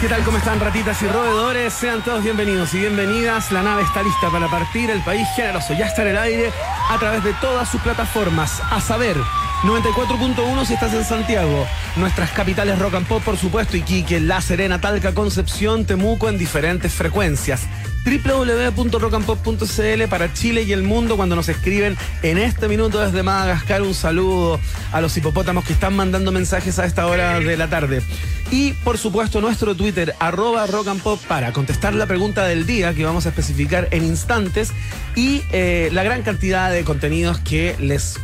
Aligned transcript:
¿Qué 0.00 0.06
tal? 0.06 0.22
¿Cómo 0.22 0.38
están 0.38 0.60
ratitas 0.60 1.02
y 1.02 1.08
roedores? 1.08 1.72
Sean 1.72 2.04
todos 2.04 2.22
bienvenidos 2.22 2.72
y 2.72 2.78
bienvenidas. 2.78 3.50
La 3.50 3.62
nave 3.62 3.82
está 3.82 4.00
lista 4.00 4.30
para 4.30 4.46
partir. 4.46 4.90
El 4.90 5.00
país 5.02 5.26
generoso 5.34 5.74
ya 5.76 5.86
está 5.86 6.02
en 6.02 6.08
el 6.08 6.18
aire 6.18 6.52
a 6.88 6.96
través 7.00 7.24
de 7.24 7.34
todas 7.40 7.68
sus 7.68 7.80
plataformas. 7.80 8.62
A 8.70 8.80
saber, 8.80 9.16
94.1 9.64 10.64
si 10.66 10.74
estás 10.74 10.94
en 10.94 11.04
Santiago. 11.04 11.66
Nuestras 11.96 12.30
capitales 12.30 12.78
rock 12.78 12.94
and 12.94 13.08
pop, 13.08 13.24
por 13.24 13.36
supuesto, 13.36 13.76
Iquique, 13.76 14.20
La 14.20 14.40
Serena, 14.40 14.80
Talca, 14.80 15.14
Concepción, 15.14 15.84
Temuco 15.84 16.28
en 16.28 16.38
diferentes 16.38 16.92
frecuencias 16.92 17.66
www.rockandpop.cl 18.04 20.08
para 20.08 20.32
Chile 20.32 20.62
y 20.62 20.72
el 20.72 20.82
mundo 20.82 21.16
cuando 21.16 21.36
nos 21.36 21.48
escriben 21.48 21.96
en 22.22 22.38
este 22.38 22.68
minuto 22.68 23.00
desde 23.00 23.22
Madagascar. 23.22 23.82
Un 23.82 23.94
saludo 23.94 24.60
a 24.92 25.00
los 25.00 25.16
hipopótamos 25.16 25.64
que 25.64 25.72
están 25.72 25.96
mandando 25.96 26.32
mensajes 26.32 26.78
a 26.78 26.84
esta 26.84 27.06
hora 27.06 27.40
de 27.40 27.56
la 27.56 27.68
tarde. 27.68 28.02
Y 28.50 28.72
por 28.72 28.96
supuesto 28.96 29.42
nuestro 29.42 29.74
Twitter, 29.74 30.14
arroba 30.20 30.66
rock 30.66 30.88
and 30.88 31.02
pop, 31.02 31.20
para 31.28 31.52
contestar 31.52 31.94
la 31.94 32.06
pregunta 32.06 32.46
del 32.46 32.64
día 32.64 32.94
que 32.94 33.04
vamos 33.04 33.26
a 33.26 33.28
especificar 33.28 33.88
en 33.90 34.04
instantes 34.04 34.72
y 35.14 35.42
eh, 35.52 35.90
la 35.92 36.02
gran 36.02 36.22
cantidad 36.22 36.70
de 36.70 36.82
contenidos 36.82 37.38
que 37.40 37.76
les 37.78 38.18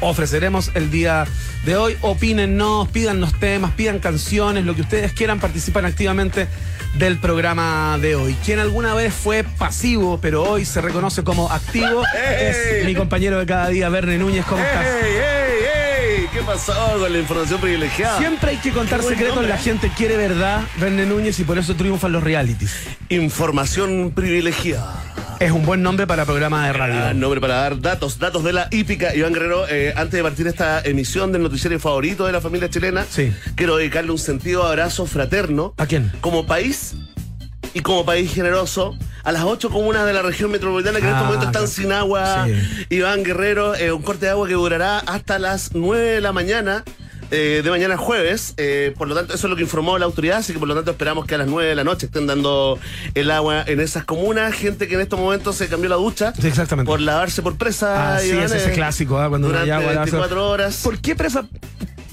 ofreceremos 0.00 0.70
el 0.74 0.92
día 0.92 1.26
de 1.64 1.76
hoy. 1.76 1.96
Opínennos, 2.02 2.88
pídanos 2.88 3.34
temas, 3.40 3.72
pidan 3.72 3.98
canciones, 3.98 4.64
lo 4.64 4.76
que 4.76 4.82
ustedes 4.82 5.12
quieran, 5.12 5.40
participan 5.40 5.86
activamente 5.86 6.46
del 6.94 7.18
programa 7.18 7.98
de 8.00 8.16
hoy. 8.16 8.36
Quien 8.44 8.58
alguna 8.58 8.94
vez 8.94 9.12
fue 9.12 9.44
pasivo, 9.44 10.18
pero 10.20 10.42
hoy 10.42 10.64
se 10.64 10.80
reconoce 10.80 11.24
como 11.24 11.50
activo, 11.50 12.02
es 12.40 12.84
mi 12.84 12.94
compañero 12.94 13.38
de 13.38 13.46
cada 13.46 13.68
día, 13.68 13.88
Verne 13.88 14.18
Núñez. 14.18 14.44
¿Cómo 14.46 14.62
estás? 14.62 14.86
¿Qué 16.32 16.40
pasó 16.40 16.74
con 16.98 17.12
la 17.12 17.18
información 17.18 17.60
privilegiada? 17.60 18.18
Siempre 18.18 18.50
hay 18.50 18.56
que 18.56 18.72
contar 18.72 19.02
secretos, 19.02 19.46
la 19.46 19.56
gente 19.56 19.90
quiere 19.96 20.16
verdad, 20.16 20.62
Verne 20.78 21.06
Núñez, 21.06 21.38
y 21.38 21.44
por 21.44 21.58
eso 21.58 21.76
triunfan 21.76 22.10
los 22.12 22.24
realities. 22.24 22.74
Información 23.08 24.10
privilegiada. 24.12 25.00
Es 25.40 25.50
un 25.50 25.64
buen 25.64 25.82
nombre 25.82 26.06
para 26.06 26.24
programa 26.24 26.66
de 26.66 26.72
radio. 26.72 27.14
nombre 27.14 27.40
para 27.40 27.56
dar 27.56 27.80
datos, 27.80 28.18
datos 28.18 28.44
de 28.44 28.52
la 28.52 28.68
hípica. 28.70 29.14
Iván 29.14 29.32
Guerrero, 29.32 29.68
eh, 29.68 29.92
antes 29.96 30.12
de 30.12 30.22
partir 30.22 30.46
esta 30.46 30.80
emisión 30.80 31.32
del 31.32 31.42
noticiero 31.42 31.78
favorito 31.78 32.26
de 32.26 32.32
la 32.32 32.40
familia 32.40 32.68
chilena, 32.68 33.04
sí. 33.08 33.32
quiero 33.54 33.76
dedicarle 33.76 34.10
un 34.10 34.18
sentido 34.18 34.64
abrazo 34.64 35.06
fraterno. 35.06 35.74
¿A 35.78 35.86
quién? 35.86 36.12
Como 36.20 36.46
país 36.46 36.94
y 37.72 37.80
como 37.80 38.04
país 38.04 38.32
generoso 38.32 38.96
a 39.24 39.32
las 39.32 39.42
ocho 39.44 39.70
comunas 39.70 40.06
de 40.06 40.12
la 40.12 40.22
región 40.22 40.50
metropolitana 40.50 41.00
que 41.00 41.06
en 41.06 41.10
estos 41.10 41.22
ah, 41.22 41.26
momentos 41.26 41.48
están 41.48 41.68
sin 41.68 41.92
agua. 41.92 42.46
Iván 42.90 43.24
Guerrero, 43.24 43.74
eh, 43.74 43.92
un 43.92 44.02
corte 44.02 44.26
de 44.26 44.32
agua 44.32 44.46
que 44.46 44.54
durará 44.54 44.98
hasta 44.98 45.38
las 45.38 45.74
nueve 45.74 46.04
de 46.10 46.20
la 46.20 46.32
mañana. 46.32 46.84
Eh, 47.30 47.62
de 47.64 47.70
mañana 47.70 47.96
jueves. 47.96 48.54
Eh, 48.56 48.94
por 48.96 49.08
lo 49.08 49.14
tanto, 49.14 49.34
eso 49.34 49.46
es 49.46 49.50
lo 49.50 49.56
que 49.56 49.62
informó 49.62 49.98
la 49.98 50.04
autoridad, 50.04 50.38
así 50.38 50.52
que 50.52 50.58
por 50.58 50.68
lo 50.68 50.74
tanto 50.74 50.90
esperamos 50.92 51.26
que 51.26 51.34
a 51.34 51.38
las 51.38 51.46
9 51.46 51.68
de 51.68 51.74
la 51.74 51.84
noche 51.84 52.06
estén 52.06 52.26
dando 52.26 52.78
el 53.14 53.30
agua 53.30 53.64
en 53.66 53.80
esas 53.80 54.04
comunas. 54.04 54.54
Gente 54.54 54.88
que 54.88 54.94
en 54.94 55.00
estos 55.00 55.18
momentos 55.18 55.56
se 55.56 55.68
cambió 55.68 55.88
la 55.90 55.96
ducha. 55.96 56.32
exactamente. 56.42 56.88
Por 56.88 57.00
lavarse 57.00 57.42
por 57.42 57.56
presa. 57.56 58.16
Ah, 58.16 58.20
sí, 58.20 58.30
es 58.30 58.52
ese 58.52 58.72
clásico, 58.72 59.14
cuando 59.28 59.48
durante 59.48 59.72
agua. 59.72 59.92
24 59.92 60.48
horas. 60.48 60.80
¿Por 60.82 60.98
qué 60.98 61.14
presa? 61.14 61.46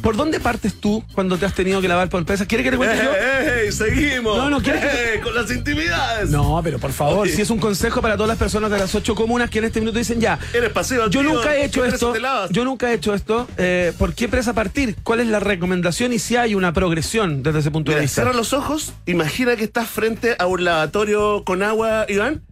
¿Por 0.02 0.16
dónde 0.16 0.40
partes 0.40 0.80
tú 0.80 1.04
cuando 1.14 1.38
te 1.38 1.46
has 1.46 1.54
tenido 1.54 1.80
que 1.80 1.88
lavar 1.88 2.10
por 2.10 2.26
presa? 2.26 2.46
¿Quieres 2.46 2.66
que 2.66 2.72
te 2.72 2.78
cuente 2.78 3.04
yo? 3.04 3.12
¡Ey, 3.14 3.72
seguimos! 3.72 4.36
No, 4.36 4.50
no, 4.50 4.62
¿quieres 4.62 5.22
Con 5.22 5.36
las 5.36 5.52
intimidades. 5.52 6.30
No, 6.30 6.60
pero 6.64 6.80
por 6.80 6.92
favor, 6.92 7.30
si 7.30 7.42
es 7.42 7.50
un 7.50 7.60
consejo 7.60 8.02
para 8.02 8.16
todas 8.16 8.30
las 8.30 8.38
personas 8.38 8.72
de 8.72 8.80
las 8.80 8.94
ocho 8.96 9.14
comunas 9.14 9.50
que 9.50 9.60
en 9.60 9.66
este 9.66 9.80
minuto 9.80 10.00
dicen 10.00 10.20
ya. 10.20 10.40
Eres 10.54 10.72
pasivo. 10.72 11.08
Yo 11.08 11.22
nunca 11.22 11.56
he 11.56 11.66
hecho 11.66 11.86
esto. 11.86 12.14
Yo 12.50 12.66
nunca 12.66 12.92
he 12.92 12.96
hecho 12.96 13.14
esto. 13.14 13.48
Eh, 13.58 13.94
¿Por 13.98 14.14
qué 14.16 14.28
presa 14.28 14.54
partir? 14.54 14.96
¿Cuál 15.04 15.20
es 15.20 15.28
la 15.28 15.40
recomendación 15.40 16.14
y 16.14 16.20
si 16.20 16.36
hay 16.36 16.56
una 16.56 16.74
progresión 16.74 17.44
desde 17.44 17.60
ese 17.60 17.72
punto 17.72 17.92
de 17.92 18.02
vista? 18.02 18.22
Cierra 18.22 18.34
los 18.34 18.54
ojos, 18.54 18.94
imagina 19.06 19.56
que 19.56 19.64
estás 19.64 19.90
frente 19.90 20.36
a 20.38 20.46
un 20.48 20.64
lavatorio 20.64 21.44
con 21.44 21.64
agua, 21.64 22.06
Iván 22.08 22.44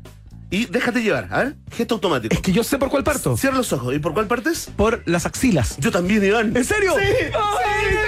y 0.52 0.66
déjate 0.66 1.03
llevar, 1.03 1.27
a 1.30 1.44
ver, 1.44 1.55
gesto 1.72 1.95
automático. 1.95 2.33
Es 2.33 2.42
que 2.42 2.52
yo 2.52 2.64
sé 2.64 2.80
por 2.80 2.89
cuál 2.89 3.03
parto. 3.03 3.38
Cierra 3.38 3.58
los 3.58 3.71
ojos. 3.71 3.93
¿Y 3.93 3.99
por 3.99 4.15
cuál 4.15 4.26
partes? 4.26 4.71
Por 4.76 5.04
las 5.05 5.27
axilas. 5.27 5.77
Yo 5.77 5.92
también, 5.92 6.23
Iván. 6.23 6.58
¿En 6.58 6.65
serio? 6.65 6.95
Sí, 6.99 7.05
sí, 7.05 7.26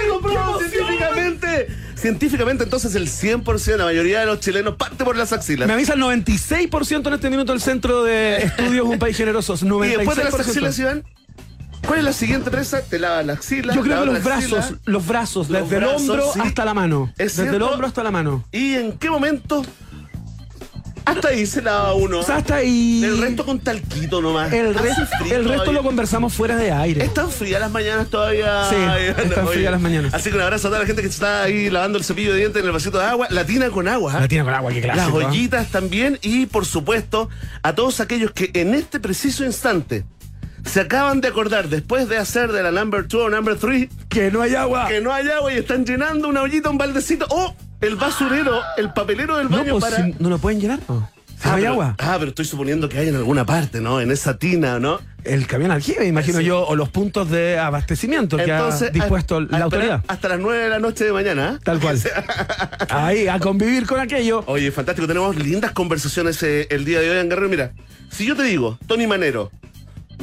tengo 0.02 0.20
pruebas 0.20 0.58
científicamente. 0.58 1.68
Científicamente, 1.94 2.64
entonces 2.64 2.96
el 2.96 3.06
100%, 3.06 3.76
la 3.76 3.84
mayoría 3.84 4.20
de 4.20 4.26
los 4.26 4.40
chilenos 4.40 4.74
parte 4.74 5.04
por 5.04 5.16
las 5.16 5.32
axilas. 5.32 5.68
Me 5.68 5.74
avisa 5.74 5.94
el 5.94 6.00
96% 6.00 7.06
en 7.06 7.14
este 7.14 7.30
minuto 7.30 7.52
del 7.52 7.60
Centro 7.60 8.02
de 8.02 8.38
Estudios 8.38 8.86
Un 8.86 8.98
País 8.98 9.16
Generoso. 9.16 9.56
96%. 9.56 9.86
Y 9.92 9.96
después 9.96 10.16
de 10.16 10.24
las 10.24 10.34
axilas, 10.34 10.78
Iván, 10.80 11.04
¿Cuál 11.86 11.98
es 11.98 12.04
la 12.04 12.12
siguiente 12.12 12.50
presa? 12.50 12.82
Te 12.82 12.98
lava 12.98 13.22
la 13.22 13.34
axila. 13.34 13.74
Yo 13.74 13.82
creo 13.82 14.04
que 14.04 14.12
los 14.12 14.24
brazos, 14.24 14.74
los 14.84 15.06
brazos, 15.06 15.48
desde 15.48 15.78
el 15.78 15.84
hombro 15.84 16.32
hasta 16.40 16.64
la 16.64 16.74
mano. 16.74 17.12
desde 17.16 17.48
el 17.48 17.62
hombro 17.62 17.86
hasta 17.86 18.02
la 18.02 18.10
mano. 18.10 18.44
¿Y 18.52 18.74
en 18.74 18.92
qué 18.92 19.10
momento 19.10 19.64
hasta 21.04 21.28
ahí 21.28 21.46
se 21.46 21.62
lava 21.62 21.94
uno. 21.94 22.20
O 22.20 22.22
sea, 22.22 22.36
hasta 22.36 22.56
ahí. 22.56 23.02
El 23.04 23.18
resto 23.18 23.44
con 23.44 23.58
talquito 23.58 24.20
nomás. 24.20 24.52
El, 24.52 24.76
el 25.30 25.44
resto 25.44 25.72
lo 25.72 25.82
conversamos 25.82 26.32
fuera 26.32 26.56
de 26.56 26.70
aire. 26.70 27.04
Están 27.04 27.30
frías 27.30 27.60
las 27.60 27.70
mañanas 27.70 28.08
todavía. 28.08 28.68
Sí, 28.70 28.76
están 29.22 29.48
frías 29.48 29.72
las 29.72 29.80
mañanas. 29.80 30.14
Así 30.14 30.30
que 30.30 30.36
un 30.36 30.42
abrazo 30.42 30.68
a 30.68 30.70
toda 30.70 30.80
la 30.80 30.86
gente 30.86 31.02
que 31.02 31.08
está 31.08 31.42
ahí 31.42 31.70
lavando 31.70 31.98
el 31.98 32.04
cepillo 32.04 32.32
de 32.32 32.38
dientes 32.38 32.60
en 32.60 32.66
el 32.66 32.72
vasito 32.72 32.98
de 32.98 33.04
agua. 33.04 33.26
Latina 33.30 33.70
con 33.70 33.88
agua. 33.88 34.20
Latina 34.20 34.44
con 34.44 34.54
agua, 34.54 34.72
qué 34.72 34.80
clásico. 34.80 35.18
Las 35.18 35.28
ollitas 35.28 35.70
también. 35.70 36.18
Y 36.22 36.46
por 36.46 36.66
supuesto, 36.66 37.28
a 37.62 37.74
todos 37.74 38.00
aquellos 38.00 38.30
que 38.32 38.50
en 38.54 38.74
este 38.74 39.00
preciso 39.00 39.44
instante 39.44 40.04
se 40.64 40.80
acaban 40.80 41.20
de 41.20 41.28
acordar 41.28 41.68
después 41.68 42.08
de 42.08 42.18
hacer 42.18 42.52
de 42.52 42.62
la 42.62 42.70
number 42.70 43.06
two 43.06 43.24
o 43.24 43.30
number 43.30 43.56
three 43.56 43.88
que 44.08 44.30
no 44.30 44.42
hay 44.42 44.54
agua. 44.54 44.88
Que 44.88 45.00
no 45.00 45.12
hay 45.12 45.28
agua 45.28 45.52
y 45.52 45.58
están 45.58 45.84
llenando 45.84 46.28
una 46.28 46.42
ollita, 46.42 46.70
un 46.70 46.78
baldecito. 46.78 47.26
¡Oh! 47.30 47.54
el 47.82 47.96
basurero, 47.96 48.62
el 48.76 48.92
papelero 48.92 49.36
del 49.36 49.48
baño 49.48 49.74
no, 49.74 49.78
pues, 49.80 49.92
para. 49.92 50.08
no 50.18 50.30
lo 50.30 50.38
pueden 50.38 50.60
llenar, 50.60 50.78
¿no? 50.88 51.10
Ah, 51.44 51.54
hay 51.54 51.64
agua. 51.64 51.96
Ah, 51.98 52.14
pero 52.20 52.28
estoy 52.28 52.44
suponiendo 52.44 52.88
que 52.88 52.98
hay 52.98 53.08
en 53.08 53.16
alguna 53.16 53.44
parte, 53.44 53.80
¿no? 53.80 54.00
En 54.00 54.12
esa 54.12 54.38
tina, 54.38 54.78
¿no? 54.78 55.00
El 55.24 55.48
camión 55.48 55.72
aljibe, 55.72 56.06
imagino 56.06 56.40
yo, 56.40 56.64
o 56.64 56.76
los 56.76 56.88
puntos 56.88 57.30
de 57.30 57.58
abastecimiento 57.58 58.36
que 58.36 58.52
ha 58.52 58.70
dispuesto 58.92 59.40
la 59.40 59.58
autoridad. 59.58 60.04
Hasta 60.06 60.28
las 60.28 60.38
9 60.38 60.62
de 60.62 60.68
la 60.68 60.78
noche 60.78 61.04
de 61.04 61.12
mañana. 61.12 61.54
¿eh? 61.56 61.58
Tal 61.64 61.80
cual. 61.80 61.98
Ahí, 62.88 63.26
a 63.26 63.40
convivir 63.40 63.86
con 63.86 63.98
aquello. 63.98 64.44
Oye, 64.46 64.70
fantástico. 64.70 65.08
Tenemos 65.08 65.34
lindas 65.34 65.72
conversaciones 65.72 66.40
eh, 66.44 66.68
el 66.70 66.84
día 66.84 67.00
de 67.00 67.10
hoy 67.10 67.18
en 67.18 67.28
Guerrero. 67.28 67.48
Mira, 67.48 67.72
si 68.08 68.24
yo 68.24 68.36
te 68.36 68.44
digo, 68.44 68.78
Tony 68.86 69.08
Manero, 69.08 69.50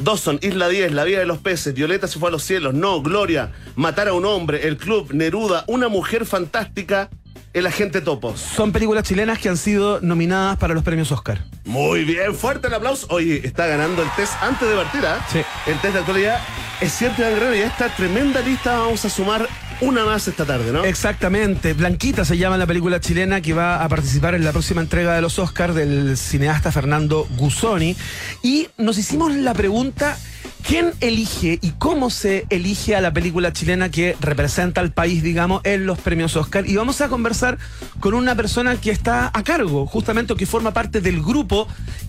Dawson, 0.02 0.38
Isla 0.42 0.68
10, 0.68 0.92
La 0.92 1.04
Vida 1.04 1.18
de 1.18 1.26
los 1.26 1.38
Peces, 1.38 1.74
Violeta 1.74 2.08
se 2.08 2.18
fue 2.18 2.28
a 2.28 2.32
los 2.32 2.42
cielos, 2.42 2.72
No, 2.74 3.02
Gloria, 3.02 3.52
Matar 3.76 4.08
a 4.08 4.14
un 4.14 4.24
hombre, 4.24 4.66
El 4.66 4.76
Club, 4.76 5.12
Neruda, 5.12 5.64
Una 5.66 5.88
mujer 5.88 6.24
fantástica, 6.24 7.10
el 7.52 7.66
agente 7.66 8.00
Topo. 8.00 8.36
Son 8.36 8.72
películas 8.72 9.04
chilenas 9.04 9.38
que 9.38 9.48
han 9.48 9.56
sido 9.56 10.00
nominadas 10.00 10.56
para 10.56 10.72
los 10.72 10.82
premios 10.84 11.12
Oscar. 11.12 11.44
Muy 11.64 12.04
bien, 12.04 12.34
fuerte 12.34 12.68
el 12.68 12.74
aplauso. 12.74 13.06
Oye, 13.10 13.46
está 13.46 13.66
ganando 13.66 14.02
el 14.02 14.08
test 14.16 14.32
antes 14.40 14.68
de 14.68 14.74
partir, 14.74 15.04
¿ah? 15.04 15.24
Sí. 15.30 15.40
El 15.66 15.78
test 15.80 15.94
de 15.94 16.00
actualidad. 16.00 16.40
Es 16.80 16.92
cierto, 16.92 17.22
Guerrero, 17.22 17.54
y 17.54 17.60
a 17.60 17.66
esta 17.66 17.94
tremenda 17.94 18.40
lista 18.40 18.78
vamos 18.78 19.04
a 19.04 19.10
sumar 19.10 19.46
una 19.80 20.04
más 20.04 20.28
esta 20.28 20.44
tarde, 20.44 20.72
¿no? 20.72 20.84
Exactamente. 20.84 21.72
Blanquita 21.72 22.24
se 22.24 22.36
llama 22.36 22.56
la 22.56 22.66
película 22.66 23.00
chilena 23.00 23.40
que 23.40 23.52
va 23.52 23.82
a 23.82 23.88
participar 23.88 24.34
en 24.34 24.44
la 24.44 24.52
próxima 24.52 24.80
entrega 24.80 25.14
de 25.14 25.22
los 25.22 25.38
Oscars 25.38 25.74
del 25.74 26.16
cineasta 26.16 26.72
Fernando 26.72 27.26
Gusoni. 27.36 27.96
Y 28.42 28.68
nos 28.78 28.98
hicimos 28.98 29.34
la 29.34 29.54
pregunta 29.54 30.16
¿Quién 30.66 30.92
elige 31.00 31.58
y 31.62 31.70
cómo 31.72 32.10
se 32.10 32.46
elige 32.50 32.94
a 32.94 33.00
la 33.00 33.12
película 33.12 33.52
chilena 33.52 33.90
que 33.90 34.16
representa 34.20 34.80
al 34.80 34.92
país, 34.92 35.22
digamos, 35.22 35.62
en 35.64 35.86
los 35.86 35.98
premios 35.98 36.36
Oscar? 36.36 36.66
Y 36.66 36.76
vamos 36.76 37.00
a 37.00 37.08
conversar 37.08 37.58
con 37.98 38.14
una 38.14 38.34
persona 38.34 38.76
que 38.76 38.90
está 38.90 39.30
a 39.32 39.42
cargo, 39.42 39.86
justamente, 39.86 40.34
que 40.36 40.46
forma 40.46 40.72
parte 40.72 41.00
del 41.00 41.22
grupo 41.22 41.66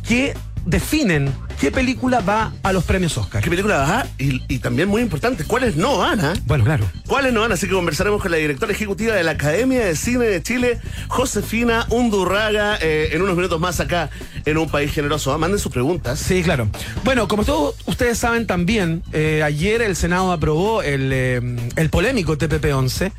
que 0.08 0.36
definen 0.66 1.32
qué 1.60 1.72
película 1.72 2.22
va 2.22 2.54
a 2.64 2.74
los 2.74 2.84
premios 2.84 3.18
Oscar. 3.18 3.44
¿Qué 3.44 3.50
película 3.50 3.78
va? 3.78 4.08
Y, 4.18 4.42
y 4.48 4.60
también 4.60 4.90
muy 4.90 5.02
importante, 5.02 5.44
¿cuáles 5.44 5.76
no 5.76 6.00
van? 6.00 6.20
Ah? 6.20 6.34
Bueno, 6.46 6.64
claro. 6.64 6.90
¿Cuáles 7.08 7.34
no 7.34 7.42
van? 7.42 7.52
Así 7.52 7.68
que 7.68 7.74
conversaremos 7.74 8.22
con 8.22 8.32
la 8.32 8.38
directora 8.38 8.72
ejecutiva 8.72 9.14
de 9.14 9.24
la 9.24 9.32
Academia 9.32 9.86
de 9.86 9.96
Cine 9.96 10.26
de 10.26 10.42
Chile, 10.42 10.80
Josefina 11.08 11.86
Undurraga, 11.90 12.78
eh, 12.82 13.10
en 13.12 13.22
unos 13.22 13.36
minutos 13.36 13.60
más 13.60 13.80
acá 13.80 14.10
en 14.46 14.58
Un 14.58 14.70
País 14.70 14.92
Generoso. 14.92 15.32
¿ah? 15.32 15.38
Manden 15.38 15.60
sus 15.60 15.72
preguntas. 15.72 16.20
Sí, 16.20 16.42
claro. 16.42 16.68
Bueno, 17.04 17.28
como 17.28 17.44
todos 17.46 17.76
ustedes 17.86 18.18
saben 18.18 18.48
también, 18.48 19.04
eh, 19.14 19.44
ayer 19.44 19.82
el 19.82 19.96
Senado 19.96 20.32
aprobó 20.32 20.82
el, 20.82 21.12
eh, 21.14 21.42
el 21.76 21.90
polémico 21.90 22.38
TPP-11 22.38 23.12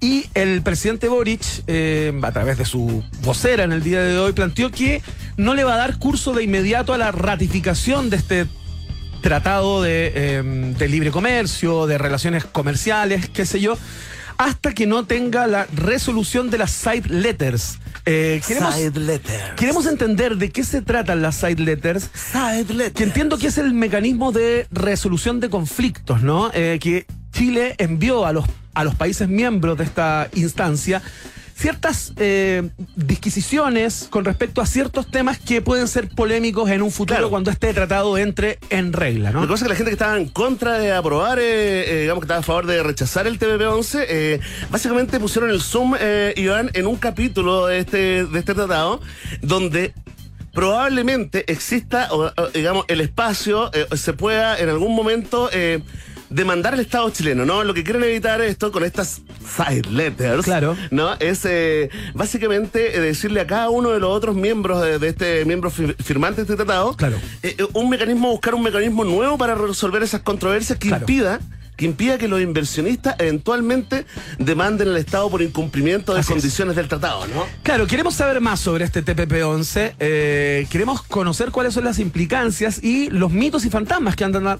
y 0.00 0.26
el 0.34 0.62
presidente 0.62 1.08
Boric, 1.08 1.42
a 2.22 2.32
través 2.32 2.58
de 2.58 2.64
su 2.64 3.04
vocera 3.22 3.62
en 3.62 3.72
el 3.72 3.82
día 3.82 4.02
de 4.02 4.18
hoy, 4.18 4.32
planteó 4.32 4.70
que 4.70 5.02
no 5.36 5.54
le 5.54 5.62
va 5.62 5.74
a 5.74 5.76
dar 5.76 5.98
curso 5.98 6.27
de 6.32 6.44
inmediato 6.44 6.92
a 6.94 6.98
la 6.98 7.12
ratificación 7.12 8.10
de 8.10 8.16
este 8.16 8.46
tratado 9.20 9.82
de, 9.82 10.42
de 10.78 10.88
libre 10.88 11.10
comercio, 11.10 11.86
de 11.86 11.98
relaciones 11.98 12.44
comerciales, 12.44 13.28
qué 13.28 13.44
sé 13.46 13.60
yo, 13.60 13.76
hasta 14.38 14.72
que 14.72 14.86
no 14.86 15.04
tenga 15.04 15.46
la 15.46 15.66
resolución 15.74 16.48
de 16.48 16.58
las 16.58 16.70
side 16.70 17.08
letters. 17.08 17.78
Eh, 18.06 18.40
queremos, 18.46 18.74
side 18.74 19.00
letters. 19.00 19.54
Queremos 19.56 19.86
entender 19.86 20.36
de 20.36 20.50
qué 20.50 20.64
se 20.64 20.80
tratan 20.80 21.20
las 21.20 21.34
side 21.34 21.56
letters. 21.56 22.08
Side 22.14 22.72
letters. 22.72 22.94
Que 22.94 23.02
entiendo 23.02 23.36
que 23.36 23.48
es 23.48 23.58
el 23.58 23.74
mecanismo 23.74 24.32
de 24.32 24.66
resolución 24.70 25.40
de 25.40 25.50
conflictos, 25.50 26.22
¿no? 26.22 26.50
Eh, 26.54 26.78
que 26.80 27.06
Chile 27.32 27.74
envió 27.78 28.24
a 28.24 28.32
los, 28.32 28.46
a 28.74 28.84
los 28.84 28.94
países 28.94 29.28
miembros 29.28 29.76
de 29.76 29.84
esta 29.84 30.28
instancia 30.34 31.02
ciertas 31.58 32.12
eh, 32.18 32.70
disquisiciones 32.94 34.06
con 34.10 34.24
respecto 34.24 34.60
a 34.60 34.66
ciertos 34.66 35.10
temas 35.10 35.38
que 35.38 35.60
pueden 35.60 35.88
ser 35.88 36.08
polémicos 36.08 36.70
en 36.70 36.82
un 36.82 36.92
futuro 36.92 37.30
cuando 37.30 37.50
este 37.50 37.74
tratado 37.74 38.16
entre 38.16 38.60
en 38.70 38.92
regla, 38.92 39.32
¿no? 39.32 39.40
Lo 39.40 39.48
que 39.48 39.54
pasa 39.54 39.64
es 39.64 39.66
que 39.66 39.70
la 39.70 39.74
gente 39.74 39.90
que 39.90 39.94
estaba 39.94 40.16
en 40.16 40.28
contra 40.28 40.78
de 40.78 40.92
aprobar, 40.92 41.40
eh, 41.40 41.42
eh, 41.42 42.00
digamos 42.02 42.20
que 42.20 42.26
estaba 42.26 42.40
a 42.40 42.44
favor 42.44 42.66
de 42.66 42.80
rechazar 42.84 43.26
el 43.26 43.40
TPP-11, 43.40 44.40
básicamente 44.70 45.18
pusieron 45.18 45.50
el 45.50 45.60
Zoom, 45.60 45.96
Iván, 46.36 46.70
en 46.74 46.86
un 46.86 46.96
capítulo 46.96 47.66
de 47.66 47.80
este, 47.80 48.24
de 48.24 48.38
este 48.38 48.54
tratado 48.54 49.00
donde 49.42 49.94
probablemente 50.52 51.50
exista, 51.50 52.08
digamos, 52.54 52.84
el 52.86 53.00
espacio, 53.00 53.70
se 53.96 54.12
pueda 54.12 54.56
en 54.58 54.68
algún 54.68 54.94
momento 54.94 55.50
demandar 56.30 56.74
al 56.74 56.80
Estado 56.80 57.10
chileno, 57.10 57.44
¿no? 57.44 57.64
Lo 57.64 57.74
que 57.74 57.82
quieren 57.82 58.04
evitar 58.04 58.40
esto 58.42 58.70
con 58.70 58.84
estas 58.84 59.22
side 59.44 59.90
letters, 59.90 60.44
claro. 60.44 60.76
¿no? 60.90 61.14
Es 61.14 61.44
eh, 61.44 61.90
básicamente 62.14 62.96
eh, 62.96 63.00
decirle 63.00 63.40
a 63.40 63.46
cada 63.46 63.70
uno 63.70 63.90
de 63.90 64.00
los 64.00 64.10
otros 64.10 64.36
miembros 64.36 64.82
de, 65.00 65.08
este 65.08 65.44
miembro 65.44 65.70
firmante 65.70 66.36
de 66.36 66.42
este 66.42 66.56
tratado, 66.56 66.94
claro. 66.94 67.16
Eh, 67.42 67.56
un 67.72 67.88
mecanismo, 67.88 68.30
buscar 68.30 68.54
un 68.54 68.62
mecanismo 68.62 69.04
nuevo 69.04 69.38
para 69.38 69.54
resolver 69.54 70.02
esas 70.02 70.22
controversias 70.22 70.78
que 70.78 70.88
impida 70.88 71.40
que 71.76 71.84
impida 71.84 72.18
que 72.18 72.26
los 72.26 72.40
inversionistas 72.40 73.14
eventualmente 73.20 74.04
demanden 74.36 74.88
al 74.88 74.96
Estado 74.96 75.30
por 75.30 75.42
incumplimiento 75.42 76.12
de 76.12 76.24
condiciones 76.24 76.74
del 76.74 76.88
tratado, 76.88 77.24
¿no? 77.28 77.46
Claro, 77.62 77.86
queremos 77.86 78.16
saber 78.16 78.40
más 78.40 78.58
sobre 78.58 78.84
este 78.84 79.04
TPP-11, 79.04 80.66
queremos 80.66 81.02
conocer 81.02 81.52
cuáles 81.52 81.74
son 81.74 81.84
las 81.84 82.00
implicancias 82.00 82.82
y 82.82 83.10
los 83.10 83.30
mitos 83.30 83.64
y 83.64 83.70
fantasmas 83.70 84.16
que 84.16 84.24
andan 84.24 84.58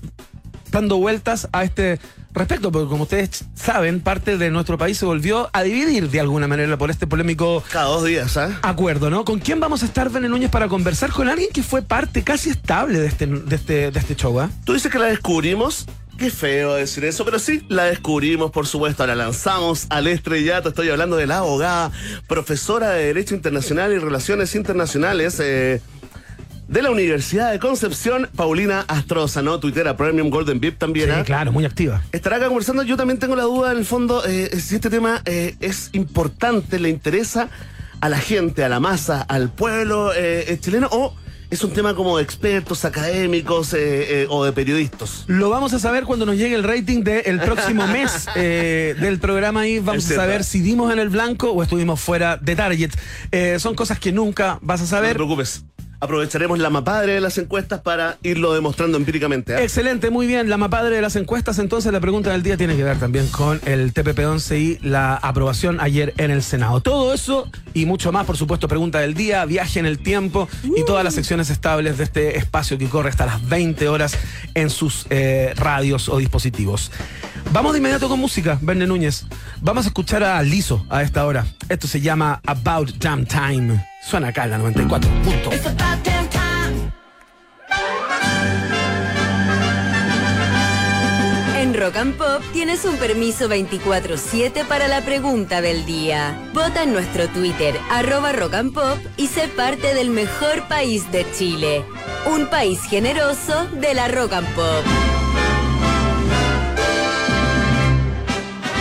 dando 0.71 0.97
vueltas 0.99 1.49
a 1.53 1.65
este 1.65 1.99
respecto, 2.33 2.71
porque 2.71 2.89
como 2.89 3.05
ustedes 3.05 3.45
saben, 3.55 4.01
parte 4.01 4.39
de 4.39 4.51
nuestro 4.51 4.79
país 4.79 4.99
se 4.99 5.05
volvió 5.05 5.51
a 5.53 5.63
dividir 5.63 6.09
de 6.11 6.21
alguna 6.21 6.47
manera 6.47 6.77
por 6.79 6.91
este 6.91 7.07
polémico 7.07 7.63
cada 7.71 7.87
dos 7.87 8.05
días, 8.05 8.37
¿eh? 8.37 8.49
acuerdo, 8.63 9.11
¿no? 9.11 9.25
¿Con 9.25 9.41
quién 9.41 9.61
vamos 9.61 9.83
a 9.83 9.87
estar, 9.87 10.11
Bene 10.11 10.29
Núñez, 10.29 10.51
para 10.51 10.69
conversar 10.69 11.11
con 11.11 11.29
alguien 11.29 11.51
que 11.53 11.63
fue 11.63 11.83
parte 11.83 12.23
casi 12.23 12.51
estable 12.51 13.01
de 13.01 13.07
este, 13.07 13.27
de 13.27 13.57
este, 13.57 13.91
de 13.91 13.99
este 13.99 14.15
show? 14.15 14.41
¿eh? 14.41 14.49
Tú 14.65 14.75
dices 14.75 14.91
que 14.91 14.99
la 14.99 15.07
descubrimos. 15.07 15.87
Qué 16.17 16.31
feo 16.31 16.75
decir 16.75 17.05
eso, 17.05 17.25
pero 17.25 17.39
sí, 17.39 17.65
la 17.69 17.85
descubrimos, 17.85 18.51
por 18.51 18.67
supuesto, 18.67 19.07
la 19.07 19.15
lanzamos 19.15 19.87
al 19.89 20.09
estrellato. 20.09 20.71
Estoy 20.71 20.91
hablando 20.91 21.17
de 21.17 21.29
la 21.29 21.39
abogada, 21.39 21.93
profesora 22.27 22.91
de 22.91 23.07
Derecho 23.07 23.37
Internacional 23.37 23.93
y 23.93 23.99
Relaciones 23.99 24.57
Internacionales, 24.57 25.39
eh, 25.39 25.81
de 26.69 26.83
la 26.83 26.91
Universidad 26.91 27.51
de 27.51 27.59
Concepción, 27.59 28.29
Paulina 28.37 28.85
Astroza, 28.89 29.43
¿no? 29.43 29.59
Twittera 29.59 29.97
Premium 29.97 30.29
Golden 30.29 30.61
VIP 30.61 30.79
también. 30.79 31.09
Sí, 31.09 31.21
¿eh? 31.21 31.25
claro, 31.25 31.51
muy 31.51 31.65
activa. 31.65 32.03
Estará 32.13 32.37
acá 32.37 32.47
conversando. 32.47 32.83
Yo 32.83 32.97
también 32.97 33.19
tengo 33.19 33.35
la 33.35 33.45
duda, 33.45 33.73
en 33.73 33.79
el 33.79 33.87
fondo, 33.87 34.23
eh, 34.25 34.51
si 34.61 34.75
este 34.75 34.91
tema 34.91 35.23
eh, 35.25 35.57
es 35.61 35.89
importante, 35.93 36.79
le 36.79 36.91
interesa 36.91 37.49
a 38.01 38.09
la 38.09 38.19
gente, 38.19 38.63
a 38.63 38.69
la 38.69 38.81
masa, 38.81 39.23
al 39.23 39.51
pueblo 39.51 40.13
chileno, 40.61 40.89
o 40.93 41.17
es 41.51 41.65
un 41.65 41.73
tema 41.73 41.95
como 41.95 42.19
de 42.19 42.23
expertos, 42.23 42.85
académicos 42.85 43.75
o 44.29 44.45
de 44.45 44.53
periodistas. 44.53 45.25
Lo 45.27 45.51
vamos 45.51 45.73
a 45.73 45.81
saber 45.81 46.05
cuando 46.05 46.25
nos 46.25 46.37
llegue 46.37 46.55
el 46.55 46.63
rating 46.63 47.03
del 47.03 47.41
próximo 47.41 47.87
mes 47.89 48.29
del 48.37 49.19
programa 49.19 49.67
y 49.67 49.81
vamos 49.81 50.09
a 50.13 50.15
saber 50.15 50.45
si 50.45 50.61
dimos 50.61 50.93
en 50.93 51.01
el 51.01 51.09
blanco 51.09 51.51
o 51.51 51.63
estuvimos 51.63 51.99
fuera 51.99 52.37
de 52.37 52.55
target. 52.55 52.93
son 53.59 53.75
cosas 53.75 53.99
que 53.99 54.13
nunca 54.13 54.59
vas 54.61 54.81
a 54.83 54.87
saber. 54.87 55.09
No 55.09 55.25
te 55.25 55.27
preocupes 55.27 55.65
aprovecharemos 56.01 56.59
la 56.59 56.71
mapadre 56.71 57.15
de 57.15 57.21
las 57.21 57.39
encuestas 57.39 57.81
para 57.81 58.19
irlo 58.23 58.55
demostrando 58.55 58.97
empíricamente. 58.97 59.55
¿eh? 59.55 59.65
Excelente, 59.65 60.11
muy 60.11 60.27
bien. 60.27 60.49
La 60.49 60.57
mapadre 60.57 60.97
de 60.97 61.03
las 61.03 61.17
encuestas, 61.17 61.59
entonces 61.59 61.93
la 61.93 62.01
pregunta 62.01 62.31
del 62.31 62.43
día 62.43 62.57
tiene 62.57 62.77
que 62.77 62.85
ver 62.85 62.99
también 62.99 63.27
con 63.29 63.61
el 63.65 63.93
TPP-11 63.93 64.59
y 64.59 64.79
la 64.87 65.15
aprobación 65.17 65.81
ayer 65.81 66.15
en 66.19 66.31
el 66.31 66.43
Senado. 66.43 66.81
Todo 66.81 67.13
eso 67.13 67.51
y 67.75 67.87
mucho 67.87 68.13
más, 68.13 68.27
por 68.27 68.37
supuesto, 68.37 68.69
pregunta 68.69 69.01
del 69.01 69.15
día, 69.15 69.45
viaje 69.45 69.81
en 69.81 69.87
el 69.87 69.99
tiempo 69.99 70.49
y 70.63 70.85
todas 70.85 71.05
las 71.05 71.15
secciones 71.15 71.51
estables 71.51 71.99
de 71.99 72.05
este 72.05 72.39
espacio 72.39 72.79
que 72.79 72.89
corre 72.89 73.11
hasta 73.11 73.27
las 73.27 73.47
20 73.49 73.89
horas 73.89 74.17
en 74.55 74.71
sus 74.71 75.07
eh, 75.11 75.53
radios 75.57 76.09
o 76.09 76.19
dispositivos. 76.19 76.91
Vamos 77.53 77.73
de 77.73 77.79
inmediato 77.79 78.09
con 78.09 78.21
música, 78.21 78.59
Verne 78.61 78.87
Núñez. 78.87 79.25
Vamos 79.61 79.87
a 79.87 79.89
escuchar 79.89 80.23
a 80.23 80.41
Lizo 80.43 80.85
a 80.91 81.03
esta 81.03 81.25
hora. 81.25 81.47
Esto 81.69 81.87
se 81.89 82.01
llama 82.01 82.41
About 82.45 82.91
Damn 82.99 83.27
Time. 83.27 83.85
Suena 84.09 84.29
acá 84.29 84.45
en 84.45 84.53
la 84.53 84.59
94. 84.59 85.11
Punto. 85.23 85.51
En 91.59 91.75
Rock 91.75 91.97
and 91.97 92.17
Pop 92.17 92.43
tienes 92.55 92.87
un 92.87 92.97
permiso 92.97 93.51
24-7 93.51 94.65
para 94.65 94.89
la 94.89 95.03
pregunta 95.03 95.61
del 95.61 95.85
día. 95.85 96.35
Vota 96.55 96.85
en 96.85 96.95
nuestro 96.95 97.29
Twitter, 97.29 97.79
arroba 97.91 98.33
Rock 98.33 98.55
and 98.55 98.73
Pop, 98.73 98.97
y 99.19 99.27
sé 99.27 99.47
parte 99.49 99.93
del 99.93 100.09
mejor 100.09 100.67
país 100.69 101.13
de 101.13 101.31
Chile. 101.33 101.85
Un 102.33 102.47
país 102.47 102.81
generoso 102.85 103.67
de 103.75 103.93
la 103.93 104.09
Rock 104.09 104.33
and 104.33 104.49
Pop. 104.55 104.85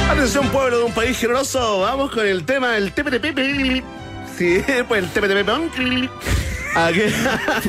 Atención 0.10 0.48
pueblo 0.52 0.78
de 0.78 0.84
un 0.86 0.94
país 0.94 1.18
generoso, 1.18 1.82
vamos 1.82 2.12
con 2.12 2.26
el 2.26 2.46
tema 2.46 2.72
del 2.72 2.94
TPTP. 2.94 4.07
Sí, 4.38 4.62
pues 4.88 5.04
el 5.04 5.10
TPTP. 5.10 5.50
¿A 6.76 6.92
qué? 6.92 7.12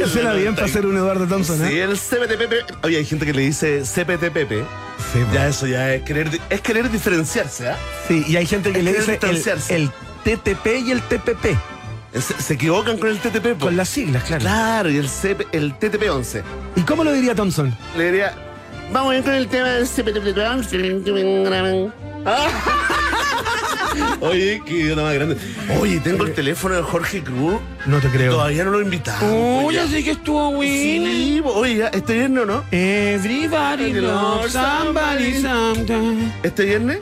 suena 0.06 0.34
bien 0.34 0.54
para 0.54 0.68
ser 0.68 0.84
un 0.84 0.94
Eduardo 0.96 1.26
Thompson, 1.26 1.64
¿eh? 1.64 1.68
Sí, 1.70 1.78
el 1.78 1.98
CPTP. 1.98 2.84
Oye, 2.84 2.98
hay 2.98 3.06
gente 3.06 3.24
que 3.24 3.32
le 3.32 3.40
dice 3.42 3.82
CPTPP. 3.82 4.66
Sí, 5.12 5.20
ya 5.32 5.48
eso 5.48 5.66
ya 5.66 5.94
es 5.94 6.02
querer, 6.02 6.28
es 6.50 6.60
querer 6.60 6.90
diferenciarse, 6.90 7.70
¿ah? 7.70 7.78
Sí, 8.06 8.22
y 8.28 8.36
hay 8.36 8.44
gente 8.44 8.70
que 8.72 8.82
le 8.82 8.92
dice 8.92 9.18
el, 9.70 9.90
TTP 10.24 10.66
y 10.84 10.90
el 10.90 11.00
TPP. 11.02 11.56
Se, 12.20 12.54
equivocan 12.54 12.98
con 12.98 13.08
el 13.08 13.18
TTP. 13.18 13.58
Con 13.58 13.76
las 13.76 13.88
siglas, 13.88 14.24
claro. 14.24 14.42
Claro, 14.42 14.90
y 14.90 14.98
el, 14.98 15.08
CP, 15.08 15.46
el 15.52 15.78
TTP-11. 15.78 16.42
¿Y 16.76 16.82
cómo 16.82 17.04
lo 17.04 17.12
diría 17.12 17.34
Thompson? 17.34 17.74
Le 17.96 18.10
diría, 18.10 18.34
vamos 18.92 19.12
a 19.12 19.16
ir 19.16 19.24
con 19.24 19.32
el 19.34 19.48
tema 19.48 19.68
del 19.68 19.86
CPTP-11. 19.86 21.92
Oye, 24.20 24.62
qué 24.64 24.75
idiota 24.75 25.02
más 25.02 25.14
grande. 25.14 25.37
Oye, 25.81 26.00
tengo 26.00 26.25
el 26.25 26.35
teléfono 26.35 26.75
de 26.75 26.82
Jorge 26.82 27.23
Cruz. 27.23 27.61
No 27.87 28.00
te 28.00 28.08
creo. 28.08 28.32
Todavía 28.32 28.64
no 28.64 28.70
lo 28.70 28.81
he 28.81 28.85
invitado. 28.85 29.64
Oye, 29.64 29.87
sí 29.88 30.05
que 30.05 30.12
estuvo 30.12 30.50
güey. 30.50 30.69
Sí, 30.69 31.43
oye, 31.44 31.88
¿este 31.93 32.14
viernes 32.14 32.43
o 32.43 32.46
no? 32.46 32.64
Everybody 32.70 33.93
loves 33.94 34.52
somebody 34.52 35.40
sometime. 35.40 36.32
¿Este 36.43 36.64
viernes? 36.64 36.99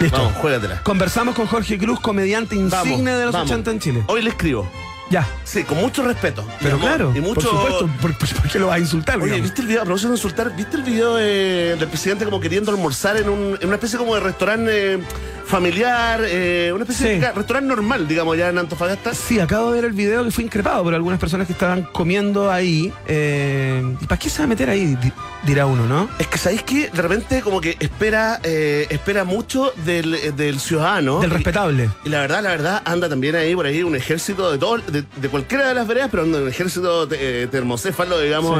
Listo. 0.00 0.18
Vamos, 0.18 0.34
juégatela. 0.36 0.82
Conversamos 0.82 1.34
con 1.34 1.46
Jorge 1.46 1.78
Cruz, 1.78 2.00
comediante 2.00 2.56
insigne 2.56 3.12
de 3.12 3.26
los 3.26 3.34
80 3.34 3.70
en 3.70 3.80
Chile. 3.80 4.04
Hoy 4.08 4.22
le 4.22 4.30
escribo. 4.30 4.68
Ya. 5.10 5.26
Sí, 5.44 5.64
con 5.64 5.78
mucho 5.78 6.02
respeto. 6.02 6.44
Pero 6.60 6.78
claro, 6.78 7.12
y 7.14 7.20
mucho... 7.20 7.48
por 7.48 7.88
supuesto, 7.90 7.90
¿por, 8.00 8.50
qué 8.50 8.58
lo 8.58 8.68
vas 8.68 8.76
a 8.76 8.80
insultar? 8.80 9.20
Oye, 9.20 9.40
¿viste 9.40 9.60
el 9.60 9.68
video, 9.68 9.82
a 9.82 9.84
propósito 9.84 10.08
de 10.08 10.16
insultar, 10.16 10.56
¿viste 10.56 10.76
el 10.76 10.82
video 10.82 11.14
del 11.14 11.88
presidente 11.88 12.24
como 12.24 12.40
queriendo 12.40 12.70
almorzar 12.70 13.16
en, 13.18 13.28
un, 13.28 13.58
en 13.60 13.66
una 13.66 13.76
especie 13.76 13.98
como 13.98 14.14
de 14.14 14.20
restaurante 14.20 14.98
familiar, 15.44 16.20
eh, 16.24 16.72
una 16.74 16.84
especie 16.84 17.18
de 17.18 17.32
restaurante 17.32 17.68
normal, 17.68 18.08
digamos, 18.08 18.36
ya 18.36 18.48
en 18.48 18.58
Antofagasta. 18.58 19.14
Sí, 19.14 19.38
acabo 19.38 19.70
de 19.70 19.80
ver 19.80 19.84
el 19.90 19.92
video 19.92 20.24
que 20.24 20.30
fue 20.30 20.44
increpado 20.44 20.82
por 20.82 20.94
algunas 20.94 21.20
personas 21.20 21.46
que 21.46 21.52
estaban 21.52 21.82
comiendo 21.82 22.50
ahí. 22.50 22.92
Eh, 23.06 23.82
¿Y 24.00 24.06
para 24.06 24.18
qué 24.18 24.30
se 24.30 24.38
va 24.38 24.44
a 24.44 24.48
meter 24.48 24.70
ahí? 24.70 24.96
Dirá 25.44 25.66
uno, 25.66 25.86
¿no? 25.86 26.08
Es 26.18 26.26
que 26.26 26.38
sabéis 26.38 26.62
que 26.62 26.88
de 26.88 27.02
repente 27.02 27.42
como 27.42 27.60
que 27.60 27.76
espera, 27.78 28.40
eh, 28.42 28.86
espera 28.88 29.24
mucho 29.24 29.72
del, 29.84 30.58
ciudadano. 30.58 31.20
Del 31.20 31.30
respetable. 31.30 31.90
Y, 32.04 32.08
la 32.08 32.20
verdad, 32.20 32.42
la 32.42 32.50
verdad, 32.50 32.82
anda 32.84 33.08
también 33.08 33.36
ahí 33.36 33.54
por 33.54 33.66
ahí 33.66 33.82
un 33.82 33.94
ejército 33.94 34.50
de 34.50 34.58
todo, 34.58 34.78
de, 34.78 35.28
cualquiera 35.28 35.68
de 35.68 35.74
las 35.74 35.86
veredas, 35.86 36.08
pero 36.10 36.24
un 36.24 36.48
ejército 36.48 37.06
termocéfalo, 37.06 38.18
digamos, 38.20 38.58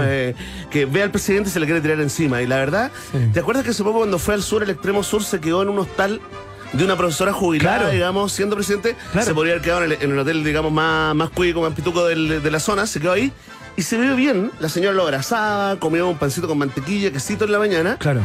que 0.70 0.84
ve 0.86 1.02
al 1.02 1.10
presidente 1.10 1.48
y 1.48 1.52
se 1.52 1.60
le 1.60 1.66
quiere 1.66 1.80
tirar 1.80 2.00
encima. 2.00 2.42
Y 2.42 2.46
la 2.46 2.56
verdad, 2.56 2.90
¿te 3.32 3.40
acuerdas 3.40 3.64
que 3.64 3.70
hace 3.70 3.82
poco 3.82 3.98
cuando 3.98 4.18
fue 4.18 4.34
al 4.34 4.42
sur, 4.42 4.62
el 4.62 4.70
extremo 4.70 5.02
sur, 5.02 5.24
se 5.24 5.40
quedó 5.40 5.62
en 5.62 5.70
un 5.70 5.78
hostal 5.78 6.20
de 6.76 6.84
una 6.84 6.96
profesora 6.96 7.32
jubilada, 7.32 7.90
digamos, 7.90 8.32
siendo 8.32 8.56
presidente, 8.56 8.96
se 9.20 9.34
podría 9.34 9.54
haber 9.54 9.64
quedado 9.64 9.84
en 9.84 10.10
el, 10.12 10.18
hotel, 10.18 10.44
digamos, 10.44 10.72
más, 10.72 11.14
más 11.14 11.30
cuico, 11.30 11.62
más 11.62 11.72
pituco 11.72 12.04
de 12.06 12.50
la 12.50 12.60
zona, 12.60 12.86
se 12.86 13.00
quedó 13.00 13.12
ahí. 13.12 13.32
Y 13.76 13.82
se 13.82 13.98
vio 13.98 14.14
bien, 14.14 14.52
la 14.60 14.68
señora 14.68 14.94
lo 14.94 15.02
abrazaba, 15.02 15.76
comió 15.80 16.08
un 16.08 16.16
pancito 16.16 16.46
con 16.46 16.58
mantequilla, 16.58 17.10
quesito 17.10 17.44
en 17.44 17.52
la 17.52 17.58
mañana. 17.58 17.96
Claro. 17.98 18.20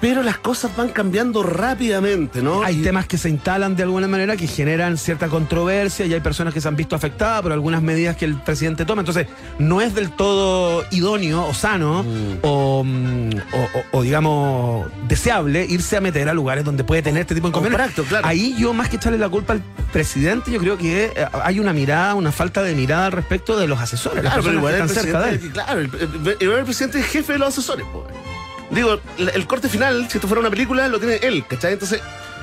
Pero 0.00 0.22
las 0.22 0.38
cosas 0.38 0.74
van 0.76 0.88
cambiando 0.88 1.42
rápidamente, 1.42 2.42
¿no? 2.42 2.62
Hay 2.62 2.76
temas 2.76 3.06
que 3.06 3.18
se 3.18 3.28
instalan 3.28 3.76
de 3.76 3.82
alguna 3.82 4.08
manera 4.08 4.36
que 4.36 4.46
generan 4.46 4.96
cierta 4.96 5.28
controversia 5.28 6.06
y 6.06 6.14
hay 6.14 6.20
personas 6.20 6.54
que 6.54 6.60
se 6.60 6.68
han 6.68 6.76
visto 6.76 6.96
afectadas 6.96 7.42
por 7.42 7.52
algunas 7.52 7.82
medidas 7.82 8.16
que 8.16 8.24
el 8.24 8.40
presidente 8.40 8.84
toma. 8.84 9.02
Entonces, 9.02 9.26
no 9.58 9.80
es 9.80 9.94
del 9.94 10.10
todo 10.10 10.84
idóneo 10.90 11.46
o 11.46 11.54
sano 11.54 12.02
mm. 12.02 12.40
Mm, 12.82 13.30
o, 13.92 14.02
digamos, 14.02 14.90
deseable 15.06 15.66
irse 15.68 15.96
a 15.96 16.00
meter 16.00 16.28
a 16.28 16.34
lugares 16.34 16.64
donde 16.64 16.84
puede 16.84 17.02
tener 17.02 17.22
este 17.22 17.34
tipo 17.34 17.48
de 17.48 17.50
inconvenientes. 17.50 18.06
Claro. 18.06 18.26
Ahí 18.26 18.54
yo, 18.58 18.72
más 18.72 18.88
que 18.88 18.96
echarle 18.96 19.18
la 19.18 19.28
culpa 19.28 19.52
al 19.54 19.62
presidente, 19.92 20.50
yo 20.50 20.60
creo 20.60 20.78
que 20.78 21.12
eh, 21.14 21.26
hay 21.44 21.60
una 21.60 21.72
mirada, 21.72 22.14
una 22.14 22.32
falta 22.32 22.62
de 22.62 22.74
mirada 22.74 23.06
al 23.06 23.12
respecto 23.12 23.58
de 23.58 23.66
los 23.66 23.80
asesores. 23.80 24.22
Claro, 24.22 24.42
pero 24.42 24.54
igual 24.54 24.74
el 24.74 24.86
presidente, 24.86 25.50
claro, 25.50 25.80
el, 25.80 25.88
presidente 26.64 27.00
es 27.00 27.06
jefe 27.06 27.34
de 27.34 27.38
los 27.38 27.48
asesores, 27.48 27.86
pues. 27.92 28.06
Digo, 28.70 29.00
el 29.18 29.46
corte 29.46 29.68
final, 29.68 30.08
si 30.10 30.18
esto 30.18 30.28
fuera 30.28 30.40
una 30.40 30.50
película, 30.50 30.86
lo 30.88 30.98
tiene 30.98 31.16
él, 31.22 31.44
¿cachai? 31.46 31.72
Entonces, 31.74 32.00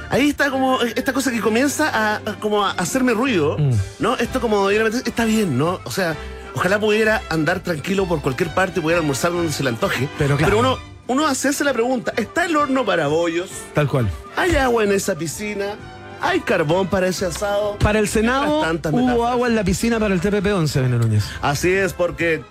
Ahí 0.10 0.30
está 0.30 0.50
como 0.50 0.80
esta 0.82 1.12
cosa 1.12 1.32
que 1.32 1.42
comienza 1.42 1.90
a, 2.16 2.22
como 2.40 2.66
a 2.66 2.72
hacerme 2.72 3.14
ruido, 3.14 3.58
Mm. 3.58 3.72
¿no? 4.00 4.16
Esto 4.16 4.40
como 4.40 4.70
está 4.70 5.26
bien, 5.26 5.58
¿no? 5.58 5.82
O 5.84 5.92
sea, 5.92 6.16
ojalá 6.56 6.80
pudiera 6.80 7.22
andar 7.30 7.60
tranquilo 7.60 8.06
por 8.06 8.22
cualquier 8.22 8.54
parte, 8.54 8.80
pudiera 8.80 9.02
almorzar 9.02 9.34
donde 9.34 9.52
se 9.52 9.64
le 9.64 9.70
antoje. 9.70 10.08
Pero 10.18 10.38
claro. 10.38 10.60
uno, 10.60 10.78
uno 11.08 11.28
hacerse 11.28 11.66
la 11.66 11.74
pregunta, 11.74 12.14
¿está 12.16 12.46
el 12.46 12.56
horno 12.56 12.86
para 12.86 13.08
bollos? 13.08 13.50
Tal 13.74 13.90
cual. 13.90 14.10
¿Hay 14.38 14.56
agua 14.56 14.86
en 14.86 14.94
esa 14.94 15.14
piscina? 15.16 15.76
¿Hay 16.22 16.40
carbón 16.42 16.88
para 16.88 17.08
ese 17.08 17.26
asado? 17.26 17.78
Para 17.80 18.00
el 18.00 18.08
Senado 18.08 18.64
hubo 18.92 19.28
agua 19.28 19.48
en 19.48 19.56
la 19.56 19.64
piscina 19.64 20.00
para 20.00 20.14
el 20.14 20.22
TPP-11, 20.22 20.82
Bené 20.82 20.98
Núñez. 20.98 21.24
Así 21.42 21.72
es, 21.72 21.94
porque 21.94 22.44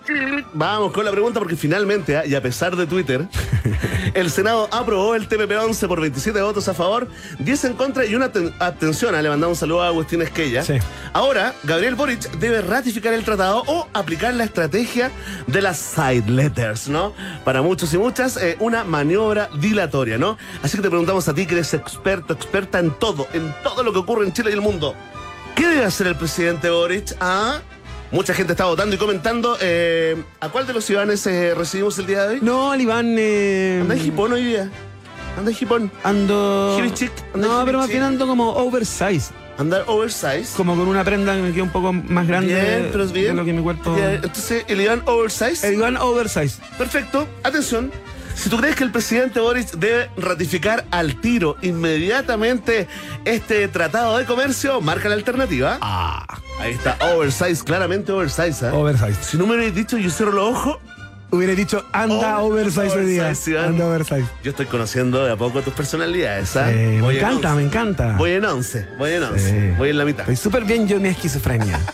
vamos 0.53 0.93
con 0.93 1.05
la 1.05 1.11
pregunta, 1.11 1.39
porque 1.41 1.57
finalmente, 1.57 2.17
¿ah? 2.17 2.27
y 2.27 2.35
a 2.35 2.43
pesar 2.43 2.77
de 2.77 2.87
Twitter, 2.87 3.27
el 4.15 4.31
Senado 4.31 4.69
aprobó 4.71 5.15
el 5.15 5.29
TPP-11 5.29 5.89
por 5.89 6.01
27 6.01 6.41
votos 6.43 6.69
a 6.69 6.75
favor, 6.75 7.09
10 7.39 7.65
en 7.65 7.73
contra 7.75 8.05
y 8.05 8.15
una 8.15 8.31
abstención. 8.59 9.15
Ah, 9.15 9.23
Le 9.23 9.29
mandamos 9.29 9.57
un 9.57 9.61
saludo 9.61 9.83
a 9.83 9.89
Agustín 9.89 10.23
Esquella. 10.23 10.63
Sí. 10.63 10.75
Ahora, 11.13 11.55
Gabriel 11.65 11.95
Boric 11.95 12.31
debe 12.39 12.63
ratificar 12.63 13.15
el 13.15 13.25
tratado 13.25 13.63
o 13.67 13.89
aplicar 13.93 14.35
la 14.35 14.45
estrategia 14.45 15.11
de 15.47 15.63
las 15.63 15.79
side 15.79 16.29
letters, 16.29 16.89
¿no? 16.89 17.13
Para 17.45 17.63
muchos 17.63 17.93
y 17.95 17.99
muchas, 17.99 18.37
eh, 18.37 18.57
una 18.61 18.85
maniobra 18.85 19.49
dilatoria, 19.59 20.19
¿no? 20.19 20.37
Así 20.63 20.77
que 20.77 20.83
te 20.83 20.89
preguntamos 20.89 21.29
a 21.29 21.35
ti, 21.35 21.47
que 21.47 21.55
eres 21.55 21.75
experto, 21.75 22.33
experta 22.33 22.79
en 22.79 22.91
todo, 22.91 23.27
en 23.33 23.55
todo 23.63 23.83
lo 23.83 23.93
que 23.93 23.99
ocurre 23.99 24.25
en 24.27 24.33
Chile 24.33 24.51
y 24.51 24.55
el 24.55 24.61
mundo. 24.61 24.95
¿Qué 25.55 25.67
debe 25.67 25.85
hacer 25.85 26.07
el 26.07 26.17
presidente 26.17 26.69
Boric? 26.71 27.17
Ah, 27.21 27.61
mucha 28.11 28.35
gente 28.35 28.53
está 28.53 28.67
votando 28.67 28.95
y 28.95 28.99
comentando. 28.99 29.57
eh, 29.61 30.23
¿A 30.41 30.49
cuál 30.49 30.67
de 30.67 30.73
los 30.75 30.85
ciudadanos 30.85 31.27
eh, 31.27 31.55
recibimos 31.55 31.99
el 31.99 32.07
día 32.07 32.25
de 32.25 32.35
hoy? 32.35 32.39
No, 32.43 32.75
el 32.75 32.81
Iván. 32.83 33.17
Eh, 33.19 33.79
Anda 33.83 33.95
en 33.95 34.01
Jipón 34.01 34.33
hoy 34.33 34.45
día. 34.45 34.71
Anda 35.39 35.51
en 35.51 35.57
Jipón. 35.57 35.91
Ando. 36.05 36.77
Anda 37.35 37.49
No, 37.49 37.65
pero 37.65 37.79
más 37.79 37.89
bien 37.89 38.03
ando 38.03 38.27
como 38.27 38.51
oversize. 38.55 39.33
Andar 39.59 39.85
oversize. 39.87 40.55
Como 40.55 40.77
con 40.77 40.87
una 40.87 41.03
prenda 41.03 41.35
que 41.35 41.41
me 41.41 41.51
queda 41.53 41.63
un 41.63 41.71
poco 41.71 41.91
más 41.91 42.27
grande 42.29 42.55
Bien, 42.55 42.89
pero 42.93 43.05
es 43.05 43.13
bien. 43.13 43.29
de 43.29 43.35
lo 43.35 43.45
que 43.47 43.55
mi 43.55 43.63
cuerpo. 43.63 43.97
Entonces, 43.97 44.65
el 44.69 44.81
Iván 44.83 45.03
oversize. 45.07 45.67
El 45.67 45.75
Iván 45.75 45.97
oversize. 45.97 46.61
Perfecto. 46.77 47.27
Atención. 47.43 47.91
Si 48.37 48.51
tú 48.51 48.59
crees 48.59 48.77
que 48.77 48.85
el 48.85 48.91
presidente 48.93 49.41
Boris 49.41 49.79
debe 49.81 50.11
ratificar 50.17 50.85
al 50.91 51.19
tiro 51.21 51.57
inmediatamente 51.63 52.87
este 53.25 53.67
tratado 53.69 54.19
de 54.19 54.25
comercio, 54.27 54.81
marca 54.83 55.09
la 55.09 55.15
alternativa. 55.15 55.79
Ah. 55.81 56.25
Ahí 56.61 56.73
está, 56.73 56.97
oversize, 57.15 57.65
claramente 57.65 58.13
oversize. 58.13 58.67
¿ah? 58.67 58.75
Oversize. 58.75 59.17
Si 59.23 59.37
no 59.39 59.47
me 59.47 59.55
hubierais 59.55 59.75
dicho, 59.75 59.97
yo 59.99 60.11
cierro 60.11 60.33
los 60.33 60.51
ojos. 60.51 60.79
Hubiera 61.31 61.55
dicho, 61.55 61.85
anda 61.93 62.39
Oh, 62.41 62.47
oversize 62.53 62.91
hoy 62.97 63.07
día. 63.07 63.33
Iván. 63.47 63.65
Anda 63.65 63.87
oversize. 63.89 64.27
Yo 64.45 64.51
estoy 64.51 64.67
conociendo 64.67 65.25
de 65.25 65.33
a 65.33 65.37
poco 65.37 65.61
tus 65.63 65.75
personalidades. 65.75 66.55
¿ah? 66.57 66.71
Eh, 66.71 67.01
me 67.03 67.11
en 67.11 67.17
encanta, 67.17 67.55
me 67.55 67.63
encanta. 67.63 68.15
Voy 68.17 68.31
en 68.33 68.45
11, 68.45 68.87
voy 68.99 69.13
en 69.13 69.23
11, 69.25 69.51
Sí. 69.71 69.75
voy 69.77 69.91
en 69.91 69.99
la 69.99 70.05
mitad. 70.05 70.21
Estoy 70.21 70.37
súper 70.37 70.65
bien 70.65 70.87
yo 70.87 70.97
en 70.97 71.03
mi 71.03 71.09
esquizofrenia. 71.09 71.81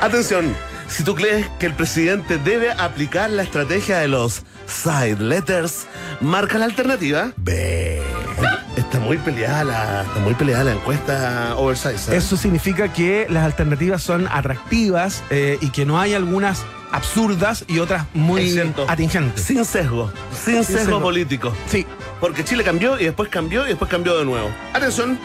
Atención, 0.00 0.54
si 0.92 1.04
tú 1.04 1.14
crees 1.14 1.46
que 1.58 1.66
el 1.66 1.74
presidente 1.74 2.36
debe 2.36 2.70
aplicar 2.70 3.30
la 3.30 3.42
estrategia 3.42 3.98
de 3.98 4.08
los 4.08 4.42
side 4.66 5.16
letters, 5.18 5.86
marca 6.20 6.58
la 6.58 6.66
alternativa. 6.66 7.32
Ve. 7.36 8.02
Está 8.76 9.00
muy 9.00 9.16
peleada 9.18 9.64
la, 9.64 10.02
está 10.02 10.20
muy 10.20 10.34
peleada 10.34 10.64
la 10.64 10.72
encuesta 10.72 11.56
oversize. 11.56 12.12
¿eh? 12.12 12.16
Eso 12.16 12.36
significa 12.36 12.92
que 12.92 13.26
las 13.30 13.44
alternativas 13.44 14.02
son 14.02 14.28
atractivas 14.30 15.22
eh, 15.30 15.58
y 15.60 15.70
que 15.70 15.86
no 15.86 15.98
hay 15.98 16.14
algunas 16.14 16.62
absurdas 16.90 17.64
y 17.68 17.78
otras 17.78 18.06
muy 18.12 18.60
atingentes. 18.86 19.44
Sin 19.44 19.64
sesgo, 19.64 20.12
sin, 20.44 20.62
sesgo, 20.62 20.78
sesgo. 20.78 21.00
político. 21.00 21.52
Sí. 21.66 21.86
Porque 22.20 22.44
Chile 22.44 22.64
cambió 22.64 23.00
y 23.00 23.04
después 23.04 23.30
cambió 23.30 23.64
y 23.64 23.70
después 23.70 23.90
cambió 23.90 24.18
de 24.18 24.24
nuevo. 24.24 24.50
Atención, 24.74 25.18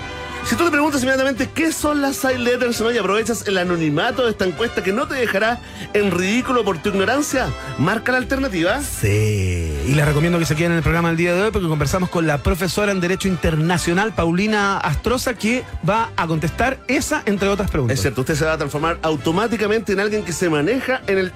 si 0.48 0.56
tú 0.56 0.64
te 0.64 0.72
preguntas 0.72 1.02
inmediatamente 1.02 1.50
qué 1.54 1.74
son 1.74 2.02
las 2.02 2.16
side 2.16 2.40
letters 2.40 2.80
¿no? 2.80 2.90
y 2.90 2.98
aprovechas 2.98 3.46
el 3.48 3.58
anonimato 3.58 4.24
de 4.24 4.32
esta 4.32 4.46
encuesta 4.46 4.82
que 4.82 4.94
no 4.94 5.06
te 5.06 5.16
dejará 5.16 5.60
en 5.94 6.10
ridículo 6.10 6.64
por 6.64 6.78
tu 6.82 6.88
ignorancia, 6.90 7.48
marca 7.78 8.14
la 8.14 8.20
alternativa. 8.20 8.82
Sí. 8.82 9.78
Y 9.86 9.94
les 9.94 10.06
recomiendo 10.06 10.40
que 10.40 10.46
se 10.46 10.56
queden 10.56 10.72
en 10.72 10.78
el 10.78 10.84
programa 10.84 11.10
del 11.10 11.18
día 11.18 11.34
de 11.34 11.42
hoy 11.42 11.52
porque 11.52 11.68
conversamos 11.68 12.10
con 12.10 12.28
la 12.28 12.38
profesora 12.38 12.94
en 12.94 13.02
Derecho 13.02 13.28
Internacional, 13.28 14.14
Paulina 14.14 14.78
Astroza, 14.78 15.34
que 15.34 15.66
va 15.88 16.12
a 16.16 16.28
contestar 16.28 16.80
esa, 16.88 17.24
entre 17.26 17.50
otras 17.50 17.70
preguntas. 17.70 17.96
Es 17.96 18.02
cierto, 18.02 18.22
usted 18.22 18.36
se 18.36 18.46
va 18.46 18.54
a 18.54 18.58
transformar 18.58 19.00
automáticamente 19.02 19.92
en 19.92 20.00
alguien 20.00 20.24
que 20.24 20.32
se 20.32 20.50
maneja 20.50 21.02
en 21.08 21.18
el. 21.18 21.34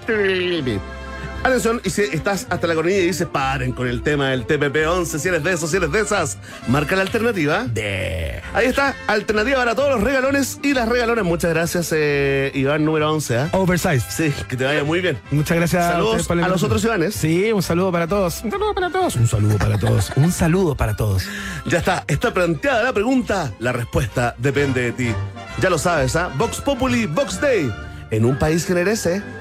Atención, 1.44 1.82
y 1.84 1.90
si 1.90 2.04
estás 2.04 2.46
hasta 2.52 2.68
la 2.68 2.76
coronilla 2.76 3.00
y 3.00 3.08
dices, 3.08 3.28
paren 3.28 3.72
con 3.72 3.88
el 3.88 4.04
tema 4.04 4.30
del 4.30 4.46
TPP-11, 4.46 5.18
si 5.18 5.28
eres 5.28 5.44
de 5.44 5.54
esos, 5.54 5.72
si 5.72 5.78
eres 5.78 5.92
de 5.92 6.02
esas, 6.02 6.38
marca 6.68 6.96
la 6.96 7.02
alternativa. 7.02 7.64
De. 7.64 8.40
Ahí 8.54 8.68
está, 8.68 8.96
alternativa 9.08 9.58
para 9.58 9.74
todos 9.74 9.90
los 9.90 10.04
regalones 10.04 10.60
y 10.62 10.76
las 10.76 10.88
regalones. 10.88 11.26
Muchas 11.26 11.52
gracias, 11.52 11.92
eh, 11.96 12.52
Iván 12.54 12.86
número 12.86 13.12
11. 13.12 13.38
¿ah? 13.38 13.50
Oversize. 13.54 14.06
Sí, 14.12 14.32
que 14.48 14.56
te 14.56 14.66
vaya 14.66 14.84
muy 14.84 15.02
bien. 15.02 15.18
Muchas 15.32 15.58
gracias. 15.58 15.84
Saludos 15.84 16.30
la 16.30 16.46
a 16.46 16.48
los 16.48 16.62
otros 16.62 16.84
Ivanes. 16.84 17.16
Sí, 17.16 17.52
un 17.52 17.64
saludo 17.64 17.92
para 17.92 18.08
todos. 18.08 18.44
Un 18.44 18.52
saludo 18.52 18.76
para 18.76 18.92
todos. 18.92 19.16
Un 19.16 19.28
saludo 19.28 19.58
para 19.58 19.80
todos. 19.80 20.12
Un 20.16 20.32
saludo 20.32 20.76
para 20.76 20.96
todos. 20.96 21.24
Ya 21.66 21.80
está, 21.80 22.04
está 22.08 22.32
planteada 22.32 22.84
la 22.84 22.94
pregunta. 22.94 23.52
La 23.58 23.72
respuesta 23.72 24.36
depende 24.38 24.82
de 24.82 24.92
ti. 24.92 25.12
Ya 25.60 25.72
lo 25.72 25.80
sabes, 25.80 26.16
¿ah? 26.16 26.30
Vox 26.38 26.62
Populi, 26.62 27.08
Vox 27.08 27.42
Day. 27.42 27.74
En 28.12 28.26
un 28.26 28.38
país 28.38 28.64
que 28.64 28.76
merece. 28.76 29.41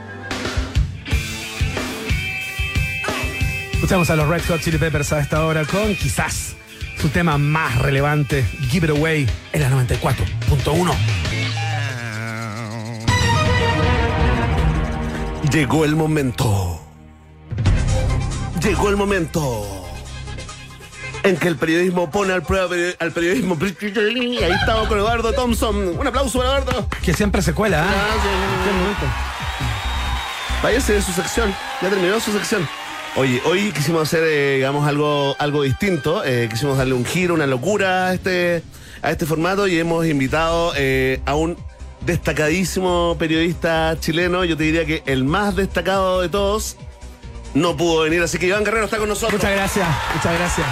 Escuchamos 3.80 4.10
a 4.10 4.16
los 4.16 4.28
Red 4.28 4.42
Hot 4.48 4.60
Chili 4.60 4.76
Peppers 4.76 5.10
a 5.14 5.20
esta 5.20 5.42
hora 5.42 5.64
con 5.64 5.94
quizás 5.94 6.54
su 7.00 7.08
tema 7.08 7.38
más 7.38 7.78
relevante, 7.78 8.44
Give 8.68 8.88
It 8.88 8.90
Away, 8.94 9.26
en 9.54 9.62
la 9.62 9.70
94.1. 9.70 10.94
Llegó 15.50 15.86
el 15.86 15.96
momento. 15.96 16.78
Llegó 18.62 18.90
el 18.90 18.98
momento. 18.98 19.88
En 21.22 21.38
que 21.38 21.48
el 21.48 21.56
periodismo 21.56 22.10
pone 22.10 22.34
al 22.34 22.42
prueba 22.42 22.68
al 22.98 23.12
periodismo. 23.12 23.56
Ahí 23.62 24.52
estamos 24.60 24.88
con 24.88 24.98
Eduardo 24.98 25.32
Thompson. 25.32 25.98
Un 25.98 26.06
aplauso 26.06 26.38
para 26.38 26.58
Eduardo. 26.58 26.86
Que 27.02 27.14
siempre 27.14 27.40
se 27.40 27.54
cuela, 27.54 27.82
¿ah? 27.82 27.90
Gracias. 27.90 28.24
¿En 28.26 28.64
qué 28.64 28.78
momento? 28.78 29.06
Váyase 30.62 30.92
de 30.92 31.02
su 31.02 31.12
sección. 31.12 31.54
Ya 31.80 31.88
terminó 31.88 32.20
su 32.20 32.30
sección. 32.30 32.68
Oye, 33.16 33.42
hoy 33.44 33.72
quisimos 33.72 34.02
hacer, 34.02 34.22
eh, 34.24 34.54
digamos, 34.56 34.86
algo, 34.86 35.34
algo 35.38 35.62
distinto. 35.62 36.24
Eh, 36.24 36.48
quisimos 36.50 36.78
darle 36.78 36.94
un 36.94 37.04
giro, 37.04 37.34
una 37.34 37.46
locura 37.46 38.08
a 38.08 38.14
este, 38.14 38.62
a 39.02 39.10
este 39.10 39.26
formato 39.26 39.66
y 39.66 39.78
hemos 39.78 40.06
invitado 40.06 40.72
eh, 40.76 41.20
a 41.26 41.34
un 41.34 41.56
destacadísimo 42.06 43.16
periodista 43.18 43.96
chileno. 43.98 44.44
Yo 44.44 44.56
te 44.56 44.64
diría 44.64 44.86
que 44.86 45.02
el 45.06 45.24
más 45.24 45.56
destacado 45.56 46.20
de 46.20 46.28
todos 46.28 46.76
no 47.52 47.76
pudo 47.76 48.02
venir, 48.02 48.22
así 48.22 48.38
que 48.38 48.46
Iván 48.46 48.64
Guerrero 48.64 48.84
está 48.84 48.98
con 48.98 49.08
nosotros. 49.08 49.40
Muchas 49.40 49.56
gracias, 49.56 49.88
muchas 50.14 50.38
gracias. 50.38 50.66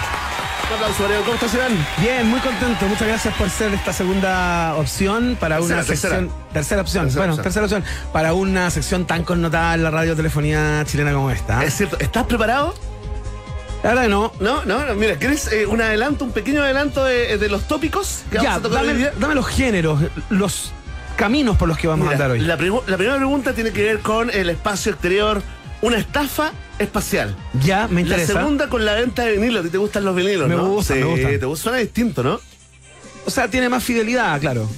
Un 0.68 0.74
aplauso. 0.74 1.04
¿Cómo 1.24 1.34
estás, 1.34 1.54
Iván? 1.54 1.86
Bien, 1.98 2.26
muy 2.28 2.40
contento. 2.40 2.86
Muchas 2.86 3.08
gracias 3.08 3.34
por 3.34 3.48
ser 3.48 3.72
esta 3.72 3.92
segunda 3.92 4.74
opción 4.76 5.36
para 5.40 5.60
una 5.60 5.82
sección. 5.82 6.30
Tercera, 6.52 6.82
opción. 6.82 7.04
Tercera 7.06 7.20
bueno, 7.20 7.32
opción. 7.34 7.42
tercera 7.42 7.64
opción. 7.64 7.84
Para 8.12 8.34
una 8.34 8.70
sección 8.70 9.06
tan 9.06 9.24
connotada 9.24 9.74
en 9.74 9.82
la 9.82 9.90
radiotelefonía 9.90 10.84
chilena 10.86 11.12
como 11.12 11.30
esta. 11.30 11.64
Es 11.64 11.74
cierto, 11.74 11.96
¿estás 11.98 12.24
preparado? 12.26 12.74
La 13.82 13.90
verdad 13.90 14.02
que 14.02 14.08
no. 14.08 14.32
No, 14.40 14.64
no, 14.64 14.84
no, 14.84 14.94
mira, 14.94 15.16
¿quieres 15.16 15.50
eh, 15.52 15.64
un 15.64 15.80
adelanto, 15.80 16.24
un 16.24 16.32
pequeño 16.32 16.62
adelanto 16.62 17.04
de, 17.04 17.38
de 17.38 17.48
los 17.48 17.66
tópicos 17.68 18.24
que 18.30 18.36
Ya, 18.36 18.42
vamos 18.42 18.58
a 18.58 18.62
tocar 18.62 18.80
hoy 18.82 18.86
dame, 18.88 18.98
día? 18.98 19.12
dame 19.18 19.34
los 19.36 19.46
géneros, 19.46 20.00
los 20.30 20.72
caminos 21.16 21.56
por 21.56 21.68
los 21.68 21.78
que 21.78 21.86
vamos 21.86 22.04
Mira, 22.08 22.10
a 22.10 22.14
andar 22.14 22.30
hoy. 22.32 22.40
La, 22.40 22.56
la 22.56 22.96
primera 22.96 23.16
pregunta 23.16 23.52
tiene 23.54 23.70
que 23.70 23.82
ver 23.84 24.00
con 24.00 24.30
el 24.30 24.50
espacio 24.50 24.92
exterior, 24.92 25.42
una 25.82 25.98
estafa 25.98 26.52
espacial. 26.78 27.34
Ya, 27.62 27.86
me 27.88 27.96
La 27.96 28.00
interesa. 28.02 28.32
segunda 28.34 28.68
con 28.68 28.84
la 28.84 28.94
venta 28.94 29.24
de 29.24 29.32
vinilos. 29.32 29.60
¿A 29.60 29.64
ti 29.64 29.70
te 29.70 29.78
gustan 29.78 30.04
los 30.04 30.14
vinilos, 30.14 30.48
Me 30.48 30.56
no? 30.56 30.82
Sí, 30.82 30.94
me 30.94 31.04
gustan. 31.04 31.38
Te 31.40 31.46
gusta, 31.46 31.62
suena 31.64 31.78
distinto, 31.78 32.22
¿no? 32.22 32.40
O 33.26 33.30
sea, 33.30 33.48
tiene 33.48 33.68
más 33.68 33.84
fidelidad, 33.84 34.40
claro. 34.40 34.68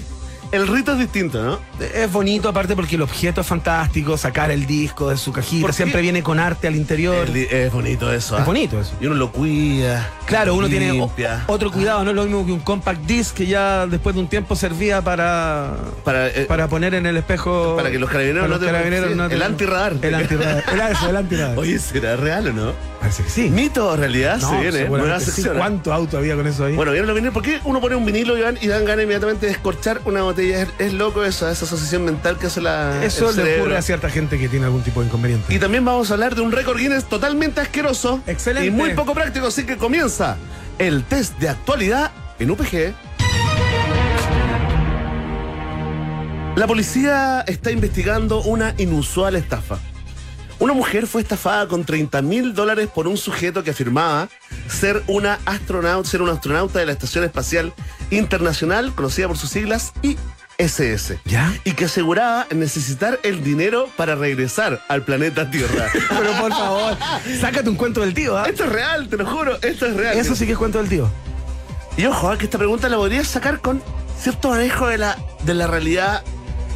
El 0.52 0.66
rito 0.66 0.92
es 0.92 0.98
distinto, 0.98 1.42
¿no? 1.42 1.60
Es 1.94 2.10
bonito 2.10 2.48
aparte 2.48 2.74
porque 2.74 2.96
el 2.96 3.02
objeto 3.02 3.40
es 3.40 3.46
fantástico, 3.46 4.16
sacar 4.16 4.50
el 4.50 4.66
disco 4.66 5.08
de 5.10 5.16
su 5.16 5.30
¿Por 5.30 5.42
cajita, 5.42 5.72
siempre 5.72 6.02
viene 6.02 6.22
con 6.24 6.40
arte 6.40 6.66
al 6.66 6.74
interior. 6.74 7.28
El 7.28 7.36
es 7.36 7.72
bonito 7.72 8.12
eso. 8.12 8.34
Es 8.34 8.42
¿ah? 8.42 8.44
bonito 8.44 8.80
eso. 8.80 8.92
Y 9.00 9.06
uno 9.06 9.14
lo 9.14 9.30
cuida. 9.30 10.10
Claro, 10.26 10.54
uno 10.56 10.68
tiene 10.68 10.90
o- 11.00 11.12
otro 11.46 11.70
cuidado, 11.70 12.02
no 12.02 12.10
es 12.10 12.16
lo 12.16 12.24
mismo 12.24 12.44
que 12.44 12.52
un 12.52 12.60
compact 12.60 13.02
disc 13.06 13.34
que 13.36 13.46
ya 13.46 13.86
después 13.86 14.14
de 14.16 14.22
un 14.22 14.28
tiempo 14.28 14.56
servía 14.56 15.02
para 15.02 15.74
Para, 16.04 16.26
eh, 16.28 16.46
para 16.48 16.66
poner 16.68 16.94
en 16.94 17.06
el 17.06 17.16
espejo 17.16 17.74
Para 17.76 17.90
que 17.92 17.98
los 18.00 18.10
carabineros 18.10 18.42
para 18.42 18.54
no 18.54 18.60
te- 18.60 18.66
carabineros 18.66 19.14
no 19.16 19.28
te- 19.28 19.34
el 19.36 19.42
antirradar. 19.42 19.94
El 20.02 20.14
antirradar. 20.16 20.64
Era 20.72 20.90
eso, 20.90 21.08
el 21.10 21.16
antirradar. 21.16 21.58
Oye, 21.58 21.78
¿será 21.78 22.16
real 22.16 22.48
o 22.48 22.52
no? 22.52 22.72
Parece 23.00 23.22
que 23.24 23.30
sí. 23.30 23.48
Mito 23.48 23.88
o 23.88 23.96
realidad 23.96 24.38
No, 24.40 24.50
se 24.50 24.60
viene, 24.60 24.80
¿eh? 24.82 25.20
sí. 25.20 25.24
sección. 25.30 25.56
¿Cuánto 25.56 25.92
auto 25.92 26.18
había 26.18 26.36
con 26.36 26.46
eso 26.46 26.66
ahí? 26.66 26.76
Bueno, 26.76 26.92
¿vieron 26.92 27.06
los 27.08 27.14
vinilos? 27.14 27.32
¿Por 27.32 27.42
qué 27.42 27.58
uno 27.64 27.80
pone 27.80 27.96
un 27.96 28.04
vinilo, 28.04 28.36
Iván, 28.36 28.58
y 28.60 28.66
dan 28.68 28.84
ganas 28.84 29.04
inmediatamente 29.04 29.46
de 29.46 29.52
escorchar 29.52 30.02
una 30.04 30.22
botella? 30.22 30.62
Es, 30.62 30.68
es 30.78 30.92
loco 30.92 31.24
eso, 31.24 31.48
esa 31.48 31.64
asociación 31.64 32.04
mental 32.04 32.36
que 32.38 32.48
hace 32.48 32.60
la. 32.60 33.02
eso 33.02 33.32
le 33.32 33.58
ocurre 33.60 33.78
a 33.78 33.82
cierta 33.82 34.10
gente 34.10 34.38
que 34.38 34.48
tiene 34.50 34.66
algún 34.66 34.82
tipo 34.82 35.00
de 35.00 35.06
inconveniente. 35.06 35.52
Y 35.54 35.58
también 35.58 35.84
vamos 35.84 36.10
a 36.10 36.14
hablar 36.14 36.34
de 36.34 36.42
un 36.42 36.52
récord 36.52 36.76
Guinness 36.78 37.04
totalmente 37.08 37.60
asqueroso 37.62 38.20
Excelente. 38.26 38.66
y 38.68 38.70
muy 38.70 38.92
poco 38.94 39.14
práctico, 39.14 39.46
así 39.46 39.64
que 39.64 39.78
comienza 39.78 40.36
el 40.78 41.02
test 41.04 41.38
de 41.38 41.48
actualidad 41.48 42.10
en 42.38 42.50
UPG. 42.50 42.92
La 46.56 46.66
policía 46.66 47.42
está 47.46 47.70
investigando 47.70 48.42
una 48.42 48.74
inusual 48.76 49.36
estafa. 49.36 49.78
Una 50.60 50.74
mujer 50.74 51.06
fue 51.06 51.22
estafada 51.22 51.66
con 51.66 51.86
30 51.86 52.20
mil 52.20 52.52
dólares 52.52 52.86
por 52.94 53.08
un 53.08 53.16
sujeto 53.16 53.64
que 53.64 53.70
afirmaba 53.70 54.28
ser 54.68 55.02
una 55.06 55.38
astronauta, 55.46 56.06
ser 56.06 56.20
un 56.20 56.28
astronauta 56.28 56.78
de 56.78 56.84
la 56.84 56.92
Estación 56.92 57.24
Espacial 57.24 57.72
Internacional, 58.10 58.94
conocida 58.94 59.26
por 59.26 59.38
sus 59.38 59.48
siglas 59.48 59.94
ISS. 60.02 61.14
¿Ya? 61.24 61.50
Y 61.64 61.72
que 61.72 61.86
aseguraba 61.86 62.46
necesitar 62.50 63.18
el 63.22 63.42
dinero 63.42 63.88
para 63.96 64.16
regresar 64.16 64.82
al 64.88 65.02
planeta 65.02 65.50
Tierra. 65.50 65.88
Pero 66.10 66.32
por 66.38 66.50
favor, 66.50 66.98
sácate 67.40 67.70
un 67.70 67.76
cuento 67.76 68.02
del 68.02 68.12
tío, 68.12 68.36
¿ah? 68.36 68.44
esto 68.46 68.64
es 68.64 68.70
real, 68.70 69.08
te 69.08 69.16
lo 69.16 69.24
juro, 69.24 69.56
esto 69.62 69.86
es 69.86 69.96
real. 69.96 70.18
Eso 70.18 70.36
sí 70.36 70.44
que 70.44 70.52
es 70.52 70.58
cuento 70.58 70.76
del 70.76 70.90
tío. 70.90 71.10
Y 71.96 72.04
ojo, 72.04 72.28
ah, 72.28 72.36
que 72.36 72.44
esta 72.44 72.58
pregunta 72.58 72.86
la 72.90 72.98
podrías 72.98 73.26
sacar 73.26 73.62
con 73.62 73.82
cierto 74.20 74.50
manejo 74.50 74.88
de 74.88 74.98
la, 74.98 75.16
de 75.42 75.54
la 75.54 75.66
realidad 75.66 76.22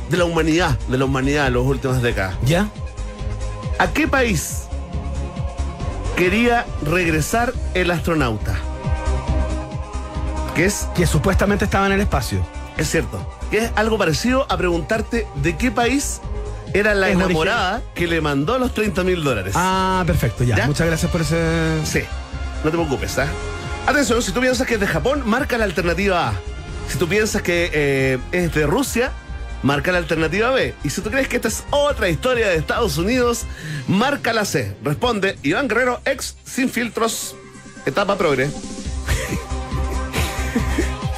de 0.09 0.17
la 0.17 0.25
humanidad, 0.25 0.79
de 0.89 0.97
la 0.97 1.05
humanidad 1.05 1.49
en 1.49 1.55
las 1.55 1.63
últimas 1.63 2.01
décadas. 2.01 2.35
¿Ya? 2.47 2.71
¿A 3.79 3.89
qué 3.93 4.07
país 4.09 4.63
quería 6.17 6.65
regresar 6.85 7.53
el 7.75 7.91
astronauta? 7.91 8.55
Que 10.55 10.67
es, 10.67 10.89
Que 10.95 11.07
supuestamente 11.07 11.65
estaba 11.65 11.87
en 11.87 11.93
el 11.93 12.01
espacio. 12.01 12.47
es 12.77 12.91
cierto, 12.91 13.27
que 13.51 13.59
es 13.59 13.71
algo 13.75 13.99
parecido 13.99 14.47
a 14.49 14.57
preguntarte 14.57 15.27
de 15.37 15.57
qué 15.57 15.71
país 15.71 16.21
era 16.73 16.95
la 16.95 17.09
Es 17.09 17.15
enamorada 17.17 17.83
que 17.95 18.07
le 18.07 18.21
mandó 18.21 18.59
los 18.59 18.73
30 18.75 19.03
mil 19.05 19.23
dólares. 19.25 19.55
Ah, 19.57 20.03
perfecto, 20.07 20.45
ya. 20.45 20.57
¿Ya? 20.57 20.67
Muchas 20.67 20.87
gracias 20.87 21.11
por 21.11 21.21
ese. 21.21 21.85
Sí, 21.85 22.01
no 22.65 22.71
te 22.71 22.77
preocupes, 22.77 23.19
¿ah? 23.19 23.27
Atención, 23.87 24.23
si 24.23 24.33
tú 24.33 24.41
piensas 24.41 24.67
que 24.67 24.75
es 24.75 24.81
de 24.81 24.87
Japón, 24.87 25.23
marca 25.27 25.59
la 25.59 25.65
alternativa 25.65 26.29
A. 26.29 26.33
Si 26.89 26.99
tú 26.99 27.07
piensas 27.09 27.43
que 27.43 27.71
eh, 27.73 28.19
es 28.33 28.55
de 28.55 28.67
Rusia, 28.67 29.13
marca 29.65 29.91
la 29.91 29.99
alternativa 29.99 30.51
B. 30.51 30.75
Y 30.85 30.91
si 30.91 31.01
tú 31.01 31.11
crees 31.11 31.27
que 31.27 31.37
esta 31.37 31.49
es 31.49 31.65
otra 31.71 32.09
historia 32.09 32.47
de 32.49 32.57
Estados 32.57 32.99
Unidos, 32.99 33.47
marca 33.89 34.33
la 34.33 34.45
C. 34.45 34.77
Responde 34.85 35.37
Iván 35.43 35.67
Guerrero, 35.67 36.01
ex 36.05 36.37
sin 36.45 36.71
filtros, 36.71 37.35
etapa 37.87 38.17
progre. 38.17 38.49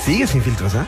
Sigue 0.05 0.27
sin 0.27 0.43
filtros, 0.43 0.75
¿ah? 0.75 0.87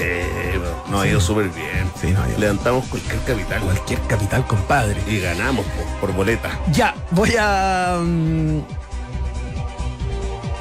Eh, 0.00 0.58
nos 0.90 1.02
ha 1.02 1.06
ido 1.06 1.20
súper 1.20 1.48
bien. 1.50 1.90
Sí, 2.00 2.08
no, 2.12 2.26
yo- 2.28 2.38
Levantamos 2.38 2.86
cualquier 2.86 3.20
capital 3.24 3.60
Cualquier 3.62 4.00
capital, 4.02 4.46
compadre. 4.46 5.00
y 5.06 5.20
ganamos 5.20 5.66
por, 5.66 5.84
por 6.00 6.12
boleta. 6.16 6.58
Ya, 6.72 6.94
voy 7.10 7.34
a. 7.38 7.98
mm, 8.02 8.58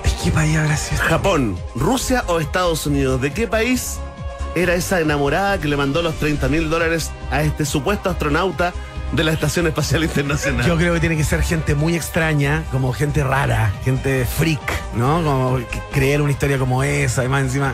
¿De 0.04 0.12
qué 0.24 0.32
país 0.32 0.58
habrá 0.58 0.76
sido? 0.76 1.02
Japón, 1.04 1.58
Rusia 1.76 2.24
o 2.28 2.40
Estados 2.40 2.86
Unidos. 2.86 3.22
¿De 3.22 3.32
qué 3.32 3.48
país 3.48 4.00
era 4.62 4.74
esa 4.76 5.00
enamorada 5.00 5.60
que 5.60 5.68
le 5.68 5.78
mandó 5.78 6.02
los 6.02 6.16
30 6.16 6.48
mil 6.50 6.70
dólares 6.70 7.12
a 7.32 7.42
este 7.44 7.66
supuesto 7.66 8.10
astronauta 8.10 8.74
de 9.12 9.24
la 9.24 9.32
Estación 9.32 9.68
Espacial 9.68 10.04
Internacional? 10.04 10.66
Yo 10.66 10.78
creo 10.78 10.94
que 10.94 11.00
tiene 11.00 11.18
que 11.18 11.24
ser 11.24 11.42
gente 11.42 11.76
muy 11.76 11.96
extraña, 11.96 12.64
como 12.72 12.94
gente 12.94 13.24
rara, 13.24 13.74
gente 13.84 14.26
freak, 14.26 14.96
¿no? 14.96 15.24
Como 15.24 15.60
creer 15.92 16.22
una 16.22 16.32
historia 16.32 16.58
como 16.58 16.84
esa, 16.84 17.22
además 17.22 17.44
encima. 17.44 17.74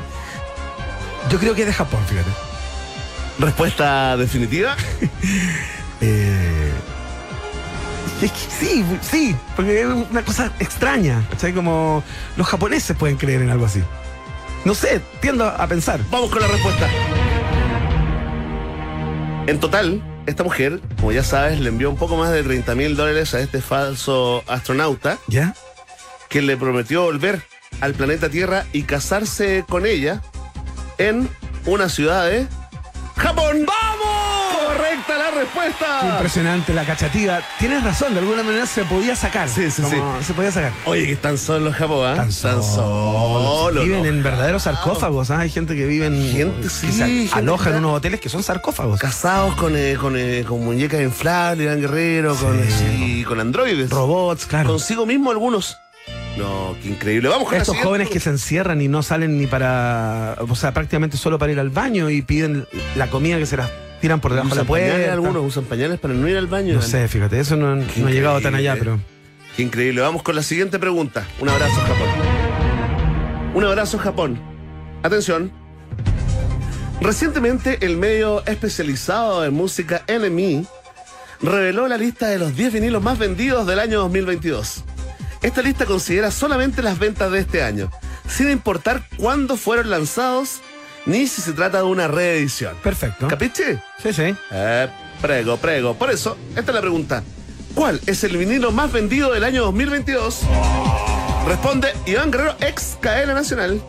Yo 1.29 1.39
creo 1.39 1.55
que 1.55 1.61
es 1.61 1.67
de 1.67 1.73
Japón, 1.73 2.01
fíjate. 2.07 2.29
Respuesta 3.39 4.17
definitiva. 4.17 4.75
Eh, 6.05 6.69
es 8.21 8.29
que 8.29 8.39
sí, 8.59 8.85
sí, 9.01 9.35
porque 9.55 9.83
es 9.83 9.87
una 9.87 10.21
cosa 10.21 10.51
extraña, 10.59 11.23
¿cachai? 11.29 11.53
Como 11.53 12.03
los 12.35 12.45
japoneses 12.45 12.97
pueden 12.97 13.15
creer 13.15 13.41
en 13.41 13.49
algo 13.49 13.65
así. 13.65 13.81
No 14.65 14.73
sé, 14.73 15.01
tiendo 15.19 15.45
a 15.45 15.67
pensar. 15.67 15.99
Vamos 16.09 16.31
con 16.31 16.41
la 16.41 16.47
respuesta. 16.47 16.89
En 19.45 19.59
total, 19.59 20.01
esta 20.25 20.43
mujer, 20.43 20.79
como 20.97 21.11
ya 21.11 21.23
sabes, 21.23 21.59
le 21.59 21.69
envió 21.69 21.89
un 21.89 21.97
poco 21.97 22.15
más 22.15 22.31
de 22.31 22.43
30 22.43 22.75
mil 22.75 22.95
dólares 22.95 23.33
a 23.33 23.41
este 23.41 23.61
falso 23.61 24.43
astronauta 24.47 25.17
¿Ya? 25.27 25.53
que 26.29 26.41
le 26.41 26.55
prometió 26.55 27.03
volver 27.03 27.43
al 27.81 27.93
planeta 27.93 28.29
Tierra 28.29 28.65
y 28.71 28.83
casarse 28.83 29.65
con 29.67 29.85
ella 29.85 30.21
en 30.97 31.29
una 31.65 31.89
ciudad 31.89 32.25
de 32.25 32.47
Japón. 33.17 33.65
¡Vamos! 33.65 34.32
Correcta 35.03 35.17
la 35.17 35.31
respuesta. 35.31 36.09
Impresionante 36.13 36.73
la 36.73 36.85
cachativa. 36.85 37.41
Tienes 37.59 37.83
razón, 37.83 38.13
de 38.13 38.19
alguna 38.19 38.43
manera 38.43 38.65
se 38.65 38.83
podía 38.85 39.15
sacar. 39.15 39.49
Sí, 39.49 39.69
sí, 39.69 39.81
Como 39.81 40.21
Se 40.21 40.33
podía 40.33 40.51
sacar. 40.51 40.71
Oye, 40.85 41.05
que 41.05 41.13
están 41.13 41.37
solos 41.37 41.63
los 41.63 41.75
Japón, 41.75 42.07
¿ah? 42.07 42.25
Están 42.27 42.63
solos. 42.63 43.83
Viven 43.83 44.03
¿no? 44.03 44.07
en 44.07 44.23
verdaderos 44.23 44.63
sarcófagos. 44.63 45.31
¿ah? 45.31 45.39
Hay 45.39 45.49
gente 45.49 45.75
que 45.75 45.85
vive 45.85 46.05
en. 46.07 46.31
Gente, 46.31 46.69
sí, 46.69 46.91
gente 46.91 47.29
aloja 47.33 47.71
en 47.71 47.77
unos 47.77 47.97
hoteles 47.97 48.19
que 48.19 48.29
son 48.29 48.43
sarcófagos. 48.43 48.99
Casados 48.99 49.55
con, 49.55 49.75
eh, 49.75 49.97
con, 49.99 50.15
eh, 50.17 50.45
con 50.47 50.63
muñecas 50.63 51.01
inflables, 51.01 51.65
Iván 51.65 51.81
Guerrero, 51.81 52.35
con, 52.35 52.61
Sí. 52.63 52.71
sí, 52.71 53.23
con 53.23 53.39
androides. 53.39 53.89
Robots, 53.89 54.45
claro. 54.45 54.69
Consigo 54.69 55.05
mismo 55.05 55.31
algunos. 55.31 55.77
No, 56.37 56.75
qué 56.81 56.89
increíble. 56.89 57.29
Vamos 57.29 57.47
con 57.47 57.57
Estos 57.57 57.77
jóvenes 57.77 58.09
que 58.09 58.19
se 58.19 58.29
encierran 58.29 58.81
y 58.81 58.87
no 58.87 59.03
salen 59.03 59.37
ni 59.37 59.47
para. 59.47 60.35
O 60.47 60.55
sea, 60.55 60.73
prácticamente 60.73 61.17
solo 61.17 61.37
para 61.37 61.51
ir 61.51 61.59
al 61.59 61.69
baño 61.69 62.09
y 62.09 62.21
piden 62.21 62.67
la 62.95 63.09
comida 63.09 63.37
que 63.37 63.45
se 63.45 63.57
las 63.57 63.69
tiran 64.03 64.19
por 64.19 64.33
debajo 64.33 64.49
de 64.49 64.55
la 64.57 64.63
puerta. 64.65 65.13
algunos, 65.13 65.45
usan 65.45 65.63
pañales 65.63 65.97
para 65.97 66.13
no 66.13 66.27
ir 66.27 66.35
al 66.35 66.47
baño. 66.47 66.73
No 66.73 66.81
sé, 66.81 67.07
fíjate, 67.07 67.39
eso 67.39 67.55
no, 67.55 67.77
no 67.77 68.07
ha 68.07 68.11
llegado 68.11 68.41
tan 68.41 68.53
allá, 68.53 68.75
pero. 68.77 68.99
Qué 69.55 69.63
increíble. 69.63 70.01
Vamos 70.01 70.23
con 70.23 70.35
la 70.35 70.43
siguiente 70.43 70.77
pregunta. 70.77 71.25
Un 71.39 71.47
abrazo, 71.47 71.75
Japón. 71.75 72.09
Un 73.53 73.63
abrazo, 73.63 73.97
Japón. 73.97 74.41
Atención. 75.03 75.53
Recientemente, 76.99 77.77
el 77.85 77.95
medio 77.95 78.45
especializado 78.45 79.45
en 79.45 79.53
música 79.53 80.03
NME 80.09 80.65
reveló 81.41 81.87
la 81.87 81.97
lista 81.97 82.27
de 82.27 82.39
los 82.39 82.57
10 82.57 82.73
vinilos 82.73 83.01
más 83.01 83.17
vendidos 83.17 83.65
del 83.65 83.79
año 83.79 83.99
2022. 83.99 84.83
Esta 85.41 85.61
lista 85.61 85.85
considera 85.85 86.29
solamente 86.29 86.81
las 86.81 86.99
ventas 86.99 87.31
de 87.31 87.39
este 87.39 87.63
año, 87.63 87.89
sin 88.27 88.49
importar 88.49 89.07
cuándo 89.15 89.55
fueron 89.55 89.89
lanzados 89.89 90.59
ni 91.05 91.27
si 91.27 91.41
se 91.41 91.53
trata 91.53 91.79
de 91.79 91.83
una 91.83 92.07
reedición. 92.07 92.75
Perfecto. 92.83 93.27
¿Capiche? 93.27 93.79
Sí, 94.01 94.13
sí. 94.13 94.35
Eh, 94.51 94.87
prego, 95.21 95.57
prego. 95.57 95.95
Por 95.95 96.11
eso, 96.11 96.37
esta 96.55 96.71
es 96.71 96.75
la 96.75 96.81
pregunta. 96.81 97.23
¿Cuál 97.75 97.99
es 98.05 98.23
el 98.23 98.37
vinilo 98.37 98.71
más 98.71 98.91
vendido 98.91 99.31
del 99.31 99.43
año 99.43 99.63
2022? 99.63 100.41
Responde 101.47 101.93
Iván 102.05 102.31
Guerrero, 102.31 102.55
ex 102.61 102.97
cadena 103.01 103.33
nacional. 103.33 103.81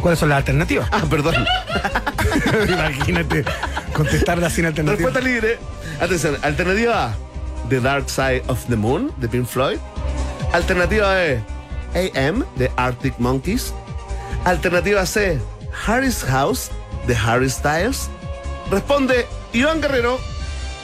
¿Cuáles 0.00 0.18
son 0.18 0.28
las 0.28 0.38
alternativas? 0.38 0.88
Ah, 0.90 1.04
perdón. 1.08 1.34
Imagínate 2.68 3.44
contestarla 3.92 4.50
sin 4.50 4.66
alternativa. 4.66 5.08
Respuesta 5.08 5.20
libre. 5.20 5.58
Atención, 6.00 6.36
alternativa 6.42 7.06
A, 7.06 7.14
The 7.68 7.80
Dark 7.80 8.10
Side 8.10 8.42
of 8.48 8.64
the 8.66 8.74
Moon, 8.76 9.12
de 9.18 9.28
Pink 9.28 9.46
Floyd. 9.46 9.78
Alternativa 10.52 11.14
B, 11.14 11.40
AM, 11.94 12.44
de 12.56 12.70
Arctic 12.76 13.14
Monkeys. 13.18 13.72
Alternativa 14.44 15.06
C, 15.06 15.38
Harry's 15.86 16.22
House, 16.24 16.70
de 17.06 17.14
Harry 17.14 17.48
Styles. 17.48 18.08
Responde 18.70 19.26
Iván 19.52 19.80
Guerrero, 19.80 20.18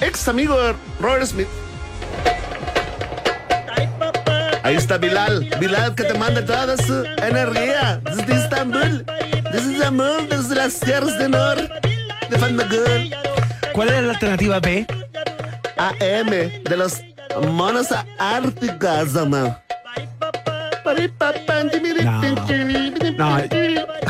ex 0.01 0.29
amigo 0.29 0.57
de 0.61 0.75
Robert 1.01 1.27
Smith. 1.27 1.49
Ahí 4.63 4.77
está 4.77 4.99
Bilal. 4.99 5.49
Bilal 5.59 5.95
que 5.95 6.05
te 6.05 6.15
manda 6.19 6.45
toda 6.45 6.77
su 6.77 7.05
energía 7.23 8.01
desde 8.05 8.35
Istambul. 8.35 9.07
Desde 9.51 9.73
Istambul, 9.73 10.29
desde 10.29 10.55
las 10.55 10.79
tierras 10.79 11.19
de 11.19 11.29
Nor. 11.29 11.57
De 12.29 12.39
Fandagul. 12.39 13.15
¿Cuál 13.73 13.89
es 13.89 14.03
la 14.03 14.13
alternativa 14.13 14.61
B? 14.61 14.87
AM 15.79 16.31
de 16.31 16.77
los 16.77 17.01
monos 17.51 17.89
árticos, 18.19 19.15
¿no? 19.15 19.57
No, 23.19 23.37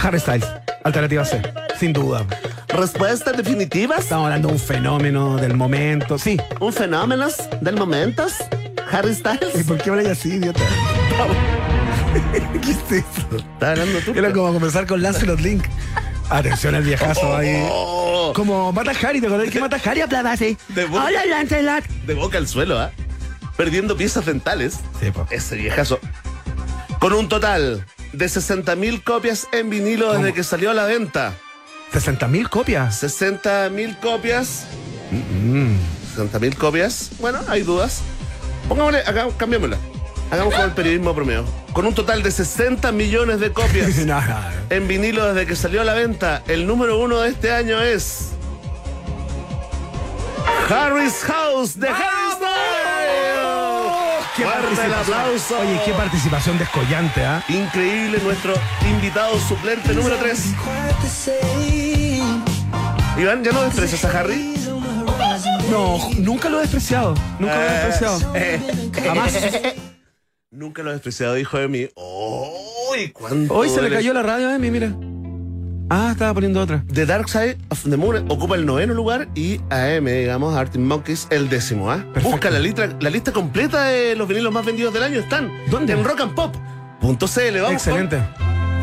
Harry 0.02 0.20
Styles. 0.20 0.46
Alternativa 0.84 1.24
C. 1.24 1.40
Sin 1.78 1.92
duda. 1.92 2.24
Respuestas 2.68 3.36
definitivas, 3.36 4.00
Estamos 4.00 4.26
hablando 4.26 4.48
de 4.48 4.54
un 4.54 4.60
fenómeno 4.60 5.36
del 5.36 5.54
momento. 5.56 6.18
Sí. 6.18 6.36
un 6.60 6.72
fenómeno 6.72 7.26
del 7.60 7.76
momento. 7.76 8.26
Harry 8.92 9.10
¿Y 9.10 9.14
Styles. 9.14 9.66
por 9.66 9.78
qué 9.78 9.90
hablas 9.90 10.06
así, 10.06 10.34
idiota? 10.34 10.60
¿Qué 12.62 12.70
es 12.70 12.78
eso? 13.04 13.36
Está 13.36 13.72
hablando 13.72 13.98
tú. 14.00 14.12
Era 14.14 14.32
como 14.32 14.52
comenzar 14.52 14.86
con 14.86 15.02
Lancelot 15.02 15.40
Link. 15.40 15.64
Atención 16.30 16.74
al 16.74 16.82
viejazo 16.82 17.36
ahí. 17.36 17.66
Oh, 17.70 18.32
Como 18.34 18.70
mata 18.72 18.90
a 18.90 19.08
Harry, 19.08 19.20
¿te 19.20 19.26
acordás 19.26 19.50
que 19.50 19.60
mata 19.60 19.76
a 19.76 19.90
Harry? 19.90 20.02
Aplada 20.02 20.32
así. 20.32 20.56
De 20.68 20.84
bo- 20.84 20.98
Hola, 21.02 21.24
Lancelot. 21.26 21.84
de 22.06 22.14
boca 22.14 22.38
al 22.38 22.46
suelo, 22.46 22.78
¿ah? 22.78 22.90
Perdiendo 23.56 23.96
piezas 23.96 24.26
dentales. 24.26 24.78
Sí, 25.00 25.10
po. 25.10 25.26
Ese 25.30 25.56
viejazo. 25.56 25.98
Con 27.00 27.12
un 27.14 27.28
total 27.28 27.84
de 28.12 28.26
60.000 28.26 29.02
copias 29.04 29.48
en 29.52 29.70
vinilo 29.70 30.08
desde 30.12 30.22
¿Cómo? 30.24 30.34
que 30.34 30.44
salió 30.44 30.70
a 30.70 30.74
la 30.74 30.84
venta. 30.86 31.34
60.000 31.92 32.48
copias. 32.48 33.02
60.000 33.02 33.98
copias. 34.00 34.64
Mm. 35.10 35.74
60.000 36.16 36.54
copias. 36.56 37.10
Bueno, 37.18 37.40
hay 37.48 37.62
dudas. 37.62 38.00
Pongámosle, 38.68 38.98
acá, 39.00 39.28
cambiémosla. 39.36 39.78
Hagamos 40.30 40.54
con 40.54 40.64
el 40.64 40.72
periodismo 40.72 41.14
promedio. 41.14 41.44
Con 41.72 41.86
un 41.86 41.94
total 41.94 42.22
de 42.22 42.30
60 42.30 42.92
millones 42.92 43.40
de 43.40 43.52
copias 43.52 43.96
No, 44.04 44.20
no. 44.20 44.36
en 44.68 44.86
vinilo 44.88 45.32
desde 45.32 45.46
que 45.46 45.56
salió 45.56 45.80
a 45.80 45.84
la 45.84 45.94
venta, 45.94 46.42
el 46.48 46.66
número 46.66 46.98
uno 46.98 47.20
de 47.20 47.30
este 47.30 47.50
año 47.52 47.80
es. 47.80 48.30
Harry's 50.68 51.24
House 51.24 51.78
de 51.80 51.88
Harry 51.88 52.32
Styles. 52.34 52.47
¡Qué 54.38 54.44
Fuerte 54.44 54.86
el 54.86 54.94
aplauso. 54.94 55.58
Oye, 55.58 55.80
qué 55.84 55.92
participación 55.94 56.58
descollante, 56.58 57.24
¿ah? 57.24 57.42
Increíble 57.48 58.20
nuestro 58.22 58.54
invitado 58.88 59.36
suplente 59.40 59.92
número 59.94 60.14
3. 60.16 60.54
Iván, 63.18 63.42
¿ya 63.42 63.50
no 63.50 63.62
desprecias 63.62 64.04
a 64.04 64.20
Harry? 64.20 64.54
No, 65.72 65.98
nunca 66.18 66.48
lo 66.48 66.58
he 66.58 66.60
despreciado. 66.60 67.14
Nunca 67.40 67.56
lo 67.56 67.62
he 67.62 67.72
despreciado. 67.72 68.32
Eh, 68.36 68.90
Jamás. 69.04 69.38
Nunca 70.52 70.84
lo 70.84 70.90
he 70.90 70.92
despreciado, 70.92 71.36
hijo 71.36 71.58
de 71.58 71.66
mí. 71.66 71.88
¿cuánto 73.12 73.54
Hoy 73.54 73.68
se 73.68 73.82
le 73.82 73.90
cayó 73.90 74.12
la 74.14 74.22
radio 74.22 74.50
a 74.50 74.54
Emi, 74.54 74.70
mira. 74.70 74.92
Ah, 75.90 76.10
estaba 76.12 76.34
poniendo 76.34 76.60
otra. 76.60 76.84
The 76.92 77.06
Dark 77.06 77.28
Side 77.28 77.56
of 77.70 77.82
the 77.88 77.96
Moon 77.96 78.26
ocupa 78.30 78.56
el 78.56 78.66
noveno 78.66 78.92
lugar 78.92 79.28
y 79.34 79.58
AM, 79.70 80.04
digamos, 80.04 80.54
Arctic 80.56 80.80
Monkeys, 80.82 81.26
el 81.30 81.48
décimo. 81.48 81.90
¿ah? 81.90 81.96
Perfecto. 82.12 82.30
Busca 82.30 82.50
la 82.50 82.58
lista, 82.58 82.88
la 83.00 83.08
lista 83.10 83.32
completa 83.32 83.84
de 83.84 84.14
los 84.14 84.28
vinilos 84.28 84.52
más 84.52 84.66
vendidos 84.66 84.92
del 84.92 85.02
año. 85.02 85.18
Están 85.18 85.50
¿Dónde? 85.70 85.94
en 85.94 86.04
rock 86.04 86.20
and 86.20 86.34
pop.cl. 86.34 86.58
Vamos 87.08 87.72
Excelente. 87.72 88.18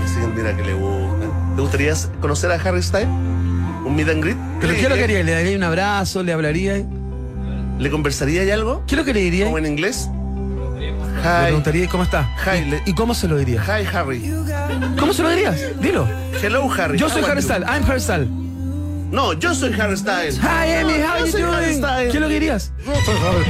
Sí, 0.07 0.19
mira 0.35 0.55
que 0.55 0.63
le 0.63 0.73
gusta. 0.73 1.25
¿Te 1.55 1.61
gustaría 1.61 1.93
conocer 2.21 2.51
a 2.51 2.55
Harry 2.55 2.81
Styles? 2.81 3.07
¿Un 3.07 3.95
meet 3.95 4.09
and 4.09 4.23
greet? 4.23 4.37
¿Pero 4.59 4.73
le, 4.73 4.79
qué 4.79 4.89
lo 4.89 4.95
le- 4.95 5.01
quería? 5.01 5.23
¿Le 5.23 5.31
daría 5.31 5.57
un 5.57 5.63
abrazo? 5.63 6.23
¿Le 6.23 6.33
hablaría? 6.33 6.83
¿Le 7.77 7.89
conversaría 7.91 8.43
y 8.45 8.49
algo? 8.49 8.83
¿Qué 8.87 8.95
es 8.95 8.99
lo 8.99 9.05
que 9.05 9.13
le 9.13 9.19
diría? 9.21 9.45
¿Como 9.45 9.59
en 9.59 9.67
inglés? 9.67 10.09
Le 11.15 11.21
Hi, 11.21 11.43
preguntaría 11.45 11.87
cómo 11.89 12.03
está. 12.03 12.29
Hi, 12.45 12.57
¿Y, 12.59 12.65
le- 12.65 12.83
y 12.85 12.93
cómo 12.93 13.13
se 13.13 13.27
lo 13.27 13.37
diría? 13.37 13.61
hi 13.63 13.85
Harry. 13.95 14.31
¿Cómo 14.99 15.13
se 15.13 15.23
lo 15.23 15.29
dirías? 15.29 15.57
Dilo. 15.79 16.07
Hello 16.41 16.69
Harry. 16.77 16.97
Yo 16.97 17.09
soy 17.09 17.23
are 17.23 17.31
Harry? 17.31 17.41
Styles. 17.41 17.67
I'm 17.67 17.83
Harry 17.89 17.99
Styles. 17.99 18.29
No, 19.11 19.33
yo 19.33 19.53
soy 19.55 19.73
Harry 19.79 19.97
Styles. 19.97 20.39
Hi, 20.39 20.71
Amy. 20.81 20.93
How 20.93 21.19
Yo 21.19 21.25
you 21.25 21.31
soy 21.31 21.41
Harry 21.43 21.65
doing? 21.65 21.77
Styles. 21.77 22.11
¿Qué 22.13 22.19
lo 22.19 22.27
dirías? 22.27 22.71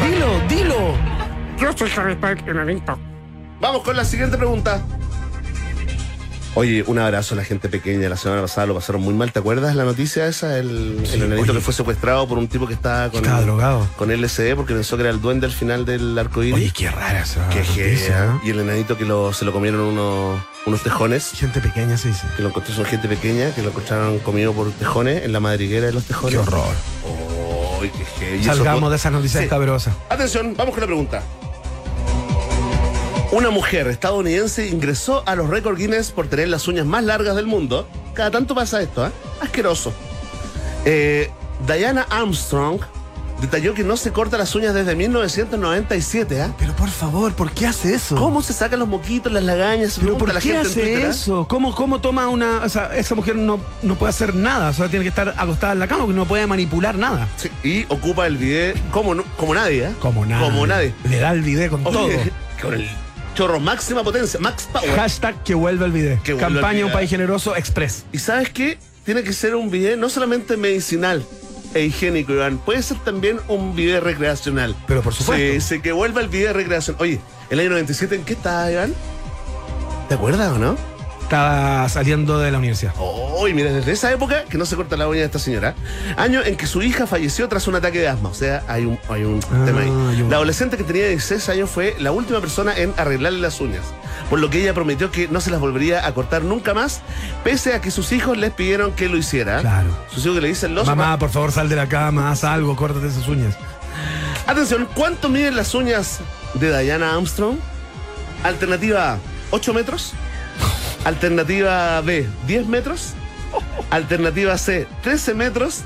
Dilo, 0.03 0.39
dilo. 0.47 0.93
Yo 1.59 1.73
soy 1.75 1.89
Harry 1.97 2.15
Styles 2.15 2.43
en 2.47 2.57
el. 2.57 2.97
Vamos 3.59 3.81
con 3.83 3.95
la 3.95 4.05
siguiente 4.05 4.37
pregunta. 4.37 4.79
Oye, 6.57 6.85
un 6.87 6.97
abrazo 6.99 7.33
a 7.35 7.37
la 7.37 7.43
gente 7.43 7.67
pequeña. 7.67 8.07
La 8.07 8.15
semana 8.15 8.41
pasada 8.41 8.67
lo 8.67 8.75
pasaron 8.75 9.01
muy 9.01 9.13
mal. 9.13 9.29
¿Te 9.33 9.39
acuerdas 9.39 9.75
la 9.75 9.83
noticia 9.83 10.25
esa? 10.25 10.57
El, 10.57 11.03
el 11.13 11.21
enanito 11.23 11.51
oye. 11.51 11.53
que 11.53 11.59
fue 11.59 11.73
secuestrado 11.73 12.25
por 12.29 12.37
un 12.37 12.47
tipo 12.47 12.65
que 12.65 12.73
estaba 12.73 13.09
con, 13.09 13.21
Estaba 13.23 13.41
drogado. 13.41 13.87
con 13.97 14.09
LSD 14.09 14.55
porque 14.55 14.73
pensó 14.73 14.95
que 14.95 15.01
era 15.03 15.11
el 15.11 15.19
duende 15.19 15.45
al 15.47 15.51
final 15.51 15.85
del 15.85 16.17
arco 16.17 16.39
Oye, 16.39 16.49
iris. 16.51 16.71
qué 16.73 16.89
rara 16.89 17.19
esa 17.21 17.49
Qué 17.49 17.59
noticia. 17.59 18.25
¿eh? 18.25 18.39
Y 18.45 18.51
el 18.51 18.59
enanito 18.61 18.97
que 18.97 19.03
lo, 19.03 19.33
se 19.33 19.43
lo 19.43 19.51
comieron 19.51 19.81
unos, 19.81 20.39
unos 20.65 20.81
tejones. 20.81 21.31
Gente 21.35 21.59
pequeña, 21.59 21.97
sí, 21.97 22.13
sí. 22.13 22.25
Que 22.37 22.41
lo 22.43 22.47
encontró 22.49 22.73
son 22.73 22.85
gente 22.85 23.09
pequeña, 23.09 23.53
que 23.53 23.61
lo 23.61 23.69
encontraron 23.69 24.19
comido 24.19 24.53
por 24.53 24.71
tejones 24.71 25.25
en 25.25 25.33
la 25.33 25.41
madriguera 25.41 25.87
de 25.87 25.91
los 25.91 26.05
tejones. 26.05 26.35
Qué 26.35 26.47
horror. 26.47 26.73
Ay, 27.81 27.91
qué 28.17 28.35
eso 28.37 28.45
Salgamos 28.45 28.89
de 28.91 28.95
esas 28.95 29.11
noticias 29.11 29.43
Sí. 29.43 29.89
Atención, 30.09 30.53
vamos 30.57 30.73
con 30.73 30.79
la 30.81 30.87
pregunta. 30.87 31.21
Una 33.31 33.49
mujer 33.49 33.87
estadounidense 33.87 34.67
ingresó 34.67 35.23
a 35.25 35.35
los 35.35 35.49
récords 35.49 35.79
Guinness 35.79 36.11
por 36.11 36.27
tener 36.27 36.47
las 36.47 36.67
uñas 36.67 36.85
más 36.85 37.03
largas 37.03 37.35
del 37.35 37.47
mundo. 37.47 37.87
Cada 38.13 38.31
tanto 38.31 38.55
pasa 38.55 38.81
esto, 38.81 39.07
¿eh? 39.07 39.11
Asqueroso. 39.41 39.91
Eh, 40.85 41.29
Diana 41.67 42.05
Armstrong 42.09 42.79
detalló 43.41 43.73
que 43.73 43.83
no 43.83 43.97
se 43.97 44.11
corta 44.11 44.37
las 44.37 44.53
uñas 44.55 44.73
desde 44.73 44.95
1997, 44.95 46.41
¿ah? 46.41 46.53
Pero 46.57 46.73
por 46.75 46.89
favor, 46.89 47.33
¿por 47.33 47.51
qué 47.51 47.65
hace 47.65 47.95
eso? 47.95 48.15
¿Cómo 48.15 48.41
se 48.41 48.53
sacan 48.53 48.79
los 48.79 48.87
moquitos, 48.87 49.31
las 49.31 49.43
lagañas? 49.43 49.97
¿Pero 49.99 50.17
por 50.17 50.33
la 50.33 50.39
qué 50.39 50.49
gente 50.53 50.61
en 50.61 50.67
hace 50.67 50.81
Twitter, 50.81 51.05
¿ah? 51.07 51.09
eso? 51.09 51.47
¿Cómo, 51.49 51.75
¿Cómo 51.75 51.99
toma 51.99 52.29
una.? 52.29 52.61
O 52.63 52.69
sea, 52.69 52.95
esa 52.95 53.15
mujer 53.15 53.35
no, 53.35 53.59
no 53.81 53.95
puede 53.95 54.11
hacer 54.11 54.35
nada. 54.35 54.69
O 54.69 54.73
sea, 54.73 54.87
tiene 54.87 55.03
que 55.03 55.09
estar 55.09 55.33
acostada 55.35 55.73
en 55.73 55.79
la 55.79 55.87
cama 55.87 56.01
porque 56.01 56.15
no 56.15 56.25
puede 56.25 56.45
manipular 56.47 56.95
nada. 56.97 57.27
Sí, 57.37 57.49
y 57.63 57.85
ocupa 57.89 58.27
el 58.27 58.37
video 58.37 58.75
como, 58.91 59.15
como 59.35 59.55
nadie, 59.55 59.87
¿eh? 59.87 59.93
Como 59.99 60.25
nada. 60.25 60.45
Como 60.45 60.67
nadie. 60.67 60.93
Le 61.09 61.19
da 61.19 61.31
el 61.31 61.41
video 61.41 61.71
con 61.71 61.83
todo. 61.83 62.07
Con 62.61 62.73
el 62.73 62.87
chorro 63.35 63.59
máxima 63.59 64.03
potencia, 64.03 64.39
max 64.39 64.67
power. 64.71 64.89
Hashtag 64.95 65.43
que 65.43 65.53
vuelva 65.53 65.85
el 65.85 65.91
video. 65.91 66.19
Que 66.23 66.33
vuelva 66.33 66.47
el 66.47 66.53
Campaña 66.55 66.73
video. 66.73 66.87
Un 66.87 66.93
País 66.93 67.09
Generoso 67.09 67.55
Express. 67.55 68.05
Y 68.11 68.17
sabes 68.17 68.49
qué? 68.49 68.79
Tiene 69.03 69.21
que 69.21 69.33
ser 69.33 69.55
un 69.55 69.69
video 69.69 69.95
no 69.97 70.09
solamente 70.09 70.57
medicinal 70.57 71.23
e 71.75 71.81
higiénico, 71.81 72.31
Iván. 72.31 72.57
Puede 72.57 72.81
ser 72.81 72.97
también 73.03 73.39
un 73.47 73.75
video 73.75 74.01
recreacional. 74.01 74.75
Pero 74.87 75.01
por 75.01 75.13
supuesto. 75.13 75.61
Sí, 75.61 75.75
sí, 75.75 75.81
que 75.81 75.91
vuelva 75.91 76.21
el 76.21 76.29
video 76.29 76.47
de 76.47 76.53
recreación. 76.53 76.95
Oye, 76.99 77.19
el 77.49 77.59
año 77.59 77.71
97, 77.71 78.15
¿en 78.15 78.23
qué 78.23 78.33
estaba, 78.33 78.71
Iván? 78.71 78.95
¿Te 80.07 80.15
acuerdas 80.15 80.53
o 80.53 80.57
no? 80.57 80.94
Estaba 81.25 81.89
saliendo 81.89 82.37
de 82.37 82.51
la 82.51 82.59
universidad. 82.59 82.93
Oh, 82.99 83.47
y 83.47 83.53
mira, 83.55 83.71
desde 83.73 83.91
esa 83.93 84.11
época 84.11 84.43
que 84.47 84.59
no 84.59 84.65
se 84.67 84.75
corta 84.75 84.95
la 84.95 85.07
uña 85.07 85.21
de 85.21 85.25
esta 85.25 85.39
señora. 85.39 85.73
Año 86.17 86.43
en 86.43 86.55
que 86.55 86.67
su 86.67 86.83
hija 86.83 87.07
falleció 87.07 87.49
tras 87.49 87.67
un 87.67 87.73
ataque 87.73 87.97
de 87.99 88.07
asma. 88.07 88.29
O 88.29 88.33
sea, 88.35 88.63
hay 88.67 88.85
un, 88.85 88.99
hay 89.09 89.23
un 89.23 89.39
Ah, 89.51 89.63
tema 89.65 89.81
ahí. 89.81 90.23
La 90.29 90.35
adolescente 90.35 90.77
que 90.77 90.83
tenía 90.83 91.07
16 91.07 91.49
años 91.49 91.71
fue 91.71 91.95
la 91.99 92.11
última 92.11 92.39
persona 92.41 92.77
en 92.77 92.93
arreglarle 92.95 93.39
las 93.39 93.59
uñas. 93.59 93.81
Por 94.29 94.37
lo 94.37 94.51
que 94.51 94.61
ella 94.61 94.75
prometió 94.75 95.09
que 95.11 95.27
no 95.27 95.41
se 95.41 95.49
las 95.49 95.59
volvería 95.59 96.05
a 96.05 96.13
cortar 96.13 96.43
nunca 96.43 96.75
más, 96.75 97.01
pese 97.43 97.73
a 97.73 97.81
que 97.81 97.89
sus 97.89 98.11
hijos 98.11 98.37
les 98.37 98.51
pidieron 98.51 98.91
que 98.91 99.09
lo 99.09 99.17
hiciera. 99.17 99.61
Claro. 99.61 99.89
Sus 100.13 100.23
hijos 100.25 100.35
que 100.35 100.41
le 100.41 100.47
dicen 100.49 100.75
los 100.75 100.85
Mamá, 100.85 101.17
por 101.17 101.31
favor, 101.31 101.51
sal 101.51 101.67
de 101.69 101.75
la 101.75 101.87
cama, 101.89 102.29
haz 102.31 102.43
algo, 102.43 102.75
córtate 102.75 103.07
esas 103.07 103.27
uñas. 103.27 103.55
Atención, 104.45 104.87
¿cuánto 104.93 105.27
miden 105.29 105.55
las 105.55 105.73
uñas 105.73 106.19
de 106.53 106.83
Diana 106.83 107.15
Armstrong? 107.15 107.57
Alternativa 108.43 109.13
A, 109.13 109.17
8 109.49 109.73
metros. 109.73 110.13
Alternativa 111.05 112.01
B, 112.01 112.27
10 112.47 112.67
metros. 112.67 113.13
Alternativa 113.91 114.57
C, 114.57 114.87
13 115.03 115.33
metros. 115.35 115.81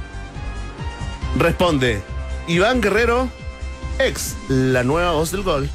Responde 1.37 2.01
Iván 2.47 2.81
Guerrero, 2.81 3.29
ex 3.99 4.35
la 4.47 4.83
nueva 4.83 5.11
voz 5.11 5.31
del 5.31 5.43
gol. 5.43 5.69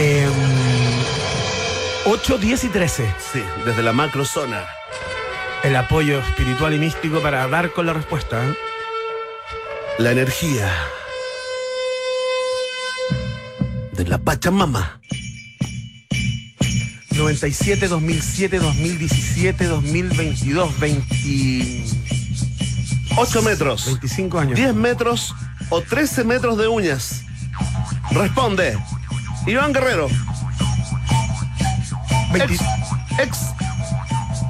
Eh, 0.00 0.28
8, 2.04 2.38
10 2.38 2.64
y 2.64 2.68
13. 2.68 3.14
Sí, 3.32 3.42
desde 3.66 3.82
la 3.82 3.92
macrozona. 3.92 4.64
El 5.64 5.74
apoyo 5.74 6.20
espiritual 6.20 6.72
y 6.72 6.78
místico 6.78 7.20
para 7.20 7.48
dar 7.48 7.72
con 7.72 7.86
la 7.86 7.94
respuesta. 7.94 8.46
¿eh? 8.46 8.54
La 9.98 10.12
energía 10.12 10.72
de 13.90 14.04
la 14.06 14.18
Pachamama. 14.18 15.00
97, 17.18 17.88
2007, 17.88 18.60
2017, 18.60 19.66
2022, 19.66 20.78
20, 20.78 21.84
8 23.16 23.42
metros. 23.42 23.86
25 23.86 24.38
años. 24.38 24.54
10 24.54 24.72
metros 24.74 25.34
o 25.68 25.82
13 25.82 26.22
metros 26.22 26.56
de 26.56 26.68
uñas? 26.68 27.24
Responde. 28.12 28.78
Iván 29.48 29.72
Guerrero, 29.72 30.06
20 32.32 32.54
ex, 32.54 32.62
ex, 33.18 33.38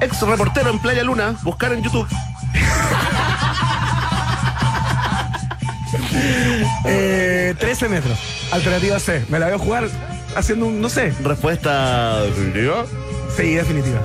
ex 0.01 0.21
reportero 0.21 0.69
en 0.69 0.77
Playa 0.77 1.03
Luna, 1.03 1.39
buscar 1.41 1.73
en 1.73 1.81
YouTube. 1.81 2.07
eh, 6.85 7.55
13 7.59 7.89
metros. 7.89 8.19
Alternativa 8.51 8.99
C. 8.99 9.25
Me 9.29 9.39
la 9.39 9.47
veo 9.47 9.57
jugar 9.57 9.89
haciendo 10.39 10.65
un, 10.65 10.81
no 10.81 10.89
sé. 10.89 11.13
Respuesta 11.23 12.21
definitiva. 12.23 12.85
Sí, 13.35 13.55
definitiva. 13.55 13.99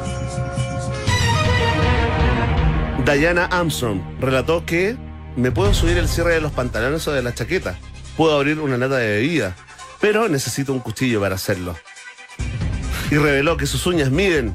Diana 3.04 3.44
Armstrong 3.46 4.00
relató 4.20 4.64
que 4.64 4.96
me 5.36 5.50
puedo 5.50 5.74
subir 5.74 5.98
el 5.98 6.08
cierre 6.08 6.34
de 6.34 6.40
los 6.40 6.52
pantalones 6.52 7.06
o 7.06 7.12
de 7.12 7.22
la 7.22 7.34
chaqueta. 7.34 7.78
Puedo 8.16 8.36
abrir 8.36 8.60
una 8.60 8.76
lata 8.76 8.96
de 8.96 9.08
bebida, 9.08 9.54
pero 10.00 10.28
necesito 10.28 10.72
un 10.72 10.80
cuchillo 10.80 11.20
para 11.20 11.34
hacerlo. 11.34 11.76
Y 13.10 13.16
reveló 13.16 13.56
que 13.56 13.66
sus 13.66 13.86
uñas 13.86 14.10
miden 14.10 14.54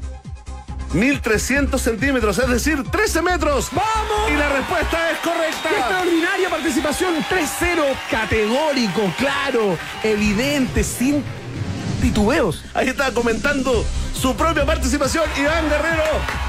1300 0.92 1.80
centímetros, 1.80 2.38
es 2.38 2.48
decir, 2.48 2.82
13 2.90 3.22
metros. 3.22 3.68
¡Vamos! 3.72 4.30
Y 4.30 4.34
la 4.34 4.48
respuesta 4.48 5.10
es 5.10 5.18
¡Qué 5.18 5.28
correcta. 5.28 5.70
extraordinaria 5.70 6.50
participación! 6.50 7.14
3-0, 7.30 7.84
categórico, 8.10 9.12
claro, 9.16 9.78
evidente, 10.02 10.82
sin 10.82 11.22
titubeos. 12.00 12.64
Ahí 12.74 12.88
está 12.88 13.12
comentando 13.12 13.84
su 14.18 14.34
propia 14.36 14.64
participación. 14.64 15.24
Iván 15.38 15.68
Guerrero, 15.68 16.04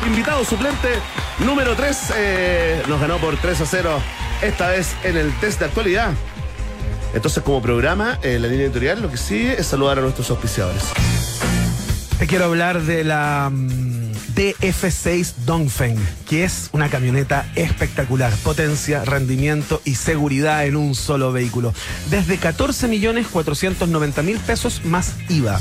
invitado 0.08 0.44
suplente 0.46 0.90
número 1.40 1.76
3, 1.76 2.88
nos 2.88 3.00
ganó 3.00 3.18
por 3.18 3.38
3 3.38 3.62
a 3.62 3.66
0, 3.66 4.02
esta 4.42 4.70
vez 4.70 4.96
en 5.04 5.18
el 5.18 5.32
test 5.40 5.60
de 5.60 5.66
actualidad. 5.66 6.14
Entonces, 7.14 7.44
como 7.44 7.62
programa, 7.62 8.20
eh, 8.24 8.40
la 8.40 8.48
línea 8.48 8.66
editorial, 8.66 9.02
lo 9.02 9.10
que 9.10 9.18
sigue 9.18 9.60
es 9.60 9.68
saludar 9.68 10.00
a 10.00 10.02
nuestros 10.02 10.30
auspiciadores. 10.30 10.84
Te 12.22 12.28
quiero 12.28 12.46
hablar 12.46 12.84
de 12.84 13.04
la, 13.04 13.50
mm, 13.52 14.12
DF6 14.36 15.44
Dongfeng, 15.48 15.98
que 16.30 16.44
es 16.44 16.70
una 16.72 16.88
camioneta 16.88 17.52
espectacular, 17.56 18.32
potencia, 18.44 19.04
rendimiento 19.04 19.82
y 19.86 19.96
seguridad 19.96 20.68
en 20.68 20.76
un 20.76 20.94
solo 20.94 21.32
vehículo. 21.32 21.74
Desde 22.12 22.38
14 22.38 22.88
millones 22.88 23.26
490 23.26 24.22
mil 24.22 24.38
pesos 24.38 24.86
más 24.86 25.16
IVA. 25.30 25.60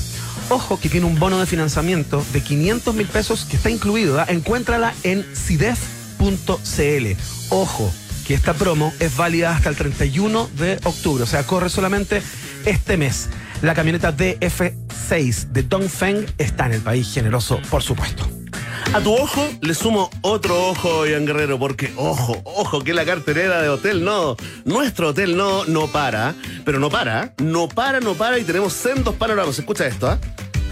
Ojo 0.50 0.78
que 0.78 0.90
tiene 0.90 1.06
un 1.06 1.18
bono 1.18 1.40
de 1.40 1.46
financiamiento 1.46 2.22
de 2.34 2.42
500 2.42 2.94
mil 2.94 3.06
pesos 3.06 3.46
que 3.46 3.56
está 3.56 3.70
incluido. 3.70 4.16
¿da? 4.16 4.26
Encuéntrala 4.28 4.92
en 5.02 5.24
CIDEF.cl. 5.34 7.06
Ojo 7.48 7.90
que 8.26 8.34
esta 8.34 8.52
promo 8.52 8.92
es 9.00 9.16
válida 9.16 9.56
hasta 9.56 9.70
el 9.70 9.76
31 9.76 10.50
de 10.58 10.78
octubre, 10.84 11.24
o 11.24 11.26
sea, 11.26 11.42
corre 11.44 11.70
solamente 11.70 12.20
este 12.66 12.98
mes. 12.98 13.30
La 13.62 13.74
camioneta 13.74 14.16
DF6 14.16 15.48
de 15.48 15.62
Dongfeng 15.62 16.26
está 16.38 16.64
en 16.66 16.72
el 16.72 16.80
país 16.80 17.12
generoso, 17.12 17.60
por 17.70 17.82
supuesto. 17.82 18.26
A 18.94 19.00
tu 19.00 19.12
ojo 19.12 19.46
le 19.60 19.74
sumo 19.74 20.08
otro 20.22 20.70
ojo, 20.70 21.06
Ian 21.06 21.26
Guerrero, 21.26 21.58
porque 21.58 21.92
ojo, 21.96 22.40
ojo, 22.44 22.82
que 22.82 22.94
la 22.94 23.04
carterera 23.04 23.60
de 23.60 23.68
Hotel 23.68 24.02
Nodo, 24.02 24.38
nuestro 24.64 25.08
Hotel 25.08 25.36
Nodo 25.36 25.66
no 25.66 25.88
para, 25.88 26.34
pero 26.64 26.78
no 26.78 26.88
para, 26.88 27.34
no 27.36 27.68
para, 27.68 28.00
no 28.00 28.14
para 28.14 28.38
y 28.38 28.44
tenemos 28.44 28.72
sendos 28.72 29.14
panoramas. 29.14 29.58
Escucha 29.58 29.86
esto, 29.86 30.08
¿ah? 30.08 30.18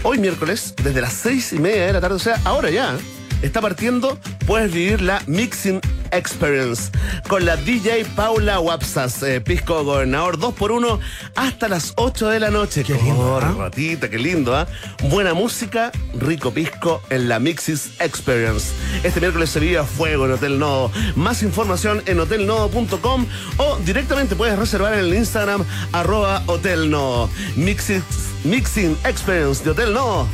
Hoy 0.01 0.17
miércoles, 0.17 0.73
desde 0.83 0.99
las 0.99 1.13
seis 1.13 1.53
y 1.53 1.59
media 1.59 1.85
de 1.85 1.93
la 1.93 2.01
tarde, 2.01 2.15
o 2.15 2.19
sea, 2.19 2.41
ahora 2.43 2.71
ya, 2.71 2.97
está 3.41 3.61
partiendo, 3.61 4.17
puedes 4.45 4.71
vivir 4.71 5.01
la 5.01 5.21
Mixing 5.27 5.79
Experience 6.11 6.91
con 7.27 7.45
la 7.45 7.55
DJ 7.55 8.05
Paula 8.15 8.59
Wapsas, 8.59 9.21
eh, 9.23 9.41
Pisco 9.41 9.83
Gobernador 9.83 10.39
2x1 10.39 10.99
hasta 11.35 11.67
las 11.67 11.93
8 11.95 12.29
de 12.29 12.39
la 12.39 12.49
noche. 12.49 12.83
Qué 12.83 12.95
lindo, 12.95 13.15
Corre, 13.15 13.45
¿ah? 13.45 13.55
ratita, 13.57 14.09
qué 14.09 14.17
lindo, 14.17 14.55
¿ah? 14.55 14.67
Buena 15.09 15.33
música, 15.33 15.91
rico 16.19 16.51
pisco 16.51 17.01
en 17.09 17.29
la 17.29 17.39
Mixis 17.39 17.91
Experience. 17.99 18.73
Este 19.03 19.19
miércoles 19.19 19.49
se 19.49 19.59
vive 19.59 19.77
a 19.77 19.83
fuego 19.83 20.25
en 20.25 20.31
Hotel 20.31 20.59
Nodo. 20.59 20.91
Más 21.15 21.43
información 21.43 22.01
en 22.05 22.19
hotelnodo.com 22.19 23.25
o 23.57 23.77
directamente 23.85 24.35
puedes 24.35 24.57
reservar 24.57 24.93
en 24.93 24.99
el 24.99 25.13
Instagram 25.13 25.63
arroba 25.91 26.43
Hotel 26.47 26.89
Nodo. 26.89 27.29
Mixis, 27.55 28.03
Mixing 28.43 28.97
Experience 29.05 29.63
de 29.63 29.71
Hotel 29.71 29.93
Nodo 29.93 30.27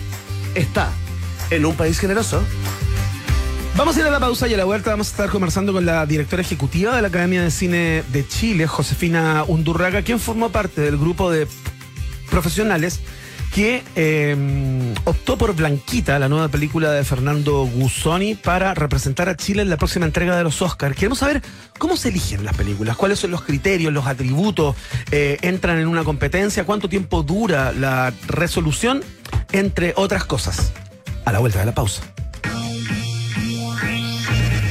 está 0.56 0.90
en 1.50 1.66
un 1.66 1.76
país 1.76 2.00
generoso. 2.00 2.42
Vamos 3.78 3.98
a 3.98 4.00
ir 4.00 4.06
a 4.06 4.10
la 4.10 4.22
pausa 4.22 4.48
y 4.48 4.54
a 4.54 4.58
la 4.58 4.64
vuelta 4.64 4.92
vamos 4.92 5.10
a 5.10 5.12
estar 5.12 5.30
conversando 5.30 5.74
con 5.74 5.86
la 5.86 6.06
directora 6.06 6.42
ejecutiva 6.42 6.96
de 6.96 7.02
la 7.02 7.10
Academia 7.10 7.44
de 7.44 7.52
Cine 7.52 8.04
de 8.08 8.26
Chile, 8.26 8.68
Josefina 8.68 9.44
Undurraga, 9.46 10.02
quien 10.02 10.18
formó 10.18 10.50
parte 10.50 10.80
del 10.80 10.98
grupo 10.98 11.30
de 11.30 11.46
profesionales 12.32 13.02
que 13.54 13.84
eh, 13.98 14.94
optó 15.04 15.38
por 15.38 15.54
Blanquita, 15.56 16.18
la 16.20 16.30
nueva 16.30 16.48
película 16.48 16.92
de 16.92 17.04
Fernando 17.04 17.66
Gusoni, 17.66 18.36
para 18.36 18.74
representar 18.74 19.28
a 19.28 19.36
Chile 19.36 19.62
en 19.62 19.70
la 19.70 19.78
próxima 19.78 20.06
entrega 20.06 20.38
de 20.38 20.44
los 20.46 20.62
Oscars. 20.62 20.96
Queremos 20.96 21.20
saber 21.20 21.42
cómo 21.78 21.98
se 21.98 22.10
eligen 22.10 22.46
las 22.46 22.56
películas, 22.56 22.96
cuáles 22.96 23.20
son 23.20 23.32
los 23.32 23.44
criterios, 23.44 23.92
los 23.92 24.08
atributos, 24.08 24.78
eh, 25.12 25.38
entran 25.42 25.80
en 25.80 25.90
una 25.90 26.06
competencia, 26.06 26.64
cuánto 26.64 26.88
tiempo 26.88 27.24
dura 27.24 27.74
la 27.74 28.14
resolución, 28.28 29.04
entre 29.52 29.94
otras 29.98 30.24
cosas. 30.24 30.72
A 31.26 31.34
la 31.34 31.40
vuelta 31.40 31.60
de 31.60 31.66
la 31.66 31.76
pausa. 31.76 32.04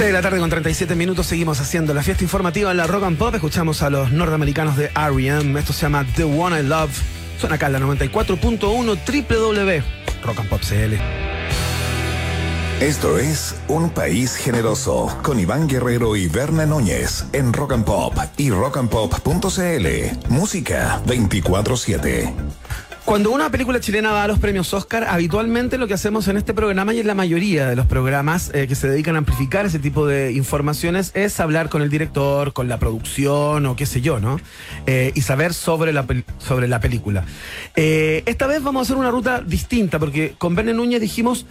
6 0.00 0.06
de 0.06 0.12
la 0.14 0.22
tarde 0.22 0.38
con 0.38 0.48
37 0.48 0.96
minutos 0.96 1.26
seguimos 1.26 1.60
haciendo 1.60 1.92
la 1.92 2.02
fiesta 2.02 2.24
informativa 2.24 2.70
en 2.70 2.78
la 2.78 2.86
Rock 2.86 3.04
and 3.04 3.18
Pop. 3.18 3.34
Escuchamos 3.34 3.82
a 3.82 3.90
los 3.90 4.10
norteamericanos 4.10 4.78
de 4.78 4.86
R.E.M. 4.86 5.60
Esto 5.60 5.74
se 5.74 5.82
llama 5.82 6.06
The 6.16 6.24
One 6.24 6.58
I 6.58 6.62
Love. 6.62 6.90
Suena 7.38 7.56
acá 7.56 7.66
en 7.66 7.74
la 7.74 7.80
94.1 7.80 9.82
www.rockandpop.cl. 10.22 12.82
Esto 12.82 13.18
es 13.18 13.56
Un 13.68 13.90
País 13.90 14.36
Generoso 14.36 15.14
con 15.22 15.38
Iván 15.38 15.68
Guerrero 15.68 16.16
y 16.16 16.28
Berna 16.28 16.64
Núñez 16.64 17.26
en 17.34 17.52
Rock 17.52 17.74
and 17.74 17.84
Pop 17.84 18.16
y 18.38 18.48
rockandpop.cl. 18.48 20.30
Música 20.30 21.02
24-7. 21.04 22.32
Cuando 23.04 23.32
una 23.32 23.50
película 23.50 23.80
chilena 23.80 24.12
va 24.12 24.24
a 24.24 24.28
los 24.28 24.38
premios 24.38 24.72
Oscar, 24.72 25.04
habitualmente 25.04 25.78
lo 25.78 25.88
que 25.88 25.94
hacemos 25.94 26.28
en 26.28 26.36
este 26.36 26.54
programa 26.54 26.94
y 26.94 27.00
en 27.00 27.06
la 27.06 27.14
mayoría 27.14 27.68
de 27.68 27.74
los 27.74 27.86
programas 27.86 28.50
eh, 28.54 28.68
que 28.68 28.74
se 28.76 28.88
dedican 28.88 29.16
a 29.16 29.18
amplificar 29.18 29.66
ese 29.66 29.78
tipo 29.80 30.06
de 30.06 30.32
informaciones 30.32 31.10
es 31.14 31.40
hablar 31.40 31.70
con 31.70 31.82
el 31.82 31.90
director, 31.90 32.52
con 32.52 32.68
la 32.68 32.78
producción 32.78 33.66
o 33.66 33.74
qué 33.74 33.86
sé 33.86 34.00
yo, 34.00 34.20
¿no? 34.20 34.38
Eh, 34.86 35.12
y 35.14 35.22
saber 35.22 35.54
sobre 35.54 35.92
la, 35.92 36.06
sobre 36.38 36.68
la 36.68 36.78
película. 36.78 37.24
Eh, 37.74 38.22
esta 38.26 38.46
vez 38.46 38.62
vamos 38.62 38.80
a 38.80 38.82
hacer 38.84 38.96
una 38.96 39.10
ruta 39.10 39.40
distinta 39.40 39.98
porque 39.98 40.34
con 40.38 40.54
Verne 40.54 40.74
Núñez 40.74 41.00
dijimos 41.00 41.46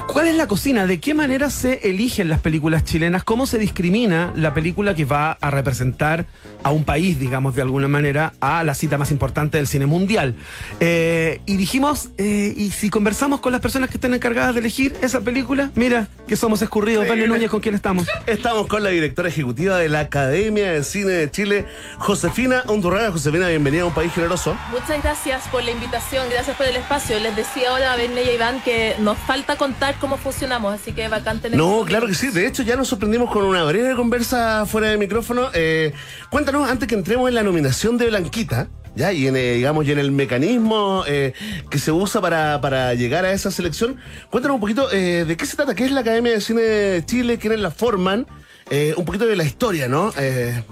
¿Cuál 0.00 0.28
es 0.28 0.34
la 0.34 0.46
cocina? 0.46 0.86
¿De 0.86 1.00
qué 1.00 1.14
manera 1.14 1.50
se 1.50 1.88
eligen 1.88 2.28
las 2.28 2.40
películas 2.40 2.84
chilenas? 2.84 3.24
¿Cómo 3.24 3.46
se 3.46 3.58
discrimina 3.58 4.32
la 4.34 4.52
película 4.52 4.94
que 4.94 5.04
va 5.04 5.32
a 5.40 5.50
representar 5.50 6.26
a 6.62 6.70
un 6.70 6.84
país, 6.84 7.18
digamos, 7.18 7.54
de 7.54 7.62
alguna 7.62 7.88
manera, 7.88 8.32
a 8.40 8.64
la 8.64 8.74
cita 8.74 8.98
más 8.98 9.10
importante 9.10 9.58
del 9.58 9.66
cine 9.66 9.86
mundial? 9.86 10.34
Eh, 10.80 11.40
y 11.46 11.56
dijimos, 11.56 12.10
eh, 12.18 12.52
¿y 12.56 12.70
si 12.70 12.90
conversamos 12.90 13.40
con 13.40 13.52
las 13.52 13.60
personas 13.60 13.88
que 13.88 13.96
están 13.96 14.14
encargadas 14.14 14.54
de 14.54 14.60
elegir 14.60 14.94
esa 15.02 15.20
película? 15.20 15.70
Mira, 15.74 16.08
que 16.26 16.36
somos 16.36 16.60
escurridos. 16.62 17.08
Verne 17.08 17.28
Núñez, 17.28 17.50
¿con 17.50 17.60
quién 17.60 17.74
estamos? 17.74 18.06
Estamos 18.26 18.66
con 18.66 18.82
la 18.82 18.90
directora 18.90 19.28
ejecutiva 19.28 19.78
de 19.78 19.88
la 19.88 20.00
Academia 20.00 20.72
de 20.72 20.82
Cine 20.82 21.12
de 21.12 21.30
Chile, 21.30 21.66
Josefina 21.98 22.64
Undurraga. 22.66 23.12
Josefina, 23.12 23.48
bienvenida 23.48 23.82
a 23.82 23.86
un 23.86 23.94
país 23.94 24.12
generoso. 24.12 24.56
Muchas 24.70 25.02
gracias 25.02 25.46
por 25.48 25.62
la 25.62 25.70
invitación, 25.70 26.26
gracias 26.30 26.56
por 26.56 26.66
el 26.66 26.76
espacio. 26.76 27.18
Les 27.20 27.36
decía 27.36 27.70
ahora 27.70 27.92
a 27.92 27.96
Berna 27.96 28.20
y 28.20 28.28
a 28.28 28.34
Iván 28.34 28.60
que 28.62 28.96
nos 28.98 29.16
falta 29.18 29.56
contar 29.56 29.85
cómo 29.94 30.16
funcionamos, 30.16 30.74
así 30.74 30.92
que 30.92 31.08
bacán 31.08 31.40
tener 31.40 31.58
No, 31.58 31.84
claro 31.84 32.06
que 32.06 32.14
sí. 32.14 32.28
De 32.28 32.46
hecho, 32.46 32.62
ya 32.62 32.76
nos 32.76 32.88
sorprendimos 32.88 33.30
con 33.30 33.44
una 33.44 33.64
breve 33.64 33.94
conversa 33.94 34.66
fuera 34.66 34.88
de 34.88 34.98
micrófono. 34.98 35.48
Eh, 35.54 35.92
cuéntanos, 36.30 36.68
antes 36.68 36.88
que 36.88 36.94
entremos 36.94 37.28
en 37.28 37.34
la 37.34 37.42
nominación 37.42 37.96
de 37.96 38.08
Blanquita, 38.08 38.68
ya, 38.94 39.12
y 39.12 39.26
en, 39.26 39.36
eh, 39.36 39.52
digamos, 39.54 39.86
y 39.86 39.92
en 39.92 39.98
el 39.98 40.10
mecanismo 40.10 41.04
eh, 41.06 41.34
que 41.70 41.78
se 41.78 41.92
usa 41.92 42.20
para, 42.20 42.60
para 42.60 42.94
llegar 42.94 43.24
a 43.24 43.32
esa 43.32 43.50
selección, 43.50 43.98
cuéntanos 44.30 44.54
un 44.54 44.60
poquito 44.60 44.90
eh, 44.90 45.24
de 45.26 45.36
qué 45.36 45.46
se 45.46 45.56
trata, 45.56 45.74
qué 45.74 45.84
es 45.84 45.92
la 45.92 46.00
Academia 46.00 46.32
de 46.32 46.40
Cine 46.40 46.62
de 46.62 47.04
Chile, 47.04 47.38
quiénes 47.38 47.60
la 47.60 47.70
forman, 47.70 48.26
eh, 48.70 48.94
un 48.96 49.04
poquito 49.04 49.26
de 49.26 49.36
la 49.36 49.44
historia, 49.44 49.86
¿no? 49.86 50.12
Eh, 50.18 50.62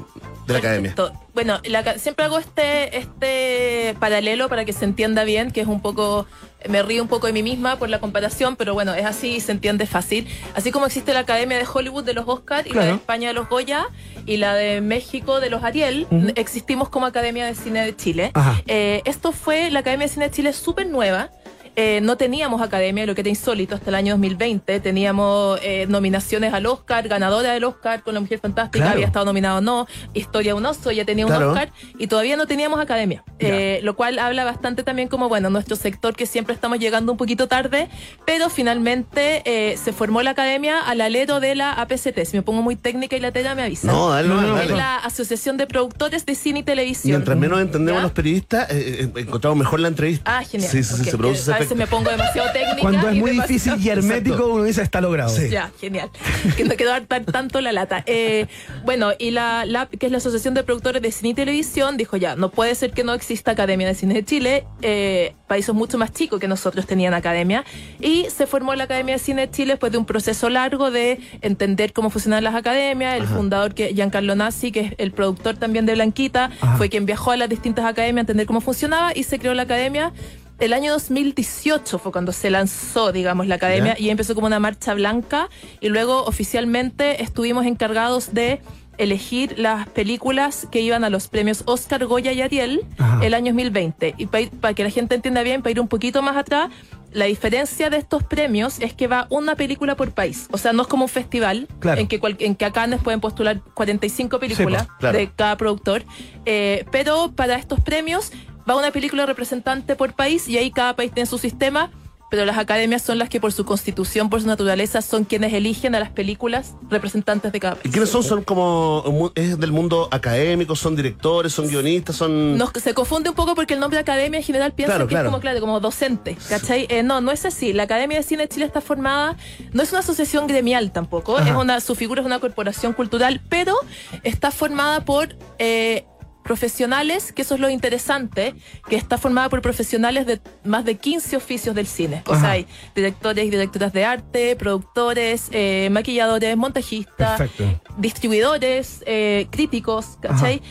de 0.47 0.53
la 0.53 0.59
Academia. 0.59 0.95
Bueno, 1.35 1.61
la 1.65 1.99
siempre 1.99 2.25
hago 2.25 2.39
este, 2.39 2.97
este 2.97 3.97
paralelo 3.99 4.49
para 4.49 4.65
que 4.65 4.73
se 4.73 4.85
entienda 4.85 5.25
bien, 5.25 5.51
que 5.51 5.61
es 5.61 5.67
un 5.67 5.83
poco, 5.83 6.27
me 6.69 6.81
río 6.83 7.03
un 7.03 7.09
poco 7.09 7.27
de 7.27 7.33
mí 7.33 7.43
misma 7.43 7.77
por 7.77 7.89
la 7.89 7.99
comparación, 7.99 8.55
pero 8.55 8.73
bueno, 8.73 8.95
es 8.95 9.05
así 9.05 9.37
y 9.37 9.41
se 9.41 9.51
entiende 9.51 9.87
fácil. 9.87 10.29
Así 10.55 10.71
como 10.71 10.87
existe 10.87 11.13
la 11.13 11.21
Academia 11.21 11.59
de 11.59 11.67
Hollywood 11.73 12.05
de 12.05 12.15
los 12.15 12.29
Oscar 12.29 12.67
y 12.67 12.71
la 12.73 12.85
de. 12.85 12.95
España 12.95 13.29
de 13.29 13.35
los 13.35 13.49
Goya 13.49 13.87
y 14.27 14.37
la 14.37 14.55
de 14.55 14.81
México 14.81 15.41
de 15.41 15.51
los 15.51 15.65
Ariel, 15.65 16.07
existimos 16.37 16.89
como 16.89 17.07
Academia 17.07 17.47
de 17.47 17.57
Cine 17.57 17.85
de 17.85 17.97
Chile. 17.97 18.33
Eh, 18.67 19.03
esto 19.05 19.33
fue 19.33 19.71
la 19.71 19.81
Academia 19.81 20.07
de 20.07 20.13
Cine 20.13 20.29
de 20.29 20.31
Chile 20.31 20.53
súper 20.53 20.87
nueva. 20.87 21.31
Eh, 21.77 22.01
no 22.03 22.17
teníamos 22.17 22.63
academia, 22.63 23.05
lo 23.07 23.15
que 23.15 23.23
era 23.23 23.31
insólito 23.31 23.75
hasta 23.75 23.91
el 23.91 23.97
año 23.97 24.13
2020. 24.15 24.79
Teníamos 24.81 25.59
eh, 25.63 25.87
nominaciones 25.89 26.53
al 26.55 26.67
Oscar, 26.67 27.09
ganadora 27.09 27.53
del 27.53 27.65
Oscar 27.65 28.03
con 28.03 28.15
La 28.15 28.21
Mujer 28.21 28.39
Fantástica, 28.39 28.79
Claro. 28.85 28.93
había 28.95 29.07
estado 29.07 29.25
nominado 29.25 29.59
o 29.59 29.61
no. 29.61 29.87
Historia 30.13 30.53
de 30.53 30.59
un 30.59 30.67
oso, 30.67 30.93
ya 30.93 31.05
tenía 31.05 31.27
un 31.27 31.33
Claro. 31.33 31.51
Oscar 31.51 31.73
y 31.99 32.07
todavía 32.07 32.37
no 32.37 32.47
teníamos 32.47 32.79
academia. 32.81 33.25
Eh, 33.41 33.81
lo 33.83 33.97
cual 33.97 34.19
habla 34.21 34.45
bastante 34.45 34.83
también 34.85 35.09
como, 35.09 35.29
bueno, 35.29 35.51
nuestro 35.51 35.75
sector 35.77 36.15
que 36.15 36.27
siempre 36.27 36.55
estamos 36.55 36.79
llegando 36.79 37.11
un 37.13 37.19
poquito 37.19 37.49
tarde, 37.49 37.89
pero 38.25 38.49
finalmente 38.51 39.43
eh, 39.45 39.77
se 39.77 39.93
formó 39.93 40.23
la 40.23 40.31
academia 40.31 40.79
al 40.81 41.01
alero 41.01 41.41
de 41.41 41.55
la 41.55 41.73
APCT. 41.73 42.25
Si 42.25 42.37
me 42.37 42.43
pongo 42.43 42.63
muy 42.63 42.77
técnica 42.77 43.17
y 43.17 43.21
la 43.21 43.33
tela 43.33 43.55
me 43.55 43.63
avisa. 43.63 43.89
No, 43.89 44.11
dale, 44.11 44.29
No, 44.29 44.41
no. 44.41 44.59
Es 44.61 44.71
la 44.71 44.97
Asociación 44.97 45.57
de 45.57 45.67
Productores 45.67 46.25
de 46.27 46.35
Cine 46.35 46.61
y 46.61 46.63
Televisión. 46.63 47.17
Mientras 47.17 47.37
menos 47.37 47.61
entendemos 47.61 47.99
¿Ya? 47.99 48.03
los 48.05 48.13
periodistas, 48.13 48.71
eh, 48.71 49.11
eh, 49.15 49.21
encontramos 49.21 49.59
mejor 49.59 49.81
la 49.81 49.89
entrevista. 49.89 50.39
Ah, 50.39 50.45
genial. 50.45 50.71
Sí, 50.71 50.83
sí, 50.83 50.95
sí, 50.95 51.01
Ok, 51.03 51.09
se 51.11 51.17
produce 51.19 51.43
sabes 51.43 51.64
veces 51.65 51.77
me 51.77 51.87
pongo 51.87 52.11
demasiado 52.11 52.51
técnica. 52.53 52.81
Cuando 52.81 53.09
es 53.09 53.17
y 53.17 53.21
muy 53.21 53.31
difícil 53.33 53.75
y 53.81 53.89
hermético, 53.89 54.35
Exacto. 54.37 54.53
uno 54.55 54.65
dice 54.65 54.83
está 54.83 55.01
logrado. 55.01 55.31
Sí. 55.31 55.49
Ya, 55.51 55.71
genial. 55.81 56.11
Que 56.57 56.65
no 56.65 56.77
quedó 56.77 56.93
hartar 56.93 57.25
tanto 57.25 57.61
la 57.61 57.73
lata. 57.73 58.03
Eh, 58.07 58.47
bueno, 58.85 59.13
y 59.19 59.31
la, 59.31 59.65
la- 59.67 59.87
que 59.87 60.07
es 60.07 60.13
la 60.13 60.19
Asociación 60.19 60.55
de 60.55 60.63
Productores 60.63 61.03
de 61.03 61.11
Cine 61.13 61.31
y 61.31 61.35
Televisión, 61.35 61.97
dijo 61.97 62.17
ya, 62.17 62.37
no 62.37 62.51
puede 62.51 62.75
ser 62.75 62.93
que 62.93 63.03
no 63.05 63.15
exista 63.15 63.51
Academia 63.53 63.87
de 63.89 63.95
Cine 63.95 64.15
de 64.15 64.25
Chile. 64.25 64.65
Eh, 64.83 65.35
países 65.49 65.75
mucho 65.75 65.99
más 65.99 66.13
chicos 66.13 66.41
que 66.41 66.49
nosotros 66.49 66.87
tenían 66.87 67.15
academia. 67.15 67.65
Y 68.01 68.27
se 68.35 68.47
formó 68.47 68.75
la 68.75 68.85
Academia 68.85 69.15
de 69.15 69.19
Cine 69.19 69.43
de 69.47 69.51
Chile 69.51 69.73
después 69.75 69.93
de 69.93 69.99
un 69.99 70.07
proceso 70.07 70.49
largo 70.51 70.91
de 70.91 71.21
entender 71.41 71.93
cómo 71.93 72.11
funcionan 72.11 72.45
las 72.45 72.55
academias. 72.55 73.17
El 73.17 73.27
fundador, 73.27 73.75
que 73.75 73.95
Giancarlo 73.95 74.35
Nassi, 74.35 74.73
que 74.73 74.81
es 74.81 74.93
el 74.99 75.13
productor 75.13 75.57
también 75.57 75.87
de 75.87 75.95
Blanquita, 75.95 76.51
Ajá. 76.61 76.77
fue 76.77 76.89
quien 76.89 77.07
viajó 77.07 77.31
a 77.33 77.37
las 77.37 77.49
distintas 77.49 77.85
academias 77.85 78.19
a 78.19 78.21
entender 78.23 78.47
cómo 78.47 78.61
funcionaba 78.61 79.13
y 79.15 79.23
se 79.25 79.39
creó 79.39 79.55
la 79.55 79.63
academia. 79.63 80.13
El 80.61 80.73
año 80.73 80.93
2018 80.93 81.99
fue 81.99 82.13
cuando 82.13 82.33
se 82.33 82.49
lanzó, 82.51 83.11
digamos, 83.13 83.47
la 83.49 83.57
academia 83.57 83.97
y 83.99 84.11
empezó 84.11 84.35
como 84.35 84.47
una 84.47 84.61
marcha 84.61 84.95
blanca 84.95 85.49
y 85.81 85.89
luego 85.89 86.25
oficialmente 86.25 87.23
estuvimos 87.23 87.67
encargados 87.67 88.33
de 88.35 88.61
elegir 88.97 89.59
las 89.59 89.89
películas 89.89 90.69
que 90.71 90.81
iban 90.81 91.03
a 91.03 91.11
los 91.11 91.27
premios 91.27 91.65
Oscar, 91.67 92.07
Goya 92.07 92.31
y 92.33 92.41
Ariel 92.43 92.87
Ajá. 92.99 93.25
el 93.27 93.35
año 93.35 93.53
2020. 93.53 94.15
Y 94.17 94.27
para 94.27 94.75
que 94.75 94.85
la 94.85 94.91
gente 94.91 95.17
entienda 95.17 95.43
bien, 95.43 95.63
para 95.63 95.73
ir 95.73 95.81
un 95.81 95.89
poquito 95.89 96.23
más 96.23 96.37
atrás, 96.37 96.71
la 97.13 97.25
diferencia 97.25 97.91
de 97.91 97.97
estos 97.97 98.23
premios 98.23 98.79
es 98.79 98.93
que 98.95 99.09
va 99.09 99.27
una 99.31 99.57
película 99.57 99.97
por 99.97 100.13
país. 100.13 100.47
O 100.53 100.59
sea, 100.59 100.73
no 100.73 100.83
es 100.83 100.89
como 100.89 101.05
un 101.05 101.09
festival 101.09 101.67
Claro. 101.81 102.01
en 102.01 102.07
que 102.07 102.21
cual- 102.21 102.37
en 102.39 102.55
que 102.55 102.65
a 102.65 102.71
Cannes 102.73 103.03
pueden 103.03 103.21
postular 103.21 103.61
45 103.75 104.39
películas 104.39 104.87
pues, 104.87 104.99
claro. 105.01 105.19
de 105.19 105.31
cada 105.35 105.57
productor. 105.57 106.05
Eh, 106.47 106.85
pero 106.93 107.33
para 107.33 107.57
estos 107.57 107.81
premios 107.81 108.31
va 108.69 108.77
una 108.77 108.91
película 108.91 109.27
representante 109.27 109.97
por 109.97 110.15
país 110.15 110.49
y 110.49 110.59
ahí 110.59 110.71
cada 110.71 110.95
país 110.97 111.13
tiene 111.13 111.27
su 111.27 111.39
sistema. 111.39 111.91
Pero 112.31 112.47
las 112.47 112.59
academias 112.59 113.01
son 113.03 113.19
las 113.19 113.29
que 113.29 113.39
por 113.39 113.53
su 113.53 113.65
constitución, 113.65 114.29
por 114.29 114.41
su 114.41 114.49
naturaleza, 114.49 115.03
son 115.03 115.23
quienes 115.25 115.53
eligen 115.53 115.95
a 115.95 116.01
las 116.01 116.11
películas 116.11 116.75
representantes 116.91 117.53
de 117.53 117.61
cada 117.61 117.75
¿Y 117.75 117.77
país. 117.77 117.93
quiénes 117.93 118.11
son? 118.11 118.25
Son 118.25 118.43
como. 118.43 119.31
Es 119.37 119.57
del 119.61 119.71
mundo 119.71 120.09
académico, 120.11 120.75
son 120.75 120.97
directores, 120.97 121.53
son 121.53 121.69
guionistas, 121.69 122.17
son. 122.17 122.57
Nos, 122.59 122.71
se 122.83 122.93
confunde 122.93 123.29
un 123.29 123.37
poco 123.37 123.55
porque 123.55 123.75
el 123.75 123.79
nombre 123.81 123.99
de 123.99 124.01
academia 124.01 124.39
en 124.39 124.43
general 124.45 124.73
piensa 124.73 124.95
Claro, 124.95 125.07
que 125.07 125.11
claro. 125.11 125.29
es 125.29 125.31
como, 125.31 125.41
claro, 125.41 125.61
como 125.61 125.79
docente, 125.79 126.37
¿cachai? 126.49 126.87
Eh, 126.89 127.05
no, 127.05 127.21
no 127.21 127.31
es 127.31 127.45
así. 127.45 127.73
La 127.73 127.85
Academia 127.85 128.17
de 128.17 128.25
Cine 128.25 128.45
de 128.45 128.49
Chile 128.49 128.65
está 128.67 128.81
formada, 128.81 129.37
no 129.73 129.83
es 129.85 129.91
una 129.93 130.01
asociación 130.01 130.49
gremial 130.49 130.91
tampoco, 130.91 131.37
Ajá. 131.39 131.51
es 131.51 131.57
una, 131.57 131.79
su 131.81 131.95
figura 131.95 132.21
es 132.23 132.27
una 132.27 132.41
corporación 132.41 132.95
cultural, 132.95 133.43
pero 133.49 133.77
está 134.25 134.51
formada 134.51 135.05
por 135.05 135.37
eh, 135.61 136.05
profesionales, 136.45 137.33
que 137.33 137.43
eso 137.43 137.55
es 137.55 137.61
lo 137.61 137.69
interesante, 137.71 138.55
que 138.89 138.97
está 138.97 139.19
formada 139.19 139.49
por 139.49 139.61
profesionales 139.63 140.27
de 140.27 140.41
más 140.63 140.85
de 140.85 140.97
15 140.97 141.37
oficios 141.37 141.75
del 141.75 141.87
cine. 141.87 142.23
O 142.27 142.33
Ajá. 142.33 142.41
sea, 142.41 142.51
hay 142.53 142.67
directores 142.95 143.47
y 143.47 143.51
directoras 143.51 143.93
de 143.93 144.05
arte, 144.05 144.55
productores, 144.55 145.49
eh, 145.51 145.89
maquilladores, 145.91 146.57
montajistas, 146.57 147.39
Perfecto. 147.39 147.81
distribuidores, 147.97 149.03
eh, 149.07 149.49
críticos, 149.51 150.19
¿cachai? 150.21 150.63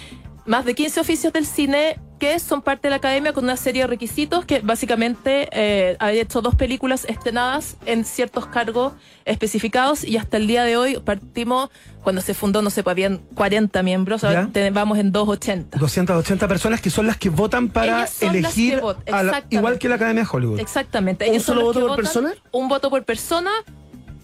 Más 0.46 0.64
de 0.66 0.76
15 0.76 1.00
oficios 1.02 1.34
del 1.34 1.46
cine 1.46 2.00
que 2.24 2.40
son 2.40 2.62
parte 2.62 2.84
de 2.88 2.92
la 2.92 2.96
academia 2.96 3.34
con 3.34 3.44
una 3.44 3.58
serie 3.58 3.82
de 3.82 3.88
requisitos 3.88 4.46
que 4.46 4.62
básicamente 4.62 5.50
eh, 5.52 5.98
ha 6.00 6.14
hecho 6.14 6.42
dos 6.42 6.56
películas 6.56 7.04
estrenadas 7.10 7.76
en 7.86 8.06
ciertos 8.06 8.46
cargos 8.46 8.94
especificados 9.26 10.06
y 10.06 10.16
hasta 10.16 10.38
el 10.38 10.48
día 10.48 10.64
de 10.64 10.78
hoy 10.78 10.98
partimos, 11.04 11.70
cuando 12.02 12.22
se 12.22 12.34
fundó, 12.34 12.62
no 12.62 12.70
sé, 12.70 12.82
pues 12.82 12.94
habían 12.94 13.18
40 13.36 13.84
miembros, 13.84 14.24
ahora 14.24 14.50
vamos 14.72 15.00
en 15.00 15.12
280. 15.12 15.78
280 15.78 16.48
personas 16.48 16.80
que 16.80 16.90
son 16.90 17.08
las 17.08 17.18
que 17.18 17.28
votan 17.30 17.68
para 17.68 18.08
elegir, 18.22 18.76
que 18.76 18.82
votan, 18.82 19.04
a 19.14 19.18
la- 19.18 19.24
exactamente. 19.24 19.56
igual 19.58 19.80
que 19.80 19.90
la 19.90 19.96
Academia 19.96 20.24
de 20.24 20.30
Hollywood. 20.32 20.60
Exactamente. 20.62 21.30
¿Un 21.30 21.42
solo 21.42 21.64
voto 21.64 21.82
por 21.82 21.90
votan. 21.90 22.04
persona? 22.06 22.34
Un 22.54 22.70
voto 22.70 22.90
por 22.90 23.04
persona. 23.04 23.52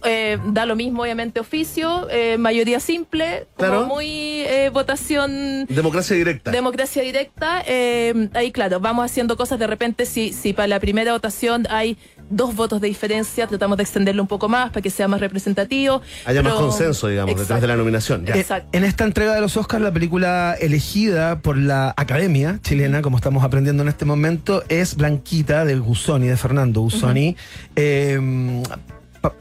Eh, 0.03 0.37
da 0.47 0.65
lo 0.65 0.75
mismo, 0.75 1.03
obviamente, 1.03 1.39
oficio, 1.39 2.07
eh, 2.09 2.37
mayoría 2.37 2.79
simple, 2.79 3.47
como 3.55 3.69
Claro. 3.69 3.85
muy 3.87 4.07
eh, 4.07 4.69
votación 4.73 5.65
Democracia 5.67 6.15
directa. 6.15 6.51
Democracia 6.51 7.01
directa, 7.03 7.63
eh, 7.67 8.29
ahí 8.33 8.51
claro, 8.51 8.79
vamos 8.79 9.05
haciendo 9.05 9.35
cosas 9.37 9.59
de 9.59 9.67
repente, 9.67 10.05
si, 10.05 10.33
si 10.33 10.53
para 10.53 10.67
la 10.67 10.79
primera 10.79 11.11
votación 11.13 11.67
hay 11.69 11.97
dos 12.29 12.55
votos 12.55 12.79
de 12.79 12.87
diferencia, 12.87 13.47
tratamos 13.47 13.77
de 13.77 13.83
extenderlo 13.83 14.21
un 14.21 14.27
poco 14.27 14.47
más 14.49 14.69
para 14.69 14.81
que 14.81 14.89
sea 14.91 15.07
más 15.07 15.19
representativo. 15.19 16.01
Haya 16.25 16.43
más 16.43 16.53
consenso, 16.53 17.07
digamos, 17.07 17.35
detrás 17.37 17.59
de 17.59 17.67
la 17.67 17.75
nominación. 17.75 18.25
Ya. 18.25 18.35
Exacto. 18.35 18.69
En 18.71 18.83
esta 18.83 19.03
entrega 19.03 19.33
de 19.33 19.41
los 19.41 19.57
Oscars, 19.57 19.81
la 19.83 19.91
película 19.91 20.55
elegida 20.59 21.39
por 21.39 21.57
la 21.57 21.93
Academia 21.97 22.59
chilena, 22.61 23.01
como 23.01 23.17
estamos 23.17 23.43
aprendiendo 23.43 23.81
en 23.83 23.89
este 23.89 24.05
momento, 24.05 24.63
es 24.69 24.95
Blanquita 24.95 25.65
de 25.65 25.77
Gusoni, 25.79 26.27
de 26.27 26.37
Fernando 26.37 26.81
Gusoni. 26.81 27.35
Eh, 27.75 28.61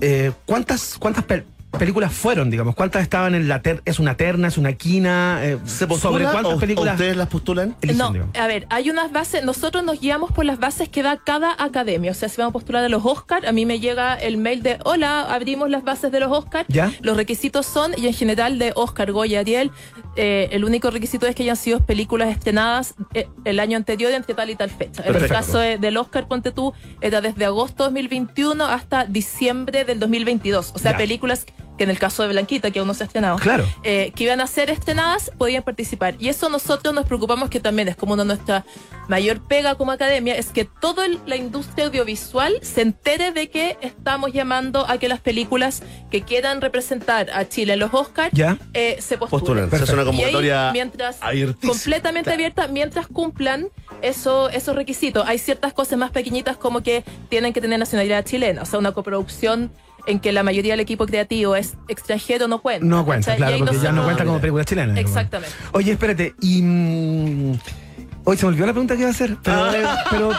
eh, 0.00 0.32
¿Cuántas, 0.46 0.96
cuántas 0.98 1.24
películas 1.78 2.12
fueron, 2.12 2.50
digamos? 2.50 2.74
¿Cuántas 2.74 3.02
estaban 3.02 3.34
en 3.34 3.46
la 3.46 3.60
ter 3.62 3.82
¿Es 3.84 3.98
una 3.98 4.16
terna, 4.16 4.48
es 4.48 4.58
una 4.58 4.72
quina? 4.72 5.40
Eh, 5.42 5.58
¿Se 5.66 5.86
postula 5.86 6.12
¿Sobre 6.12 6.24
cuántas 6.24 6.54
o- 6.54 6.58
películas 6.58 6.94
ustedes 6.94 7.16
las 7.16 7.28
postulan? 7.28 7.76
eligen, 7.82 7.98
No, 7.98 8.12
digamos? 8.12 8.36
a 8.36 8.46
ver, 8.46 8.66
hay 8.70 8.90
unas 8.90 9.12
bases, 9.12 9.44
nosotros 9.44 9.84
nos 9.84 10.00
guiamos 10.00 10.32
por 10.32 10.44
las 10.44 10.58
bases 10.58 10.88
que 10.88 11.02
da 11.02 11.18
cada 11.18 11.54
academia. 11.62 12.10
O 12.10 12.14
sea, 12.14 12.28
si 12.28 12.36
vamos 12.38 12.50
a 12.50 12.54
postular 12.54 12.84
a 12.84 12.88
los 12.88 13.04
Oscar, 13.04 13.46
a 13.46 13.52
mí 13.52 13.66
me 13.66 13.80
llega 13.80 14.14
el 14.14 14.38
mail 14.38 14.62
de, 14.62 14.78
hola, 14.84 15.22
abrimos 15.32 15.68
las 15.70 15.84
bases 15.84 16.10
de 16.10 16.20
los 16.20 16.32
Oscar. 16.32 16.64
¿Ya? 16.68 16.90
Los 17.02 17.16
requisitos 17.16 17.66
son, 17.66 17.92
y 17.96 18.06
en 18.06 18.14
general 18.14 18.58
de 18.58 18.72
Oscar, 18.74 19.12
Goya, 19.12 19.40
Ariel, 19.40 19.70
eh, 20.16 20.48
el 20.52 20.64
único 20.64 20.90
requisito 20.90 21.26
es 21.26 21.34
que 21.36 21.42
hayan 21.44 21.56
sido 21.56 21.80
películas 21.80 22.30
estrenadas 22.30 22.94
eh, 23.14 23.28
el 23.44 23.60
año 23.60 23.76
anterior 23.76 24.10
entre 24.12 24.34
tal 24.34 24.50
y 24.50 24.56
tal 24.56 24.70
fecha. 24.70 25.02
En 25.06 25.14
el 25.14 25.28
caso 25.28 25.58
de- 25.58 25.78
del 25.78 25.96
Oscar, 25.96 26.26
ponte 26.26 26.50
tú, 26.50 26.72
era 27.00 27.20
desde 27.20 27.44
agosto 27.44 27.84
2021 27.84 28.64
hasta 28.64 29.04
diciembre 29.04 29.84
del 29.84 30.00
2022. 30.00 30.72
O 30.74 30.78
sea, 30.78 30.92
Ya. 30.92 30.96
películas 30.98 31.46
que 31.78 31.84
en 31.84 31.90
el 31.90 31.98
caso 31.98 32.22
de 32.24 32.28
Blanquita, 32.30 32.70
que 32.70 32.80
aún 32.80 32.88
no 32.88 32.94
se 32.94 33.04
ha 33.04 33.06
estrenado 33.06 33.38
Claro. 33.38 33.64
eh, 33.84 34.12
que 34.14 34.24
iban 34.24 34.40
a 34.42 34.46
ser 34.46 34.68
estrenadas 34.68 35.30
podían 35.38 35.62
participar. 35.62 36.16
Y 36.18 36.28
eso 36.28 36.48
nosotros 36.50 36.92
nos 36.94 37.06
preocupamos 37.06 37.48
que 37.48 37.60
también 37.60 37.88
es 37.88 37.96
como 37.96 38.12
una 38.14 38.24
de 38.24 38.28
nuestra 38.28 38.66
mayor 39.08 39.40
pega 39.46 39.76
como 39.76 39.92
academia, 39.92 40.34
es 40.36 40.48
que 40.48 40.64
toda 40.66 41.06
el- 41.06 41.18
la 41.24 41.36
industria 41.36 41.86
audiovisual 41.86 42.58
se 42.60 42.82
entere 42.82 43.32
de 43.32 43.48
que 43.48 43.78
estamos 43.80 44.32
llamando 44.32 44.84
a 44.88 44.98
que 44.98 45.08
las 45.08 45.20
películas 45.20 45.82
que 46.10 46.22
quieran 46.22 46.60
representar 46.60 47.30
a 47.30 47.48
Chile 47.48 47.72
en 47.74 47.78
los 47.78 47.94
Oscars 47.94 48.30
¿Ya? 48.32 48.58
eh, 48.74 48.96
se 49.00 49.16
postulen. 49.16 49.68
Postulan. 49.68 49.70
Se 49.70 49.76
hace 49.84 49.92
una 49.94 50.02
Y 50.02 50.06
ahí, 50.06 50.10
convocatoria 50.10 50.70
mientras 50.72 51.16
completamente 51.64 52.32
abierta, 52.32 52.68
mientras 52.68 53.06
cumplan 53.06 53.68
eso, 54.02 54.48
esos 54.50 54.74
requisitos. 54.76 55.24
Hay 55.26 55.38
ciertas 55.38 55.72
cosas 55.72 55.98
más 55.98 56.10
pequeñitas 56.10 56.56
como 56.56 56.82
que 56.82 57.04
tienen 57.28 57.52
que 57.52 57.60
tener 57.60 57.78
nacionalidad 57.78 58.24
chilena, 58.24 58.62
o 58.62 58.64
sea, 58.66 58.78
una 58.78 58.92
coproducción 58.92 59.70
en 60.08 60.18
que 60.20 60.32
la 60.32 60.42
mayoría 60.42 60.72
del 60.72 60.80
equipo 60.80 61.06
creativo 61.06 61.54
es 61.56 61.74
extranjero 61.88 62.48
no 62.48 62.60
cuenta. 62.60 62.84
No 62.86 63.04
cuenta, 63.04 63.36
claro, 63.36 63.58
porque 63.58 63.78
ya 63.78 63.92
no 63.92 64.04
cuenta 64.04 64.24
como 64.24 64.40
película 64.40 64.64
chilena. 64.64 64.98
Exactamente. 64.98 65.54
Oye, 65.72 65.92
espérate, 65.92 66.34
y. 66.40 66.62
mm, 66.62 67.58
Hoy 68.24 68.36
se 68.36 68.44
me 68.44 68.48
olvidó 68.50 68.66
la 68.66 68.72
pregunta 68.72 68.94
que 68.94 69.00
iba 69.00 69.08
a 69.08 69.12
hacer, 69.12 69.36
pero, 69.42 69.72
eh, 69.72 69.84
pero, 70.10 70.32
eh, 70.32 70.36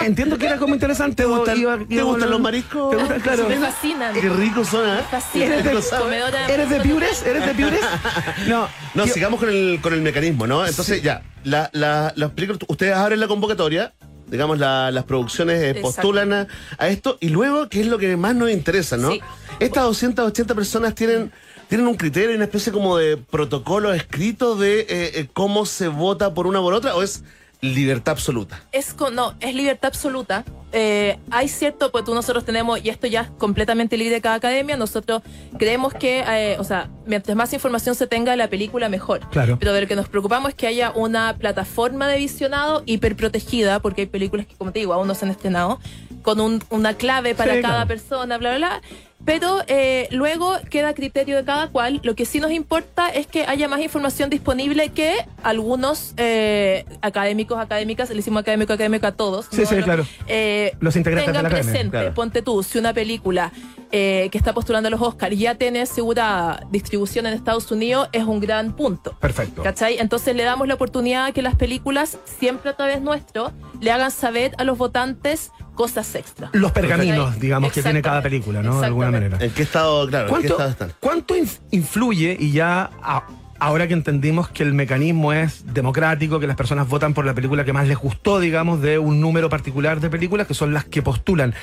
entiendo 0.00 0.38
que 0.38 0.46
era 0.46 0.56
como 0.56 0.72
interesante. 0.72 1.16
¿Te 1.16 1.24
gustan, 1.26 1.58
iba- 1.58 1.76
¿te 1.76 1.84
iba 1.90 2.00
a 2.02 2.04
gustan 2.06 2.22
hablar- 2.22 2.30
los 2.30 2.40
mariscos? 2.40 2.90
¿Te 2.90 2.96
gustan? 2.96 3.20
Claro. 3.20 3.48
Me 3.50 3.56
fascinan. 3.58 4.14
Qué 4.14 4.28
rico 4.30 4.64
son, 4.64 4.88
¿eh? 4.88 4.94
Me 4.94 5.02
fascinan. 5.02 5.52
¿Eres 5.52 5.64
de- 5.64 6.54
¿Eres 6.54 6.70
de 6.70 6.80
Piures? 6.80 7.22
¿Eres 7.26 7.44
de 7.46 7.54
Piures? 7.54 7.80
No. 8.48 8.66
No, 8.94 9.04
yo- 9.04 9.12
sigamos 9.12 9.38
con 9.40 9.50
el, 9.50 9.78
con 9.82 9.92
el 9.92 10.00
mecanismo, 10.00 10.46
¿no? 10.46 10.64
Entonces, 10.66 11.02
ya, 11.02 11.20
la, 11.44 11.68
la, 11.74 12.14
las 12.16 12.30
películas, 12.30 12.60
ustedes 12.66 12.94
abren 12.96 13.20
la 13.20 13.28
convocatoria, 13.28 13.92
digamos, 14.32 14.58
la- 14.58 14.90
las 14.90 15.04
producciones 15.04 15.62
eh, 15.62 15.80
postulan 15.80 16.32
a, 16.32 16.48
a 16.78 16.88
esto, 16.88 17.18
y 17.20 17.28
luego, 17.28 17.68
¿qué 17.68 17.82
es 17.82 17.86
lo 17.86 17.98
que 17.98 18.16
más 18.16 18.34
nos 18.34 18.50
interesa, 18.50 18.96
no? 18.96 19.12
Sí. 19.12 19.20
Estas 19.60 19.84
280 19.84 20.54
personas 20.54 20.94
tienen, 20.94 21.30
tienen 21.68 21.86
un 21.86 21.94
criterio, 21.94 22.34
una 22.34 22.44
especie 22.46 22.72
como 22.72 22.96
de 22.96 23.18
protocolo 23.18 23.92
escrito 23.92 24.56
de 24.56 24.80
eh, 24.80 24.86
eh, 24.88 25.28
cómo 25.32 25.66
se 25.66 25.86
vota 25.88 26.34
por 26.34 26.46
una 26.46 26.60
por 26.60 26.72
otra, 26.74 26.96
o 26.96 27.02
es 27.02 27.22
libertad 27.62 28.12
absoluta. 28.12 28.60
Es 28.72 28.92
con, 28.92 29.14
no, 29.14 29.34
es 29.40 29.54
libertad 29.54 29.88
absoluta. 29.88 30.44
Eh, 30.72 31.18
hay 31.30 31.48
cierto, 31.48 31.92
pues 31.92 32.04
tú 32.04 32.14
nosotros 32.14 32.44
tenemos, 32.44 32.82
y 32.82 32.88
esto 32.88 33.06
ya 33.06 33.22
es 33.22 33.28
completamente 33.38 33.96
libre 33.96 34.16
de 34.16 34.20
cada 34.20 34.36
academia, 34.36 34.76
nosotros 34.76 35.22
creemos 35.58 35.94
que, 35.94 36.24
eh, 36.26 36.56
o 36.58 36.64
sea, 36.64 36.90
mientras 37.06 37.36
más 37.36 37.52
información 37.52 37.94
se 37.94 38.06
tenga 38.06 38.32
de 38.32 38.38
la 38.38 38.48
película, 38.48 38.88
mejor. 38.88 39.20
Claro. 39.30 39.58
Pero 39.60 39.72
de 39.72 39.82
lo 39.82 39.86
que 39.86 39.94
nos 39.94 40.08
preocupamos 40.08 40.50
es 40.50 40.54
que 40.54 40.66
haya 40.66 40.90
una 40.90 41.36
plataforma 41.38 42.08
de 42.08 42.18
visionado 42.18 42.82
hiperprotegida, 42.84 43.80
porque 43.80 44.02
hay 44.02 44.06
películas 44.08 44.46
que, 44.46 44.56
como 44.56 44.72
te 44.72 44.80
digo, 44.80 44.92
aún 44.92 45.06
no 45.06 45.14
se 45.14 45.24
han 45.24 45.30
estrenado, 45.30 45.78
con 46.22 46.40
un- 46.40 46.62
una 46.70 46.94
clave 46.94 47.34
para 47.34 47.54
Sí, 47.56 47.60
cada 47.62 47.74
claro. 47.84 47.88
persona, 47.88 48.38
bla, 48.38 48.56
bla, 48.56 48.58
bla. 48.58 48.82
Pero 49.24 49.62
eh, 49.68 50.08
luego 50.10 50.56
queda 50.68 50.88
a 50.88 50.94
criterio 50.94 51.36
de 51.36 51.44
cada 51.44 51.68
cual. 51.68 52.00
Lo 52.02 52.16
que 52.16 52.24
sí 52.26 52.40
nos 52.40 52.50
importa 52.50 53.08
es 53.08 53.28
que 53.28 53.44
haya 53.46 53.68
más 53.68 53.80
información 53.80 54.30
disponible 54.30 54.88
que 54.88 55.14
algunos 55.44 56.12
eh, 56.16 56.84
académicos, 57.02 57.56
académicas, 57.60 58.10
le 58.10 58.18
hicimos 58.18 58.40
académico, 58.40 58.72
académico 58.72 59.06
a 59.06 59.12
todos. 59.12 59.46
Sí, 59.52 59.64
sí, 59.64 59.76
claro. 59.76 60.04
eh, 60.26 60.74
Los 60.80 60.96
integrantes 60.96 61.26
de 61.28 61.32
tengan 61.34 61.44
la 61.44 61.48
academia, 61.50 61.72
presente, 61.72 61.98
claro. 61.98 62.14
ponte 62.14 62.42
tú, 62.42 62.64
si 62.64 62.78
una 62.78 62.92
película 62.92 63.52
eh, 63.92 64.28
que 64.32 64.38
está 64.38 64.54
postulando 64.54 64.88
a 64.88 64.90
los 64.90 65.00
Oscars 65.00 65.38
ya 65.38 65.54
tiene 65.54 65.82
asegurada 65.82 66.66
distribución 66.70 67.26
en 67.26 67.34
Estados 67.34 67.70
Unidos, 67.70 68.08
es 68.12 68.24
un 68.24 68.40
gran 68.40 68.72
punto. 68.74 69.14
Perfecto. 69.20 69.62
¿Cachai? 69.62 69.98
Entonces 69.98 70.34
le 70.34 70.42
damos 70.42 70.66
la 70.66 70.74
oportunidad 70.74 71.26
a 71.26 71.32
que 71.32 71.42
las 71.42 71.54
películas, 71.54 72.18
siempre 72.24 72.70
a 72.70 72.74
través 72.76 73.02
nuestro, 73.02 73.52
le 73.80 73.92
hagan 73.92 74.10
saber 74.10 74.52
a 74.58 74.64
los 74.64 74.78
votantes 74.78 75.52
cosas 75.74 76.14
extra. 76.14 76.50
Los 76.52 76.72
pergaminos, 76.72 77.38
digamos, 77.40 77.72
que 77.72 77.82
tiene 77.82 78.02
cada 78.02 78.22
película, 78.22 78.62
¿no? 78.62 78.80
De 78.80 78.86
alguna 78.86 79.10
manera. 79.10 79.38
¿En 79.40 79.50
qué 79.50 79.62
estado, 79.62 80.06
claro, 80.08 80.24
en 80.24 80.28
qué 80.28 80.30
¿Cuánto, 80.30 80.52
estado 80.52 80.70
están? 80.70 80.92
cuánto 81.00 81.36
inf- 81.36 81.58
influye, 81.70 82.36
y 82.38 82.52
ya 82.52 82.90
a- 83.02 83.26
ahora 83.58 83.86
que 83.86 83.94
entendimos 83.94 84.48
que 84.48 84.64
el 84.64 84.74
mecanismo 84.74 85.32
es 85.32 85.64
democrático, 85.72 86.40
que 86.40 86.46
las 86.48 86.56
personas 86.56 86.88
votan 86.88 87.14
por 87.14 87.24
la 87.24 87.32
película 87.32 87.64
que 87.64 87.72
más 87.72 87.86
les 87.86 87.96
gustó, 87.96 88.40
digamos, 88.40 88.82
de 88.82 88.98
un 88.98 89.20
número 89.20 89.48
particular 89.48 90.00
de 90.00 90.10
películas, 90.10 90.46
que 90.48 90.54
son 90.54 90.74
las 90.74 90.84
que 90.84 91.00
postulan, 91.00 91.54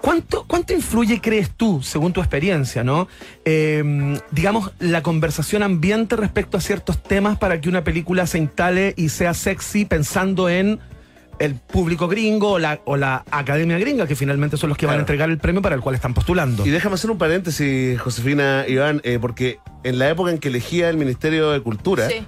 ¿cuánto, 0.00 0.44
cuánto 0.46 0.72
influye, 0.72 1.20
crees 1.20 1.50
tú, 1.50 1.82
según 1.82 2.12
tu 2.12 2.20
experiencia, 2.20 2.84
¿no? 2.84 3.08
Eh, 3.44 4.18
digamos, 4.30 4.70
la 4.78 5.02
conversación 5.02 5.64
ambiente 5.64 6.14
respecto 6.14 6.56
a 6.56 6.60
ciertos 6.60 7.02
temas 7.02 7.38
para 7.38 7.60
que 7.60 7.68
una 7.68 7.82
película 7.82 8.26
se 8.28 8.38
instale 8.38 8.94
y 8.96 9.08
sea 9.08 9.34
sexy 9.34 9.84
pensando 9.84 10.48
en 10.48 10.78
el 11.38 11.54
público 11.54 12.08
gringo 12.08 12.52
o 12.52 12.58
la, 12.58 12.80
o 12.84 12.96
la 12.96 13.24
academia 13.30 13.78
gringa, 13.78 14.06
que 14.06 14.16
finalmente 14.16 14.56
son 14.56 14.68
los 14.68 14.78
que 14.78 14.86
van 14.86 14.96
a 14.96 15.00
entregar 15.00 15.30
el 15.30 15.38
premio 15.38 15.62
para 15.62 15.74
el 15.74 15.80
cual 15.80 15.94
están 15.94 16.14
postulando. 16.14 16.66
Y 16.66 16.70
déjame 16.70 16.94
hacer 16.96 17.10
un 17.10 17.18
paréntesis, 17.18 18.00
Josefina 18.00 18.64
Iván, 18.66 19.00
eh, 19.04 19.18
porque 19.20 19.58
en 19.84 19.98
la 19.98 20.08
época 20.10 20.30
en 20.30 20.38
que 20.38 20.48
elegía 20.48 20.88
el 20.90 20.96
Ministerio 20.96 21.50
de 21.50 21.60
Cultura, 21.60 22.08
Sí. 22.08 22.24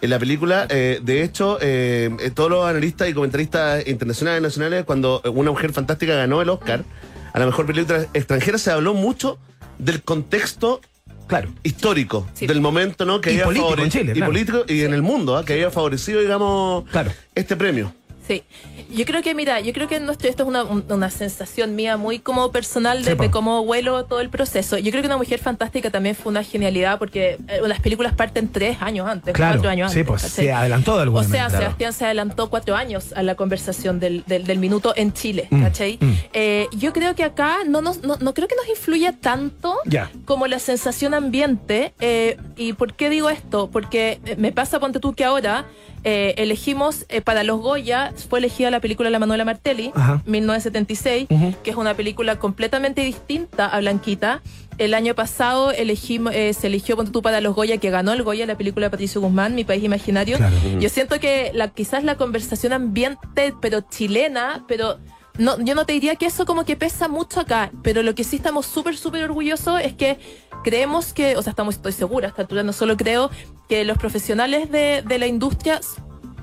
en 0.00 0.10
la 0.10 0.18
película, 0.18 0.66
eh, 0.70 1.00
de 1.02 1.22
hecho, 1.22 1.58
eh, 1.60 2.10
todos 2.34 2.50
los 2.50 2.66
analistas 2.66 3.08
y 3.08 3.14
comentaristas 3.14 3.86
internacionales 3.86 4.40
y 4.40 4.42
nacionales, 4.42 4.84
cuando 4.84 5.20
una 5.32 5.50
mujer 5.50 5.72
fantástica 5.72 6.14
ganó 6.14 6.40
el 6.42 6.48
Oscar 6.48 6.84
a 7.32 7.38
la 7.38 7.46
mejor 7.46 7.66
película 7.66 8.06
extranjera, 8.14 8.58
se 8.58 8.70
habló 8.70 8.94
mucho 8.94 9.38
del 9.78 10.02
contexto 10.02 10.80
Claro. 11.26 11.48
histórico 11.62 12.26
Sí. 12.34 12.46
del 12.46 12.60
momento, 12.60 13.04
¿no? 13.06 13.20
Que 13.20 13.30
Y 13.30 13.34
había 13.34 13.44
político 13.46 13.70
favore- 13.70 13.82
en 13.84 13.90
Chile, 13.90 14.12
y 14.12 14.14
claro. 14.16 14.32
político 14.32 14.64
y 14.68 14.82
en 14.82 14.92
el 14.94 15.02
mundo, 15.02 15.36
¿ah? 15.36 15.44
que 15.44 15.54
había 15.54 15.70
favorecido, 15.70 16.20
digamos, 16.20 16.84
Claro. 16.90 17.10
este 17.34 17.56
premio. 17.56 17.92
Sí, 18.26 18.42
yo 18.90 19.04
creo 19.04 19.20
que, 19.22 19.34
mira, 19.34 19.60
yo 19.60 19.72
creo 19.74 19.86
que 19.86 20.00
nuestro, 20.00 20.30
esto 20.30 20.44
es 20.44 20.48
una, 20.48 20.62
un- 20.64 20.84
una 20.88 21.10
sensación 21.10 21.74
mía 21.76 21.98
muy 21.98 22.20
como 22.20 22.50
personal 22.52 23.04
de, 23.04 23.10
Sí, 23.10 23.16
po. 23.16 23.22
de 23.24 23.30
cómo 23.30 23.60
huelo 23.60 24.06
todo 24.06 24.20
el 24.20 24.30
proceso. 24.30 24.78
Yo 24.78 24.90
creo 24.92 25.02
que 25.02 25.08
Una 25.08 25.18
Mujer 25.18 25.38
Fantástica 25.40 25.90
también 25.90 26.14
fue 26.14 26.30
una 26.30 26.42
genialidad 26.42 26.98
porque 26.98 27.36
eh, 27.48 27.60
las 27.66 27.80
películas 27.80 28.14
parten 28.14 28.50
tres 28.50 28.78
años 28.80 29.06
antes, 29.06 29.34
Claro, 29.34 29.56
cuatro 29.56 29.70
años 29.70 29.92
sí, 29.92 29.98
antes. 30.00 30.08
pues 30.08 30.22
se 30.22 30.50
adelantó 30.52 30.96
de 30.96 31.02
alguna 31.02 31.20
O 31.26 31.28
sea, 31.28 31.42
manera. 31.44 31.60
Sebastián 31.60 31.92
se 31.92 32.04
adelantó 32.06 32.48
cuatro 32.48 32.76
años 32.76 33.12
a 33.14 33.22
la 33.22 33.34
conversación 33.34 34.00
del, 34.00 34.24
del, 34.26 34.44
del 34.46 34.58
minuto 34.58 34.94
en 34.96 35.12
Chile, 35.12 35.48
Mm, 35.50 35.62
¿cachai? 35.62 35.98
mm. 36.00 36.12
Eh, 36.32 36.68
yo 36.72 36.94
creo 36.94 37.14
que 37.14 37.24
acá 37.24 37.58
no, 37.66 37.82
nos, 37.82 38.02
no, 38.04 38.16
no 38.16 38.32
creo 38.32 38.48
que 38.48 38.56
nos 38.56 38.68
influya 38.68 39.12
tanto 39.20 39.76
Ya. 39.84 40.10
como 40.24 40.46
la 40.46 40.58
sensación 40.58 41.12
ambiente. 41.12 41.92
eh, 42.00 42.38
¿Y 42.56 42.72
por 42.72 42.94
qué 42.94 43.10
digo 43.10 43.28
esto? 43.28 43.68
Porque 43.70 44.18
eh, 44.24 44.36
me 44.38 44.50
pasa, 44.52 44.80
ponte 44.80 44.98
tú, 44.98 45.12
que 45.12 45.24
ahora 45.24 45.66
eh, 46.04 46.34
elegimos 46.36 47.06
eh, 47.08 47.20
para 47.20 47.42
los 47.42 47.60
Goya, 47.60 48.12
fue 48.28 48.38
elegida 48.38 48.70
la 48.70 48.80
película 48.80 49.10
La 49.10 49.18
Manuela 49.18 49.44
Martelli, 49.44 49.90
Ajá. 49.94 50.22
1976, 50.26 51.26
Ujú. 51.30 51.54
que 51.62 51.70
es 51.70 51.76
una 51.76 51.94
película 51.94 52.38
completamente 52.38 53.00
distinta 53.02 53.66
a 53.66 53.80
Blanquita. 53.80 54.40
El 54.76 54.92
año 54.94 55.14
pasado 55.14 55.70
elegimos, 55.70 56.34
eh, 56.34 56.52
se 56.52 56.66
eligió, 56.66 56.96
ponte 56.96 57.12
tú, 57.12 57.22
para 57.22 57.40
los 57.40 57.54
Goya, 57.54 57.78
que 57.78 57.90
ganó 57.90 58.12
el 58.12 58.22
Goya, 58.22 58.44
la 58.46 58.56
película 58.56 58.86
de 58.86 58.90
Patricio 58.90 59.20
Guzmán, 59.20 59.54
Mi 59.54 59.64
País 59.64 59.84
Imaginario. 59.84 60.36
Claro. 60.36 60.56
Yo 60.80 60.88
siento 60.88 61.20
que 61.20 61.52
la, 61.54 61.68
quizás 61.68 62.02
la 62.04 62.16
conversación 62.16 62.72
ambiente, 62.72 63.54
pero 63.60 63.80
chilena, 63.82 64.64
pero 64.66 64.98
no, 65.38 65.58
yo 65.60 65.74
no 65.74 65.84
te 65.84 65.92
diría 65.92 66.16
que 66.16 66.26
eso 66.26 66.46
como 66.46 66.64
que 66.64 66.76
pesa 66.76 67.08
mucho 67.08 67.40
acá, 67.40 67.70
pero 67.82 68.02
lo 68.02 68.14
que 68.14 68.24
sí 68.24 68.36
estamos 68.36 68.66
súper, 68.66 68.96
súper 68.96 69.24
orgullosos 69.24 69.80
es 69.80 69.92
que 69.94 70.18
creemos 70.62 71.12
que, 71.12 71.36
o 71.36 71.42
sea, 71.42 71.50
estamos, 71.50 71.74
estoy 71.76 71.92
segura, 71.92 72.28
a 72.28 72.30
esta 72.30 72.42
altura 72.42 72.62
no 72.62 72.72
solo 72.72 72.96
creo, 72.96 73.30
que 73.68 73.84
los 73.84 73.98
profesionales 73.98 74.70
de, 74.70 75.02
de 75.06 75.18
la 75.18 75.26
industria 75.26 75.80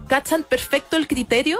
cachan 0.08 0.44
perfecto 0.44 0.98
el 0.98 1.08
criterio 1.08 1.60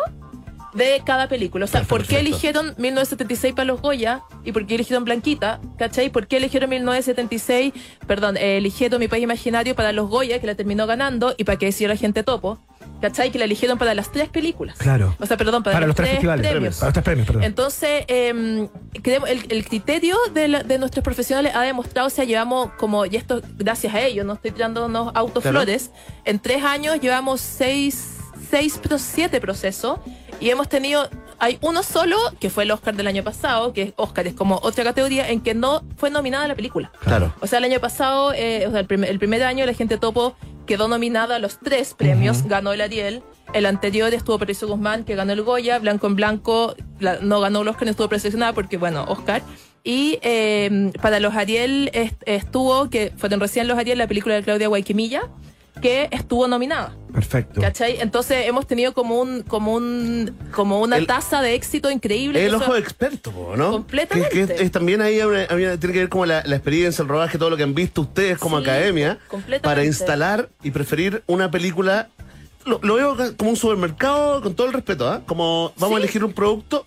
de 0.74 1.02
cada 1.06 1.28
película. 1.28 1.66
O 1.66 1.68
sea, 1.68 1.84
¿por 1.84 2.06
qué 2.06 2.20
eligieron 2.20 2.76
1976 2.78 3.54
para 3.54 3.66
los 3.66 3.82
Goya? 3.82 4.24
¿Y 4.44 4.52
por 4.52 4.66
qué 4.66 4.76
eligieron 4.76 5.06
Blanquita? 5.06 5.60
¿Cachai? 5.78 6.10
¿Por 6.10 6.28
qué 6.28 6.38
eligieron 6.38 6.70
1976? 6.70 7.74
Perdón, 8.08 8.38
eh, 8.38 8.58
eligieron 8.58 9.00
Mi 9.00 9.08
País 9.08 9.24
Imaginario 9.24 9.76
para 9.76 9.92
los 9.92 10.10
Goya, 10.10 10.40
que 10.40 10.48
la 10.48 10.56
terminó 10.56 10.88
ganando, 10.88 11.34
y 11.38 11.44
para 11.44 11.58
que 11.58 11.68
decía 11.68 11.88
la 11.88 11.96
gente 11.96 12.24
topo. 12.24 12.60
¿Cachai? 13.02 13.32
Que 13.32 13.40
la 13.40 13.46
eligieron 13.46 13.78
para 13.78 13.94
las 13.96 14.12
tres 14.12 14.30
películas. 14.30 14.78
Claro. 14.78 15.16
O 15.20 15.26
sea, 15.26 15.36
perdón, 15.38 15.64
para, 15.64 15.76
Para 15.76 15.88
los 15.88 15.96
tres 15.96 16.10
festivales. 16.12 16.48
premios. 16.50 16.76
Para 16.78 16.88
los 16.88 16.94
tres 16.94 17.04
premios, 17.04 17.28
perdón. 17.28 17.44
Entonces, 17.44 18.06
eh, 18.08 18.68
creemos- 19.02 19.30
el, 19.30 19.46
el 19.50 19.66
criterio 19.66 20.18
de, 20.34 20.48
la- 20.48 20.64
de 20.64 20.78
nuestros 20.78 21.04
profesionales 21.04 21.54
ha 21.56 21.62
demostrado, 21.64 22.08
o 22.08 22.12
sea, 22.12 22.24
llevamos 22.26 22.72
como, 22.78 23.06
y 23.06 23.16
esto 23.16 23.42
gracias 23.58 23.94
a 23.96 24.02
ellos, 24.02 24.26
no 24.26 24.34
estoy 24.34 24.52
tirándonos 24.52 25.12
autoflores, 25.16 25.90
en 26.26 26.40
tres 26.40 26.64
años 26.64 27.00
llevamos 27.02 27.42
seis, 27.42 28.18
seis, 28.50 28.80
siete 29.00 29.42
procesos 29.42 30.00
y 30.40 30.50
hemos 30.50 30.70
tenido, 30.70 31.10
hay 31.42 31.58
uno 31.62 31.84
solo, 31.84 32.16
que 32.40 32.50
fue 32.50 32.64
el 32.64 32.72
Oscar 32.72 32.96
del 32.96 33.08
año 33.08 33.24
pasado, 33.24 33.74
que 33.74 33.82
es 33.82 33.94
Oscar, 33.98 34.28
es 34.28 34.34
como 34.36 34.60
otra 34.64 34.84
categoría 34.86 35.30
en 35.30 35.42
que 35.42 35.54
no 35.54 35.84
fue 35.98 36.10
nominada 36.10 36.48
la 36.48 36.56
película. 36.56 36.92
Claro. 37.04 37.34
O 37.42 37.48
sea, 37.48 37.58
el 37.60 37.66
año 37.66 37.80
pasado, 37.82 38.32
eh, 38.34 38.66
o 38.68 38.72
sea, 38.72 38.80
el, 38.80 38.86
primer, 38.86 39.10
el 39.10 39.20
primer 39.20 39.44
año 39.44 39.66
la 39.66 39.74
gente 39.74 39.98
topo 39.98 40.36
quedó 40.66 40.88
nominada 40.88 41.36
a 41.36 41.40
los 41.40 41.60
tres 41.60 41.94
premios, 41.96 42.44
ganó 42.44 42.72
el 42.72 42.80
Ariel. 42.82 43.24
El 43.54 43.66
anterior 43.66 44.14
estuvo 44.14 44.40
Patricio 44.40 44.68
Guzmán, 44.68 45.04
que 45.04 45.16
ganó 45.16 45.34
el 45.34 45.42
Goya, 45.42 45.80
Blanco 45.80 46.08
en 46.08 46.16
Blanco, 46.16 46.76
la- 47.00 47.18
no 47.22 47.42
ganó 47.42 47.64
el 47.64 47.68
Oscar, 47.68 47.86
no 47.86 47.92
estuvo 47.92 48.08
preseleccionada 48.08 48.54
porque, 48.54 48.78
bueno, 48.78 49.04
Oscar. 49.10 49.42
Y 49.84 50.20
eh, 50.22 50.92
para 51.02 51.20
los 51.20 51.34
Ariel 51.36 51.90
est- 51.94 52.22
estuvo, 52.28 52.90
que 52.90 53.12
fueron 53.18 53.40
recién 53.40 53.68
los 53.68 53.78
Ariel, 53.80 53.98
la 53.98 54.08
película 54.08 54.36
de 54.36 54.44
Claudia 54.44 54.68
Guayquimilla, 54.68 55.24
que 55.82 56.08
estuvo 56.12 56.48
nominada. 56.48 56.94
Perfecto. 57.14 57.60
¿Cachai? 57.62 58.00
Entonces 58.00 58.48
hemos 58.48 58.68
tenido 58.68 58.94
como 58.94 59.20
un, 59.20 59.42
como 59.44 59.74
un, 59.74 60.36
como 60.52 60.80
una 60.82 60.98
El- 60.98 61.08
tasa 61.08 61.42
de 61.42 61.56
éxito 61.56 61.90
increíble. 61.92 62.46
El 62.46 62.54
ojo 62.56 62.76
experto, 62.76 63.32
¿no? 63.58 63.72
Completamente. 63.72 64.30
Que, 64.30 64.48
que 64.48 64.54
es, 64.56 64.62
es 64.62 64.72
también 64.72 65.02
ahí 65.02 65.20
una- 65.22 65.48
una- 65.52 65.78
tiene 65.78 65.94
que 65.94 66.00
ver 66.00 66.10
como 66.10 66.26
la, 66.26 66.44
la 66.46 66.56
experiencia, 66.56 67.02
el 67.04 67.08
rodaje, 67.08 67.38
todo 67.38 67.50
lo 67.50 67.58
que 67.58 67.64
han 67.64 67.74
visto 67.76 68.02
ustedes 68.02 68.38
como 68.38 68.58
Sí, 68.58 68.64
academia 68.64 69.18
para 69.62 69.84
instalar 69.84 70.50
y 70.64 70.72
preferir 70.72 71.24
una 71.28 71.50
película. 71.52 72.10
Lo, 72.66 72.80
lo 72.84 72.96
veo 72.96 73.18
como 73.38 73.50
un 73.50 73.56
supermercado, 73.58 74.42
con 74.42 74.54
todo 74.54 74.68
el 74.68 74.74
respeto, 74.74 75.10
¿ah? 75.10 75.22
Como 75.26 75.74
vamos 75.78 75.96
a 75.98 76.00
elegir 76.00 76.24
un 76.24 76.32
producto 76.34 76.86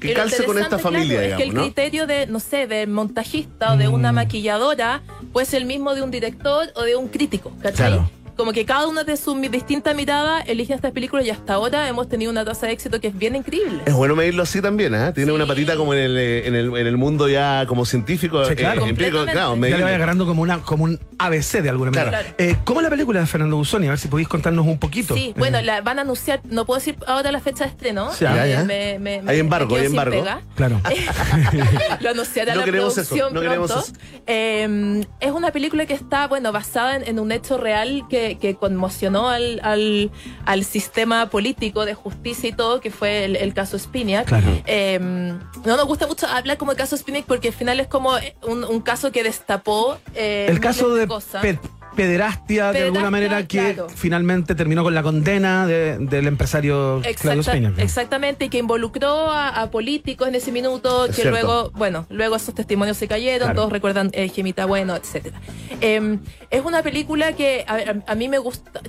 que 0.00 0.12
calce 0.14 0.44
con 0.44 0.56
esta 0.58 0.78
familia, 0.78 1.18
claro, 1.18 1.30
Es 1.32 1.36
que 1.36 1.42
el 1.42 1.48
digamos, 1.50 1.54
¿no? 1.54 1.62
criterio 1.74 2.06
de, 2.06 2.26
no 2.28 2.38
sé, 2.38 2.66
de 2.66 2.86
montajista 2.86 3.72
o 3.72 3.76
de 3.76 3.88
Mm. 3.88 3.94
una 3.94 4.12
maquilladora 4.12 5.02
puede 5.32 5.46
ser 5.46 5.62
el 5.62 5.66
mismo 5.66 5.94
de 5.94 6.02
un 6.02 6.10
director 6.12 6.68
o 6.76 6.82
de 6.82 6.94
un 6.96 7.08
crítico, 7.08 7.50
¿cachai? 7.62 7.88
Claro. 7.88 8.10
Como 8.36 8.52
que 8.52 8.66
cada 8.66 8.86
una 8.86 9.02
de 9.02 9.16
sus 9.16 9.34
mi- 9.34 9.48
distintas 9.48 9.94
miradas 9.96 10.44
elige 10.46 10.74
estas 10.74 10.92
películas 10.92 11.24
y 11.24 11.30
hasta 11.30 11.54
ahora 11.54 11.88
hemos 11.88 12.06
tenido 12.08 12.30
una 12.30 12.44
tasa 12.44 12.66
de 12.66 12.72
éxito 12.72 13.00
que 13.00 13.08
es 13.08 13.16
bien 13.16 13.34
increíble. 13.34 13.80
Es 13.86 13.94
bueno 13.94 14.14
medirlo 14.14 14.42
así 14.42 14.60
también, 14.60 14.94
¿ah? 14.94 15.12
Tiene 15.14 15.30
Sí. 15.30 15.34
una 15.34 15.46
patita 15.46 15.74
como 15.76 15.94
en 15.94 16.00
el, 16.00 16.16
eh, 16.18 16.46
en 16.46 16.54
el, 16.54 16.76
en 16.76 16.86
el 16.86 16.96
mundo 16.98 17.28
ya 17.28 17.64
como 17.66 17.86
científico, 17.86 18.44
Sí, 18.44 18.54
claro. 18.54 18.84
eh, 18.84 18.90
empírico, 18.90 19.18
Completamente. 19.18 19.32
claro, 19.32 19.56
Ya 19.70 19.76
le 19.78 19.82
vaya 19.84 19.96
agarrando 19.96 20.26
como, 20.26 20.42
una, 20.42 20.58
como 20.60 20.84
un 20.84 21.00
ABC 21.18 21.62
de 21.62 21.70
alguna 21.70 21.90
manera. 21.92 22.10
Claro. 22.10 22.28
Eh, 22.36 22.56
¿Cómo 22.64 22.80
es 22.80 22.84
la 22.84 22.90
película 22.90 23.20
de 23.20 23.26
Fernando 23.26 23.56
Busoni? 23.56 23.86
A 23.86 23.90
ver 23.90 23.98
si 23.98 24.08
podéis 24.08 24.28
contarnos 24.28 24.66
un 24.66 24.78
poquito. 24.78 25.14
Sí, 25.14 25.28
Eh, 25.30 25.34
bueno, 25.38 25.62
la 25.62 25.80
van 25.80 25.98
a 25.98 26.02
anunciar, 26.02 26.40
no 26.44 26.66
puedo 26.66 26.78
decir 26.78 26.96
ahora 27.06 27.32
la 27.32 27.40
fecha 27.40 27.64
de 27.64 27.70
estreno. 27.70 28.12
Sí, 28.12 28.24
ya, 28.24 28.46
eh, 28.46 28.50
ya. 28.50 28.64
me- 28.64 28.98
me- 28.98 29.22
me- 29.22 29.30
Hay 29.30 29.38
embargo, 29.38 29.76
hay 29.76 29.86
embargo. 29.86 30.24
Claro. 30.56 30.80
lo 32.00 32.10
anunciará 32.10 32.52
No 32.54 32.60
la 32.60 32.64
queremos 32.66 32.98
eso, 32.98 33.08
producción 33.14 33.34
no 33.34 33.40
queremos 33.40 33.70
pronto. 33.72 33.86
eso. 33.88 33.96
Eh, 34.26 35.04
es 35.20 35.30
una 35.32 35.52
película 35.52 35.86
que 35.86 35.94
está, 35.94 36.26
bueno, 36.28 36.52
basada 36.52 36.96
en, 36.96 37.08
en 37.08 37.18
un 37.18 37.32
hecho 37.32 37.56
real 37.56 38.04
que, 38.10 38.25
que 38.34 38.56
conmocionó 38.56 39.28
al, 39.28 39.60
al, 39.62 40.10
al 40.44 40.64
sistema 40.64 41.30
político 41.30 41.84
de 41.84 41.94
justicia 41.94 42.48
y 42.48 42.52
todo, 42.52 42.80
que 42.80 42.90
fue 42.90 43.24
el, 43.24 43.36
el 43.36 43.54
caso 43.54 43.78
Spiniak. 43.78 44.26
Claro. 44.26 44.48
Eh, 44.66 44.98
no 45.00 45.76
nos 45.76 45.86
gusta 45.86 46.06
mucho 46.06 46.26
hablar 46.26 46.56
como 46.58 46.72
de 46.72 46.76
caso 46.78 46.96
Spiniak 46.96 47.24
porque 47.26 47.48
al 47.48 47.54
final 47.54 47.80
es 47.80 47.86
como 47.86 48.10
un, 48.42 48.64
un 48.64 48.80
caso 48.80 49.12
que 49.12 49.22
destapó 49.22 49.98
eh, 50.14 50.46
El 50.48 50.60
caso 50.60 50.94
de 50.94 51.06
cosas. 51.06 51.42
pe- 51.42 51.58
pederastia, 51.96 52.72
de 52.72 52.84
alguna 52.84 53.10
manera, 53.10 53.46
que 53.46 53.58
claro. 53.74 53.88
finalmente 53.88 54.54
terminó 54.54 54.84
con 54.84 54.94
la 54.94 55.02
condena 55.02 55.66
de- 55.66 55.98
del 55.98 56.26
empresario 56.28 57.00
Claudio 57.20 57.40
Exacta- 57.40 57.42
Speña. 57.42 57.72
exactamente, 57.78 58.44
y 58.44 58.48
que 58.48 58.58
involucró 58.58 59.30
a, 59.30 59.48
a 59.48 59.70
políticos 59.70 60.28
en 60.28 60.34
ese 60.36 60.52
minuto, 60.52 61.06
Es 61.06 61.16
que 61.16 61.22
cierto. 61.22 61.30
luego, 61.30 61.70
bueno, 61.74 62.06
luego 62.10 62.36
esos 62.36 62.54
testimonios 62.54 62.96
se 62.96 63.08
cayeron, 63.08 63.46
Claro. 63.48 63.56
todos 63.62 63.72
recuerdan 63.72 64.10
eh, 64.12 64.28
Gemita 64.28 64.66
Bueno, 64.66 64.94
etcétera. 64.94 65.40
Eh, 65.80 66.18
es 66.50 66.64
una 66.64 66.82
película 66.82 67.32
que 67.32 67.64
a, 68.06 68.14
mí 68.14 68.28
me 68.28 68.38
gusta, 68.38 68.80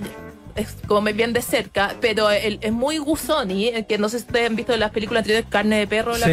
es 0.54 0.76
como 0.86 1.00
me 1.00 1.12
bien 1.12 1.32
de 1.32 1.40
cerca, 1.42 1.94
pero 2.00 2.30
el- 2.30 2.58
es 2.62 2.72
muy 2.72 2.98
Gusoni, 2.98 3.68
eh, 3.68 3.86
que 3.88 3.96
no 3.98 4.08
sé 4.08 4.18
si 4.18 4.26
ustedes 4.26 4.50
han 4.50 4.56
visto 4.56 4.76
las 4.76 4.90
películas 4.90 5.20
anteriores, 5.22 5.48
Carne 5.50 5.78
de 5.78 5.86
Perro, 5.86 6.16
La 6.18 6.26
Sí. 6.26 6.32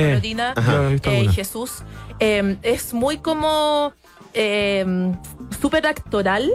Visto 0.92 1.10
eh. 1.12 1.28
Jesús. 1.34 1.72
Eh, 2.20 2.58
es 2.64 2.94
muy 2.94 3.18
como 3.18 3.94
eh, 4.36 4.86
súper 5.60 5.88
actoral, 5.88 6.52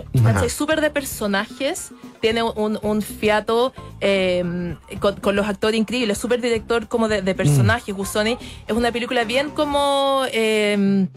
súper 0.48 0.80
de 0.80 0.90
personajes. 0.90 1.90
Tiene 2.20 2.42
un, 2.42 2.78
un 2.82 3.00
fiato 3.02 3.72
eh, 4.00 4.76
con, 5.00 5.16
con 5.16 5.34
los 5.34 5.48
actores 5.48 5.80
increíbles, 5.80 6.18
súper 6.18 6.40
director 6.42 6.86
como 6.86 7.08
de, 7.08 7.22
de 7.22 7.34
personajes. 7.34 7.94
Gusoni 7.94 8.36
es 8.66 8.76
una 8.76 8.92
película 8.92 9.24
bien 9.24 9.50
como 9.50 10.24
eh, 10.30 11.08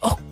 oscura, 0.00 0.22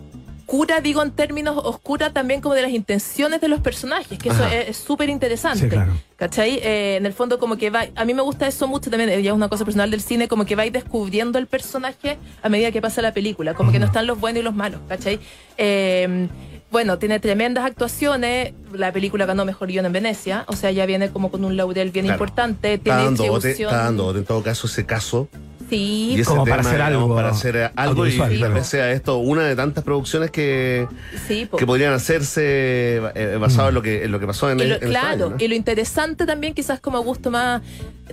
digo 0.83 1.01
en 1.01 1.11
términos 1.11 1.57
oscura 1.63 2.11
también 2.13 2.41
como 2.41 2.55
de 2.55 2.61
las 2.61 2.71
intenciones 2.71 3.41
de 3.41 3.47
los 3.47 3.59
personajes, 3.61 4.17
que 4.19 4.29
eso 4.29 4.43
Ajá. 4.43 4.55
es 4.55 4.69
es 4.69 4.77
súper 4.77 5.09
interesante. 5.09 5.61
Sí, 5.61 5.69
claro. 5.69 5.93
¿Cachai? 6.17 6.59
Eh, 6.63 6.95
en 6.97 7.05
el 7.05 7.13
fondo 7.13 7.39
como 7.39 7.57
que 7.57 7.69
va, 7.69 7.85
a 7.95 8.05
mí 8.05 8.13
me 8.13 8.21
gusta 8.21 8.47
eso 8.47 8.67
mucho 8.67 8.89
también, 8.89 9.09
eh, 9.09 9.21
ya 9.21 9.31
es 9.31 9.35
una 9.35 9.49
cosa 9.49 9.65
personal 9.65 9.91
del 9.91 10.01
cine, 10.01 10.27
como 10.27 10.45
que 10.45 10.55
vais 10.55 10.71
descubriendo 10.71 11.39
el 11.39 11.47
personaje 11.47 12.17
a 12.41 12.49
medida 12.49 12.71
que 12.71 12.81
pasa 12.81 13.01
la 13.01 13.13
película, 13.13 13.53
como 13.53 13.71
que 13.71 13.79
no 13.79 13.85
están 13.87 14.07
los 14.07 14.19
buenos 14.19 14.41
y 14.41 14.43
los 14.43 14.55
malos, 14.55 14.79
¿cachai? 14.87 15.19
Eh, 15.57 16.27
bueno, 16.71 16.97
tiene 16.99 17.19
tremendas 17.19 17.63
actuaciones, 17.65 18.53
la 18.73 18.91
película 18.91 19.25
ganó 19.25 19.45
mejor 19.45 19.67
guion 19.69 19.85
en 19.85 19.93
Venecia, 19.93 20.43
o 20.47 20.53
sea, 20.53 20.71
ya 20.71 20.85
viene 20.85 21.09
como 21.09 21.31
con 21.31 21.45
un 21.45 21.55
laurel 21.57 21.91
bien 21.91 22.05
Claro. 22.05 22.15
importante, 22.23 22.73
Está 22.73 22.83
tiene 22.83 23.03
dando, 23.03 23.27
bote, 23.27 23.51
está 23.51 23.77
dando 23.83 24.03
bote 24.05 24.19
en 24.19 24.25
todo 24.25 24.43
caso 24.43 24.67
ese 24.67 24.85
caso. 24.85 25.27
Sí, 25.69 26.21
Como 26.25 26.45
para 26.45 26.61
hacer 26.61 26.81
algo 26.81 27.15
Para 27.15 27.29
hacer 27.29 27.55
eh, 27.55 27.69
algo 27.75 28.05
y 28.07 28.17
tal 28.39 28.53
vez 28.53 28.67
sea 28.67 28.91
esto 28.91 29.17
una 29.17 29.43
de 29.43 29.55
tantas 29.55 29.83
producciones 29.83 30.29
que, 30.31 30.87
sí, 31.27 31.49
que 31.57 31.65
podrían 31.65 31.93
hacerse 31.93 33.01
eh, 33.15 33.37
basado 33.39 33.69
en, 33.69 33.75
lo 33.75 33.81
que, 33.81 34.03
en 34.03 34.11
lo 34.11 34.19
que 34.19 34.27
pasó 34.27 34.49
en, 34.51 34.59
Y 34.59 34.63
el, 34.63 34.69
lo- 34.69 34.75
en 34.75 34.89
claro, 34.89 35.33
y 35.39 35.47
lo 35.47 35.55
interesante 35.55 36.25
también, 36.25 36.53
quizás 36.53 36.79
como 36.79 36.99
gusto 37.01 37.31
más 37.31 37.61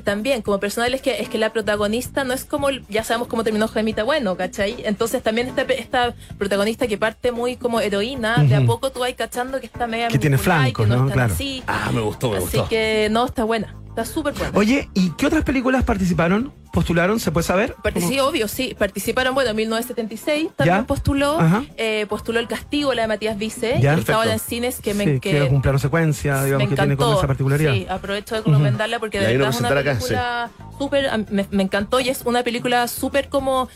también 0.05 0.41
como 0.41 0.59
personal, 0.59 0.95
es 0.95 1.03
que 1.03 1.21
es 1.21 1.29
que 1.29 1.37
la 1.37 1.53
protagonista 1.53 2.25
no 2.25 2.33
es 2.33 2.45
como, 2.47 2.71
ya 2.89 3.05
sabemos 3.05 3.29
cómo 3.29 3.45
terminó 3.45 3.69
Jaimita 3.69 4.03
Bueno, 4.05 4.37
¿cachai? 4.37 4.77
Entonces 4.85 5.23
también 5.23 5.49
esta, 5.49 5.63
esta 5.63 6.15
protagonista 6.39 6.87
que 6.89 6.97
parte 6.97 7.31
muy 7.33 7.57
como 7.57 7.81
heroína, 7.81 8.43
de 8.45 8.55
a 8.55 8.63
poco 8.63 8.91
tú 8.91 9.01
vas 9.01 9.13
cachando 9.13 9.61
que 9.61 9.67
está 9.67 9.87
media 9.87 10.09
Que 10.09 10.19
tiene 10.19 10.39
flancos, 10.39 10.89
no, 10.89 11.07
Claro. 11.11 11.33
así. 11.35 11.63
Ah, 11.67 11.91
me 11.93 12.01
gustó, 12.01 12.31
me 12.31 12.39
Así 12.39 12.45
gustó. 12.57 12.69
que 12.69 13.09
no, 13.11 13.27
está 13.27 13.45
buena, 13.45 13.77
está 13.93 14.05
súper 14.07 14.33
buena. 14.35 14.59
Oye, 14.59 14.89
¿y 14.95 15.11
qué 15.11 15.27
otras 15.27 15.45
películas 15.45 15.85
participaron? 15.85 16.53
¿Postularon? 16.73 17.21
¿Se 17.21 17.31
puede 17.31 17.47
saber? 17.47 17.77
Sí, 18.09 18.19
obvio, 18.19 18.49
sí. 18.49 18.75
Participaron, 18.79 19.35
bueno, 19.35 19.51
en 19.51 19.57
1976 19.57 20.49
también 20.57 20.79
Ya. 20.79 20.87
postuló. 20.87 21.39
Eh, 21.77 22.07
postuló 22.09 22.41
El 22.41 22.49
Castigo, 22.49 22.95
la 22.95 23.03
de 23.03 23.09
Matías 23.09 23.37
Vice. 23.37 23.79
Ya. 23.83 23.97
que 23.97 24.13
ahora 24.13 24.33
en 24.33 24.39
cines 24.39 24.81
que 24.81 24.95
me 24.95 25.05
sí, 25.05 25.21
que, 25.21 25.45
es 25.45 25.53
un 25.53 25.61
plano 25.61 25.79
secuencia, 25.79 26.43
digamos, 26.43 26.65
me 26.65 26.71
que 26.71 26.77
tiene 26.77 26.97
como 26.97 27.09
encantó. 27.11 27.19
esa 27.21 27.27
particularidad. 27.27 27.73
Sí, 27.75 27.87
aprovecho 27.91 28.35
de 28.37 28.41
recomendarla 28.41 28.99
porque 28.99 29.21
de 29.21 29.37
verdad 29.37 29.51
es 29.51 29.61
una 29.61 29.69
película 29.69 30.51
súper, 30.79 31.09
a- 31.09 31.19
me, 31.19 31.47
me 31.51 31.63
encantó 31.63 32.01
y 32.01 32.09
es 32.09 32.23
una 32.25 32.43
película 32.43 32.89
súper 32.89 33.29
como 33.29 33.69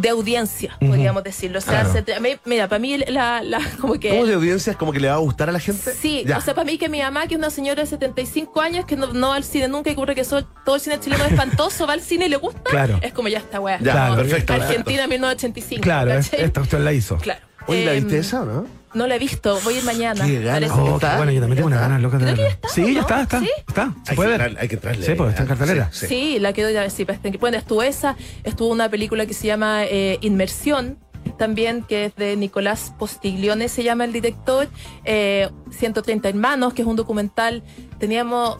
de 0.00 0.08
audiencia, 0.10 0.76
podríamos 0.80 1.24
decirlo. 1.24 1.58
O 1.58 1.62
sea, 1.62 1.82
Claro. 1.84 2.04
se 2.06 2.20
mí- 2.20 2.38
mira, 2.44 2.68
para 2.68 2.78
mí 2.78 2.98
la, 2.98 3.42
la 3.42 3.60
como 3.80 3.94
que... 3.94 4.10
¿Cómo 4.10 4.26
de 4.26 4.34
audiencia 4.34 4.70
es 4.72 4.76
como 4.76 4.92
que 4.92 5.00
le 5.00 5.08
va 5.08 5.14
a 5.14 5.18
gustar 5.18 5.48
a 5.48 5.52
la 5.52 5.60
gente? 5.60 5.92
Sí, 5.92 6.24
Ya. 6.26 6.38
o 6.38 6.40
sea, 6.40 6.54
para 6.54 6.64
mí 6.64 6.78
que 6.78 6.88
mi 6.88 7.00
mamá, 7.00 7.26
que 7.26 7.34
es 7.34 7.38
una 7.38 7.50
señora 7.50 7.82
de 7.82 7.88
75 7.88 8.60
años, 8.60 8.84
que 8.84 8.96
no, 8.96 9.12
no 9.12 9.28
va 9.30 9.36
al 9.36 9.44
cine 9.44 9.68
nunca 9.68 9.90
y 9.90 9.94
ocurre 9.94 10.14
que 10.14 10.24
so- 10.24 10.44
todo 10.64 10.76
el 10.76 10.80
cine 10.80 11.00
chileno 11.00 11.24
es 11.24 11.32
espantoso, 11.32 11.86
va 11.86 11.94
al 11.94 12.00
cine 12.02 12.26
y 12.26 12.28
le 12.28 12.36
gusta, 12.36 12.62
Claro. 12.70 12.98
es 13.02 13.12
como 13.12 13.28
ya 13.28 13.38
está, 13.38 13.60
weá. 13.60 13.78
Ya, 13.80 14.06
como 14.08 14.16
perfecto, 14.18 14.52
Argentina 14.52 15.06
1985. 15.06 15.82
Claro, 15.82 16.12
esta 16.12 16.60
cuestión 16.60 16.84
la 16.84 16.92
hizo. 16.92 17.16
Claro. 17.18 17.40
Oye, 17.66 17.84
¿la 17.84 17.92
Em, 17.94 18.04
viste 18.04 18.18
esa 18.18 18.42
o 18.42 18.44
no? 18.46 18.77
No 18.94 19.06
la 19.06 19.16
he 19.16 19.18
visto, 19.18 19.58
voy 19.64 19.74
a 19.74 19.78
ir 19.78 19.84
mañana. 19.84 20.24
Qué 20.26 20.40
ganas. 20.40 20.70
Oh, 20.72 20.98
bueno, 21.16 21.30
yo 21.32 21.40
también 21.40 21.56
tengo 21.56 21.66
una 21.66 21.76
¿Ya 21.76 21.82
está? 21.82 21.88
ganas 21.88 22.02
loca 22.02 22.18
de 22.18 22.24
Creo 22.24 22.36
que 22.36 22.42
verla. 22.42 22.48
ya 22.48 22.54
está, 22.54 22.68
Sí, 22.68 22.82
ya 22.86 22.92
¿no? 22.92 23.00
está, 23.00 23.20
está. 23.22 23.40
¿Sí? 23.40 23.50
Está, 23.68 23.94
se 24.04 24.10
Hay 24.10 24.16
puede 24.16 24.28
que, 24.32 24.38
ver. 24.38 24.46
entrar- 24.48 24.62
hay 24.62 24.68
que 24.68 24.74
entrarle. 24.76 25.06
Sí, 25.06 25.14
pues 25.14 25.30
está 25.30 25.42
en 25.42 25.48
cartelera. 25.48 25.88
Sí, 25.92 25.98
sí. 26.00 26.06
Sí, 26.06 26.38
la 26.38 26.52
quiero 26.52 26.70
ir 26.70 26.78
a 26.78 26.80
ver. 26.82 26.90
Sí, 26.90 27.04
pues, 27.04 27.18
bueno, 27.38 27.56
estuvo 27.58 27.82
esa, 27.82 28.16
estuvo 28.44 28.68
una 28.70 28.88
película 28.88 29.26
que 29.26 29.34
se 29.34 29.46
llama 29.46 29.84
eh, 29.84 30.18
Inmersión, 30.22 30.98
también, 31.36 31.82
que 31.82 32.06
es 32.06 32.16
de 32.16 32.36
Nicolás 32.36 32.92
Postiglione, 32.98 33.68
se 33.68 33.82
llama 33.84 34.04
el 34.04 34.12
director. 34.12 34.68
Eh, 35.04 35.50
130 35.70 36.28
Hermanos, 36.28 36.72
que 36.74 36.82
es 36.82 36.88
un 36.88 36.96
documental. 36.96 37.62
Teníamos 37.98 38.58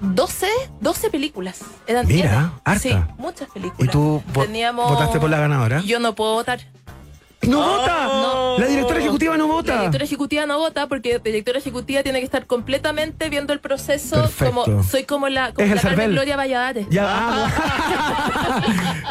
12, 0.00 0.46
12 0.80 1.10
películas. 1.10 1.60
Eran 1.86 2.06
Mira, 2.06 2.28
eran- 2.30 2.52
harta. 2.64 2.78
Sí, 2.80 2.94
muchas 3.18 3.48
películas. 3.50 3.88
¿Y 3.88 3.90
tú 3.90 4.22
vo- 4.34 4.44
Teníamos, 4.44 4.90
votaste 4.90 5.18
por 5.18 5.30
la 5.30 5.38
ganadora? 5.40 5.80
Yo 5.80 5.98
no 5.98 6.14
puedo 6.14 6.34
votar. 6.34 6.60
¡No 7.46 7.58
vota! 7.58 8.04
No. 8.06 8.58
La 8.58 8.66
directora 8.66 9.00
ejecutiva 9.00 9.36
no 9.38 9.46
La 9.48 9.52
vota. 9.54 9.76
directora 9.78 10.04
ejecutiva 10.04 10.46
no 10.46 10.58
vota 10.58 10.86
porque 10.88 11.14
la 11.14 11.18
directora 11.20 11.58
ejecutiva 11.58 12.02
tiene 12.02 12.18
que 12.18 12.24
estar 12.26 12.46
completamente 12.46 13.28
viendo 13.30 13.52
el 13.52 13.60
proceso. 13.60 14.16
Perfecto. 14.22 14.64
Como, 14.64 14.82
soy 14.84 15.04
como 15.04 15.28
la, 15.28 15.52
como 15.54 15.74
la 15.74 15.80
Carmen. 15.80 16.10
Gloria 16.12 16.36
Valladares. 16.36 16.86
Ya, 16.90 17.04
ah, 17.08 18.62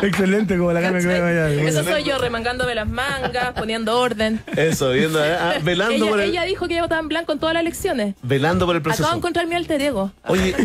Excelente, 0.04 0.58
como 0.58 0.72
la 0.72 0.82
que 0.82 0.92
me 0.92 1.20
vaya. 1.22 1.50
Eso 1.50 1.84
soy 1.84 2.04
yo, 2.04 2.18
remangándome 2.20 2.76
las 2.76 2.88
mangas, 2.88 3.54
poniendo 3.54 4.00
orden. 4.00 4.42
Eso, 4.56 4.92
viendo, 4.92 5.24
eh, 5.24 5.36
ah, 5.40 5.54
velando, 5.64 5.96
ella, 5.96 6.10
por 6.10 6.20
el, 6.22 6.30
ella 6.30 6.44
dijo 6.44 6.68
que 6.68 6.74
ella 6.76 6.84
votaba 6.84 7.02
en 7.02 7.08
blanco 7.08 7.32
en 7.34 7.40
todas 7.40 7.54
las 7.54 7.62
elecciones. 7.62 8.16
velando 8.22 8.66
por 8.66 8.76
el 8.76 8.82
proceso. 8.82 9.04
Acabo 9.04 9.16
de 9.16 9.20
encontrar 9.20 9.48
mi 9.48 9.56
alter 9.56 9.82
ego. 9.82 10.12
Oye, 10.28 10.56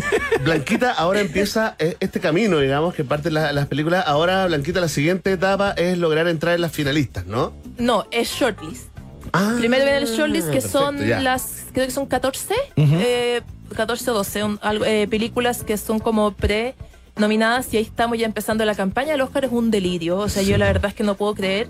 Blanquita, 0.43 0.91
ahora 0.91 1.21
empieza 1.21 1.75
eh, 1.79 1.97
este 1.99 2.19
camino, 2.19 2.59
digamos, 2.59 2.93
que 2.93 3.03
parte 3.03 3.31
la- 3.31 3.51
las 3.53 3.67
películas. 3.67 4.03
Ahora, 4.07 4.45
Blanquita, 4.45 4.79
la 4.79 4.87
siguiente 4.89 5.31
etapa 5.31 5.71
es 5.71 5.97
lograr 5.97 6.27
entrar 6.27 6.53
en 6.55 6.61
las 6.61 6.71
finalistas, 6.71 7.25
¿no? 7.25 7.54
No, 7.77 8.05
es 8.11 8.29
shortlist. 8.29 8.89
Ah, 9.33 9.55
Primero 9.57 9.83
viene 9.83 9.97
el 9.99 10.05
shortlist, 10.07 10.47
que 10.47 10.53
perfecto, 10.61 10.79
son 10.79 10.97
ya. 11.05 11.19
las, 11.19 11.65
creo 11.73 11.85
que 11.85 11.91
son 11.91 12.05
14, 12.05 12.53
eh, 12.77 13.41
14 13.75 14.11
o 14.11 14.13
12, 14.13 14.43
un- 14.43 14.59
algo, 14.61 14.85
eh, 14.85 15.07
películas 15.09 15.63
que 15.63 15.77
son 15.77 15.99
como 15.99 16.31
pre 16.31 16.75
nominadas 17.17 17.73
y 17.73 17.77
ahí 17.77 17.83
estamos 17.83 18.17
ya 18.17 18.25
empezando 18.25 18.63
la 18.65 18.75
campaña. 18.75 19.13
El 19.15 19.21
Oscar 19.21 19.45
es 19.45 19.51
un 19.51 19.71
delirio, 19.71 20.17
o 20.19 20.29
sea, 20.29 20.43
yo 20.43 20.57
la 20.57 20.67
verdad 20.67 20.85
es 20.89 20.93
que 20.95 21.03
no 21.03 21.15
puedo 21.15 21.33
creer, 21.33 21.67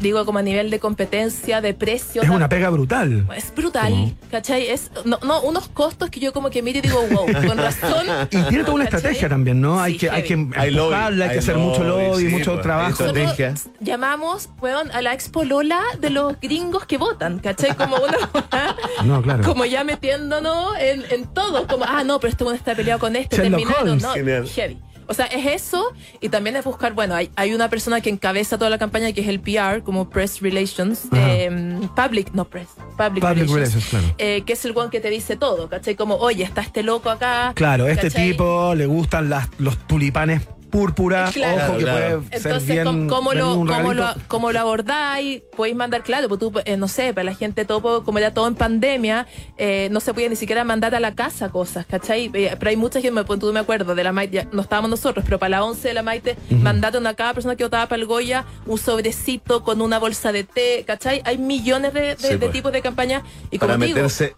digo 0.00 0.24
como 0.24 0.38
a 0.38 0.42
nivel 0.42 0.70
de 0.70 0.78
competencia, 0.80 1.60
de 1.60 1.74
precio. 1.74 2.22
Es 2.22 2.28
una 2.30 2.48
pega 2.48 2.70
brutal. 2.70 3.26
Es 3.36 3.54
brutal, 3.54 4.14
¿cachai? 4.30 4.68
Es, 4.68 4.90
no, 5.04 5.18
no, 5.24 5.40
unos 5.42 5.68
costos 5.68 6.10
que 6.10 6.20
yo 6.20 6.32
como 6.32 6.50
que 6.50 6.62
miro 6.62 6.78
y 6.78 6.82
digo, 6.82 7.00
wow, 7.10 7.26
con 7.46 7.58
razón. 7.58 8.06
Y 8.30 8.42
tiene 8.44 8.64
toda 8.64 8.74
una 8.74 8.84
¿cachai? 8.84 8.98
estrategia 8.98 9.28
también, 9.28 9.60
¿no? 9.60 9.80
hay 9.80 9.92
Sí, 9.92 9.98
que, 10.00 10.10
hay 10.10 10.22
que. 10.24 10.48
Hay 10.56 10.70
lobby, 10.70 10.94
hay 11.22 11.30
que 11.30 11.38
hacer 11.38 11.56
mucho 11.56 11.84
lobby, 11.84 12.24
sí, 12.26 12.28
mucho 12.28 12.52
pues, 12.52 12.62
trabajo. 12.62 13.04
Estrategia. 13.04 13.54
llamamos, 13.80 14.48
weón, 14.60 14.90
a 14.92 15.02
la 15.02 15.12
Expo 15.12 15.44
Lola 15.44 15.80
de 16.00 16.10
los 16.10 16.38
gringos 16.40 16.86
que 16.86 16.96
votan, 16.98 17.38
¿cachai? 17.38 17.74
Como 17.76 17.96
una 17.96 18.16
No, 19.04 19.22
claro. 19.22 19.42
como 19.44 19.64
ya 19.64 19.84
metiéndonos 19.84 20.76
en, 20.78 21.04
en 21.10 21.26
todo, 21.32 21.66
como, 21.66 21.84
ah, 21.84 22.04
no, 22.04 22.18
pero 22.20 22.30
este 22.30 22.44
bueno 22.44 22.56
está 22.56 22.74
peleado 22.74 23.00
con 23.00 23.16
este, 23.16 23.36
Sherlock 23.36 23.60
terminaron, 23.60 23.88
Holmes. 23.88 24.02
no, 24.02 24.12
Genial. 24.12 24.48
heavy. 24.48 24.78
O 25.10 25.14
sea, 25.14 25.26
es 25.26 25.44
eso 25.44 25.92
y 26.20 26.28
también 26.28 26.54
es 26.54 26.64
buscar, 26.64 26.92
bueno, 26.92 27.16
hay, 27.16 27.32
hay 27.34 27.52
una 27.52 27.68
persona 27.68 28.00
que 28.00 28.10
encabeza 28.10 28.56
toda 28.58 28.70
la 28.70 28.78
campaña 28.78 29.12
que 29.12 29.22
es 29.22 29.26
el 29.26 29.40
PR, 29.40 29.82
como 29.82 30.08
Press 30.08 30.40
Relations, 30.40 31.08
eh, 31.12 31.50
Public, 31.96 32.32
no 32.32 32.44
Press, 32.44 32.68
Public, 32.96 33.20
Public 33.20 33.24
Relations, 33.24 33.52
Relations, 33.52 33.84
claro. 33.86 34.06
eh, 34.18 34.42
que 34.46 34.52
es 34.52 34.64
el 34.64 34.72
one 34.72 34.88
que 34.88 35.00
te 35.00 35.10
dice 35.10 35.34
todo, 35.34 35.68
¿cachai? 35.68 35.96
Como, 35.96 36.14
oye, 36.14 36.44
está 36.44 36.60
este 36.60 36.84
loco 36.84 37.10
acá. 37.10 37.50
Claro, 37.56 37.88
este 37.88 38.06
¿cachai? 38.06 38.30
tipo 38.30 38.72
le 38.76 38.86
gustan 38.86 39.28
las, 39.30 39.48
los 39.58 39.76
tulipanes 39.88 40.42
púrpura. 40.70 41.30
Claro. 41.32 41.64
Ojo 41.72 41.76
que 41.78 41.84
Claro. 41.84 42.20
puede 42.22 42.40
ser 42.40 42.46
Entonces, 42.52 42.68
bien. 42.84 43.08
¿cómo, 43.08 43.34
lo, 43.34 43.54
cómo, 43.66 43.92
lo, 43.94 44.06
cómo 44.28 44.52
lo 44.52 44.60
abordáis? 44.60 45.42
Podéis 45.56 45.76
mandar, 45.76 46.02
claro, 46.02 46.28
pues 46.28 46.40
tú, 46.40 46.52
eh, 46.64 46.76
no 46.76 46.88
sé, 46.88 47.12
para 47.12 47.24
la 47.24 47.34
gente 47.34 47.64
todo, 47.64 48.04
como 48.04 48.18
era 48.18 48.32
todo 48.32 48.46
en 48.48 48.54
pandemia, 48.54 49.26
eh, 49.58 49.88
no 49.90 50.00
se 50.00 50.14
podía 50.14 50.28
ni 50.28 50.36
siquiera 50.36 50.64
mandar 50.64 50.94
a 50.94 51.00
la 51.00 51.14
casa 51.14 51.48
cosas, 51.50 51.84
¿cachai? 51.86 52.30
Eh, 52.32 52.54
Pero 52.58 52.70
hay 52.70 52.76
mucha 52.76 53.00
gente, 53.00 53.22
me, 53.22 53.38
tú 53.38 53.52
me 53.52 53.60
acuerdo, 53.60 53.94
de 53.94 54.04
la 54.04 54.12
Maite, 54.12 54.36
ya 54.36 54.46
no 54.52 54.62
estábamos 54.62 54.90
nosotros, 54.90 55.24
pero 55.24 55.38
para 55.38 55.50
la 55.50 55.64
11 55.64 55.88
de 55.88 55.94
la 55.94 56.02
Maite, 56.02 56.36
mandaron 56.50 57.06
a 57.06 57.14
cada 57.14 57.34
persona 57.34 57.56
que 57.56 57.64
votaba 57.64 57.86
para 57.86 58.00
el 58.00 58.06
Goya 58.06 58.44
un 58.66 58.78
sobrecito 58.78 59.62
con 59.64 59.80
una 59.82 59.98
bolsa 59.98 60.32
de 60.32 60.44
té, 60.44 60.84
¿cachai? 60.86 61.20
Hay 61.24 61.38
millones 61.38 61.92
de, 61.92 62.00
de- 62.00 62.16
Sí, 62.16 62.28
de 62.28 62.38
pues. 62.38 62.52
tipos 62.52 62.72
de 62.72 62.80
campañas 62.82 63.22
y 63.50 63.58
como 63.58 63.72
Para 63.74 63.84
digo, 63.84 63.96
meterse 63.96 64.34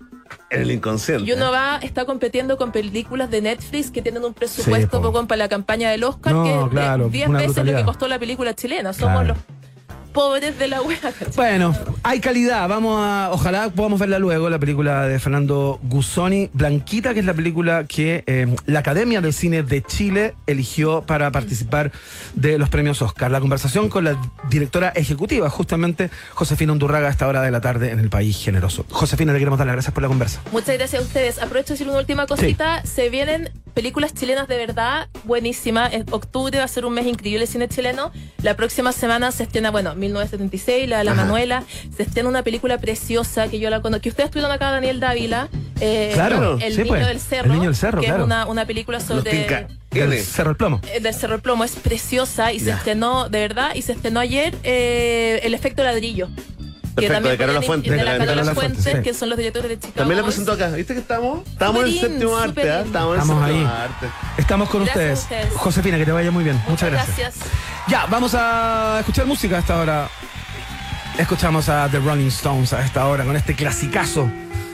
en 0.51 0.63
el 0.63 0.71
inconsciente. 0.71 1.25
y 1.25 1.33
uno 1.33 1.51
va, 1.51 1.79
está 1.83 2.05
compitiendo 2.05 2.57
con 2.57 2.73
películas 2.73 3.31
de 3.31 3.41
Netflix 3.43 3.91
que 3.91 4.03
tienen 4.03 4.25
un 4.25 4.35
presupuesto 4.35 4.97
Sí, 4.99 5.03
poco 5.03 5.27
para 5.27 5.39
la 5.39 5.49
campaña 5.49 5.91
del 5.91 6.05
Oscar 6.05 6.33
No, 6.35 6.45
que 6.45 6.55
es 6.55 6.65
de 6.65 6.69
claro, 6.71 7.09
10 7.09 7.29
una 7.29 7.39
veces 7.41 7.65
lo 7.65 7.77
que 7.77 7.85
costó 7.85 8.09
la 8.09 8.19
película 8.19 8.55
chilena. 8.55 8.93
Somos 8.93 9.23
Claro. 9.23 9.29
los 9.35 9.39
pobres 10.13 10.59
de 10.59 10.69
la 10.69 10.83
wea. 10.83 10.99
Bueno, 11.37 11.75
hay 12.03 12.21
calidad. 12.21 12.69
Vamos 12.69 12.99
a, 13.01 13.31
ojalá 13.33 13.71
podamos 13.71 13.99
verla 13.99 14.19
luego, 14.19 14.51
la 14.51 14.59
película 14.59 15.07
de 15.07 15.19
Fernando 15.19 15.81
Gusoni, 15.83 16.51
Blanquita, 16.53 17.15
que 17.15 17.21
es 17.21 17.27
la 17.27 17.35
película 17.35 17.85
que 17.85 18.23
eh, 18.27 18.55
la 18.67 18.81
Academia 18.81 19.21
del 19.21 19.33
Cine 19.33 19.63
de 19.63 19.83
Chile 19.83 20.35
eligió 20.47 21.03
para 21.03 21.31
participar 21.31 21.93
de 22.35 22.59
los 22.59 22.69
premios 22.69 23.03
Oscar. 23.03 23.31
La 23.31 23.41
conversación 23.41 23.89
con 23.89 24.05
la 24.05 24.21
directora 24.49 24.91
ejecutiva, 24.91 25.49
justamente 25.51 26.11
Josefina 26.35 26.73
Undurraga, 26.73 27.09
a 27.09 27.11
esta 27.11 27.27
hora 27.27 27.43
de 27.43 27.51
la 27.51 27.61
tarde 27.61 27.91
en 27.91 27.99
el 27.99 28.11
País 28.11 28.43
Generoso. 28.43 28.85
Josefina, 28.91 29.33
le 29.33 29.39
queremos 29.39 29.59
dar 29.59 29.67
las 29.67 29.77
gracias 29.77 29.95
por 29.95 30.03
la 30.03 30.09
conversa. 30.09 30.41
Muchas 30.53 30.77
gracias 30.77 31.03
a 31.03 31.05
ustedes. 31.05 31.39
Aprovecho 31.39 31.69
de 31.69 31.75
decir 31.75 31.89
una 31.89 31.99
última 31.99 32.27
cosita. 32.27 32.85
Se 32.85 33.09
vienen 33.09 33.51
películas 33.73 34.15
chilenas 34.15 34.49
de 34.49 34.57
verdad 34.57 35.09
buenísimas. 35.25 35.93
En 35.93 36.05
octubre 36.11 36.59
va 36.59 36.65
a 36.65 36.69
ser 36.69 36.85
un 36.85 36.95
mes 36.95 37.07
increíble 37.07 37.47
cine 37.47 37.69
chileno. 37.69 38.13
La 38.43 38.55
próxima 38.57 38.93
semana 38.93 39.33
se 39.33 39.43
estrena, 39.45 39.71
bueno, 39.71 39.95
1976, 39.95 40.89
la 40.89 40.99
de 40.99 41.05
la 41.05 41.13
Ajá. 41.13 41.23
Manuela. 41.23 41.65
Se 41.97 42.03
estrena 42.03 42.29
una 42.29 42.43
película 42.43 42.79
preciosa 42.79 43.49
que 43.49 43.59
yo 43.59 43.71
la 43.71 43.81
conozco. 43.81 44.03
Que 44.03 44.09
ustedes 44.11 44.27
estuvieron 44.29 44.53
acá, 44.53 44.71
Daniel 44.71 45.01
Dávila. 45.01 45.49
eh, 45.81 46.11
Claro, 46.15 46.59
El 46.61 46.73
sí, 46.75 46.79
Niño 46.83 46.89
pues. 46.95 47.07
del 47.07 47.21
Cerro. 47.21 47.47
El 47.47 47.53
Niño 47.53 47.65
del 47.71 47.77
Cerro, 47.77 48.01
que 48.01 48.07
claro. 48.07 48.23
es 48.23 48.27
una, 48.27 48.47
una 48.47 48.65
película 48.67 49.01
sobre. 49.01 49.31
Del. 49.93 50.23
Cerro 50.25 50.51
el 50.51 50.57
Plomo. 50.57 50.81
Eh, 50.93 51.01
del 51.01 51.15
Cerro 51.15 51.33
del 51.35 51.43
Plomo 51.43 51.65
es 51.65 51.73
preciosa 51.77 52.53
y 52.53 52.61
se 52.61 52.71
estrenó, 52.71 53.29
de 53.29 53.41
verdad, 53.41 53.75
y 53.75 53.83
se 53.83 53.93
estrenó 53.93 54.21
ayer 54.21 54.55
eh, 54.63 55.41
El 55.43 55.53
efecto 55.55 55.83
ladrillo. 55.85 56.29
Perfecto, 56.95 57.29
de 57.29 57.39
Carola 57.39 57.63
Fuentes. 57.63 57.91
De, 57.91 57.97
De 57.97 58.05
la 58.05 58.11
Carola 58.13 58.27
Carola 58.35 58.55
Fuentes, 58.55 58.83
Fuentes, 58.83 59.03
sí. 59.03 59.11
que 59.11 59.15
son 59.15 59.29
los 59.31 59.39
directores 59.39 59.69
de 59.71 59.77
Chicago. 59.77 59.95
También 59.97 60.19
la 60.19 60.25
presentó 60.25 60.53
acá. 60.53 60.69
¿Viste 60.71 60.95
que 60.95 61.01
estamos? 61.01 61.41
Estamos 61.49 61.83
en 61.83 61.89
el 61.89 62.01
séptimo 62.01 62.37
arte, 62.37 62.51
súper 62.51 62.71
¿ah? 62.71 62.81
in. 62.81 62.87
Estamos 62.87 63.15
en 63.15 63.15
el 63.15 63.21
Estamos 63.23 63.45
séptimo 63.49 63.69
ahí. 63.71 63.81
arte. 63.83 64.07
Estamos 64.37 64.69
con 64.69 64.81
a 64.81 64.85
ustedes. 64.85 65.19
ustedes. 65.21 65.53
Josefina, 65.55 65.99
que 65.99 66.05
te 66.05 66.13
vaya 66.13 66.31
muy 66.31 66.45
bien. 66.45 66.57
Muchas, 66.69 66.71
Muchas 66.71 66.91
gracias. 66.93 67.19
gracias. 67.19 67.45
Ya, 67.89 68.07
vamos 68.07 68.35
a 68.35 68.97
escuchar 69.01 69.27
música 69.27 69.59
hasta 69.59 69.79
ahora. 69.79 70.09
Escuchamos 71.19 71.69
a 71.69 71.89
The 71.91 71.99
Rolling 71.99 72.29
Stones 72.29 72.73
a 72.73 72.85
esta 72.85 73.07
hora 73.07 73.25
con 73.25 73.37
este 73.37 73.55
clasicazo 73.55 74.31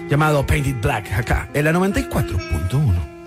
llamado 0.08 0.46
Painted 0.46 0.76
Black 0.80 1.12
acá 1.12 1.48
en 1.52 1.64
la 1.64 1.72
94.1. 1.72 3.17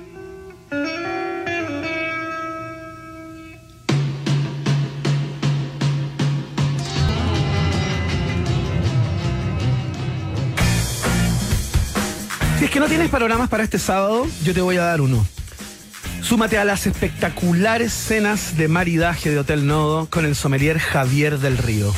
tienes 12.92 13.10
panoramas 13.10 13.48
para 13.48 13.64
este 13.64 13.80
sábado, 13.80 14.28
yo 14.44 14.54
te 14.54 14.60
voy 14.60 14.76
a 14.76 14.84
dar 14.84 15.00
uno. 15.00 15.26
Súmate 16.22 16.58
a 16.58 16.66
las 16.66 16.88
espectaculares 16.88 17.94
cenas 17.94 18.58
de 18.58 18.68
maridaje 18.68 19.30
de 19.30 19.40
Hotel 19.40 19.66
Nodo 19.66 20.10
con 20.10 20.26
el 20.26 20.36
sommelier 20.36 20.78
Javier 20.78 21.40
del 21.40 21.58
Río. 21.58 21.94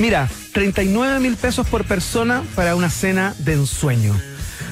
Mira, 0.00 0.28
39 0.52 1.20
mil 1.20 1.36
pesos 1.36 1.68
por 1.68 1.84
persona 1.84 2.42
para 2.56 2.74
una 2.74 2.90
cena 2.90 3.32
de 3.38 3.52
ensueño. 3.52 4.12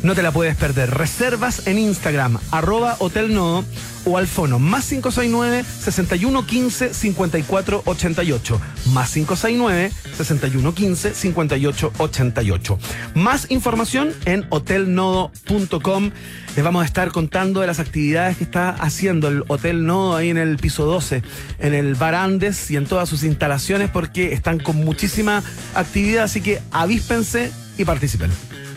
No 0.03 0.15
te 0.15 0.23
la 0.23 0.33
puedes 0.33 0.57
perder. 0.57 0.91
Reservas 0.91 1.67
en 1.67 1.79
Instagram, 1.79 2.39
arroba 2.51 2.97
Hotel 2.99 3.35
Nodo 3.35 3.65
o 4.05 4.19
al 4.19 4.27
fono. 4.27 4.59
Más 4.59 4.87
569 4.87 5.65
6115 5.65 6.95
5488 6.95 8.61
más 8.93 9.13
569 9.13 9.93
6115 10.17 11.15
5888 11.15 12.79
más 13.15 13.51
información 13.51 14.13
en 14.25 14.47
hotelnodo.com 14.51 16.11
les 16.55 16.65
vamos 16.65 16.83
a 16.83 16.87
estar 16.87 17.11
contando 17.13 17.61
de 17.61 17.67
las 17.67 17.79
actividades 17.79 18.37
que 18.37 18.45
está 18.45 18.71
haciendo 18.71 19.29
el 19.29 19.45
Hotel 19.49 19.87
Nodo 19.87 20.17
ahí 20.17 20.31
en 20.31 20.39
el 20.39 20.57
piso 20.57 20.85
12 20.85 21.23
en 21.61 21.75
el 21.75 21.95
Bar 21.95 22.15
Andes 22.15 22.71
y 22.71 22.77
en 22.77 22.87
todas 22.87 23.09
sus 23.09 23.23
instalaciones 23.25 23.91
porque 23.91 24.33
están 24.33 24.59
con 24.59 24.77
muchísima 24.77 25.43
actividad. 25.75 26.25
Así 26.25 26.41
que 26.41 26.61
avíspense 26.73 27.53
y 27.79 27.85
participen 27.85 28.31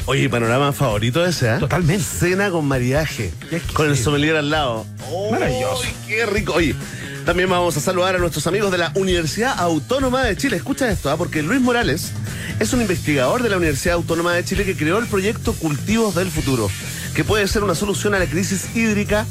Oye, 0.08 0.30
panorama 0.30 0.72
favorito 0.72 1.26
ese, 1.26 1.56
¿eh? 1.56 1.60
Totalmente. 1.60 2.04
Cena 2.04 2.52
con 2.52 2.66
maridaje. 2.68 3.34
Con 3.74 3.90
el 3.90 3.98
sommelier 3.98 4.36
al 4.36 4.52
lado. 4.52 4.86
Maravilloso. 5.32 5.84
qué 6.08 6.28
rico. 6.28 6.54
Oye, 6.54 6.76
también 7.26 7.50
vamos 7.50 7.76
a 7.76 7.80
saludar 7.80 8.16
a 8.16 8.20
nuestros 8.20 8.46
amigos 8.46 8.72
de 8.72 8.78
la 8.78 8.92
Universidad 8.94 9.60
Autónoma 9.60 10.24
de 10.24 10.38
Chile. 10.38 10.58
Escucha 10.58 10.92
esto, 10.92 11.10
¿ah? 11.10 11.18
porque 11.18 11.42
Luis 11.42 11.60
Morales 11.60 12.12
es 12.60 12.72
un 12.74 12.82
investigador 12.82 13.42
de 13.42 13.50
la 13.50 13.58
Universidad 13.58 13.96
Autónoma 13.96 14.34
de 14.34 14.46
Chile 14.46 14.64
que 14.64 14.76
creó 14.76 15.00
el 15.00 15.08
proyecto 15.08 15.54
Cultivos 15.54 16.14
del 16.14 16.30
Futuro, 16.30 16.70
que 17.16 17.24
puede 17.24 17.48
ser 17.48 17.64
una 17.64 17.74
solución 17.74 18.14
a 18.14 18.20
la 18.20 18.28
crisis 18.28 18.76
hídrica 18.76 19.26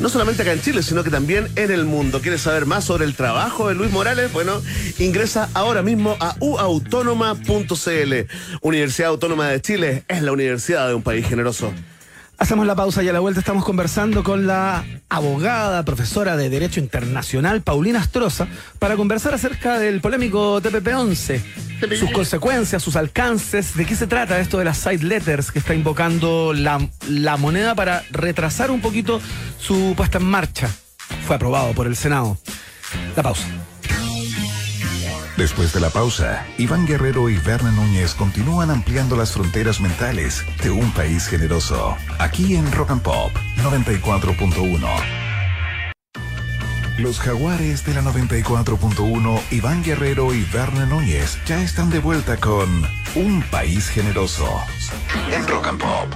no 0.00 0.08
solamente 0.08 0.42
acá 0.42 0.52
en 0.52 0.60
Chile, 0.60 0.82
sino 0.82 1.02
que 1.02 1.10
también 1.10 1.48
en 1.56 1.70
el 1.70 1.84
mundo. 1.84 2.20
¿Quieres 2.20 2.42
saber 2.42 2.66
más 2.66 2.84
sobre 2.84 3.04
el 3.04 3.14
trabajo 3.14 3.68
de 3.68 3.74
Luis 3.74 3.90
Morales? 3.90 4.32
Bueno, 4.32 4.62
ingresa 4.98 5.48
ahora 5.54 5.82
mismo 5.82 6.16
a 6.20 6.36
uautónoma.cl. 6.40 8.14
Universidad 8.60 9.08
Autónoma 9.10 9.48
de 9.48 9.60
Chile 9.60 10.04
es 10.08 10.22
la 10.22 10.32
universidad 10.32 10.88
de 10.88 10.94
un 10.94 11.02
país 11.02 11.26
generoso. 11.26 11.72
Hacemos 12.38 12.66
la 12.66 12.74
pausa 12.74 13.02
y 13.02 13.08
a 13.08 13.14
la 13.14 13.20
vuelta 13.20 13.40
estamos 13.40 13.64
conversando 13.64 14.22
con 14.22 14.46
la 14.46 14.84
abogada, 15.08 15.82
profesora 15.84 16.36
de 16.36 16.50
Derecho 16.50 16.80
Internacional, 16.80 17.62
Paulina 17.62 18.00
Astroza, 18.00 18.46
para 18.78 18.94
conversar 18.96 19.32
acerca 19.32 19.78
del 19.78 20.02
polémico 20.02 20.60
TPP-11, 20.60 21.40
sus 21.98 22.10
consecuencias, 22.10 22.82
sus 22.82 22.96
alcances, 22.96 23.74
de 23.74 23.86
qué 23.86 23.96
se 23.96 24.06
trata 24.06 24.38
esto 24.38 24.58
de 24.58 24.66
las 24.66 24.76
side 24.76 25.02
letters 25.02 25.50
que 25.50 25.60
está 25.60 25.74
invocando 25.74 26.52
la, 26.52 26.86
la 27.08 27.38
moneda 27.38 27.74
para 27.74 28.04
retrasar 28.10 28.70
un 28.70 28.82
poquito 28.82 29.18
su 29.58 29.94
puesta 29.96 30.18
en 30.18 30.24
marcha. 30.24 30.68
Fue 31.26 31.36
aprobado 31.36 31.72
por 31.72 31.86
el 31.86 31.96
Senado. 31.96 32.36
La 33.16 33.22
pausa. 33.22 33.46
Después 35.36 35.74
de 35.74 35.80
la 35.80 35.90
pausa, 35.90 36.46
Iván 36.56 36.86
Guerrero 36.86 37.28
y 37.28 37.36
Berna 37.36 37.70
Núñez 37.70 38.14
continúan 38.14 38.70
ampliando 38.70 39.16
las 39.16 39.32
fronteras 39.32 39.82
mentales 39.82 40.42
de 40.62 40.70
un 40.70 40.90
país 40.92 41.26
generoso. 41.26 41.94
Aquí 42.18 42.56
en 42.56 42.72
Rock 42.72 42.92
and 42.92 43.02
Pop 43.02 43.32
94.1. 43.58 44.88
Los 46.98 47.20
jaguares 47.20 47.84
de 47.84 47.92
la 47.92 48.00
94.1, 48.00 49.40
Iván 49.50 49.84
Guerrero 49.84 50.32
y 50.32 50.42
Berna 50.44 50.86
Núñez 50.86 51.38
ya 51.44 51.62
están 51.62 51.90
de 51.90 51.98
vuelta 51.98 52.38
con 52.38 52.82
Un 53.14 53.42
País 53.50 53.90
Generoso 53.90 54.48
en 55.30 55.46
Rock 55.46 55.66
and 55.66 55.78
Pop. 55.78 56.14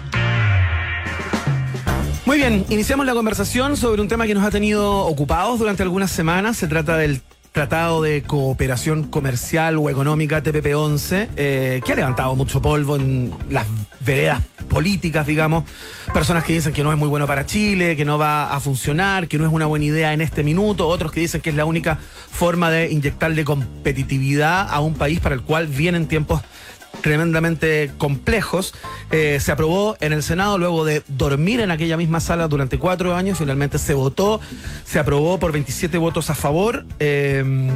Muy 2.25 2.39
bien, 2.39 2.65
iniciamos 2.71 3.05
la 3.05 3.13
conversación 3.13 3.77
sobre 3.77 4.01
un 4.01 4.09
tema 4.09 4.27
que 4.27 4.33
nos 4.33 4.45
ha 4.45 4.51
tenido 4.51 5.01
ocupados 5.01 5.59
durante 5.59 5.83
algunas 5.83 6.11
semanas. 6.11 6.57
Se 6.57 6.69
trata 6.69 6.97
del 6.97 7.21
Tratado 7.53 8.01
de 8.01 8.23
Cooperación 8.23 9.09
Comercial 9.09 9.77
o 9.77 9.91
Económica 9.91 10.41
TPP-11, 10.41 11.31
eh, 11.37 11.81
que 11.85 11.93
ha 11.93 11.97
levantado 11.97 12.37
mucho 12.37 12.63
polvo 12.63 12.95
en 12.95 13.33
las 13.51 13.67
veredas 13.99 14.41
políticas, 14.69 15.27
digamos. 15.27 15.65
Personas 16.15 16.45
que 16.45 16.53
dicen 16.53 16.73
que 16.73 16.85
no 16.85 16.93
es 16.93 16.99
muy 16.99 17.09
bueno 17.09 17.27
para 17.27 17.47
Chile, 17.47 17.97
que 17.97 18.05
no 18.05 18.19
va 18.19 18.55
a 18.55 18.61
funcionar, 18.61 19.27
que 19.27 19.37
no 19.37 19.47
es 19.47 19.53
una 19.53 19.67
buena 19.67 19.85
idea 19.85 20.13
en 20.13 20.21
este 20.21 20.45
minuto. 20.45 20.87
Otros 20.87 21.11
que 21.11 21.19
dicen 21.19 21.41
que 21.41 21.51
es 21.51 21.57
la 21.57 21.65
única 21.65 21.99
forma 22.31 22.71
de 22.71 22.89
inyectarle 22.93 23.45
competitividad 23.45 24.69
a 24.71 24.79
un 24.79 24.95
país 24.95 25.19
para 25.19 25.35
el 25.35 25.43
cual 25.43 25.67
vienen 25.67 26.07
tiempos 26.07 26.43
tremendamente 27.01 27.91
complejos. 27.99 28.75
Eh, 29.11 29.39
se 29.41 29.53
aprobó 29.53 29.97
en 30.01 30.13
el 30.13 30.23
Senado 30.23 30.59
luego 30.59 30.85
de 30.85 31.03
dormir 31.09 31.61
en 31.61 31.71
aquella 31.71 31.97
misma 31.97 32.21
sala 32.21 32.49
durante 32.49 32.79
cuatro 32.79 33.15
años. 33.15 33.39
Finalmente 33.39 33.79
se 33.79 33.95
votó, 33.95 34.41
se 34.85 34.99
aprobó 34.99 35.39
por 35.39 35.53
27 35.53 35.99
votos 35.99 36.31
a 36.31 36.35
favor. 36.35 36.85
Eh, 36.99 37.71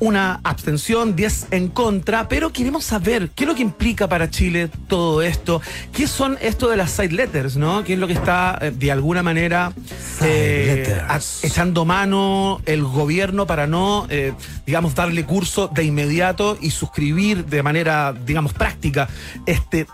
una 0.00 0.40
abstención, 0.44 1.16
10 1.16 1.48
en 1.50 1.68
contra, 1.68 2.28
pero 2.28 2.52
queremos 2.52 2.84
saber 2.84 3.30
qué 3.34 3.44
es 3.44 3.48
lo 3.48 3.54
que 3.54 3.62
implica 3.62 4.08
para 4.08 4.30
Chile 4.30 4.70
todo 4.86 5.22
esto, 5.22 5.60
qué 5.92 6.06
son 6.06 6.38
esto 6.40 6.68
de 6.68 6.76
las 6.76 6.90
side 6.90 7.12
letters, 7.12 7.56
¿no? 7.56 7.84
¿Qué 7.84 7.94
es 7.94 7.98
lo 7.98 8.06
que 8.06 8.12
está 8.12 8.58
eh, 8.60 8.70
de 8.70 8.92
alguna 8.92 9.22
manera 9.22 9.72
eh, 10.22 11.00
echando 11.42 11.84
mano 11.84 12.60
el 12.66 12.84
gobierno 12.84 13.46
para 13.46 13.66
no, 13.66 14.06
eh, 14.10 14.32
digamos, 14.66 14.94
darle 14.94 15.24
curso 15.24 15.68
de 15.68 15.84
inmediato 15.84 16.58
y 16.60 16.70
suscribir 16.70 17.44
de 17.46 17.62
manera, 17.62 18.12
digamos, 18.12 18.52
práctica 18.52 19.08
este 19.46 19.86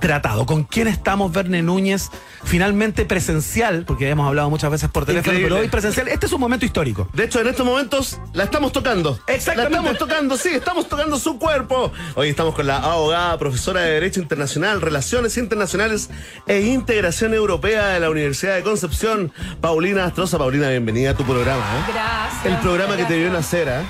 tratado? 0.00 0.46
¿Con 0.46 0.64
quién 0.64 0.88
estamos, 0.88 1.32
Verne 1.32 1.62
Núñez? 1.62 2.10
Finalmente 2.42 3.04
presencial, 3.04 3.84
porque 3.86 4.08
hemos 4.08 4.26
hablado 4.26 4.50
muchas 4.50 4.70
veces 4.70 4.88
por 4.88 5.04
teléfono, 5.04 5.32
Increíble. 5.32 5.48
pero 5.50 5.62
hoy 5.62 5.68
presencial. 5.68 6.08
Este 6.08 6.26
es 6.26 6.32
un 6.32 6.40
momento 6.40 6.64
histórico. 6.64 7.08
De 7.12 7.24
hecho, 7.24 7.40
en 7.40 7.48
estos 7.48 7.64
momentos 7.64 8.18
la 8.32 8.44
estamos 8.44 8.72
tocando. 8.72 9.20
Exactamente. 9.26 9.70
La 9.70 9.78
estamos 9.78 9.98
tocando, 9.98 10.36
sí, 10.36 10.48
estamos 10.48 10.88
tocando 10.88 11.18
su 11.18 11.38
cuerpo. 11.38 11.92
Hoy 12.14 12.30
estamos 12.30 12.54
con 12.54 12.66
la 12.66 12.78
abogada, 12.78 13.38
profesora 13.38 13.82
de 13.82 13.92
Derecho 13.92 14.20
Internacional, 14.20 14.80
Relaciones 14.80 15.36
Internacionales 15.36 16.08
e 16.46 16.60
Integración 16.62 17.34
Europea 17.34 17.88
de 17.88 18.00
la 18.00 18.10
Universidad 18.10 18.56
de 18.56 18.62
Concepción, 18.62 19.32
Paulina 19.60 20.04
Astroza. 20.06 20.38
Paulina, 20.38 20.70
bienvenida 20.70 21.10
a 21.10 21.14
tu 21.14 21.24
programa. 21.24 21.62
¿eh? 21.62 21.92
Gracias. 21.92 22.46
El 22.46 22.56
programa 22.58 22.96
que 22.96 23.04
te 23.04 23.18
vio 23.18 23.30
nacer, 23.30 23.68
¿eh? 23.68 23.82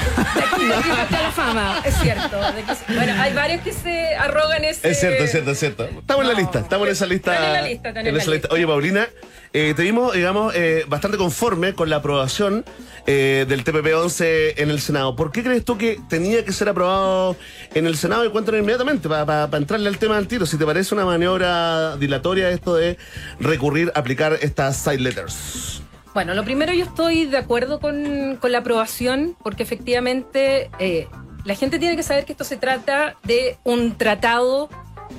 De 0.00 0.42
aquí, 0.42 0.66
de 0.66 0.74
aquí 0.74 1.12
la 1.22 1.30
fama, 1.32 1.80
es 1.84 1.94
cierto. 1.96 2.36
de 2.52 2.62
que- 2.62 2.94
bueno, 2.94 3.12
hay 3.20 3.32
varios 3.34 3.62
que 3.62 3.72
se 3.72 4.14
arrogan 4.16 4.64
ese. 4.64 4.90
Es 4.90 5.00
cierto, 5.00 5.24
es 5.24 5.30
cierto, 5.30 5.50
es 5.52 5.58
cierto. 5.58 5.84
Estamos 5.84 6.22
en 6.24 6.28
la 6.32 6.38
lista, 6.38 6.58
estamos 6.60 6.86
en 6.86 6.92
esa 6.92 7.06
lista. 7.06 7.32
Están 7.34 7.46
en 7.46 7.52
la 7.52 7.62
lista, 7.68 7.88
están 7.88 8.06
en 8.06 8.14
la 8.14 8.20
esa 8.22 8.30
lista. 8.30 8.48
Oye, 8.52 8.66
Paulina, 8.66 9.08
eh, 9.52 9.74
te 9.74 9.82
vimos, 9.82 10.12
digamos, 10.14 10.54
eh, 10.54 10.84
bastante 10.88 11.16
conforme 11.18 11.74
con 11.74 11.90
la 11.90 11.96
aprobación 11.96 12.64
eh, 13.06 13.46
del 13.48 13.64
TPP-11 13.64 14.54
en 14.58 14.70
el 14.70 14.80
Senado. 14.80 15.16
¿Por 15.16 15.32
qué 15.32 15.42
crees 15.42 15.64
tú 15.64 15.76
que 15.78 15.98
tenía 16.08 16.44
que 16.44 16.52
ser 16.52 16.68
aprobado 16.68 17.36
en 17.74 17.86
el 17.86 17.96
Senado? 17.96 18.24
Y 18.24 18.30
cuéntanos 18.30 18.60
inmediatamente, 18.60 19.08
para 19.08 19.48
entrarle 19.56 19.88
al 19.88 19.98
tema 19.98 20.16
al 20.18 20.28
tiro, 20.28 20.46
si 20.46 20.56
te 20.56 20.64
parece 20.66 20.94
una 20.94 21.04
maniobra 21.04 21.96
dilatoria 21.96 22.50
esto 22.50 22.76
de 22.76 22.96
recurrir 23.40 23.90
a 23.94 23.98
aplicar 24.00 24.38
estas 24.40 24.76
side 24.76 24.98
letters. 25.00 25.79
Bueno, 26.14 26.34
lo 26.34 26.44
primero 26.44 26.72
yo 26.72 26.84
estoy 26.84 27.26
de 27.26 27.36
acuerdo 27.36 27.78
con, 27.80 28.36
con 28.40 28.50
la 28.52 28.58
aprobación 28.58 29.36
porque 29.42 29.62
efectivamente 29.62 30.70
eh, 30.80 31.06
la 31.44 31.54
gente 31.54 31.78
tiene 31.78 31.96
que 31.96 32.02
saber 32.02 32.24
que 32.24 32.32
esto 32.32 32.44
se 32.44 32.56
trata 32.56 33.16
de 33.22 33.56
un 33.64 33.96
tratado, 33.96 34.68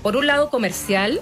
por 0.04 0.18
un 0.18 0.28
lado 0.28 0.50
comercial, 0.50 1.22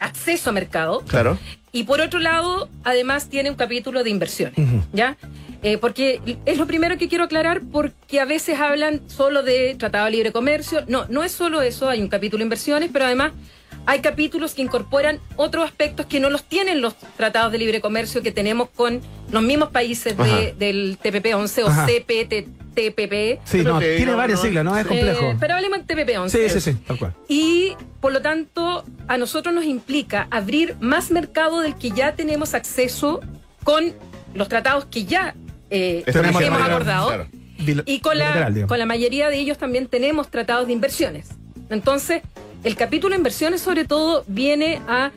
acceso 0.00 0.50
a 0.50 0.52
mercado, 0.52 1.00
Claro. 1.06 1.38
y 1.72 1.84
por 1.84 2.00
otro 2.00 2.18
lado, 2.18 2.68
además 2.84 3.28
tiene 3.28 3.48
un 3.50 3.56
capítulo 3.56 4.02
de 4.02 4.10
inversiones, 4.10 4.56
¿ya? 4.92 5.16
Eh, 5.62 5.76
porque 5.78 6.20
es 6.44 6.58
lo 6.58 6.66
primero 6.66 6.98
que 6.98 7.08
quiero 7.08 7.24
aclarar, 7.24 7.62
porque 7.72 8.20
a 8.20 8.24
veces 8.24 8.58
hablan 8.60 9.02
solo 9.08 9.42
de 9.42 9.74
tratado 9.76 10.04
de 10.04 10.12
libre 10.12 10.30
comercio. 10.32 10.84
No, 10.86 11.06
no 11.08 11.24
es 11.24 11.32
solo 11.32 11.62
eso, 11.62 11.88
hay 11.88 12.00
un 12.00 12.08
capítulo 12.08 12.38
de 12.40 12.44
inversiones, 12.44 12.90
pero 12.92 13.06
además 13.06 13.32
hay 13.90 14.00
capítulos 14.00 14.52
que 14.52 14.60
incorporan 14.60 15.18
otros 15.36 15.64
aspectos 15.64 16.04
que 16.04 16.20
no 16.20 16.28
los 16.28 16.44
tienen 16.44 16.82
los 16.82 16.94
tratados 17.16 17.50
de 17.52 17.56
libre 17.56 17.80
comercio 17.80 18.20
que 18.22 18.30
tenemos 18.32 18.68
con 18.68 19.00
los 19.30 19.42
mismos 19.42 19.70
países 19.70 20.14
de- 20.14 20.54
del 20.58 20.98
TPP-11 21.02 21.62
o. 21.64 21.70
CPTPP. 21.86 23.40
Sí, 23.44 23.62
no, 23.62 23.78
que 23.80 23.96
tiene 23.96 24.12
no, 24.12 24.18
varias 24.18 24.38
no. 24.40 24.44
siglas, 24.44 24.64
¿no? 24.64 24.76
Es 24.76 24.86
complejo. 24.86 25.30
Eh, 25.30 25.36
pero 25.40 25.54
hablemos 25.54 25.86
de 25.86 25.94
TPP-11. 25.96 26.28
sí, 26.28 26.48
sí, 26.50 26.60
sí, 26.60 26.74
tal 26.86 26.98
cual. 26.98 27.14
Y 27.28 27.72
por 28.00 28.12
lo 28.12 28.20
tanto, 28.20 28.84
a 29.08 29.16
nosotros 29.16 29.54
nos 29.54 29.64
implica 29.64 30.28
abrir 30.30 30.76
más 30.80 31.10
mercado 31.10 31.60
del 31.60 31.74
que 31.76 31.90
ya 31.90 32.14
tenemos 32.14 32.52
acceso 32.54 33.20
con 33.64 33.94
los 34.34 34.48
tratados 34.48 34.84
que 34.84 35.04
ya 35.06 35.34
eh, 35.70 36.02
Tenemos 36.04 36.42
hemos 36.42 36.60
acordado. 36.60 37.08
claro. 37.08 37.26
Y 37.86 38.00
con 38.00 38.18
la, 38.18 38.52
con 38.68 38.78
la 38.78 38.86
mayoría 38.86 39.30
de 39.30 39.38
ellos 39.38 39.56
también 39.58 39.88
tenemos 39.88 40.30
tratados 40.30 40.66
de 40.66 40.74
inversiones. 40.74 41.28
Entonces, 41.70 42.22
el 42.64 42.76
capítulo 42.76 43.12
de 43.12 43.18
inversiones 43.18 43.60
sobre 43.60 43.84
todo 43.84 44.24
viene 44.26 44.80
a 44.88 45.10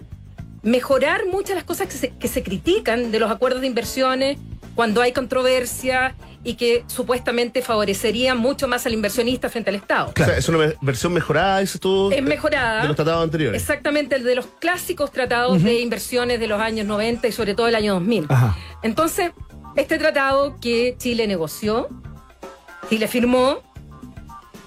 mejorar 0.63 1.25
muchas 1.25 1.49
de 1.49 1.55
las 1.55 1.63
cosas 1.63 1.87
que 1.87 1.93
se, 1.93 2.09
que 2.09 2.27
se 2.27 2.43
critican 2.43 3.11
de 3.11 3.19
los 3.19 3.31
acuerdos 3.31 3.61
de 3.61 3.67
inversiones 3.67 4.37
cuando 4.75 5.01
hay 5.01 5.11
controversia 5.11 6.15
y 6.43 6.55
que 6.55 6.83
supuestamente 6.87 7.61
favorecerían 7.61 8.37
mucho 8.37 8.67
más 8.67 8.85
al 8.85 8.93
inversionista 8.93 9.49
frente 9.49 9.69
al 9.69 9.75
Estado. 9.75 10.11
Claro. 10.13 10.31
O 10.31 10.33
sea, 10.33 10.39
es 10.39 10.49
una 10.49 10.57
ve- 10.59 10.77
versión 10.81 11.13
mejorada, 11.13 11.59
dices 11.59 11.79
tú. 11.79 12.09
Es 12.09 12.15
de- 12.17 12.21
mejorada. 12.21 12.81
De 12.83 12.87
los 12.87 12.95
tratados 12.95 13.23
anteriores. 13.23 13.61
Exactamente, 13.61 14.15
el 14.15 14.23
de 14.23 14.35
los 14.35 14.45
clásicos 14.59 15.11
tratados 15.11 15.61
de 15.61 15.79
inversiones 15.81 16.39
de 16.39 16.47
los 16.47 16.59
años 16.59 16.85
90 16.87 17.27
y 17.27 17.31
sobre 17.31 17.53
todo 17.53 17.67
el 17.67 17.75
año 17.75 17.93
2000. 17.95 18.25
Ajá. 18.29 18.57
Entonces, 18.81 19.31
este 19.75 19.97
tratado 19.99 20.55
que 20.59 20.95
Chile 20.97 21.27
negoció, 21.27 21.89
Chile 22.89 23.07
firmó, 23.07 23.59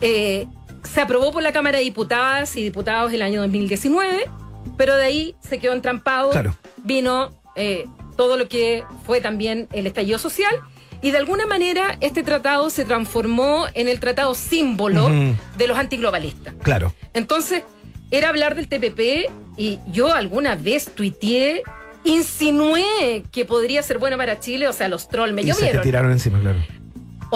eh, 0.00 0.46
se 0.84 1.00
aprobó 1.00 1.32
por 1.32 1.42
la 1.42 1.52
Cámara 1.52 1.78
de 1.78 1.84
Diputadas 1.84 2.56
y 2.56 2.62
Diputados 2.62 3.12
el 3.12 3.22
año 3.22 3.40
2019, 3.40 4.28
pero 4.76 4.96
de 4.96 5.04
ahí 5.04 5.34
se 5.40 5.58
quedó 5.58 5.72
entrampado. 5.72 6.30
Claro. 6.30 6.56
Vino 6.78 7.32
eh, 7.56 7.86
todo 8.16 8.36
lo 8.36 8.48
que 8.48 8.84
fue 9.06 9.20
también 9.20 9.68
el 9.72 9.86
estallido 9.86 10.18
social. 10.18 10.54
Y 11.02 11.10
de 11.10 11.18
alguna 11.18 11.46
manera 11.46 11.98
este 12.00 12.22
tratado 12.22 12.70
se 12.70 12.84
transformó 12.84 13.66
en 13.74 13.88
el 13.88 14.00
tratado 14.00 14.34
símbolo 14.34 15.10
de 15.58 15.66
los 15.66 15.76
antiglobalistas. 15.76 16.54
Claro. 16.62 16.94
Entonces, 17.12 17.62
era 18.10 18.30
hablar 18.30 18.54
del 18.54 18.68
TPP 18.68 19.30
y 19.58 19.80
yo 19.92 20.14
alguna 20.14 20.54
vez 20.56 20.86
tuiteé, 20.94 21.62
insinué 22.04 23.24
que 23.30 23.44
podría 23.44 23.82
ser 23.82 23.98
bueno 23.98 24.16
para 24.16 24.40
Chile, 24.40 24.66
o 24.66 24.72
sea, 24.72 24.88
los 24.88 25.08
trolls 25.08 25.34
me 25.34 25.42
Y 25.42 25.52
se 25.52 25.66
te 25.66 25.78
tiraron 25.78 26.10
encima, 26.10 26.40
claro. 26.40 26.60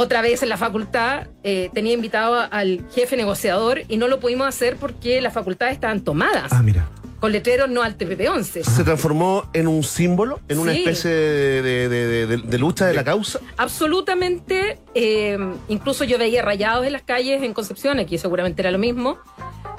Otra 0.00 0.22
vez 0.22 0.44
en 0.44 0.48
la 0.48 0.56
facultad 0.56 1.26
eh, 1.42 1.70
tenía 1.74 1.92
invitado 1.92 2.46
al 2.52 2.84
jefe 2.94 3.16
negociador 3.16 3.80
y 3.88 3.96
no 3.96 4.06
lo 4.06 4.20
pudimos 4.20 4.46
hacer 4.46 4.76
porque 4.76 5.20
las 5.20 5.34
facultades 5.34 5.74
estaban 5.74 6.02
tomadas 6.04 6.52
Ah, 6.52 6.62
mira. 6.62 6.88
con 7.18 7.32
letreros 7.32 7.68
no 7.68 7.82
al 7.82 7.96
TPP 7.96 8.28
11. 8.30 8.62
Se 8.62 8.84
transformó 8.84 9.50
en 9.52 9.66
un 9.66 9.82
símbolo, 9.82 10.38
en 10.46 10.60
una 10.60 10.70
Sí. 10.72 10.78
especie 10.78 11.10
de, 11.10 11.62
de- 11.62 11.88
de- 11.88 12.26
de- 12.28 12.36
de 12.36 12.58
lucha 12.58 12.86
de 12.86 12.94
la 12.94 13.02
causa. 13.02 13.40
Absolutamente, 13.56 14.78
eh, 14.94 15.36
incluso 15.66 16.04
yo 16.04 16.16
veía 16.16 16.42
rayados 16.42 16.86
en 16.86 16.92
las 16.92 17.02
calles 17.02 17.42
en 17.42 17.52
Concepción, 17.52 17.98
aquí 17.98 18.18
seguramente 18.18 18.62
era 18.62 18.70
lo 18.70 18.78
mismo, 18.78 19.18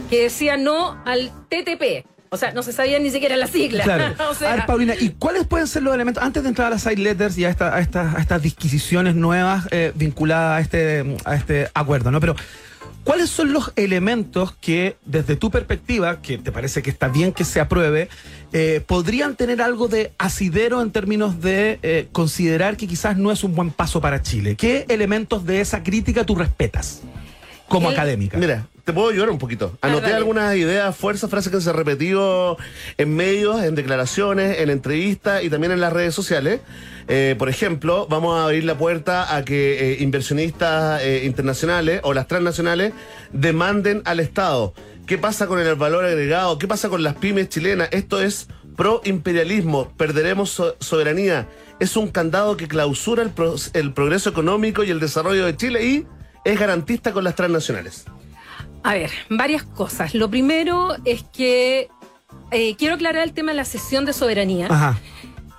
que 0.09 0.23
decían 0.23 0.65
no 0.65 1.01
al 1.05 1.31
TTP. 1.47 2.05
O 2.31 2.37
sea, 2.37 2.51
no 2.53 2.61
se 2.63 2.71
sabía 2.73 2.99
ni 2.99 3.09
siquiera 3.09 3.35
la 3.37 3.47
sigla. 3.47 3.83
Claro. 3.83 4.15
O 4.29 4.33
sea, 4.35 4.53
a 4.53 4.55
ver, 4.57 4.65
Paulina, 4.65 4.93
¿y 4.99 5.09
cuáles 5.09 5.45
pueden 5.47 5.67
ser 5.67 5.81
los 5.83 5.93
elementos, 5.95 6.21
antes 6.23 6.43
de 6.43 6.49
entrar 6.49 6.67
a 6.67 6.69
las 6.71 6.83
side 6.83 6.97
letters 6.97 7.37
y 7.37 7.45
a, 7.45 7.49
esta- 7.49 7.73
a 7.75 7.79
esta- 7.79 8.15
a 8.15 8.21
estas 8.21 8.41
disquisiciones 8.41 9.15
nuevas 9.15 9.67
eh, 9.71 9.91
vinculadas 9.95 10.57
a 10.57 10.61
este, 10.61 11.17
a 11.25 11.35
este 11.35 11.69
acuerdo, 11.73 12.11
¿no? 12.11 12.19
Pero, 12.19 12.35
¿cuáles 13.03 13.29
son 13.31 13.51
los 13.51 13.71
elementos 13.75 14.53
que, 14.61 14.97
desde 15.05 15.35
tu 15.35 15.49
perspectiva, 15.49 16.21
que 16.21 16.37
te 16.37 16.51
parece 16.51 16.83
que 16.83 16.91
está 16.91 17.07
bien 17.07 17.33
que 17.33 17.43
se 17.45 17.59
apruebe, 17.59 18.09
eh, 18.53 18.81
podrían 18.85 19.35
tener 19.35 19.61
algo 19.61 19.87
de 19.87 20.11
asidero 20.19 20.81
en 20.83 20.91
términos 20.91 21.41
de 21.41 21.79
eh, 21.81 22.07
considerar 22.11 22.77
que 22.77 22.87
quizás 22.87 23.17
no 23.17 23.31
es 23.31 23.43
un 23.43 23.55
buen 23.55 23.71
paso 23.71 24.01
para 24.01 24.21
Chile? 24.21 24.55
¿Qué 24.55 24.85
elementos 24.89 25.45
de 25.45 25.61
esa 25.61 25.81
crítica 25.81 26.23
tú 26.25 26.35
respetas 26.35 27.01
como 27.67 27.89
El- 27.89 27.95
académica? 27.95 28.37
Mira, 28.37 28.67
te 28.89 28.93
puedo 28.93 29.09
ayudar 29.09 29.29
un 29.29 29.37
poquito. 29.37 29.77
Anoté 29.81 30.07
algunas 30.15 30.55
ideas, 30.55 30.95
fuerzas, 30.97 31.29
frases 31.29 31.51
que 31.51 31.61
se 31.61 31.69
han 31.69 31.75
repetido 31.75 32.57
en 32.97 33.15
medios, 33.15 33.61
en 33.63 33.75
declaraciones, 33.75 34.59
en 34.61 34.71
entrevistas 34.71 35.43
y 35.43 35.49
también 35.51 35.71
en 35.71 35.79
las 35.79 35.93
redes 35.93 36.15
sociales. 36.15 36.61
Eh, 37.07 37.35
por 37.37 37.49
ejemplo, 37.49 38.07
vamos 38.09 38.39
a 38.39 38.45
abrir 38.45 38.63
la 38.63 38.75
puerta 38.79 39.35
a 39.35 39.45
que 39.45 39.93
eh, 39.93 39.97
inversionistas 39.99 41.03
eh, 41.03 41.21
internacionales 41.25 42.01
o 42.03 42.15
las 42.15 42.27
transnacionales 42.27 42.93
demanden 43.31 44.01
al 44.05 44.19
Estado. 44.19 44.73
¿Qué 45.05 45.19
pasa 45.19 45.45
con 45.45 45.59
el 45.59 45.75
valor 45.75 46.03
agregado? 46.05 46.57
¿Qué 46.57 46.67
pasa 46.67 46.89
con 46.89 47.03
las 47.03 47.13
pymes 47.15 47.49
chilenas? 47.49 47.89
Esto 47.91 48.19
es 48.21 48.47
pro-imperialismo. 48.75 49.93
Perderemos 49.97 50.49
so- 50.49 50.75
soberanía. 50.79 51.47
Es 51.79 51.95
un 51.95 52.09
candado 52.09 52.57
que 52.57 52.67
clausura 52.67 53.21
el, 53.21 53.29
pro- 53.29 53.55
el 53.73 53.93
progreso 53.93 54.31
económico 54.31 54.83
y 54.83 54.89
el 54.89 54.99
desarrollo 54.99 55.45
de 55.45 55.55
Chile 55.55 55.85
y 55.85 56.05
es 56.43 56.59
garantista 56.59 57.11
con 57.11 57.23
las 57.23 57.35
transnacionales. 57.35 58.05
A 58.83 58.93
ver, 58.93 59.11
varias 59.29 59.63
cosas. 59.63 60.13
Lo 60.13 60.29
primero 60.29 60.95
es 61.05 61.23
que 61.23 61.89
eh, 62.51 62.75
quiero 62.75 62.95
aclarar 62.95 63.23
el 63.23 63.33
tema 63.33 63.51
de 63.51 63.57
la 63.57 63.65
cesión 63.65 64.05
de 64.05 64.13
soberanía, 64.13 64.67
Ajá. 64.69 64.99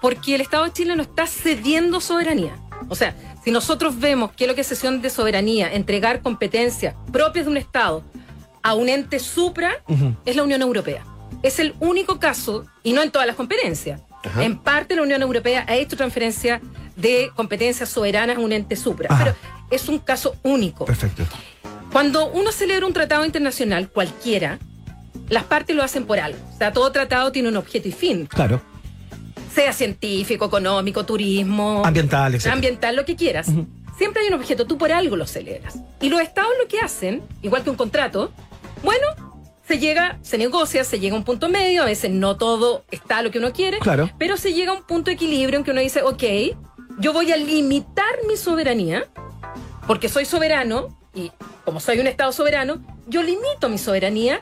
porque 0.01 0.35
el 0.35 0.41
Estado 0.41 0.64
de 0.64 0.73
Chile 0.73 0.97
no 0.97 1.03
está 1.03 1.27
cediendo 1.27 2.01
soberanía. 2.01 2.57
O 2.89 2.95
sea, 2.95 3.14
si 3.45 3.51
nosotros 3.51 3.99
vemos 4.01 4.33
que 4.33 4.47
lo 4.47 4.55
que 4.55 4.62
es 4.62 4.66
cesión 4.68 5.03
de 5.03 5.11
soberanía, 5.11 5.73
entregar 5.73 6.23
competencias 6.23 6.95
propias 7.12 7.45
de 7.47 7.51
un 7.51 7.57
Estado 7.57 8.03
a 8.62 8.75
un 8.75 8.89
ente 8.89 9.18
supra, 9.18 9.83
es 10.25 10.37
la 10.37 10.43
Unión 10.43 10.62
Europea. 10.62 11.05
Es 11.43 11.59
el 11.59 11.75
único 11.81 12.18
caso, 12.18 12.66
y 12.83 12.93
no 12.93 13.03
en 13.03 13.11
todas 13.11 13.27
las 13.27 13.37
competencias. 13.37 14.01
Ajá. 14.25 14.45
En 14.45 14.59
parte 14.59 14.97
la 14.97 15.03
Unión 15.03 15.23
Europea 15.23 15.64
ha 15.66 15.77
hecho 15.77 15.97
transferencia 15.97 16.61
de 16.97 17.31
competencias 17.35 17.89
soberanas 17.89 18.37
a 18.37 18.41
un 18.41 18.53
ente 18.53 18.77
supra, 18.77 19.09
Ajá. 19.11 19.25
pero 19.25 19.37
es 19.71 19.89
un 19.89 19.99
caso 19.99 20.37
único. 20.43 20.85
Perfecto. 20.85 21.23
Cuando 21.93 22.28
uno 22.30 22.53
celebra 22.53 22.86
un 22.86 22.93
tratado 22.93 23.24
internacional, 23.24 23.88
cualquiera, 23.91 24.59
las 25.28 25.45
partes 25.45 25.74
lo 25.74 25.82
hacen 25.82 26.05
por 26.07 26.20
algo. 26.20 26.38
O 26.55 26.59
sea, 26.59 26.72
todo 26.72 26.91
tratado 26.93 27.32
tiene 27.32 27.49
un 27.49 27.57
objeto 27.57 27.88
y 27.88 27.93
fin, 27.93 28.26
Claro. 28.26 28.61
sea 29.55 29.72
científico, 29.72 30.45
económico, 30.47 31.05
turismo, 31.05 31.82
Ambiental, 31.84 32.34
etc. 32.34 32.47
ambiental, 32.49 32.97
lo 32.97 33.05
que 33.05 33.16
quieras. 33.16 33.49
Siempre 33.99 34.22
hay 34.22 34.28
un 34.28 34.34
objeto, 34.34 34.66
tú 34.66 34.78
por 34.78 34.93
algo 34.93 35.16
lo 35.16 35.26
celebras. 35.26 35.74
Y 36.01 36.09
los 36.09 36.20
estados 36.20 36.53
lo 36.62 36.68
que 36.68 36.80
hacen, 36.80 37.22
igual 37.43 37.64
que 37.64 37.70
un 37.70 37.76
contrato, 37.76 38.32
bueno, 38.82 39.07
se 39.66 39.78
llega, 39.78 40.18
se 40.22 40.38
negocia, 40.38 40.84
se 40.84 40.99
llega 41.01 41.14
a 41.14 41.18
un 41.18 41.24
punto 41.24 41.49
medio, 41.49 41.82
a 41.82 41.86
veces 41.86 42.11
no 42.11 42.36
todo 42.36 42.84
está 42.91 43.20
lo 43.22 43.30
que 43.30 43.38
uno 43.38 43.53
quiere, 43.53 43.78
Claro. 43.80 44.11
pero 44.18 44.36
se 44.36 44.53
llega 44.53 44.70
a 44.72 44.74
un 44.76 44.84
punto 44.84 45.11
de 45.11 45.14
equilibrio 45.14 45.59
en 45.59 45.64
que 45.64 45.72
uno 45.72 45.80
dice, 45.80 46.03
ok, 46.03 46.22
yo 46.99 47.12
voy 47.12 47.30
a 47.32 47.36
limitar 47.36 48.07
mi 48.26 48.36
soberanía, 48.36 49.05
porque 49.86 50.09
soy 50.09 50.24
soberano, 50.24 50.97
y 51.15 51.31
como 51.65 51.81
soy 51.81 51.99
un 52.01 52.07
Estado 52.07 52.33
soberano, 52.33 52.81
yo 53.07 53.23
limito 53.23 53.69
mi 53.69 53.79
soberanía 53.79 54.41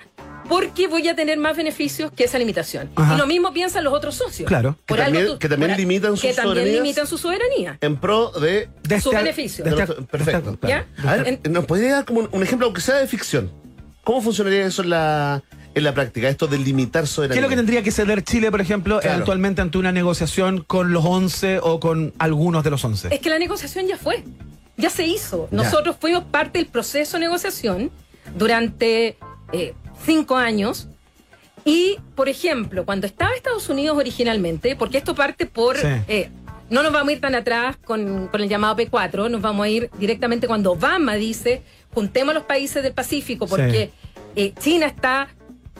porque 0.48 0.86
voy 0.86 1.06
a 1.08 1.14
tener 1.14 1.38
más 1.38 1.56
beneficios 1.56 2.10
que 2.10 2.24
esa 2.24 2.38
limitación. 2.38 2.88
Ajá. 2.96 3.14
Y 3.14 3.18
lo 3.18 3.26
mismo 3.26 3.52
piensan 3.52 3.84
los 3.84 3.92
otros 3.92 4.14
socios. 4.14 4.48
Claro. 4.48 4.76
Que 4.86 4.94
también- 4.94 5.38
que 5.38 5.48
también 5.48 5.72
por- 5.72 5.78
limitan 5.78 6.10
sus 6.12 6.20
Que 6.22 6.32
también 6.32 6.72
limitan 6.72 7.06
su 7.06 7.18
soberanía. 7.18 7.76
En 7.82 7.96
pro 7.98 8.30
de 8.30 8.68
De 8.82 9.00
Su 9.00 9.10
este- 9.10 9.22
beneficio. 9.22 9.64
de 9.64 9.70
este- 9.70 9.80
De 9.82 9.86
nuestro- 9.86 10.06
perfecto. 10.06 10.58
¿Ya? 10.66 10.86
A 11.06 11.16
ver, 11.16 11.40
En- 11.44 11.52
¿nos 11.52 11.66
podría 11.66 11.92
dar 11.96 12.04
como 12.06 12.20
un, 12.20 12.28
un 12.32 12.42
ejemplo, 12.42 12.66
aunque 12.66 12.80
sea 12.80 12.96
de 12.96 13.06
ficción? 13.06 13.50
¿Cómo 14.04 14.22
funcionaría 14.22 14.64
eso 14.64 14.80
en 14.82 14.88
la, 14.90 15.42
en 15.74 15.84
la 15.84 15.92
práctica, 15.92 16.28
esto 16.30 16.46
de 16.46 16.56
limitar 16.56 17.02
¿Qué 17.02 17.08
soberanía? 17.08 17.40
es 17.40 17.42
lo 17.42 17.48
que 17.50 17.56
tendría 17.56 17.82
que 17.82 17.90
ceder 17.90 18.24
Chile, 18.24 18.50
por 18.50 18.62
ejemplo, 18.62 19.00
Claro. 19.00 19.16
eventualmente 19.16 19.60
ante 19.60 19.76
una 19.76 19.92
negociación 19.92 20.64
con 20.66 20.94
los 20.94 21.04
11 21.04 21.58
o 21.62 21.78
con 21.78 22.14
algunos 22.18 22.64
de 22.64 22.70
los 22.70 22.82
11? 22.86 23.08
Es 23.14 23.20
que 23.20 23.28
la 23.28 23.38
negociación 23.38 23.86
ya 23.86 23.98
fue, 23.98 24.24
ya 24.78 24.88
se 24.88 25.04
hizo. 25.06 25.48
Ya. 25.50 25.56
Nosotros 25.58 25.96
fuimos 26.00 26.24
parte 26.24 26.58
del 26.58 26.68
proceso 26.68 27.18
de 27.18 27.24
negociación 27.24 27.90
durante 28.36 29.18
eh, 29.52 29.74
cinco 30.06 30.36
años. 30.36 30.88
Y, 31.64 31.98
por 32.14 32.28
ejemplo, 32.30 32.86
cuando 32.86 33.06
estaba 33.06 33.34
Estados 33.34 33.68
Unidos 33.68 33.98
originalmente, 33.98 34.74
porque 34.76 34.96
esto 34.98 35.14
parte 35.14 35.44
por... 35.44 35.76
Sí. 35.76 35.86
eh, 36.08 36.30
no 36.70 36.82
nos 36.82 36.92
vamos 36.92 37.08
a 37.08 37.12
ir 37.12 37.20
tan 37.20 37.34
atrás 37.34 37.76
con, 37.82 38.28
con 38.28 38.42
el 38.42 38.48
llamado 38.48 38.76
P4, 38.76 39.30
nos 39.30 39.40
vamos 39.40 39.64
a 39.64 39.68
ir 39.70 39.90
directamente 39.98 40.46
cuando 40.46 40.72
Obama 40.72 41.14
dice, 41.14 41.62
juntemos 41.94 42.32
a 42.32 42.34
los 42.34 42.44
países 42.44 42.82
del 42.82 42.92
Pacífico, 42.92 43.46
porque 43.46 43.90
eh, 44.36 44.52
China 44.60 44.84
está 44.84 45.28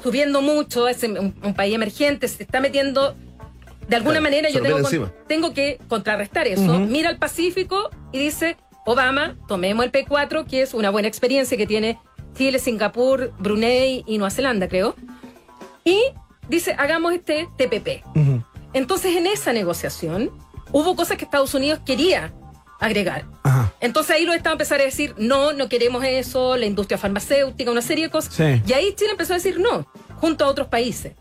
subiendo 0.02 0.40
mucho, 0.40 0.88
es 0.88 1.02
un, 1.02 1.34
un 1.42 1.54
país 1.54 1.74
emergente, 1.74 2.26
se 2.28 2.42
está 2.42 2.60
metiendo... 2.60 3.14
De 3.86 3.96
alguna 3.96 4.20
Claro, 4.20 4.24
manera 4.24 4.50
yo 4.50 4.60
tengo, 4.62 5.10
tengo 5.26 5.54
que 5.54 5.78
contrarrestar 5.88 6.46
eso. 6.46 6.78
Mira 6.78 7.08
al 7.08 7.16
Pacífico 7.16 7.88
y 8.12 8.18
dice, 8.18 8.56
Obama, 8.84 9.36
tomemos 9.46 9.84
el 9.84 9.92
P4, 9.92 10.46
que 10.46 10.62
es 10.62 10.74
una 10.74 10.90
buena 10.90 11.08
experiencia 11.08 11.56
que 11.56 11.66
tiene 11.66 11.98
Chile, 12.36 12.58
Singapur, 12.58 13.32
Brunei 13.38 14.04
y 14.06 14.18
Nueva 14.18 14.30
Zelanda, 14.30 14.68
creo. 14.68 14.94
Y 15.84 16.00
dice, 16.48 16.74
hagamos 16.78 17.12
este 17.12 17.48
TPP. 17.56 18.04
Entonces, 18.72 19.16
en 19.16 19.26
esa 19.26 19.52
negociación, 19.52 20.30
hubo 20.72 20.96
cosas 20.96 21.16
que 21.16 21.24
Estados 21.24 21.54
Unidos 21.54 21.80
quería 21.84 22.32
agregar. 22.80 23.24
Ajá. 23.42 23.72
Entonces 23.80 24.16
ahí 24.16 24.24
los 24.24 24.34
estados 24.34 24.54
empezaron 24.54 24.82
a 24.82 24.84
decir, 24.84 25.14
no, 25.18 25.52
no 25.52 25.68
queremos 25.68 26.04
eso, 26.04 26.56
la 26.56 26.66
industria 26.66 26.98
farmacéutica, 26.98 27.70
una 27.70 27.82
serie 27.82 28.04
de 28.04 28.10
cosas. 28.10 28.34
Sí. 28.34 28.62
Y 28.66 28.72
ahí 28.72 28.94
Chile 28.94 29.12
empezó 29.12 29.32
a 29.32 29.36
decir 29.36 29.58
no, 29.58 29.86
junto 30.16 30.44
a 30.44 30.48
otros 30.48 30.68
países. 30.68 31.14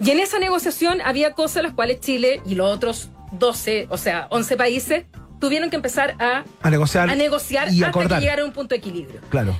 Y 0.00 0.10
en 0.10 0.20
esa 0.20 0.38
negociación 0.38 1.00
había 1.00 1.32
cosas 1.32 1.62
las 1.62 1.72
cuales 1.72 2.00
Chile 2.00 2.40
y 2.46 2.54
los 2.54 2.72
otros 2.72 3.10
12, 3.32 3.88
o 3.90 3.98
sea, 3.98 4.28
11 4.30 4.56
países, 4.56 5.04
tuvieron 5.40 5.70
que 5.70 5.76
empezar 5.76 6.14
a, 6.18 6.44
A 6.62 6.70
negociar. 6.70 7.10
a 7.10 7.14
negociar 7.14 7.68
y 7.72 7.82
hasta 7.82 7.88
acordar. 7.88 8.18
que 8.18 8.24
llegaran 8.24 8.44
a 8.44 8.48
un 8.48 8.52
punto 8.52 8.74
de 8.74 8.78
equilibrio. 8.78 9.20
Claro. 9.30 9.56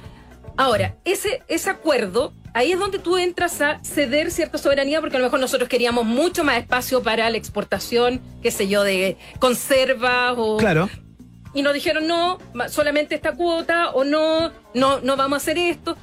Ahora, 0.57 0.97
ese, 1.05 1.43
ese 1.47 1.71
acuerdo, 1.71 2.33
ahí 2.53 2.73
es 2.73 2.79
donde 2.81 2.99
tú 2.99 3.17
entras 3.17 3.61
a 3.61 3.79
ceder 3.85 4.33
cierta 4.33 4.59
soberanía, 4.59 5.01
porque 5.01 5.17
a 5.17 5.21
lo 5.21 5.27
mejor 5.27 5.39
nosotros 5.39 5.69
queríamos 5.69 6.05
mucho 6.05 6.43
más 6.43 6.59
espacio 6.59 7.01
para 7.03 7.31
la 7.31 7.37
exportación, 7.37 8.21
qué 8.43 8.51
sé 8.51 8.67
yo, 8.67 8.83
de 8.83 9.17
conservas 9.39 10.35
o... 10.37 10.57
Claro. 10.57 10.89
y 11.55 11.63
nos 11.63 11.75
dijeron 11.75 12.09
no, 12.09 12.39
solamente 12.69 13.15
esta 13.15 13.33
cuota 13.33 13.91
o 13.91 14.03
no, 14.03 14.51
no, 14.75 15.01
no 15.01 15.17
vamos 15.17 15.37
a 15.37 15.43
hacer 15.43 15.59
esto. 15.59 15.97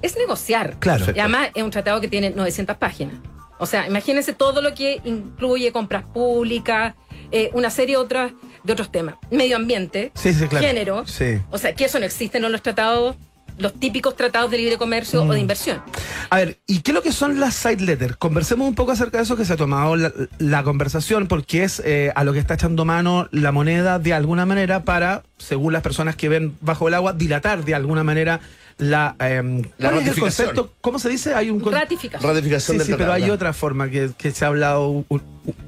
Es 0.00 0.16
negociar. 0.16 0.76
Claro. 0.78 1.04
Y 1.14 1.18
además 1.18 1.50
es 1.54 1.62
un 1.62 1.70
tratado 1.70 2.00
que 2.00 2.08
tiene 2.08 2.30
900 2.30 2.78
páginas. 2.78 3.16
O 3.58 3.66
sea, 3.66 3.86
imagínense 3.86 4.32
todo 4.32 4.62
lo 4.62 4.74
que 4.74 5.02
incluye 5.04 5.70
compras 5.72 6.04
públicas, 6.04 6.94
eh, 7.30 7.50
una 7.52 7.68
serie 7.68 7.96
de, 7.96 8.02
otras, 8.02 8.32
de 8.64 8.72
otros 8.72 8.90
temas. 8.92 9.16
Medio 9.30 9.56
ambiente, 9.56 10.12
Sí, 10.14 10.32
sí, 10.34 10.46
claro. 10.46 10.66
género. 10.66 11.06
Sí. 11.06 11.38
O 11.50 11.58
sea, 11.58 11.74
que 11.74 11.84
eso 11.86 11.98
no 11.98 12.06
existe 12.06 12.38
en 12.38 12.50
los 12.50 12.62
tratados, 12.62 13.16
los 13.58 13.74
típicos 13.74 14.16
tratados 14.16 14.50
de 14.50 14.56
libre 14.58 14.78
comercio 14.78 15.22
Mm. 15.24 15.30
o 15.30 15.32
de 15.34 15.40
inversión. 15.40 15.82
A 16.30 16.36
ver, 16.38 16.58
¿y 16.66 16.80
qué 16.80 16.92
es 16.92 16.94
lo 16.94 17.02
que 17.02 17.12
son 17.12 17.40
las 17.40 17.54
side 17.54 17.80
letters? 17.84 18.16
Conversemos 18.16 18.66
un 18.66 18.74
poco 18.74 18.92
acerca 18.92 19.18
de 19.18 19.24
eso 19.24 19.36
que 19.36 19.44
se 19.44 19.52
ha 19.52 19.56
tomado 19.56 19.96
la, 19.96 20.12
la 20.38 20.62
conversación, 20.62 21.26
porque 21.26 21.64
es 21.64 21.82
eh, 21.84 22.10
a 22.14 22.24
lo 22.24 22.32
que 22.32 22.38
está 22.38 22.54
echando 22.54 22.84
mano 22.86 23.28
la 23.32 23.52
moneda 23.52 23.98
de 23.98 24.14
alguna 24.14 24.46
manera 24.46 24.84
para, 24.84 25.24
según 25.38 25.72
las 25.74 25.82
personas 25.82 26.16
que 26.16 26.28
ven 26.30 26.56
bajo 26.62 26.88
el 26.88 26.94
agua, 26.94 27.12
dilatar 27.12 27.64
de 27.64 27.74
alguna 27.74 28.02
manera 28.02 28.40
la, 28.78 29.14
eh, 29.20 29.42
La 29.42 29.42
¿cuál 29.42 29.62
es 29.62 29.68
el 29.78 29.90
ratificación. 30.06 30.20
concepto? 30.48 30.72
¿Cómo 30.80 30.98
se 30.98 31.10
dice? 31.10 31.34
Hay 31.34 31.50
un 31.50 31.60
con- 31.60 31.74
Ratificación. 31.74 32.30
Ratificación 32.30 32.74
Sí, 32.76 32.78
del 32.78 32.86
sí, 32.86 32.94
pero 32.96 33.12
hay 33.12 33.28
otra 33.28 33.52
forma 33.52 33.90
que, 33.90 34.10
que 34.16 34.30
se 34.30 34.46
ha 34.46 34.48
hablado 34.48 35.04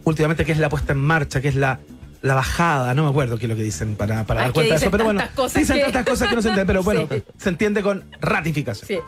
últimamente, 0.04 0.46
que 0.46 0.52
es 0.52 0.58
la 0.58 0.70
puesta 0.70 0.92
en 0.94 0.98
marcha, 1.00 1.42
que 1.42 1.48
es 1.48 1.56
la, 1.56 1.78
la 2.22 2.34
bajada, 2.34 2.94
no 2.94 3.02
me 3.04 3.10
acuerdo 3.10 3.36
qué 3.36 3.46
es 3.46 3.50
lo 3.50 3.56
que 3.56 3.62
dicen 3.64 3.96
para, 3.96 4.24
para 4.24 4.40
Ah, 4.40 4.44
dar 4.44 4.52
cuenta 4.52 4.74
de 4.74 4.80
eso, 4.80 4.90
pero 4.90 5.04
bueno, 5.04 5.22
cosas 5.34 5.60
dicen 5.62 5.76
que- 5.76 5.82
tantas 5.84 6.04
cosas 6.06 6.28
que 6.28 6.34
no 6.36 6.42
se 6.42 6.48
entienden, 6.48 6.66
pero 6.66 6.82
bueno, 6.84 7.08
Sí. 7.10 7.22
se 7.36 7.48
entiende 7.48 7.82
con 7.82 8.04
ratificación. 8.20 8.86
Sí. 8.88 8.98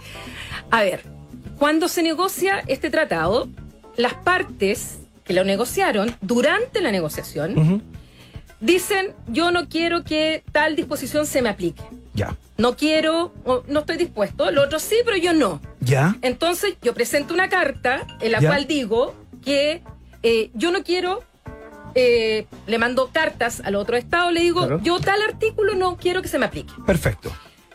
A 0.71 0.83
ver, 0.83 1.03
cuando 1.59 1.89
se 1.89 2.03
negocia 2.03 2.62
este 2.67 2.91
tratado, 2.91 3.49
las 3.97 4.15
partes 4.15 4.99
que 5.25 5.33
lo 5.33 5.45
negociaron 5.45 6.15
durante 6.21 6.81
la 6.81 6.91
negociación 6.91 7.83
dicen 8.61 9.12
yo 9.29 9.51
no 9.51 9.69
quiero 9.69 10.05
que 10.05 10.43
tal 10.53 10.77
disposición 10.77 11.27
se 11.27 11.43
me 11.43 11.49
aplique. 11.49 11.83
Ya, 12.15 12.37
No 12.57 12.77
quiero, 12.77 13.33
no 13.67 13.81
estoy 13.81 13.97
dispuesto. 13.97 14.51
Lo 14.53 14.62
otro 14.62 14.79
sí, 14.79 14.97
pero 15.05 15.17
yo 15.17 15.33
no. 15.33 15.61
ya, 15.81 16.17
Entonces 16.23 16.75
yo 16.83 16.95
presento 16.95 17.35
una 17.35 17.49
carta 17.49 18.07
en 18.21 18.31
la 18.33 18.41
Ya. 18.41 18.49
cual 18.51 18.67
digo 18.69 19.15
que 19.45 19.83
eh, 20.23 20.51
yo 20.55 20.71
no 20.71 20.83
quiero, 20.85 21.23
eh, 21.95 22.47
le 22.67 22.79
mando 22.79 23.11
cartas 23.13 23.61
al 23.65 23.75
otro 23.77 23.97
estado, 23.97 24.31
le 24.31 24.41
digo 24.41 24.61
Claro. 24.67 24.81
yo 24.83 24.99
tal 25.01 25.21
artículo 25.23 25.75
no 25.75 25.97
quiero 25.97 26.23
que 26.23 26.29
se 26.29 26.39
me 26.39 26.47
aplique. 26.47 26.73
perfecto, 26.87 27.33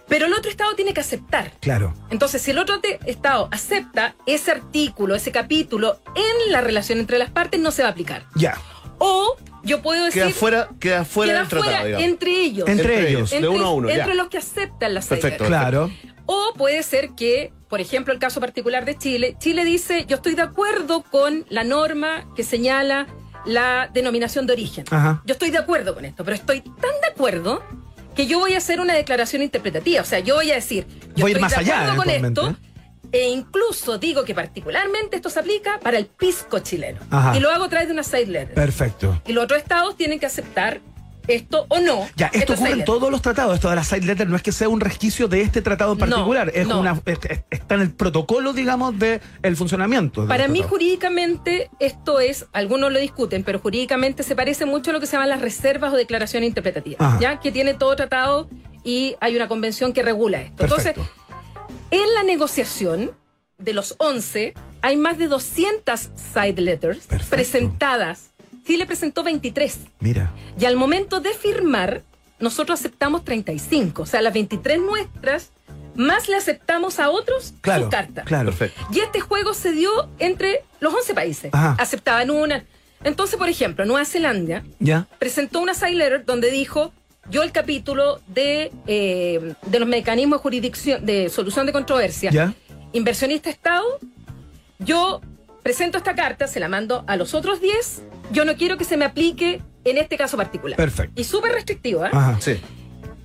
Pero 0.07 0.25
el 0.25 0.33
otro 0.33 0.49
estado 0.49 0.73
tiene 0.75 0.93
que 0.93 1.01
aceptar. 1.01 1.51
claro. 1.59 1.93
Entonces, 2.09 2.41
si 2.41 2.51
el 2.51 2.57
otro 2.57 2.79
Estado 3.05 3.47
acepta 3.51 4.15
ese 4.25 4.51
artículo, 4.51 5.13
ese 5.15 5.31
capítulo 5.31 5.99
en 6.15 6.51
la 6.51 6.61
relación 6.61 6.99
entre 6.99 7.17
las 7.19 7.29
partes, 7.29 7.59
no 7.59 7.71
se 7.71 7.83
va 7.83 7.89
a 7.89 7.91
aplicar. 7.91 8.25
Ya, 8.35 8.57
O 8.97 9.37
yo 9.63 9.81
puedo 9.81 10.05
decir. 10.05 10.23
Queda 10.23 10.33
fuera, 10.33 10.69
queda 10.79 11.05
fuera 11.05 11.31
queda 11.31 11.39
del 11.41 11.49
tratado, 11.49 11.71
fuera 11.71 11.85
digamos. 11.85 12.07
entre 12.07 12.31
ellos. 12.41 12.67
Entre 12.69 13.09
ellos. 13.09 13.29
de 13.29 13.47
uno 13.47 13.65
a 13.65 13.71
uno, 13.73 13.89
entre 13.89 14.07
ya. 14.07 14.13
los 14.15 14.27
que 14.29 14.37
aceptan 14.39 14.93
la 14.93 15.01
Perfecto. 15.01 15.45
claro, 15.45 15.89
O 16.25 16.53
puede 16.57 16.81
ser 16.83 17.11
que, 17.11 17.51
por 17.69 17.79
ejemplo, 17.81 18.13
el 18.13 18.19
caso 18.19 18.39
particular 18.41 18.85
de 18.85 18.97
Chile, 18.97 19.35
Chile 19.39 19.63
dice, 19.63 20.05
yo 20.07 20.15
estoy 20.17 20.33
de 20.35 20.41
acuerdo 20.41 21.01
con 21.03 21.45
la 21.49 21.63
norma 21.63 22.25
que 22.35 22.43
señala 22.43 23.07
la 23.45 23.89
denominación 23.93 24.47
de 24.47 24.53
origen. 24.53 24.85
Ajá. 24.89 25.21
Yo 25.25 25.33
estoy 25.33 25.51
de 25.51 25.57
acuerdo 25.57 25.93
con 25.95 26.05
esto, 26.05 26.23
pero 26.23 26.35
estoy 26.35 26.61
tan 26.61 26.91
de 27.01 27.07
acuerdo 27.11 27.63
que 28.15 28.27
yo 28.27 28.39
voy 28.39 28.53
a 28.53 28.57
hacer 28.57 28.79
una 28.79 28.93
declaración 28.93 29.41
interpretativa. 29.41 30.01
O 30.01 30.05
sea, 30.05 30.19
yo 30.19 30.35
voy 30.35 30.51
a 30.51 30.55
decir, 30.55 30.85
yo 31.15 31.23
Voy 31.23 31.31
a 31.31 31.31
ir 31.31 31.37
estoy 31.37 31.41
más 31.41 31.51
de 31.51 31.57
allá, 31.57 31.91
acuerdo 31.91 32.03
con 32.03 32.09
esto. 32.09 32.55
E 33.11 33.29
incluso 33.29 33.97
digo 33.97 34.23
que 34.23 34.35
particularmente 34.35 35.15
esto 35.15 35.29
se 35.29 35.39
aplica 35.39 35.79
para 35.79 35.97
el 35.97 36.05
pisco 36.05 36.59
chileno. 36.59 36.99
Ajá. 37.09 37.35
Y 37.35 37.39
lo 37.39 37.49
hago 37.49 37.63
a 37.63 37.69
través 37.69 37.87
de 37.87 37.93
una 37.93 38.03
side 38.03 38.27
letter. 38.27 38.53
perfecto. 38.53 39.19
Y 39.25 39.33
los 39.33 39.45
otros 39.45 39.59
estados 39.59 39.95
tienen 39.97 40.19
que 40.19 40.27
aceptar 40.27 40.81
esto 41.29 41.65
o 41.69 41.79
no. 41.79 42.07
Ya, 42.15 42.27
esto 42.33 42.53
ocurre 42.53 42.71
en 42.71 42.85
todos 42.85 43.09
los 43.11 43.21
tratados. 43.21 43.55
Esto 43.55 43.69
de 43.69 43.75
la 43.75 43.83
side 43.83 44.01
letter 44.05 44.27
no 44.27 44.35
es 44.35 44.41
que 44.41 44.51
sea 44.51 44.67
un 44.69 44.79
resquicio 44.81 45.27
de 45.27 45.41
este 45.41 45.61
tratado 45.61 45.93
en 45.93 45.99
No, 45.99 46.05
particular. 46.07 46.51
es 46.53 46.67
no. 46.67 46.79
una, 46.79 46.99
es- 47.05 47.19
es- 47.29 47.43
está 47.49 47.75
en 47.75 47.81
el 47.81 47.91
protocolo, 47.91 48.53
digamos, 48.53 48.97
del 48.99 49.21
el 49.43 49.55
funcionamiento. 49.55 50.23
de 50.23 50.27
Para 50.27 50.47
mí, 50.47 50.61
jurídicamente, 50.61 51.69
esto 51.79 52.19
es, 52.19 52.45
algunos 52.53 52.91
lo 52.91 52.99
discuten, 52.99 53.43
pero 53.43 53.59
jurídicamente 53.59 54.23
se 54.23 54.35
parece 54.35 54.65
mucho 54.65 54.89
a 54.91 54.93
lo 54.93 54.99
que 54.99 55.05
se 55.05 55.13
llaman 55.13 55.29
las 55.29 55.41
reservas 55.41 55.93
o 55.93 55.95
declaraciones 55.97 56.47
interpretativas, 56.47 56.99
Ajá. 57.01 57.19
ya 57.19 57.39
que 57.39 57.51
tiene 57.51 57.73
todo 57.73 57.95
tratado 57.95 58.49
y 58.83 59.15
hay 59.21 59.35
una 59.35 59.47
convención 59.47 59.93
que 59.93 60.01
regula 60.03 60.41
esto. 60.41 60.55
Perfecto. 60.67 61.01
Entonces, 61.01 61.79
en 61.91 62.13
la 62.15 62.23
negociación 62.23 63.11
de 63.57 63.73
los 63.73 63.95
11, 63.97 64.53
hay 64.81 64.95
más 64.97 65.17
de 65.17 65.27
200 65.27 66.09
side 66.33 66.61
letters 66.61 67.07
Perfecto. 67.07 67.35
presentadas. 67.35 68.28
Chile 68.69 68.85
presentó 68.85 69.23
23. 69.23 69.79
Mira, 69.99 70.31
Y 70.59 70.65
al 70.65 70.75
momento 70.75 71.19
de 71.21 71.33
firmar, 71.33 72.03
nosotros 72.39 72.79
aceptamos 72.79 73.25
35. 73.25 74.03
O 74.03 74.05
sea, 74.05 74.21
las 74.21 74.31
23 74.31 74.79
nuestras, 74.79 75.49
más 75.95 76.29
le 76.29 76.35
aceptamos 76.35 76.99
a 76.99 77.09
otros 77.09 77.55
claro, 77.61 77.85
sus 77.85 77.89
cartas. 77.89 78.25
claro. 78.25 78.51
Perfecto. 78.51 78.79
Y 78.93 78.99
este 78.99 79.21
juego 79.21 79.55
se 79.55 79.71
dio 79.71 79.89
entre 80.19 80.61
los 80.81 80.93
11 80.93 81.15
países. 81.15 81.49
Ajá. 81.51 81.77
Aceptaban 81.79 82.29
una. 82.29 82.63
Entonces, 83.03 83.37
por 83.39 83.49
ejemplo, 83.49 83.85
Nueva 83.85 84.05
Zelanda 84.05 84.61
Ya, 84.79 85.07
presentó 85.17 85.61
una 85.61 85.73
side 85.73 85.95
letter 85.95 86.23
donde 86.23 86.51
dijo, 86.51 86.93
yo 87.31 87.41
el 87.41 87.51
capítulo 87.51 88.21
de, 88.27 88.71
eh, 88.85 89.55
de 89.65 89.79
los 89.79 89.89
mecanismos 89.89 90.37
de 90.37 90.43
jurisdicción, 90.43 91.03
de 91.07 91.29
solución 91.29 91.65
de 91.65 91.71
controversia, 91.71 92.29
ya, 92.29 92.53
inversionista 92.93 93.49
Estado, 93.49 93.97
yo 94.77 95.21
presento 95.69 95.99
esta 95.99 96.15
carta, 96.15 96.47
se 96.47 96.59
la 96.59 96.67
mando 96.67 97.03
a 97.05 97.15
los 97.15 97.35
otros 97.35 97.61
10, 97.61 98.01
yo 98.31 98.43
no 98.43 98.55
quiero 98.55 98.75
que 98.75 98.85
se 98.85 98.97
me 98.97 99.05
aplique 99.05 99.61
en 99.83 99.99
este 99.99 100.17
caso 100.17 100.35
particular. 100.35 100.75
Perfecto. 100.75 101.21
Y 101.21 101.23
súper 101.23 101.51
restrictivo, 101.51 102.03
¿eh? 102.03 102.09
ajá, 102.11 102.37
Sí. 102.41 102.59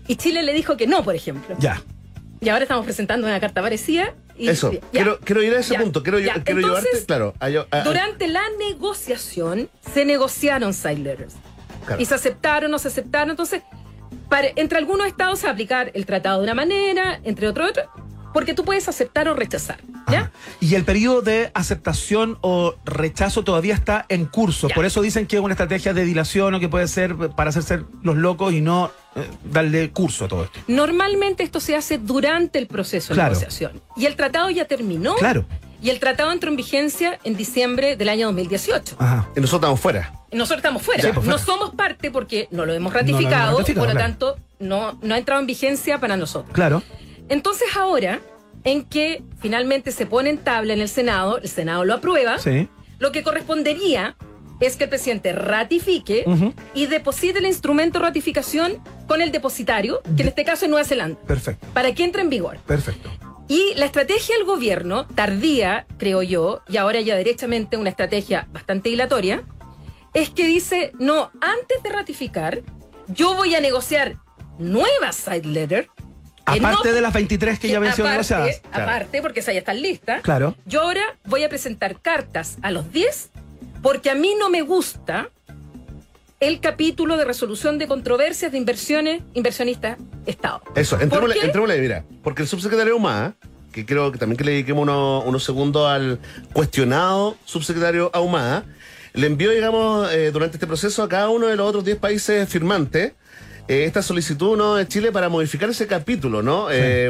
Y 0.09 0.17
Chile 0.17 0.43
le 0.43 0.53
dijo 0.53 0.77
que 0.77 0.87
no, 0.87 1.03
por 1.03 1.15
ejemplo. 1.15 1.57
ya. 1.59 1.81
Y 2.43 2.51
ahora 2.51 2.65
estamos 2.65 2.85
presentando 2.85 3.27
una 3.27 3.41
carta 3.41 3.63
parecida. 3.63 4.13
Y, 4.37 4.49
Eso. 4.51 4.73
ya. 4.73 4.81
Quiero, 4.93 5.19
quiero 5.21 5.43
ir 5.43 5.55
a 5.55 5.61
ese 5.61 5.73
Ya. 5.73 5.81
punto. 5.81 6.03
Quiero, 6.03 6.19
Ya. 6.19 6.35
quiero 6.45 6.61
Entonces, 6.61 6.85
llevarte, 6.85 7.07
claro. 7.07 7.35
a- 7.41 7.47
a- 7.47 7.81
a- 7.81 7.83
Durante 7.85 8.29
la 8.29 8.43
negociación 8.59 9.71
se 9.95 10.05
negociaron 10.05 10.75
side 10.75 10.99
letters. 10.99 11.33
Claro. 11.87 12.03
Y 12.03 12.05
se 12.05 12.15
aceptaron, 12.15 12.71
no 12.71 12.79
se 12.79 12.89
aceptaron. 12.89 13.31
Entonces, 13.31 13.63
para, 14.29 14.49
entre 14.57 14.77
algunos 14.77 15.07
estados 15.07 15.39
se 15.39 15.47
va 15.47 15.51
a 15.51 15.55
aplicar 15.55 15.91
el 15.95 16.05
tratado 16.05 16.41
de 16.41 16.45
una 16.45 16.55
manera, 16.55 17.19
entre 17.25 17.49
otros 17.49 17.71
otros, 17.71 17.87
porque 18.35 18.53
tú 18.53 18.65
puedes 18.65 18.87
aceptar 18.89 19.29
o 19.29 19.35
rechazar. 19.35 19.79
¿ya? 20.11 20.19
Ajá. 20.19 20.31
Y 20.61 20.75
el 20.75 20.85
periodo 20.85 21.23
de 21.23 21.51
aceptación 21.55 22.37
o 22.43 22.75
rechazo 22.85 23.45
todavía 23.45 23.73
está 23.75 24.05
en 24.11 24.27
curso. 24.27 24.69
Ya. 24.69 24.75
Por 24.75 24.85
eso 24.85 25.01
dicen 25.01 25.27
que 25.27 25.37
es 25.37 25.43
una 25.43 25.55
estrategia 25.55 25.95
de 25.95 26.05
dilación 26.05 26.53
o 26.53 26.61
que 26.61 26.69
puede 26.69 26.89
ser 26.89 27.17
para 27.31 27.49
hacerse 27.51 27.81
los 28.03 28.17
locos 28.17 28.53
y 28.53 28.61
no 28.61 28.91
eh, 29.17 29.27
darle 29.45 29.91
curso 29.91 30.27
a 30.27 30.29
todo 30.29 30.45
esto. 30.45 30.59
Normalmente 30.67 31.43
esto 31.45 31.61
se 31.61 31.77
hace 31.77 31.97
durante 31.97 32.59
el 32.59 32.67
proceso 32.67 33.09
de 33.11 33.15
Claro. 33.15 33.31
negociación. 33.31 33.81
Y 33.97 34.07
el 34.07 34.17
tratado 34.17 34.51
ya 34.51 34.67
terminó. 34.67 35.15
Claro. 35.15 35.47
Y 35.81 35.91
el 35.91 36.01
tratado 36.01 36.33
entró 36.33 36.51
en 36.51 36.57
vigencia 36.57 37.21
en 37.25 37.37
diciembre 37.37 37.97
del 37.97 38.09
año 38.09 38.27
2018. 38.27 38.97
Ajá. 38.99 39.29
Y 39.37 39.41
nosotros 39.41 39.61
estamos 39.61 39.81
fuera. 39.81 40.13
Nosotros 40.33 40.59
estamos 40.59 40.83
fuera. 40.83 41.03
Sí, 41.03 41.11
pues, 41.15 41.27
no 41.27 41.39
somos 41.39 41.75
parte 41.75 42.11
porque 42.11 42.49
no 42.51 42.65
lo 42.67 42.73
hemos 42.73 42.93
No 42.93 43.01
lo 43.01 43.01
hemos 43.01 43.19
ratificado, 43.23 43.59
ratificado, 43.59 43.87
por 43.87 43.95
lo 43.95 44.01
claro. 44.01 44.01
tanto, 44.01 44.37
no, 44.59 44.99
no 45.03 45.15
ha 45.15 45.19
entrado 45.19 45.41
en 45.41 45.47
vigencia 45.47 46.01
para 46.01 46.17
nosotros. 46.17 46.53
Claro. 46.53 46.83
Entonces 47.29 47.69
ahora, 47.77 48.21
en 48.65 48.85
que 48.85 49.23
finalmente 49.39 49.93
se 49.93 50.07
pone 50.07 50.31
en 50.31 50.39
tabla 50.39 50.73
en 50.73 50.81
el 50.81 50.89
Senado, 50.89 51.39
el 51.39 51.49
Senado 51.49 51.85
lo 51.85 51.95
aprueba, 51.95 52.39
Sí. 52.39 52.69
lo 52.99 53.13
que 53.13 53.23
correspondería 53.23 54.17
es 54.61 54.77
que 54.77 54.85
el 54.85 54.91
presidente 54.91 55.33
ratifique 55.33 56.25
y 56.75 56.87
deposite 56.87 57.39
el 57.41 57.47
instrumento 57.47 57.99
de 57.99 58.05
ratificación 58.07 58.79
con 59.07 59.21
el 59.21 59.33
depositario, 59.33 60.01
que 60.17 60.23
en 60.23 60.29
este 60.29 60.45
caso 60.45 60.65
es 60.65 60.71
Nueva 60.71 60.87
Zelanda, 60.87 61.19
Perfecto. 61.27 61.67
para 61.75 61.93
que 61.95 62.05
entre 62.05 62.23
en 62.23 62.31
vigor. 62.31 62.59
Perfecto. 62.67 63.11
Y 63.49 63.75
la 63.77 63.85
estrategia 63.85 64.37
del 64.37 64.47
gobierno, 64.47 65.07
tardía, 65.07 65.87
creo 65.99 66.23
yo, 66.23 66.63
y 66.69 66.79
ahora 66.79 67.01
ya 67.03 67.15
derechamente 67.17 67.77
una 67.77 67.91
estrategia 67.91 68.49
bastante 68.53 68.89
dilatoria, 68.89 69.43
es 70.15 70.31
que 70.31 70.47
dice, 70.47 70.93
no, 70.99 71.31
antes 71.43 71.83
de 71.83 71.91
ratificar, 71.91 72.63
yo 73.09 73.35
voy 73.35 73.55
a 73.55 73.61
negociar 73.61 74.17
nuevas 74.59 75.17
side 75.17 75.45
letter. 75.47 75.89
Aparte 76.47 76.89
no- 76.89 76.95
de 76.95 77.01
las 77.01 77.13
23 77.13 77.59
que 77.59 77.69
ya 77.69 77.81
sido 77.95 78.07
aparte. 78.09 78.27
Claro. 78.29 78.61
Aparte, 78.73 79.23
porque 79.23 79.41
esa 79.41 79.53
ya 79.53 79.59
está 79.61 79.73
lista. 79.75 80.21
Claro. 80.23 80.55
Yo 80.67 80.83
ahora 80.83 81.03
voy 81.25 81.43
a 81.45 81.49
presentar 81.49 82.01
cartas 82.01 82.59
a 82.63 82.71
los 82.71 82.93
10 82.93 83.31
porque 83.83 84.11
a 84.11 84.15
mí 84.15 84.35
no 84.39 84.51
me 84.51 84.63
gusta 84.63 85.31
el 86.41 86.61
capítulo 86.61 87.17
de 87.17 87.25
resolución 87.25 87.79
de 87.79 87.87
controversias 87.87 88.53
de 88.53 88.59
inversiones 88.59 89.23
inversionistas 89.33 89.97
Estado. 90.27 90.63
Eso, 90.75 90.99
entrémosle, 91.01 91.35
¿Por 91.35 91.41
qué? 91.41 91.47
entrémosle, 91.47 91.81
mira. 91.81 92.05
Porque 92.23 92.43
el 92.43 92.49
subsecretario 92.49 92.93
Ahumada, 92.95 93.35
que 93.73 93.87
creo 93.87 94.13
que 94.13 94.19
también 94.19 94.37
que 94.37 94.45
le 94.45 94.53
dediquemos 94.53 94.83
unos, 94.83 95.25
unos 95.25 95.45
segundos 95.45 95.89
al 95.89 96.19
cuestionado 96.53 97.37
subsecretario 97.45 98.11
Ahumada, 98.15 98.65
le 99.15 99.27
envió, 99.29 99.51
digamos, 99.53 100.13
eh, 100.13 100.31
durante 100.33 100.57
este 100.57 100.67
proceso 100.67 101.03
a 101.03 101.09
cada 101.09 101.29
uno 101.31 101.47
de 101.47 101.57
los 101.57 101.67
otros 101.69 101.85
10 101.85 101.99
países 101.99 102.49
firmantes 102.49 103.13
eh, 103.69 103.85
esta 103.85 104.03
solicitud 104.03 104.57
¿no? 104.57 104.75
de 104.75 104.87
Chile 104.89 105.13
para 105.13 105.29
modificar 105.29 105.69
ese 105.71 105.87
capítulo, 105.87 106.43
¿no? 106.43 106.71
Eh, 106.71 107.07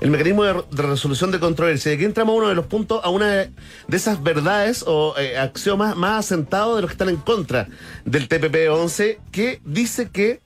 el 0.00 0.10
mecanismo 0.10 0.44
de, 0.44 0.62
de 0.70 0.82
resolución 0.82 1.30
de 1.30 1.40
controversia. 1.40 1.92
Y 1.92 1.96
aquí 1.96 2.04
entramos 2.04 2.34
a 2.34 2.38
uno 2.38 2.48
de 2.48 2.54
los 2.54 2.66
puntos, 2.66 3.00
a 3.04 3.10
una 3.10 3.28
de, 3.28 3.50
de 3.88 3.96
esas 3.96 4.22
verdades 4.22 4.84
o 4.86 5.14
eh, 5.18 5.38
axiomas 5.38 5.96
más 5.96 6.26
asentados 6.26 6.76
de 6.76 6.82
los 6.82 6.90
que 6.90 6.94
están 6.94 7.08
en 7.08 7.16
contra 7.16 7.68
del 8.04 8.28
TPP-11, 8.28 9.18
que 9.30 9.60
dice 9.64 10.10
que 10.10 10.40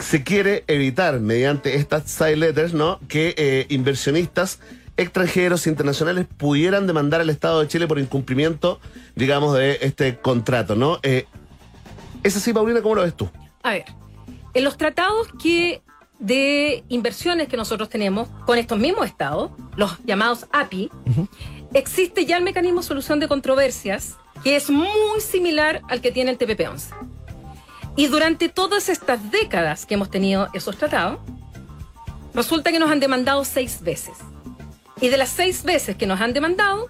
se 0.00 0.24
quiere 0.24 0.64
evitar 0.66 1.20
mediante 1.20 1.76
estas 1.76 2.10
side 2.10 2.36
letters, 2.36 2.72
¿no? 2.72 2.98
Que 3.08 3.34
eh, 3.36 3.66
inversionistas 3.68 4.58
extranjeros 4.96 5.66
internacionales 5.66 6.26
pudieran 6.36 6.86
demandar 6.86 7.20
al 7.20 7.30
Estado 7.30 7.60
de 7.60 7.68
Chile 7.68 7.86
por 7.86 7.98
incumplimiento, 7.98 8.80
digamos, 9.14 9.56
de 9.56 9.78
este 9.82 10.18
contrato, 10.18 10.74
¿no? 10.74 10.98
Eh, 11.02 11.26
¿Es 12.22 12.36
así, 12.36 12.52
Paulina? 12.52 12.82
¿Cómo 12.82 12.96
lo 12.96 13.02
ves 13.02 13.14
tú? 13.14 13.30
A 13.62 13.70
ver, 13.70 13.84
en 14.54 14.64
los 14.64 14.76
tratados 14.76 15.28
que 15.42 15.82
de 16.18 16.84
inversiones 16.88 17.48
que 17.48 17.56
nosotros 17.56 17.88
tenemos 17.88 18.28
con 18.44 18.58
estos 18.58 18.78
mismos 18.78 19.06
estados, 19.06 19.50
los 19.76 19.98
llamados 20.04 20.46
API, 20.52 20.90
existe 21.72 22.26
ya 22.26 22.36
el 22.36 22.44
mecanismo 22.44 22.80
de 22.80 22.86
solución 22.86 23.20
de 23.20 23.28
controversias 23.28 24.16
que 24.44 24.56
es 24.56 24.70
muy 24.70 25.20
similar 25.20 25.82
al 25.88 26.00
que 26.00 26.12
tiene 26.12 26.30
el 26.30 26.38
TPP-11. 26.38 26.94
Y 27.96 28.06
durante 28.06 28.48
todas 28.48 28.88
estas 28.88 29.30
décadas 29.30 29.86
que 29.86 29.94
hemos 29.94 30.10
tenido 30.10 30.48
esos 30.52 30.76
tratados, 30.76 31.18
resulta 32.34 32.70
que 32.70 32.78
nos 32.78 32.90
han 32.90 33.00
demandado 33.00 33.44
seis 33.44 33.82
veces. 33.82 34.16
Y 35.00 35.08
de 35.08 35.16
las 35.16 35.30
seis 35.30 35.64
veces 35.64 35.96
que 35.96 36.06
nos 36.06 36.20
han 36.20 36.32
demandado, 36.32 36.88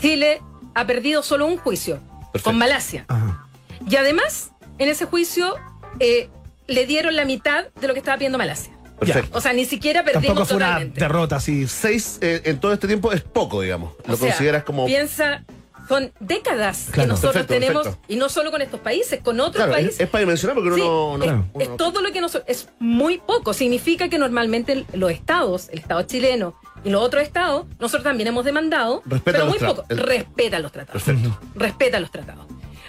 Chile 0.00 0.40
ha 0.74 0.86
perdido 0.86 1.22
solo 1.22 1.46
un 1.46 1.56
juicio 1.56 2.00
Perfecto. 2.32 2.44
con 2.44 2.58
Malasia. 2.58 3.04
Ajá. 3.08 3.46
Y 3.88 3.96
además, 3.96 4.52
en 4.78 4.88
ese 4.88 5.06
juicio 5.06 5.56
eh, 6.00 6.28
le 6.66 6.86
dieron 6.86 7.16
la 7.16 7.24
mitad 7.24 7.64
de 7.80 7.88
lo 7.88 7.92
que 7.94 7.98
estaba 8.00 8.16
pidiendo 8.18 8.38
Malasia. 8.38 8.72
Perfecto. 8.98 9.36
O 9.36 9.40
sea, 9.40 9.52
ni 9.52 9.64
siquiera 9.64 10.04
perdimos 10.04 10.26
Tampoco 10.26 10.46
fue 10.46 10.56
una 10.58 10.66
totalmente. 10.66 11.00
derrota 11.00 11.36
así. 11.36 11.66
Seis 11.66 12.18
eh, 12.20 12.42
en 12.44 12.60
todo 12.60 12.72
este 12.72 12.86
tiempo 12.86 13.12
es 13.12 13.22
poco, 13.22 13.60
digamos. 13.60 13.94
Lo 14.06 14.14
O 14.14 14.16
sea, 14.16 14.28
consideras 14.28 14.62
como. 14.62 14.86
Piensa, 14.86 15.44
son 15.88 16.12
décadas 16.20 16.88
que 16.92 17.04
nosotros 17.06 17.32
Perfecto, 17.32 17.54
tenemos, 17.54 17.82
perfecto. 17.82 18.06
y 18.12 18.14
no 18.16 18.28
solo 18.28 18.52
con 18.52 18.62
estos 18.62 18.78
países, 18.78 19.20
con 19.20 19.40
otros 19.40 19.56
Claro, 19.56 19.72
países. 19.72 19.94
es, 19.94 20.00
es 20.02 20.08
para 20.08 20.20
dimensionar 20.20 20.54
porque 20.54 20.68
uno 20.70 20.76
Sí, 20.76 20.82
no. 20.82 21.18
no- 21.18 21.24
es, 21.24 21.30
uno 21.32 21.64
es 21.64 21.68
no- 21.70 21.76
todo 21.76 22.00
lo 22.00 22.12
que 22.12 22.20
nosotros. 22.20 22.44
Es 22.48 22.68
muy 22.78 23.18
poco. 23.18 23.52
Significa 23.54 24.08
que 24.08 24.18
normalmente 24.18 24.86
los 24.92 25.10
estados, 25.10 25.68
el 25.70 25.80
estado 25.80 26.02
chileno 26.02 26.54
y 26.84 26.90
los 26.90 27.02
otros 27.02 27.24
estados, 27.24 27.66
nosotros 27.80 28.04
también 28.04 28.28
hemos 28.28 28.44
demandado, 28.44 29.02
Respeta 29.04 29.38
pero 29.38 29.46
los 29.46 29.60
muy 29.60 29.68
poco. 29.68 29.84
el- 29.88 29.98
Respeta 29.98 30.60
los 30.60 30.70
tratados. 30.70 31.02
Perfecto. 31.02 31.40
Respeta 31.56 31.98
los 31.98 32.12
tratados. 32.12 32.46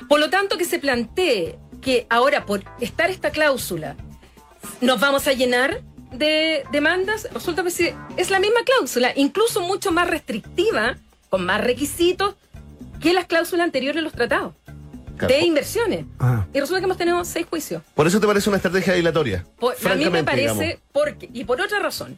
Por 0.07 0.19
lo 0.19 0.29
tanto, 0.29 0.59
que 0.59 0.65
se 0.65 0.77
plantee 0.77 1.57
que 1.83 2.07
ahora, 2.09 2.45
por 2.45 2.63
estar 2.79 3.09
esta 3.09 3.29
cláusula, 3.31 3.95
nos 4.81 4.99
vamos 4.99 5.27
a 5.27 5.33
llenar 5.33 5.81
de 6.11 6.63
demandas, 6.71 7.27
resulta 7.33 7.63
que 7.63 7.95
es 8.17 8.29
la 8.29 8.39
misma 8.39 8.61
cláusula, 8.65 9.11
incluso 9.15 9.61
mucho 9.61 9.91
más 9.91 10.07
restrictiva, 10.09 10.97
con 11.29 11.45
más 11.45 11.61
requisitos 11.61 12.35
que 13.01 13.13
las 13.13 13.25
cláusulas 13.25 13.65
anteriores 13.65 13.95
de 13.97 14.01
los 14.03 14.13
tratados 14.13 14.53
de 15.27 15.41
inversiones. 15.41 16.05
Ajá. 16.19 16.47
Y 16.53 16.59
resulta 16.59 16.79
que 16.79 16.85
hemos 16.85 16.97
tenido 16.97 17.23
seis 17.25 17.45
juicios. 17.49 17.81
Por 17.95 18.07
eso 18.07 18.19
te 18.19 18.27
parece 18.27 18.49
una 18.49 18.57
estrategia 18.57 18.93
dilatoria. 18.93 19.45
Por- 19.59 19.75
a 19.89 19.95
mí 19.95 20.09
me 20.09 20.23
parece, 20.23 20.53
digamos. 20.53 20.81
porque, 20.91 21.29
y 21.33 21.43
por 21.43 21.61
otra 21.61 21.79
razón. 21.79 22.17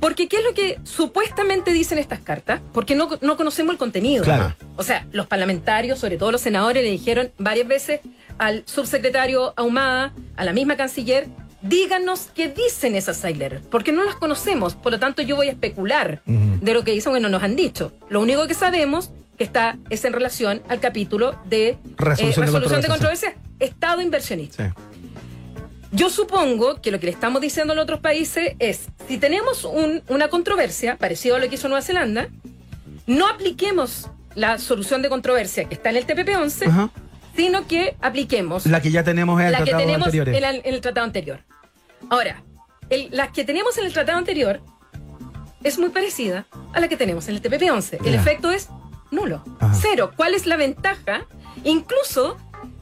Porque 0.00 0.26
¿qué 0.28 0.38
es 0.38 0.44
lo 0.44 0.52
que 0.52 0.80
supuestamente 0.82 1.72
dicen 1.72 1.98
estas 1.98 2.18
cartas? 2.20 2.60
Porque 2.72 2.96
no, 2.96 3.08
no 3.20 3.36
conocemos 3.36 3.72
el 3.74 3.78
contenido. 3.78 4.24
Claro. 4.24 4.54
O 4.76 4.82
sea, 4.82 5.06
los 5.12 5.26
parlamentarios, 5.28 6.00
sobre 6.00 6.16
todo 6.16 6.32
los 6.32 6.40
senadores, 6.40 6.82
le 6.82 6.90
dijeron 6.90 7.30
varias 7.38 7.68
veces 7.68 8.00
al 8.38 8.62
subsecretario 8.66 9.52
Ahumada, 9.56 10.12
a 10.36 10.44
la 10.44 10.52
misma 10.52 10.76
canciller, 10.76 11.28
díganos 11.62 12.28
qué 12.34 12.48
dicen 12.48 12.94
esas 12.96 13.16
side 13.16 13.34
letters, 13.36 13.62
porque 13.70 13.92
no 13.92 14.04
las 14.04 14.16
conocemos. 14.16 14.74
Por 14.74 14.92
lo 14.92 14.98
tanto, 14.98 15.22
yo 15.22 15.36
voy 15.36 15.48
a 15.48 15.52
especular 15.52 16.22
de 16.26 16.74
lo 16.74 16.82
que 16.84 16.92
dicen, 16.92 17.12
bueno, 17.12 17.28
nos 17.28 17.42
han 17.42 17.54
dicho. 17.56 17.92
Lo 18.08 18.20
único 18.20 18.46
que 18.48 18.54
sabemos 18.54 19.10
que 19.38 19.44
está 19.44 19.78
es 19.90 20.04
en 20.04 20.12
relación 20.12 20.62
al 20.68 20.80
capítulo 20.80 21.36
de 21.44 21.68
eh, 21.70 21.78
Resolución 21.96 22.46
de 22.46 22.46
resolución 22.52 22.80
de 22.82 22.88
controversia, 22.88 23.30
controversia, 23.32 23.34
Estado 23.60 24.00
inversionista. 24.02 24.68
Sí. 24.68 24.74
Yo 25.92 26.08
supongo 26.10 26.80
que 26.80 26.90
lo 26.90 26.98
que 26.98 27.06
le 27.06 27.12
estamos 27.12 27.40
diciendo 27.42 27.74
en 27.74 27.78
otros 27.78 28.00
países 28.00 28.54
es, 28.58 28.86
si 29.08 29.18
tenemos 29.18 29.64
un- 29.64 30.02
una 30.08 30.28
controversia, 30.28 30.96
parecido 30.96 31.36
a 31.36 31.38
lo 31.38 31.48
que 31.48 31.56
hizo 31.56 31.68
Nueva 31.68 31.82
Zelanda, 31.82 32.28
no 33.06 33.28
apliquemos 33.28 34.08
la 34.34 34.58
solución 34.58 35.02
de 35.02 35.10
controversia 35.10 35.64
que 35.64 35.74
está 35.74 35.90
en 35.90 35.96
el 35.96 36.06
TPP-11, 36.06 36.66
Ajá. 36.66 36.90
Sino 37.36 37.66
que 37.66 37.96
apliquemos 38.00 38.66
La 38.66 38.80
que 38.82 38.90
ya 38.90 39.02
tenemos 39.04 39.40
en 39.40 39.46
el 39.46 39.52
la 39.52 39.58
que 39.58 39.64
tratado 39.64 39.80
tenemos 39.86 40.06
anteriores. 40.06 40.36
en, 40.36 40.44
el- 40.44 40.62
en 40.64 40.74
el 40.74 40.80
tratado 40.80 41.04
anterior. 41.06 41.40
Ahora, 42.10 42.42
el- 42.90 43.08
las 43.12 43.30
que 43.30 43.44
tenemos 43.44 43.76
en 43.78 43.86
el 43.86 43.92
tratado 43.92 44.18
anterior 44.18 44.60
es 45.62 45.78
muy 45.78 45.90
parecida 45.90 46.46
a 46.74 46.80
la 46.80 46.88
que 46.88 46.96
tenemos 46.96 47.28
en 47.28 47.36
el 47.36 47.42
TPP-11. 47.42 48.04
El 48.04 48.14
efecto 48.14 48.50
es 48.50 48.68
nulo, 49.10 49.44
Ajá. 49.60 49.74
cero. 49.80 50.12
¿Cuál 50.16 50.34
es 50.34 50.46
la 50.46 50.56
ventaja? 50.56 51.26
Incluso 51.64 52.36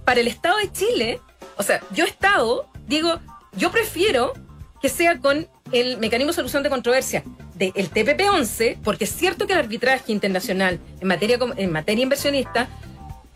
para 0.05 0.21
el 0.21 0.29
Estado 0.29 0.57
de 0.59 0.73
Chile, 0.73 1.21
o 1.57 1.63
sea, 1.63 1.81
yo 1.93 2.05
Estado, 2.05 2.69
digo, 2.87 3.21
yo 3.57 3.71
prefiero 3.71 4.33
que 4.81 4.89
sea 4.89 5.19
con 5.19 5.47
el 5.73 5.99
mecanismo 5.99 6.31
de 6.33 6.37
solución 6.37 6.63
de 6.63 6.71
controversia 6.71 7.23
del 7.55 7.91
TPP-11, 7.91 8.79
porque 8.83 9.05
es 9.05 9.11
cierto 9.15 9.47
que 9.47 9.53
el 9.53 9.59
arbitraje 9.59 10.11
internacional 10.13 10.81
en 11.01 11.07
materia, 11.09 11.39
en 11.59 11.71
materia 11.71 12.03
inversionista 12.03 12.69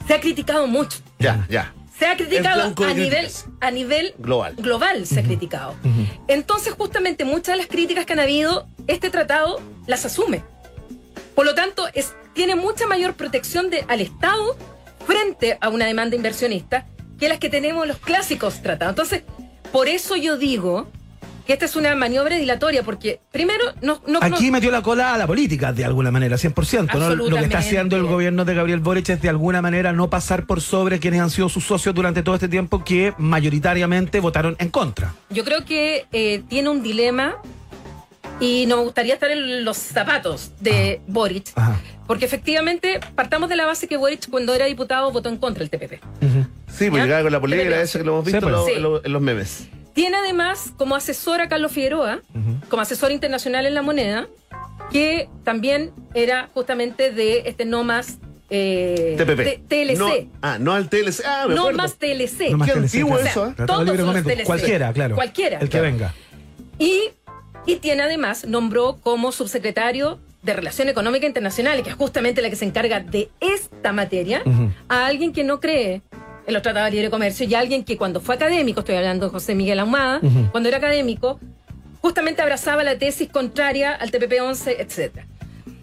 se 0.06 0.14
ha 0.14 0.20
criticado 0.20 0.66
mucho. 0.66 0.98
Ya, 1.18 1.46
ya. 1.48 1.72
Se 1.98 2.06
ha 2.06 2.16
criticado 2.16 2.74
a 2.84 2.94
nivel, 2.94 3.28
a 3.60 3.70
nivel 3.70 4.14
Global. 4.18 4.54
global, 4.56 5.06
se 5.06 5.20
ha 5.20 5.22
criticado. 5.22 5.74
Entonces, 6.26 6.74
justamente 6.76 7.24
muchas 7.24 7.54
de 7.54 7.58
las 7.58 7.66
críticas 7.68 8.04
que 8.04 8.14
han 8.14 8.20
habido, 8.20 8.66
este 8.88 9.10
tratado 9.10 9.60
las 9.86 10.04
asume. 10.04 10.42
Por 11.36 11.46
lo 11.46 11.54
tanto, 11.54 11.86
es, 11.94 12.14
tiene 12.32 12.56
mucha 12.56 12.86
mayor 12.88 13.14
protección 13.14 13.70
de, 13.70 13.84
al 13.86 14.00
Estado 14.00 14.56
frente 15.06 15.56
a 15.60 15.68
una 15.68 15.86
demanda 15.86 16.16
inversionista 16.16 16.86
que 17.18 17.28
las 17.28 17.38
que 17.38 17.48
tenemos 17.48 17.84
en 17.84 17.88
los 17.88 17.98
clásicos 17.98 18.60
tratados. 18.60 18.92
Entonces, 18.92 19.22
por 19.70 19.88
eso 19.88 20.16
yo 20.16 20.36
digo 20.36 20.88
que 21.46 21.52
esta 21.52 21.64
es 21.66 21.76
una 21.76 21.94
maniobra 21.94 22.36
dilatoria, 22.36 22.82
porque 22.82 23.20
primero 23.30 23.64
no, 23.82 24.00
no 24.06 24.18
Aquí 24.22 24.46
no- 24.46 24.52
metió 24.52 24.70
la 24.70 24.80
cola 24.82 25.14
a 25.14 25.18
la 25.18 25.26
política 25.26 25.72
de 25.72 25.84
alguna 25.84 26.10
manera, 26.10 26.36
100%. 26.38 26.94
¿no? 26.98 27.14
Lo 27.14 27.36
que 27.36 27.42
está 27.44 27.58
haciendo 27.58 27.96
el 27.96 28.04
gobierno 28.04 28.44
de 28.44 28.54
Gabriel 28.54 28.80
Boric 28.80 29.08
es 29.10 29.20
de 29.20 29.28
alguna 29.28 29.60
manera 29.60 29.92
no 29.92 30.08
pasar 30.08 30.46
por 30.46 30.60
sobre 30.60 31.00
quienes 31.00 31.20
han 31.20 31.30
sido 31.30 31.48
sus 31.48 31.64
socios 31.64 31.94
durante 31.94 32.22
todo 32.22 32.34
este 32.36 32.48
tiempo 32.48 32.82
que 32.84 33.12
mayoritariamente 33.18 34.20
votaron 34.20 34.56
en 34.58 34.70
contra. 34.70 35.14
Yo 35.30 35.44
creo 35.44 35.64
que 35.64 36.06
eh, 36.12 36.42
tiene 36.48 36.68
un 36.70 36.82
dilema 36.82 37.36
y 38.40 38.66
nos 38.66 38.80
gustaría 38.80 39.14
estar 39.14 39.30
en 39.30 39.64
los 39.64 39.76
zapatos 39.76 40.52
de 40.60 41.00
Boric, 41.06 41.52
Ajá. 41.54 41.78
porque 42.06 42.24
efectivamente 42.24 42.98
partamos 43.14 43.48
de 43.48 43.56
la 43.56 43.66
base 43.66 43.86
que 43.86 43.96
Boric 43.96 44.28
cuando 44.28 44.54
era 44.54 44.64
diputado 44.64 45.10
votó 45.12 45.28
en 45.28 45.36
contra 45.36 45.60
del 45.64 45.70
TPP. 45.70 46.00
Sí, 46.68 46.90
pues 46.90 47.04
llegaba 47.04 47.22
con 47.22 47.32
la 47.32 47.40
Pero- 47.40 47.76
esa 47.76 47.98
que 47.98 48.04
lo 48.04 48.12
hemos 48.14 48.24
Sí, 48.26 48.32
visto 48.32 48.48
en 48.48 48.54
pues. 48.54 48.66
Sí. 48.66 49.00
en 49.04 49.12
los 49.12 49.22
memes. 49.22 49.68
Tiene 49.94 50.16
además 50.16 50.72
como 50.76 50.96
asesor 50.96 51.40
a 51.40 51.48
Carlos 51.48 51.72
Figueroa, 51.72 52.20
como 52.68 52.82
asesor 52.82 53.12
internacional 53.12 53.64
en 53.66 53.74
la 53.74 53.82
moneda, 53.82 54.26
que 54.90 55.28
también 55.44 55.92
era 56.14 56.50
justamente 56.52 57.10
de 57.12 57.44
este 57.46 57.64
no 57.64 57.84
más 57.84 58.18
eh, 58.50 59.14
TPP. 59.16 59.68
TLC. 59.68 59.98
No, 59.98 60.10
ah, 60.42 60.58
no 60.60 60.72
al 60.74 60.88
TLC. 60.88 61.22
Ah, 61.24 61.46
me 61.48 61.54
No 61.54 61.62
acuerdo. 61.62 61.78
más 61.78 61.94
TLC. 61.94 62.50
No 62.50 62.58
más 62.58 62.68
Qué 62.68 62.74
TLC, 62.74 62.84
antiguo 62.84 63.10
claro. 63.18 63.26
eso, 63.28 63.46
¿eh? 63.48 63.66
Todos 63.66 63.86
los. 63.86 64.24
TLC. 64.24 64.44
Cualquiera, 64.44 64.92
claro. 64.92 65.14
Cualquiera. 65.14 65.58
El 65.58 65.68
que 65.68 65.78
Claro. 65.78 65.84
venga. 65.86 66.14
Y, 66.78 67.10
y 67.66 67.76
tiene 67.76 68.02
además, 68.02 68.44
nombró 68.46 68.98
como 69.00 69.32
subsecretario 69.32 70.18
de 70.42 70.52
Relación 70.52 70.88
Económica 70.88 71.26
Internacional, 71.26 71.82
que 71.82 71.90
es 71.90 71.96
justamente 71.96 72.42
la 72.42 72.50
que 72.50 72.56
se 72.56 72.64
encarga 72.66 73.00
de 73.00 73.30
esta 73.40 73.92
materia, 73.92 74.42
a 74.88 75.06
alguien 75.06 75.32
que 75.32 75.42
no 75.44 75.58
cree 75.60 76.02
en 76.46 76.52
los 76.54 76.62
tratados 76.62 76.86
de 76.90 76.92
libre 76.96 77.10
comercio 77.10 77.46
y 77.46 77.54
alguien 77.54 77.84
que 77.84 77.96
cuando 77.96 78.20
fue 78.20 78.34
académico, 78.34 78.80
estoy 78.80 78.96
hablando 78.96 79.26
de 79.26 79.32
José 79.32 79.54
Miguel 79.54 79.78
Ahumada, 79.80 80.20
cuando 80.50 80.68
era 80.68 80.78
académico, 80.78 81.40
justamente 82.00 82.42
abrazaba 82.42 82.82
la 82.84 82.98
tesis 82.98 83.28
contraria 83.30 83.92
al 83.94 84.10
TPP-11, 84.10 84.76
etc. 84.78 85.18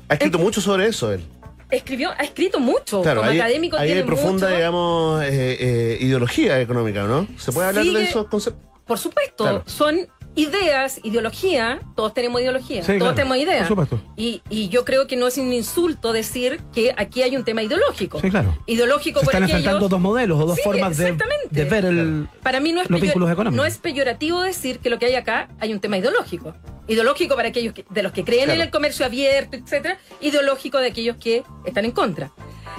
Ha 0.08 0.14
escrito 0.14 0.38
mucho 0.40 0.62
sobre 0.62 0.88
eso 0.88 1.12
él. 1.12 1.22
Escribió, 1.70 2.12
ha 2.12 2.24
escrito 2.24 2.60
mucho, 2.60 3.02
Claro, 3.02 3.22
como 3.22 3.32
ahí, 3.32 3.40
académico 3.40 3.78
ahí 3.78 3.88
tiene 3.88 4.02
hay 4.02 4.06
profunda, 4.06 4.48
mucho. 4.48 4.56
digamos, 4.58 5.24
eh, 5.24 5.58
eh, 5.60 5.98
ideología 6.02 6.60
económica, 6.60 7.04
¿no? 7.04 7.26
¿Se 7.38 7.52
puede 7.54 7.70
hablar 7.70 7.86
de 7.86 8.04
esos 8.04 8.28
conceptos? 8.28 8.62
Por 8.86 8.98
supuesto, 9.00 9.44
Claro. 9.46 9.64
son 9.68 10.06
ideas, 10.36 11.00
ideología, 11.04 11.82
todos 11.96 12.14
tenemos 12.14 12.42
ideología, 12.42 12.82
Sí, 12.82 12.88
todos 12.88 13.00
claro, 13.00 13.16
tenemos 13.16 13.38
ideas. 13.38 13.60
por 13.68 13.86
supuesto. 13.86 14.02
Y, 14.16 14.42
y 14.50 14.70
yo 14.70 14.86
creo 14.86 15.06
que 15.08 15.16
no 15.18 15.28
es 15.28 15.38
un 15.38 15.52
insulto 15.52 16.14
decir 16.14 16.62
que 16.74 16.94
aquí 16.98 17.22
hay 17.22 17.36
un 17.36 17.44
tema 17.44 17.62
ideológico. 17.64 18.20
Sí, 18.22 18.30
claro. 18.30 18.58
Ideológico 18.66 19.20
Se 19.20 19.26
por 19.26 19.34
están 19.34 19.44
aquellos- 19.44 19.60
enfrentando 19.60 19.90
dos 19.90 20.00
modelos 20.00 20.40
o 20.42 20.46
dos 20.46 20.56
Sí, 20.56 20.62
formas 20.64 20.98
de, 20.98 21.10
exactamente. 21.10 21.48
de 21.52 21.66
ver 21.66 21.86
el. 21.86 22.28
Para 22.42 22.60
mí 22.60 22.72
no 22.72 22.82
es, 22.82 22.90
los 22.90 23.02
vínculos 23.02 23.30
económicos. 23.32 23.58
no 23.58 23.66
es 23.66 23.78
peyorativo 23.78 24.42
decir 24.42 24.80
que 24.80 24.90
lo 24.90 25.00
que 25.00 25.08
hay 25.08 25.16
acá 25.16 25.50
hay 25.60 25.74
un 25.74 25.80
tema 25.80 25.98
ideológico. 25.98 26.54
Ideológico 26.88 27.36
para 27.36 27.50
aquellos 27.50 27.74
que- 27.74 27.86
de 27.90 28.04
los 28.04 28.12
que 28.12 28.24
creen 28.24 28.46
Claro. 28.46 28.60
en 28.60 28.66
el 28.66 28.72
comercio 28.72 29.06
abierto, 29.06 29.58
etcétera, 29.58 29.98
ideológico 30.22 30.78
de 30.80 30.88
aquellos 30.88 31.18
que 31.18 31.44
están 31.66 31.86
en 31.86 31.92
contra. 31.92 32.32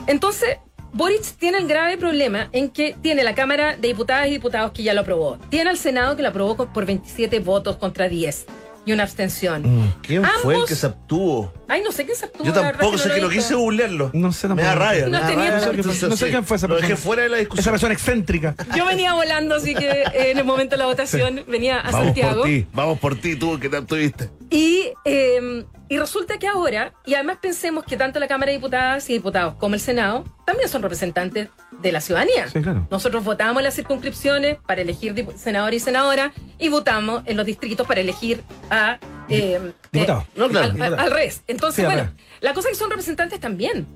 Entonces, 0.06 0.56
Boric 0.92 1.22
tiene 1.38 1.58
el 1.58 1.66
grave 1.66 1.96
problema 1.96 2.48
en 2.52 2.68
que 2.70 2.94
tiene 3.00 3.24
la 3.24 3.34
Cámara 3.34 3.76
de 3.76 3.88
Diputadas 3.88 4.28
y 4.28 4.32
Diputados 4.32 4.72
que 4.72 4.82
ya 4.82 4.92
lo 4.94 5.00
aprobó. 5.02 5.38
Tiene 5.48 5.70
al 5.70 5.78
Senado 5.78 6.16
que 6.16 6.22
lo 6.22 6.28
aprobó 6.28 6.56
por 6.72 6.86
27 6.86 7.40
votos 7.40 7.76
contra 7.76 8.08
10. 8.08 8.46
y 8.84 8.90
una 8.92 9.04
abstención. 9.04 9.62
Mm. 9.62 9.94
¿Quién 10.02 10.24
fue 10.42 10.56
el 10.56 10.64
que 10.64 10.74
se 10.74 10.86
abstuvo? 10.86 11.52
Ay, 11.68 11.82
no 11.84 11.92
sé 11.92 12.04
quién 12.04 12.16
se 12.16 12.24
abstuvo. 12.24 12.44
Yo 12.44 12.52
la 12.52 12.62
verdad 12.62 12.80
tampoco 12.80 12.96
que 12.96 12.98
sé 13.04 13.08
no 13.10 13.14
que 13.14 13.20
lo 13.20 13.26
no 13.28 13.32
quise 13.32 13.54
googlearlo. 13.54 14.10
No 14.12 14.32
sé 14.32 14.48
Me 14.48 14.56
da 14.60 14.70
tampoco. 14.70 14.84
rabia. 14.84 15.04
No 15.04 15.10
me 15.12 15.18
da 15.20 15.26
tenía- 15.28 15.50
rabia. 15.52 15.54
no 15.54 15.60
sé 15.62 15.70
quién 15.70 15.84
fue- 15.94 16.08
no 16.08 16.16
sé 16.16 16.28
quién 16.30 16.44
fue 16.44 16.56
esa 16.56 16.66
Lo 16.66 16.74
dejé 16.74 16.88
persona. 16.88 17.04
fuera 17.06 17.22
de 17.22 17.28
la 17.28 17.36
Esa 17.36 17.40
discusión. 17.42 17.72
persona 17.74 17.92
excéntrica. 17.94 18.56
Yo 18.76 18.84
venía 18.84 19.14
volando, 19.14 19.54
así 19.54 19.76
que 19.76 19.88
eh, 19.88 20.30
en 20.32 20.38
el 20.38 20.44
momento 20.44 20.72
de 20.74 20.78
la 20.78 20.86
votación 20.86 21.44
venía 21.46 21.78
a 21.78 21.92
Vamos 21.92 22.06
Santiago. 22.06 22.36
por 22.40 22.46
ti, 22.48 22.66
vamos 22.72 22.98
por 22.98 23.14
ti, 23.20 23.36
tú 23.36 23.56
que 23.60 23.68
tanto 23.68 23.94
viste. 23.94 24.30
Y, 24.50 24.88
eh, 25.04 25.64
y 25.92 25.98
resulta 25.98 26.38
que 26.38 26.46
ahora, 26.48 26.94
y 27.04 27.12
además 27.12 27.36
pensemos 27.42 27.84
que 27.84 27.98
tanto 27.98 28.18
la 28.18 28.26
Cámara 28.26 28.50
de 28.50 28.56
Diputadas 28.56 29.10
y 29.10 29.12
Diputados 29.12 29.56
como 29.56 29.74
el 29.74 29.80
Senado 29.82 30.24
también 30.46 30.66
son 30.70 30.80
representantes 30.80 31.48
de 31.82 31.92
la 31.92 32.00
ciudadanía. 32.00 32.48
Sí, 32.48 32.62
claro. 32.62 32.86
Nosotros 32.90 33.22
votamos 33.22 33.58
en 33.60 33.64
las 33.64 33.74
circunscripciones 33.74 34.56
para 34.66 34.80
elegir 34.80 35.14
senador 35.36 35.74
y 35.74 35.80
senadora 35.80 36.32
y 36.58 36.70
votamos 36.70 37.22
en 37.26 37.36
los 37.36 37.44
distritos 37.44 37.86
para 37.86 38.00
elegir 38.00 38.42
a... 38.70 38.98
eh, 39.28 39.60
Diputado. 39.92 40.22
eh, 40.22 40.26
No, 40.34 40.48
claro, 40.48 40.66
al, 40.68 40.72
diputado. 40.72 40.98
al 40.98 41.10
revés. 41.10 41.42
Entonces, 41.46 41.84
Sí, 41.84 41.92
bueno, 41.92 42.10
la 42.40 42.54
cosa 42.54 42.68
es 42.68 42.72
que 42.72 42.78
son 42.78 42.88
representantes 42.88 43.38
también. 43.38 43.86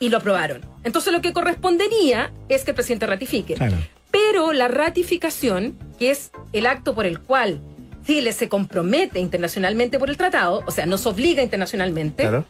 Y 0.00 0.08
lo 0.08 0.16
aprobaron. 0.16 0.62
Entonces 0.82 1.12
lo 1.12 1.20
que 1.22 1.32
correspondería 1.32 2.32
es 2.48 2.64
que 2.64 2.72
el 2.72 2.74
presidente 2.74 3.06
ratifique. 3.06 3.54
Claro. 3.54 3.76
Pero 4.10 4.52
la 4.52 4.66
ratificación, 4.66 5.78
que 6.00 6.10
es 6.10 6.32
el 6.52 6.66
acto 6.66 6.96
por 6.96 7.06
el 7.06 7.20
cual 7.20 7.60
Chile 8.06 8.32
se 8.32 8.48
compromete 8.48 9.18
internacionalmente 9.20 9.98
por 9.98 10.10
el 10.10 10.16
tratado, 10.16 10.62
o 10.66 10.70
sea, 10.70 10.86
nos 10.86 11.06
obliga 11.06 11.42
internacionalmente, 11.42 12.22
Claro. 12.22 12.44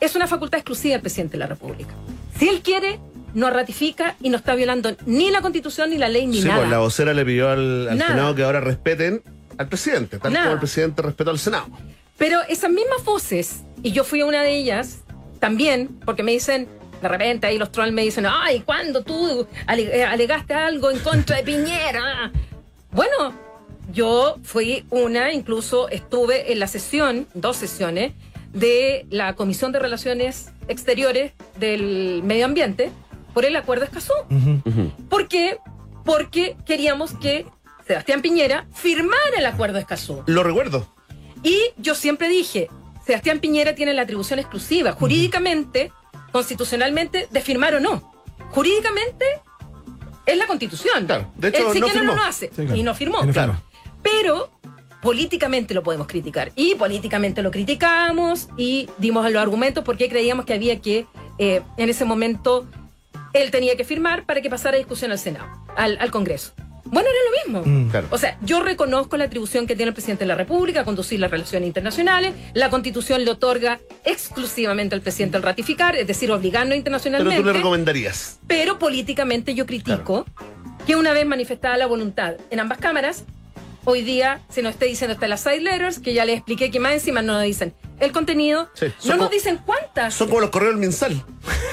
es 0.00 0.14
una 0.16 0.26
facultad 0.26 0.58
exclusiva 0.58 0.92
del 0.92 1.02
presidente 1.02 1.32
de 1.32 1.38
la 1.38 1.46
República. 1.46 1.94
Si 2.38 2.48
él 2.48 2.60
quiere, 2.62 2.98
no 3.34 3.50
ratifica 3.50 4.16
y 4.22 4.30
no 4.30 4.38
está 4.38 4.54
violando 4.54 4.96
ni 5.06 5.30
la 5.30 5.42
constitución, 5.42 5.90
ni 5.90 5.98
la 5.98 6.08
ley, 6.08 6.26
ni 6.26 6.40
Sí, 6.40 6.48
nada. 6.48 6.60
pues 6.60 6.70
la 6.70 6.78
vocera 6.78 7.12
le 7.12 7.24
pidió 7.24 7.50
al. 7.50 7.88
Senado 7.90 8.34
que 8.34 8.42
ahora 8.44 8.60
respeten 8.60 9.22
al 9.58 9.68
presidente, 9.68 10.18
tal 10.18 10.32
Nada. 10.32 10.44
como 10.46 10.54
el 10.54 10.60
presidente 10.60 11.02
respetó 11.02 11.30
al 11.30 11.38
Senado. 11.38 11.66
Pero 12.16 12.40
esas 12.48 12.70
mismas 12.70 13.04
voces, 13.04 13.60
y 13.82 13.92
yo 13.92 14.04
fui 14.04 14.20
a 14.22 14.26
una 14.26 14.42
de 14.42 14.56
ellas 14.56 14.98
también, 15.40 15.88
porque 16.04 16.22
me 16.22 16.32
dicen, 16.32 16.68
de 17.02 17.08
repente 17.08 17.46
ahí 17.46 17.58
los 17.58 17.70
trolls 17.70 17.92
me 17.92 18.02
dicen, 18.02 18.26
ay, 18.26 18.60
¿cuándo 18.60 19.02
tú 19.04 19.46
ale- 19.66 19.94
eh, 19.96 20.04
alegaste 20.04 20.54
algo 20.54 20.90
en 20.90 20.98
contra 21.00 21.36
de 21.36 21.42
Piñera? 21.44 22.32
Bueno, 22.90 23.32
yo 23.92 24.36
fui 24.42 24.84
una, 24.90 25.32
incluso 25.32 25.88
estuve 25.88 26.52
en 26.52 26.58
la 26.60 26.66
sesión, 26.66 27.26
dos 27.34 27.56
sesiones, 27.56 28.12
de 28.52 29.06
la 29.10 29.34
Comisión 29.34 29.72
de 29.72 29.78
Relaciones 29.78 30.50
Exteriores 30.68 31.32
del 31.58 32.22
Medio 32.24 32.46
Ambiente 32.46 32.90
por 33.34 33.44
el 33.44 33.54
Acuerdo 33.56 33.84
Escazú. 33.84 34.12
¿Por 35.10 35.28
qué? 35.28 35.58
Porque 36.04 36.56
queríamos 36.64 37.12
que 37.14 37.46
Sebastián 37.86 38.22
Piñera 38.22 38.66
firmara 38.74 39.36
el 39.36 39.46
Acuerdo 39.46 39.78
Escazú. 39.78 40.22
Lo 40.26 40.42
recuerdo. 40.42 40.86
Y 41.42 41.58
yo 41.76 41.94
siempre 41.94 42.28
dije, 42.28 42.68
Sebastián 43.06 43.38
Piñera 43.40 43.74
tiene 43.74 43.92
la 43.94 44.02
atribución 44.02 44.38
exclusiva, 44.38 44.92
jurídicamente, 44.92 45.92
constitucionalmente, 46.32 47.28
de 47.30 47.40
firmar 47.40 47.74
o 47.74 47.80
no. 47.80 48.12
Jurídicamente 48.50 49.24
es 50.26 50.36
la 50.38 50.46
constitución. 50.46 51.06
Claro, 51.06 51.30
de 51.36 51.48
hecho, 51.48 51.68
Él 51.68 51.72
si 51.74 51.80
no 51.80 51.86
quiere 51.86 52.00
firmó. 52.00 52.14
no 52.14 52.22
lo 52.22 52.26
hace. 52.28 52.48
Sí, 52.48 52.62
claro. 52.62 52.76
Y 52.76 52.82
no 52.82 52.94
firmó. 52.94 53.22
Y 53.22 53.26
no 53.26 53.32
Claro. 53.32 53.52
firmó. 53.54 53.67
Pero 54.02 54.50
políticamente 55.02 55.74
lo 55.74 55.82
podemos 55.82 56.06
criticar. 56.06 56.52
Y 56.56 56.74
políticamente 56.74 57.42
lo 57.42 57.50
criticamos 57.50 58.48
y 58.56 58.88
dimos 58.98 59.30
los 59.30 59.40
argumentos 59.42 59.84
porque 59.84 60.08
creíamos 60.08 60.44
que 60.44 60.54
había 60.54 60.80
que, 60.80 61.06
eh, 61.38 61.62
en 61.76 61.88
ese 61.88 62.04
momento, 62.04 62.66
él 63.32 63.50
tenía 63.50 63.76
que 63.76 63.84
firmar 63.84 64.24
para 64.24 64.40
que 64.40 64.50
pasara 64.50 64.76
discusión 64.76 65.10
al 65.10 65.18
Senado, 65.18 65.46
al, 65.76 65.98
al 66.00 66.10
Congreso. 66.10 66.52
Bueno, 66.90 67.08
era 67.10 67.18
lo 67.52 67.60
mismo. 67.62 67.80
Mm. 67.80 67.90
Claro. 67.90 68.08
O 68.10 68.18
sea, 68.18 68.38
yo 68.40 68.62
reconozco 68.62 69.16
la 69.18 69.24
atribución 69.24 69.66
que 69.66 69.76
tiene 69.76 69.88
el 69.90 69.94
presidente 69.94 70.24
de 70.24 70.28
la 70.28 70.34
República 70.36 70.80
a 70.80 70.84
conducir 70.84 71.20
las 71.20 71.30
relaciones 71.30 71.66
internacionales. 71.66 72.34
La 72.54 72.70
constitución 72.70 73.24
le 73.24 73.30
otorga 73.30 73.78
exclusivamente 74.04 74.94
al 74.94 75.02
presidente 75.02 75.36
el 75.36 75.42
ratificar, 75.42 75.96
es 75.96 76.06
decir, 76.06 76.30
obligarnos 76.30 76.70
Pero 76.70 76.78
internacionalmente. 76.78 77.40
tú 77.40 77.46
le 77.46 77.52
recomendarías. 77.52 78.38
Pero 78.46 78.78
políticamente 78.78 79.54
yo 79.54 79.66
critico 79.66 80.24
que 80.86 80.96
una 80.96 81.12
vez 81.12 81.26
manifestada 81.26 81.76
la 81.76 81.86
voluntad 81.86 82.36
en 82.50 82.60
ambas 82.60 82.78
cámaras, 82.78 83.24
hoy 83.88 84.02
día 84.02 84.42
se 84.50 84.60
nos 84.60 84.74
esté 84.74 84.84
diciendo 84.84 85.14
hasta 85.14 85.26
las 85.28 85.40
side 85.40 85.62
letters, 85.62 85.98
que 85.98 86.12
ya 86.12 86.26
les 86.26 86.36
expliqué 86.36 86.70
que 86.70 86.78
más 86.78 86.92
encima 86.92 87.22
no 87.22 87.32
nos 87.32 87.42
dicen 87.44 87.72
el 88.00 88.12
contenido, 88.12 88.68
Sí, 88.74 88.86
no 89.06 89.16
nos 89.16 89.30
dicen 89.30 89.58
cuántas. 89.64 90.12
Son 90.12 90.28
como 90.28 90.40
los 90.40 90.50
correos 90.50 90.74
del 90.74 90.80
Minsal. 90.80 91.24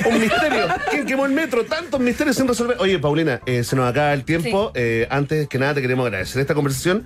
Un 0.06 0.22
misterio. 0.22 0.68
¿Quién 0.90 1.06
quemó 1.06 1.26
el 1.26 1.34
metro? 1.34 1.66
Tantos 1.66 2.00
misterios 2.00 2.38
sin 2.38 2.48
resolver. 2.48 2.78
Oye, 2.80 2.98
Paulina, 3.00 3.42
eh, 3.46 3.66
se 3.66 3.76
nos 3.76 3.88
acaba 3.88 4.14
el 4.14 4.24
tiempo. 4.24 4.72
Eh, 4.76 5.08
antes 5.12 5.50
que 5.50 5.60
nada, 5.60 5.74
te 5.74 5.82
queremos 5.82 6.06
agradecer 6.06 6.42
esta 6.42 6.56
conversación. 6.56 7.06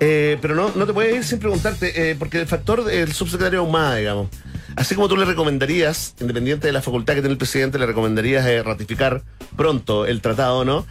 Eh, 0.00 0.36
pero 0.42 0.56
no, 0.56 0.72
no 0.74 0.84
te 0.84 0.92
puedes 0.92 1.14
ir 1.14 1.24
sin 1.24 1.38
preguntarte, 1.38 2.10
eh, 2.10 2.16
porque 2.18 2.40
el 2.40 2.46
factor 2.46 2.84
del 2.84 3.12
subsecretario 3.12 3.60
Ahumada, 3.60 3.96
digamos. 3.96 4.28
Así 4.74 4.96
como 4.96 5.08
tú 5.08 5.16
le 5.16 5.26
recomendarías, 5.26 6.16
independiente 6.20 6.66
de 6.66 6.72
la 6.72 6.82
facultad 6.82 7.14
que 7.14 7.20
tiene 7.20 7.32
el 7.32 7.38
presidente, 7.38 7.78
le 7.78 7.86
recomendarías 7.86 8.64
ratificar 8.64 9.22
pronto 9.56 10.06
el 10.06 10.20
tratado, 10.20 10.64
¿no? 10.64 10.86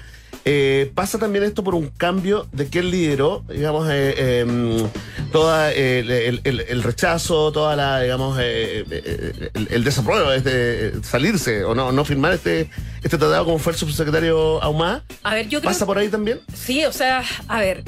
Eh, 0.45 0.91
pasa 0.95 1.19
también 1.19 1.43
esto 1.43 1.63
por 1.63 1.75
un 1.75 1.87
cambio 1.89 2.47
de 2.51 2.67
quién 2.67 2.89
lideró, 2.89 3.43
digamos, 3.49 3.87
eh, 3.89 4.15
eh, 4.17 4.87
toda 5.31 5.71
eh, 5.73 5.99
el, 5.99 6.09
el- 6.11 6.41
el- 6.43 6.59
el 6.61 6.83
rechazo, 6.83 7.51
toda 7.51 7.75
la, 7.75 8.01
digamos, 8.01 8.37
eh, 8.41 9.49
el, 9.53 9.67
el 9.69 9.83
desapruebo, 9.83 10.31
este, 10.31 10.93
salirse 11.03 11.63
o 11.65 11.75
no, 11.75 11.91
no 11.91 12.05
firmar 12.05 12.33
este, 12.33 12.69
este 13.03 13.17
tratado 13.17 13.45
como 13.45 13.59
fue 13.59 13.73
el 13.73 13.77
subsecretario 13.79 14.63
Ahumada. 14.63 15.03
A 15.23 15.33
ver, 15.35 15.49
yo 15.49 15.59
creo 15.59 15.69
¿Pasa 15.71 15.85
por 15.85 15.97
ahí 15.97 16.07
también? 16.09 16.39
Sí, 16.53 16.85
o 16.85 16.91
sea, 16.93 17.23
a 17.47 17.59
ver, 17.59 17.83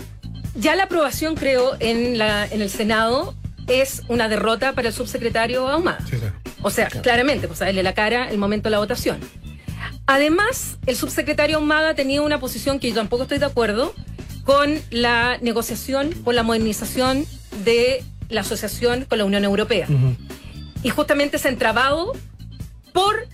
ya 0.55 0.75
la 0.75 0.83
aprobación, 0.83 1.35
creo, 1.35 1.77
en, 1.79 2.17
la, 2.17 2.45
en 2.45 2.61
el 2.61 2.69
Senado 2.69 3.33
es 3.67 4.01
una 4.09 4.27
derrota 4.27 4.73
para 4.73 4.89
el 4.89 4.93
subsecretario 4.93 5.67
Ahumada. 5.69 5.99
Sí, 6.09 6.17
claro. 6.17 6.35
O 6.63 6.69
sea, 6.69 6.89
claramente, 6.89 7.47
pues 7.47 7.61
a 7.61 7.65
darle 7.65 7.81
la 7.81 7.93
cara 7.93 8.29
el 8.29 8.37
momento 8.37 8.65
de 8.65 8.71
la 8.71 8.79
votación. 8.79 9.17
Además, 10.11 10.77
el 10.87 10.97
subsecretario 10.97 11.55
Ahumada 11.55 11.95
tenía 11.95 12.21
una 12.21 12.37
posición 12.37 12.79
que 12.79 12.89
yo 12.89 12.95
tampoco 12.95 13.23
estoy 13.23 13.37
de 13.37 13.45
acuerdo 13.45 13.93
con 14.43 14.77
la 14.89 15.37
negociación, 15.37 16.11
con 16.25 16.35
la 16.35 16.43
modernización 16.43 17.25
de 17.63 18.03
la 18.27 18.41
asociación 18.41 19.05
con 19.05 19.19
la 19.19 19.23
Unión 19.23 19.45
Europea. 19.45 19.87
Y 20.83 20.89
justamente 20.89 21.37
se 21.37 21.47
ha 21.47 21.51
entrabado 21.51 22.11
por 22.91 23.25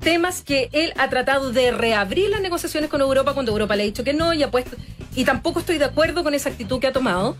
temas 0.00 0.40
que 0.40 0.70
él 0.72 0.94
ha 0.96 1.10
tratado 1.10 1.52
de 1.52 1.70
reabrir 1.70 2.30
las 2.30 2.40
negociaciones 2.40 2.88
con 2.88 3.02
Europa 3.02 3.34
cuando 3.34 3.52
Europa 3.52 3.76
le 3.76 3.82
ha 3.82 3.86
dicho 3.86 4.02
que 4.02 4.14
no 4.14 4.32
y 4.32 4.42
ha 4.42 4.50
puesto 4.50 4.74
y 5.14 5.24
tampoco 5.26 5.60
estoy 5.60 5.76
de 5.76 5.84
acuerdo 5.84 6.24
con 6.24 6.32
esa 6.32 6.48
actitud 6.48 6.80
que 6.80 6.86
ha 6.86 6.94
tomado. 6.94 7.36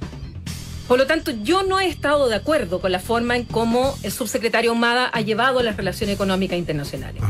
Por 0.88 0.98
lo 0.98 1.06
tanto, 1.06 1.32
yo 1.42 1.62
no 1.64 1.80
he 1.80 1.88
estado 1.88 2.28
de 2.28 2.36
acuerdo 2.36 2.80
con 2.80 2.92
la 2.92 3.00
forma 3.00 3.36
en 3.36 3.44
cómo 3.44 3.96
el 4.04 4.12
subsecretario 4.12 4.70
Ahumada 4.70 5.06
ha 5.12 5.20
llevado 5.20 5.60
las 5.62 5.76
relaciones 5.76 6.14
económicas 6.14 6.56
internacionales. 6.58 7.20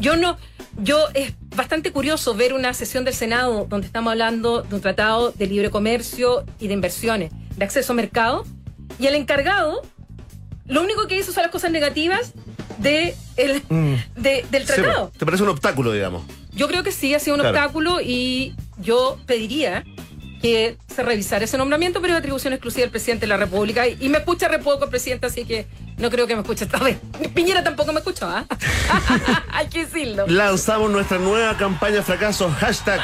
Yo 0.00 0.16
no, 0.16 0.38
yo 0.82 0.98
es 1.12 1.34
bastante 1.54 1.92
curioso 1.92 2.34
ver 2.34 2.54
una 2.54 2.72
sesión 2.72 3.04
del 3.04 3.12
Senado 3.14 3.66
donde 3.68 3.86
estamos 3.86 4.12
hablando 4.12 4.62
de 4.62 4.74
un 4.74 4.80
tratado 4.80 5.30
de 5.32 5.46
libre 5.46 5.68
comercio 5.68 6.44
y 6.58 6.68
de 6.68 6.74
inversiones, 6.74 7.32
de 7.56 7.64
acceso 7.64 7.92
a 7.92 7.96
mercado, 7.96 8.44
y 8.98 9.06
el 9.06 9.14
encargado 9.14 9.82
lo 10.66 10.80
único 10.82 11.06
que 11.06 11.18
hizo 11.18 11.32
son 11.32 11.42
las 11.42 11.52
cosas 11.52 11.70
negativas 11.70 12.32
de 12.78 13.14
el, 13.36 13.62
Mm. 13.68 13.94
de- 14.16 14.46
del 14.50 14.64
tratado. 14.64 15.12
¿Te 15.18 15.26
parece 15.26 15.42
un 15.42 15.50
obstáculo, 15.50 15.92
digamos? 15.92 16.22
Yo 16.54 16.66
creo 16.68 16.82
que 16.82 16.92
sí, 16.92 17.14
ha 17.14 17.18
sido 17.18 17.34
un 17.36 17.40
Claro. 17.42 17.56
obstáculo 17.58 18.00
y 18.00 18.54
yo 18.80 19.18
pediría 19.26 19.84
que 20.42 20.76
se 20.94 21.02
revisara 21.04 21.44
ese 21.44 21.56
nombramiento, 21.56 22.00
pero 22.02 22.14
es 22.14 22.18
atribución 22.18 22.52
exclusiva 22.52 22.82
del 22.82 22.90
presidente 22.90 23.22
de 23.22 23.28
la 23.28 23.36
República. 23.36 23.86
Y, 23.86 23.96
y 24.00 24.08
me 24.08 24.18
escucha 24.18 24.48
re 24.48 24.58
poco 24.58 24.90
presidente, 24.90 25.26
así 25.26 25.44
que 25.44 25.66
no 26.02 26.10
creo 26.10 26.26
que 26.26 26.34
me 26.34 26.42
escuche 26.42 26.64
esta 26.64 26.78
vez. 26.78 26.98
Piñera 27.32 27.62
tampoco 27.62 27.92
me 27.92 28.00
escuchó, 28.00 28.28
¿ah? 28.28 28.44
Hay 29.52 29.68
que 29.68 29.86
decirlo. 29.86 30.26
Lanzamos 30.26 30.90
nuestra 30.90 31.18
nueva 31.18 31.56
campaña 31.56 32.02
fracaso, 32.02 32.50
hashtag 32.58 33.00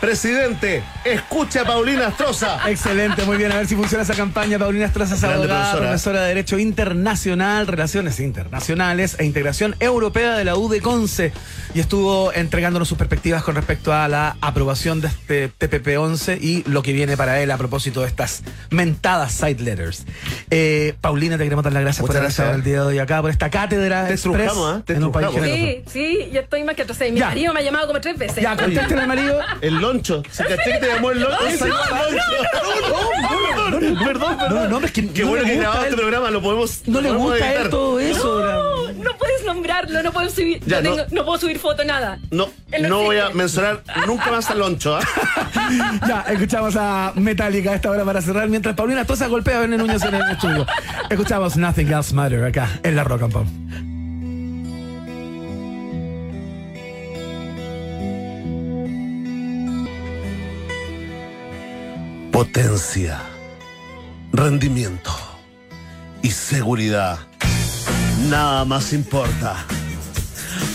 presidente, 0.00 0.84
escucha 1.04 1.62
a 1.62 1.64
Paulina 1.64 2.06
Astroza. 2.06 2.70
Excelente, 2.70 3.24
muy 3.24 3.36
bien. 3.36 3.50
A 3.50 3.56
ver 3.56 3.66
si 3.66 3.74
funciona 3.74 4.04
esa 4.04 4.14
campaña. 4.14 4.58
Paulina 4.58 4.86
Estraza 4.86 5.16
es 5.16 5.24
abogada, 5.24 5.46
profesora. 5.46 5.88
profesora 5.88 6.22
de 6.22 6.28
Derecho 6.28 6.58
Internacional, 6.58 7.66
Relaciones 7.66 8.20
Internacionales 8.20 9.16
e 9.18 9.24
Integración 9.24 9.74
Europea 9.80 10.36
de 10.36 10.44
la 10.44 10.56
U 10.56 10.68
de 10.68 10.80
Conce. 10.80 11.32
Y 11.74 11.80
estuvo 11.80 12.32
entregándonos 12.32 12.88
sus 12.88 12.96
perspectivas 12.96 13.42
con 13.42 13.56
respecto 13.56 13.92
a 13.92 14.06
la 14.06 14.36
aprobación 14.40 15.00
de 15.00 15.08
este 15.08 15.50
TPP-11 15.50 16.38
y 16.40 16.62
lo 16.68 16.82
que 16.82 16.92
viene 16.92 17.16
para 17.16 17.40
él 17.40 17.50
a 17.50 17.58
propósito 17.58 18.02
de 18.02 18.06
estas 18.06 18.42
mentadas 18.70 19.32
side 19.32 19.60
letters. 19.60 20.04
Eh, 20.50 20.94
Paulina, 21.00 21.36
te 21.36 21.44
queremos 21.44 21.64
dar 21.64 21.72
las 21.72 21.82
gracias 21.82 22.02
Muchas 22.02 22.14
por 22.14 22.22
haber 22.22 22.32
estado 22.42 22.54
el 22.56 22.62
día 22.62 22.80
de 22.80 22.86
hoy 22.86 22.98
acá, 22.98 23.20
por 23.22 23.30
esta 23.30 23.50
cátedra 23.50 24.06
Te 24.06 24.14
express 24.14 24.36
estrujamos, 24.46 24.74
¿ah? 24.78 24.82
Te 24.84 24.94
en 24.94 25.04
un 25.04 25.12
país. 25.12 25.28
Sí, 25.42 25.82
sí, 25.86 26.30
ya 26.32 26.40
estoy 26.40 26.64
más 26.64 26.74
que. 26.76 26.82
Y 27.08 27.12
Mi 27.12 27.18
Ya. 27.20 27.26
marido 27.28 27.52
me 27.54 27.60
ha 27.60 27.62
llamado 27.62 27.86
como 27.88 28.00
tres 28.00 28.18
veces. 28.18 28.42
Ya, 28.42 28.56
contéstale 28.56 29.02
al 29.02 29.08
marido. 29.08 29.40
El 29.60 29.74
loncho. 29.74 30.22
¿Se 30.30 30.44
caché 30.44 30.72
que 30.72 30.78
te 30.78 30.86
llamó 30.88 31.10
el 31.10 31.20
loncho? 31.20 31.66
No, 31.66 31.76
el 32.08 32.16
loncho. 32.16 34.04
Perdón, 34.04 34.36
perdón. 34.38 34.70
No, 34.70 34.80
no, 34.80 34.86
es 34.86 34.92
que 34.92 35.08
Qué 35.08 35.22
no 35.22 35.30
bueno 35.30 35.44
que 35.44 35.64
a 35.64 35.82
este 35.84 35.96
programa, 35.96 36.30
lo 36.30 36.42
podemos. 36.42 36.82
No 36.86 37.00
le 37.00 37.10
gusta 37.12 37.34
a 37.44 37.48
él 37.48 37.54
editar. 37.54 37.70
todo 37.70 38.00
eso. 38.00 38.65
No, 39.06 39.16
puedes 39.18 39.44
nombrar 39.44 39.76
mencionarlo, 39.76 40.02
no 40.02 40.12
puedo 40.12 40.30
subir, 40.30 40.60
Ya, 40.66 40.80
no, 40.80 40.90
no. 40.90 40.96
tengo- 40.96 41.14
no 41.14 41.24
puedo 41.24 41.38
subir 41.38 41.58
foto, 41.58 41.84
nada. 41.84 42.18
No, 42.30 42.48
no 42.80 42.88
no 42.88 43.02
voy 43.02 43.18
a 43.18 43.30
mencionar 43.30 43.82
nunca 44.06 44.30
más 44.30 44.50
al 44.50 44.58
Loncho, 44.58 44.96
¿ah? 44.96 45.00
Ya, 46.08 46.24
escuchamos 46.28 46.74
a 46.76 47.12
Metallica 47.16 47.72
a 47.72 47.74
esta 47.76 47.90
hora 47.90 48.04
para 48.04 48.20
cerrar, 48.22 48.48
mientras 48.48 48.74
Paulina 48.74 49.04
Tosa 49.04 49.26
golpea 49.26 49.56
a 49.58 49.60
Verne 49.60 49.76
Núñez 49.78 50.02
en 50.02 50.14
el 50.14 50.30
estudio. 50.30 50.66
Escuchamos 51.10 51.56
Nothing 51.56 51.92
Else 51.92 52.14
Matter 52.14 52.44
acá, 52.44 52.68
en 52.82 52.96
la 52.96 53.04
Rock 53.04 53.22
and 53.22 53.32
Pop. 53.32 53.46
Potencia, 62.32 63.18
rendimiento 64.32 65.10
y 66.22 66.30
seguridad. 66.30 67.18
Nada 68.30 68.64
más 68.64 68.92
importa. 68.92 69.64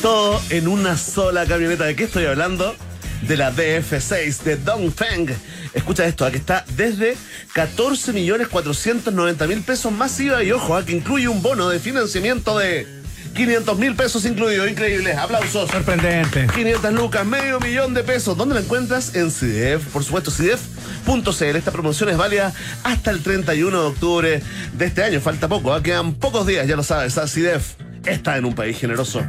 Todo 0.01 0.41
en 0.49 0.69
una 0.69 0.97
sola 0.97 1.45
camioneta. 1.45 1.83
¿De 1.83 1.95
qué 1.95 2.05
estoy 2.05 2.25
hablando? 2.25 2.75
De 3.23 3.35
la 3.35 3.51
DF6 3.51 4.43
de 4.43 4.55
Dongfeng. 4.55 5.27
Escucha 5.73 6.05
esto, 6.05 6.25
aquí 6.25 6.37
está 6.37 6.65
desde 6.75 7.17
14 7.53 8.13
millones 8.13 8.47
490 8.47 9.47
mil 9.47 9.61
pesos 9.63 9.91
masiva 9.91 10.43
y 10.43 10.51
ojo, 10.51 10.75
ah, 10.75 10.85
que 10.85 10.93
incluye 10.93 11.27
un 11.27 11.41
bono 11.41 11.67
de 11.69 11.79
financiamiento 11.79 12.57
de 12.57 13.00
500 13.33 13.77
mil 13.77 13.95
pesos 13.95 14.25
incluido. 14.25 14.67
Increíble. 14.67 15.13
Aplausos. 15.13 15.69
Sorprendente. 15.69 16.47
500 16.53 16.93
lucas, 16.93 17.25
medio 17.25 17.59
millón 17.59 17.93
de 17.93 18.03
pesos. 18.03 18.37
¿Dónde 18.37 18.55
la 18.55 18.61
encuentras? 18.61 19.15
En 19.15 19.31
CIDEF, 19.31 19.85
por 19.87 20.03
supuesto, 20.03 20.31
CIDEF.cl. 20.31 21.55
Esta 21.55 21.71
promoción 21.71 22.09
es 22.09 22.17
válida 22.17 22.53
hasta 22.83 23.11
el 23.11 23.21
31 23.21 23.81
de 23.81 23.87
octubre 23.87 24.43
de 24.73 24.85
este 24.85 25.03
año. 25.03 25.19
Falta 25.21 25.47
poco, 25.47 25.73
¿ah? 25.73 25.81
quedan 25.81 26.13
pocos 26.13 26.45
días, 26.45 26.67
ya 26.67 26.75
lo 26.75 26.83
sabes. 26.83 27.17
¿ah? 27.17 27.27
CIDEF 27.27 27.75
está 28.05 28.37
en 28.37 28.45
un 28.45 28.53
país 28.53 28.77
generoso. 28.77 29.21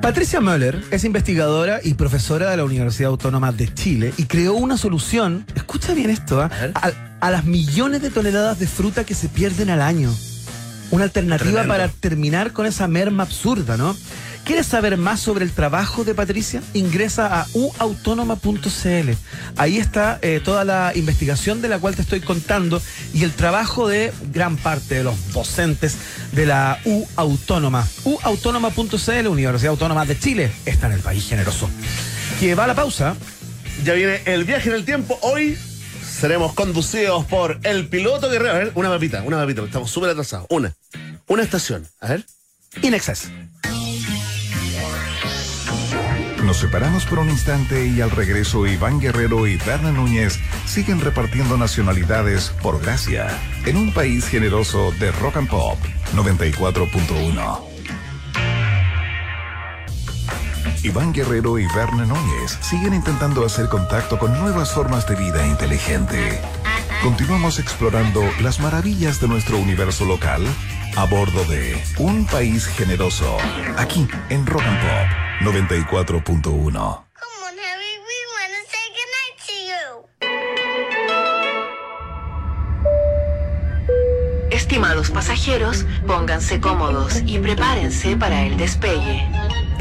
Patricia 0.00 0.40
Möller 0.40 0.82
es 0.90 1.04
investigadora 1.04 1.78
y 1.82 1.94
profesora 1.94 2.50
de 2.50 2.56
la 2.56 2.64
Universidad 2.64 3.10
Autónoma 3.10 3.52
de 3.52 3.72
Chile 3.72 4.12
y 4.16 4.24
creó 4.24 4.54
una 4.54 4.76
solución, 4.76 5.46
escucha 5.54 5.94
bien 5.94 6.10
esto, 6.10 6.40
a, 6.40 6.50
a 7.20 7.30
las 7.30 7.44
millones 7.44 8.02
de 8.02 8.10
toneladas 8.10 8.58
de 8.58 8.66
fruta 8.66 9.04
que 9.04 9.14
se 9.14 9.28
pierden 9.28 9.70
al 9.70 9.80
año. 9.80 10.12
Una 10.92 11.04
alternativa 11.04 11.62
Tremendo. 11.62 11.68
para 11.72 11.88
terminar 11.88 12.52
con 12.52 12.66
esa 12.66 12.86
merma 12.86 13.24
absurda, 13.24 13.76
¿no? 13.76 13.96
¿Quieres 14.44 14.66
saber 14.66 14.96
más 14.98 15.20
sobre 15.20 15.44
el 15.44 15.52
trabajo 15.52 16.04
de 16.04 16.14
Patricia? 16.14 16.62
Ingresa 16.74 17.40
a 17.40 17.46
uautónoma.cl. 17.54 19.10
Ahí 19.56 19.78
está 19.78 20.18
eh, 20.20 20.40
toda 20.44 20.64
la 20.64 20.92
investigación 20.94 21.62
de 21.62 21.68
la 21.68 21.78
cual 21.78 21.94
te 21.94 22.02
estoy 22.02 22.20
contando 22.20 22.82
y 23.14 23.24
el 23.24 23.32
trabajo 23.32 23.88
de 23.88 24.12
gran 24.32 24.56
parte 24.56 24.96
de 24.96 25.04
los 25.04 25.32
docentes 25.32 25.96
de 26.32 26.44
la 26.44 26.78
U 26.84 27.06
Autónoma. 27.16 27.86
uautónoma.cl, 28.04 29.28
Universidad 29.28 29.70
Autónoma 29.70 30.04
de 30.04 30.18
Chile, 30.18 30.52
está 30.66 30.88
en 30.88 30.92
el 30.94 31.00
país 31.00 31.26
generoso. 31.26 31.70
Que 32.38 32.54
va 32.54 32.64
a 32.64 32.66
la 32.66 32.74
pausa. 32.74 33.14
Ya 33.84 33.94
viene 33.94 34.20
el 34.26 34.44
viaje 34.44 34.68
en 34.68 34.74
el 34.74 34.84
tiempo. 34.84 35.18
Hoy 35.22 35.56
seremos 36.22 36.54
conducidos 36.54 37.24
por 37.24 37.58
el 37.64 37.88
piloto 37.88 38.30
guerrero. 38.30 38.52
A 38.52 38.58
ver, 38.58 38.72
una 38.76 38.90
papita, 38.90 39.24
una 39.24 39.44
porque 39.44 39.62
estamos 39.62 39.90
súper 39.90 40.10
atrasados. 40.10 40.46
Una. 40.50 40.72
Una 41.26 41.42
estación. 41.42 41.88
A 41.98 42.10
ver. 42.10 42.24
Inexcess. 42.80 43.28
Nos 46.44 46.58
separamos 46.58 47.06
por 47.06 47.18
un 47.18 47.28
instante 47.28 47.88
y 47.88 48.00
al 48.00 48.12
regreso 48.12 48.68
Iván 48.68 49.00
Guerrero 49.00 49.48
y 49.48 49.56
Berna 49.56 49.90
Núñez 49.90 50.38
siguen 50.64 51.00
repartiendo 51.00 51.56
nacionalidades 51.56 52.52
por 52.62 52.80
gracia 52.80 53.26
en 53.66 53.76
un 53.76 53.92
país 53.92 54.28
generoso 54.28 54.92
de 55.00 55.10
rock 55.10 55.38
and 55.38 55.50
pop 55.50 55.78
94.1. 56.14 57.71
Iván 60.84 61.12
Guerrero 61.12 61.58
y 61.60 61.66
Berna 61.74 62.04
Núñez 62.04 62.58
siguen 62.60 62.92
intentando 62.94 63.46
hacer 63.46 63.68
contacto 63.68 64.18
con 64.18 64.36
nuevas 64.38 64.72
formas 64.72 65.06
de 65.06 65.14
vida 65.14 65.46
inteligente. 65.46 66.40
Continuamos 67.02 67.60
explorando 67.60 68.22
las 68.40 68.58
maravillas 68.58 69.20
de 69.20 69.28
nuestro 69.28 69.58
universo 69.58 70.04
local 70.04 70.44
a 70.96 71.04
bordo 71.04 71.44
de 71.44 71.80
Un 71.98 72.26
País 72.26 72.66
Generoso, 72.66 73.36
aquí 73.76 74.08
en 74.28 74.44
Rock 74.44 74.62
and 74.62 74.80
Pop 74.80 75.06
94.1. 75.54 76.42
Come 76.42 76.72
on, 76.72 77.58
Harry, 77.58 77.98
we 77.98 78.18
want 78.34 78.52
to 78.52 78.62
say 78.68 78.86
goodnight 78.98 79.36
to 79.46 79.54
you. 79.68 79.82
Estimados 84.50 85.10
pasajeros, 85.10 85.86
pónganse 86.06 86.60
cómodos 86.60 87.22
y 87.24 87.38
prepárense 87.38 88.16
para 88.16 88.42
el 88.42 88.56
despegue. 88.56 89.28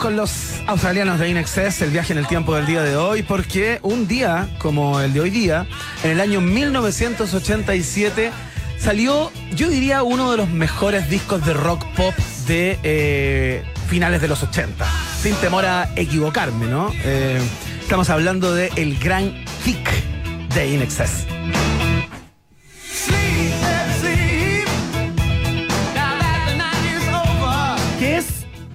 Con 0.00 0.16
los 0.16 0.60
australianos 0.66 1.18
de 1.18 1.28
Inexcess, 1.28 1.82
el 1.82 1.90
viaje 1.90 2.12
en 2.12 2.18
el 2.18 2.26
tiempo 2.26 2.54
del 2.56 2.66
día 2.66 2.82
de 2.82 2.96
hoy, 2.96 3.22
porque 3.22 3.78
un 3.82 4.08
día 4.08 4.48
como 4.58 5.00
el 5.00 5.12
de 5.12 5.20
hoy 5.20 5.30
día, 5.30 5.66
en 6.02 6.12
el 6.12 6.20
año 6.20 6.40
1987, 6.40 8.32
salió, 8.78 9.30
yo 9.54 9.68
diría, 9.68 10.02
uno 10.02 10.30
de 10.30 10.38
los 10.38 10.48
mejores 10.48 11.08
discos 11.08 11.44
de 11.44 11.52
rock 11.52 11.84
pop 11.94 12.14
de 12.48 12.78
eh, 12.82 13.64
finales 13.86 14.20
de 14.22 14.28
los 14.28 14.42
80. 14.42 14.84
Sin 15.20 15.34
temor 15.36 15.66
a 15.66 15.90
equivocarme, 15.94 16.66
¿no? 16.66 16.90
Eh, 17.04 17.40
estamos 17.80 18.08
hablando 18.10 18.54
de 18.54 18.72
El 18.76 18.98
Gran 18.98 19.44
Kick 19.62 19.88
de 20.54 20.68
Inexcess. 20.68 21.31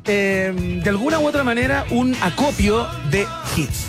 Eh, 0.07 0.53
de 0.83 0.89
alguna 0.89 1.19
u 1.19 1.27
otra 1.27 1.43
manera 1.43 1.85
un 1.91 2.15
acopio 2.21 2.87
de 3.11 3.27
hits. 3.55 3.85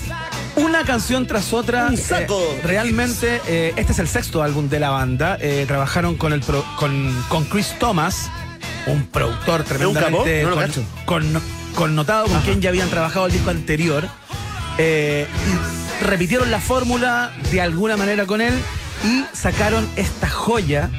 Una 0.56 0.84
canción 0.84 1.26
tras 1.26 1.52
otra. 1.52 1.86
Un 1.86 1.96
saco 1.96 2.40
eh, 2.40 2.60
realmente, 2.64 3.40
eh, 3.46 3.72
este 3.76 3.92
es 3.92 3.98
el 4.00 4.08
sexto 4.08 4.42
álbum 4.42 4.68
de 4.68 4.80
la 4.80 4.90
banda. 4.90 5.38
Eh, 5.40 5.64
trabajaron 5.68 6.16
con, 6.16 6.32
el 6.32 6.40
pro- 6.40 6.64
con, 6.76 7.24
con 7.28 7.44
Chris 7.44 7.74
Thomas, 7.78 8.28
un 8.86 9.06
productor 9.06 9.62
tremendamente? 9.64 10.42
No 10.42 10.50
con- 11.06 11.32
con- 11.32 11.42
connotado, 11.76 12.26
con 12.26 12.40
quien 12.40 12.60
ya 12.60 12.70
habían 12.70 12.88
trabajado 12.90 13.26
el 13.26 13.32
disco 13.32 13.50
anterior. 13.50 14.08
Repitieron 16.02 16.50
la 16.50 16.60
fórmula 16.60 17.32
de 17.50 17.60
alguna 17.60 17.96
manera 17.96 18.24
con 18.26 18.40
él 18.40 18.54
y 19.04 19.24
sacaron 19.36 19.88
esta 19.96 20.28
joya 20.28 20.90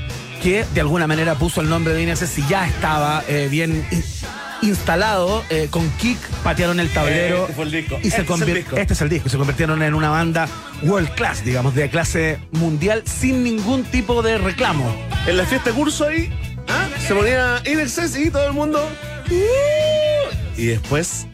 que 0.43 0.65
de 0.73 0.81
alguna 0.81 1.07
manera 1.07 1.35
puso 1.35 1.61
el 1.61 1.69
nombre 1.69 1.93
de 1.93 2.03
Inés 2.03 2.19
si 2.19 2.45
ya 2.47 2.65
estaba 2.67 3.23
eh, 3.27 3.47
bien 3.49 3.85
instalado 4.61 5.43
eh, 5.49 5.67
con 5.69 5.89
Kick 5.91 6.17
patearon 6.43 6.79
el 6.79 6.89
tablero 6.89 7.43
Este 7.43 7.53
fue 7.53 7.65
el 7.65 7.71
disco. 7.71 7.95
y 8.01 8.07
Este 8.07 8.09
se 8.09 8.15
es 8.15 8.19
el 8.21 8.27
convir- 8.27 8.53
disco. 8.55 8.77
este 8.77 8.93
es 8.93 9.01
el 9.01 9.09
disco 9.09 9.29
se 9.29 9.37
convirtieron 9.37 9.81
en 9.83 9.93
una 9.93 10.09
banda 10.09 10.47
world 10.83 11.13
class 11.15 11.43
digamos 11.45 11.75
de 11.75 11.89
clase 11.89 12.39
mundial 12.51 13.03
sin 13.05 13.43
ningún 13.43 13.83
tipo 13.83 14.21
de 14.21 14.37
reclamo 14.37 14.93
En 15.27 15.37
la 15.37 15.45
fiesta 15.45 15.69
de 15.71 15.75
curso 15.75 16.05
ahí, 16.07 16.31
¿ah? 16.67 16.87
se 17.05 17.13
ponía 17.15 17.61
Inexcess 17.65 18.15
y 18.17 18.29
todo 18.31 18.47
el 18.47 18.53
mundo. 18.53 18.87
¡uh! 19.29 20.59
Y 20.59 20.65
después 20.67 21.27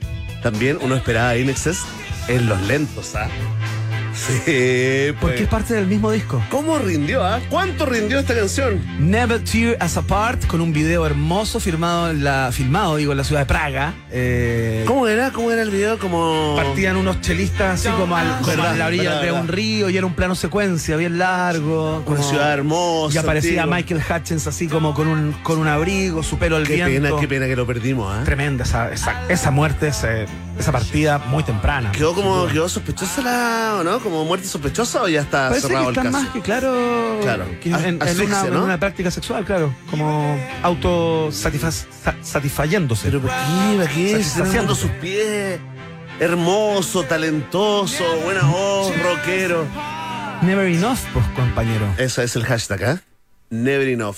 también 0.43 0.77
uno 0.81 0.95
esperaba 0.95 1.35
Inexcess 1.37 1.79
en 2.27 2.47
los 2.47 2.59
lentos, 2.63 3.15
¿ah? 3.15 3.27
Sí, 4.15 4.41
pues. 4.45 5.13
porque 5.19 5.43
es 5.43 5.49
parte 5.49 5.73
del 5.73 5.87
mismo 5.87 6.09
disco 6.11 6.41
¿Cómo 6.49 6.77
rindió, 6.79 7.23
ah? 7.23 7.39
¿Cuánto 7.49 7.85
rindió 7.85 8.19
esta 8.19 8.33
canción? 8.33 8.81
Never 8.99 9.43
Tear 9.43 9.77
Us 9.83 9.97
Apart 9.97 10.45
con 10.47 10.61
un 10.61 10.71
video 10.73 11.05
hermoso 11.05 11.59
firmado 11.59 12.09
en 12.11 12.23
la 12.23 12.49
filmado 12.53 12.95
digo 12.95 13.11
en 13.11 13.17
la 13.17 13.23
ciudad 13.23 13.41
de 13.41 13.45
Praga 13.45 13.93
eh, 14.11 14.83
¿Cómo 14.87 15.07
era? 15.07 15.31
¿Cómo 15.31 15.51
era 15.51 15.61
el 15.61 15.69
video? 15.71 15.99
Como. 15.99 16.53
Partían 16.55 16.95
unos 16.95 17.19
chelistas 17.21 17.79
así 17.85 17.89
como, 17.97 18.15
al- 18.15 18.35
como 18.35 18.47
Verdad, 18.47 18.71
a 18.71 18.75
la 18.77 18.85
orilla 18.87 19.03
verdad, 19.03 19.19
de 19.21 19.25
verdad. 19.27 19.41
un 19.41 19.47
río 19.49 19.89
y 19.89 19.97
era 19.97 20.05
un 20.05 20.13
plano 20.13 20.35
secuencia 20.35 20.95
bien 20.95 21.17
largo. 21.17 21.97
Una 21.97 22.05
como- 22.05 22.23
ciudad 22.23 22.53
hermosa. 22.53 23.15
Y 23.15 23.17
aparecía. 23.17 23.65
Michael 23.65 24.01
Hutchins 24.09 24.47
así 24.47 24.67
como 24.67 24.93
con 24.93 25.07
un, 25.07 25.33
con 25.43 25.59
un 25.59 25.67
abrigo, 25.67 26.23
su 26.23 26.37
pelo 26.37 26.55
al 26.55 26.65
Qué 26.67 26.75
viento. 26.75 26.93
pena, 27.09 27.19
qué 27.19 27.27
pena 27.27 27.45
que 27.47 27.55
lo 27.55 27.65
perdimos, 27.67 28.13
¿ah? 28.15 28.21
Tremenda 28.23 28.63
esa, 28.63 28.91
esa, 28.91 29.23
esa 29.27 29.51
muerte, 29.51 29.89
ese- 29.89 30.25
esa 30.59 30.71
partida 30.71 31.17
muy 31.17 31.43
temprana. 31.43 31.91
Quedó 31.91 32.13
como, 32.13 32.47
quedó 32.47 32.69
sospechosa 32.69 33.21
la, 33.21 33.75
¿o 33.79 33.83
¿no? 33.83 33.99
como 33.99 34.23
muerte 34.25 34.47
sospechosa 34.47 35.01
o 35.03 35.07
ya 35.07 35.21
está 35.21 35.49
Parece 35.49 35.67
que 35.67 35.73
cerrado 35.73 35.89
el 35.89 35.97
está 35.97 36.11
caso? 36.11 36.23
más 36.23 36.33
que 36.33 36.41
claro. 36.41 37.19
Claro. 37.21 37.45
que 37.61 37.69
en, 37.69 37.75
en 37.85 38.01
Asfixia, 38.01 38.25
una, 38.25 38.43
¿no? 38.49 38.57
en 38.57 38.63
una 38.63 38.79
práctica 38.79 39.11
sexual, 39.11 39.45
claro. 39.45 39.73
Como 39.89 40.37
autosatisfayéndose. 40.63 43.07
Pero 43.09 43.21
¿por 43.21 43.29
qué? 43.31 43.77
¿Para 43.77 43.89
qué? 43.91 44.23
Satisfaciendo. 44.23 44.75
sus 44.75 44.91
pies. 44.91 45.59
Hermoso, 46.19 47.03
talentoso, 47.03 48.03
buena 48.23 48.43
voz, 48.43 48.93
rockero. 49.03 49.65
Never 50.41 50.67
enough, 50.67 50.99
pues, 51.13 51.25
compañero. 51.35 51.85
Ese 51.97 52.23
es 52.23 52.35
el 52.37 52.45
hashtag, 52.45 52.83
¿ah? 52.85 53.01
Never 53.49 53.87
enough. 53.89 54.15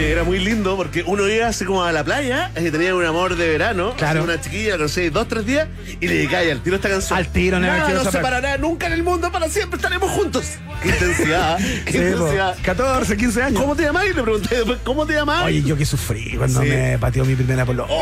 Oye, 0.00 0.12
era 0.12 0.24
muy 0.24 0.38
lindo 0.38 0.76
porque 0.78 1.02
uno 1.06 1.28
iba 1.28 1.46
así 1.48 1.64
como 1.66 1.84
a 1.84 1.92
la 1.92 2.02
playa, 2.02 2.50
y 2.58 2.70
tenía 2.70 2.94
un 2.94 3.04
amor 3.04 3.36
de 3.36 3.48
verano, 3.48 3.94
Claro. 3.98 4.24
una 4.24 4.40
chiquilla, 4.40 4.78
no 4.78 4.88
sé, 4.88 5.10
dos, 5.10 5.28
tres 5.28 5.44
días, 5.44 5.68
y 6.00 6.08
le 6.08 6.26
cae 6.26 6.50
al 6.50 6.62
tiro 6.62 6.76
esta 6.76 6.88
canción. 6.88 7.18
Al 7.18 7.28
tiro, 7.28 7.58
Never 7.60 7.78
Nada 7.80 7.90
nos 7.92 8.04
separar. 8.04 8.12
separará 8.40 8.56
nunca 8.58 8.86
en 8.86 8.94
el 8.94 9.02
mundo, 9.02 9.30
para 9.30 9.48
siempre 9.50 9.76
estaremos 9.76 10.10
juntos. 10.10 10.44
Qué 10.82 10.88
intensidad, 10.88 11.58
qué 11.84 11.92
Sí, 11.92 11.98
po. 11.98 12.04
intensidad. 12.04 12.56
14, 12.64 13.16
15 13.16 13.42
años. 13.42 13.60
¿Cómo 13.60 13.76
te 13.76 13.82
llamás? 13.82 14.06
Y 14.06 14.14
le 14.14 14.22
pregunté 14.22 14.54
después, 14.56 14.78
¿cómo 14.84 15.04
te 15.06 15.12
llamás? 15.12 15.44
Oye, 15.44 15.62
yo 15.62 15.76
que 15.76 15.84
sufrí 15.84 16.34
cuando 16.38 16.62
Sí. 16.62 16.68
me 16.68 16.98
pateó 16.98 17.24
mi 17.26 17.34
primera 17.34 17.66
polo. 17.66 17.86
Ay, 17.90 17.96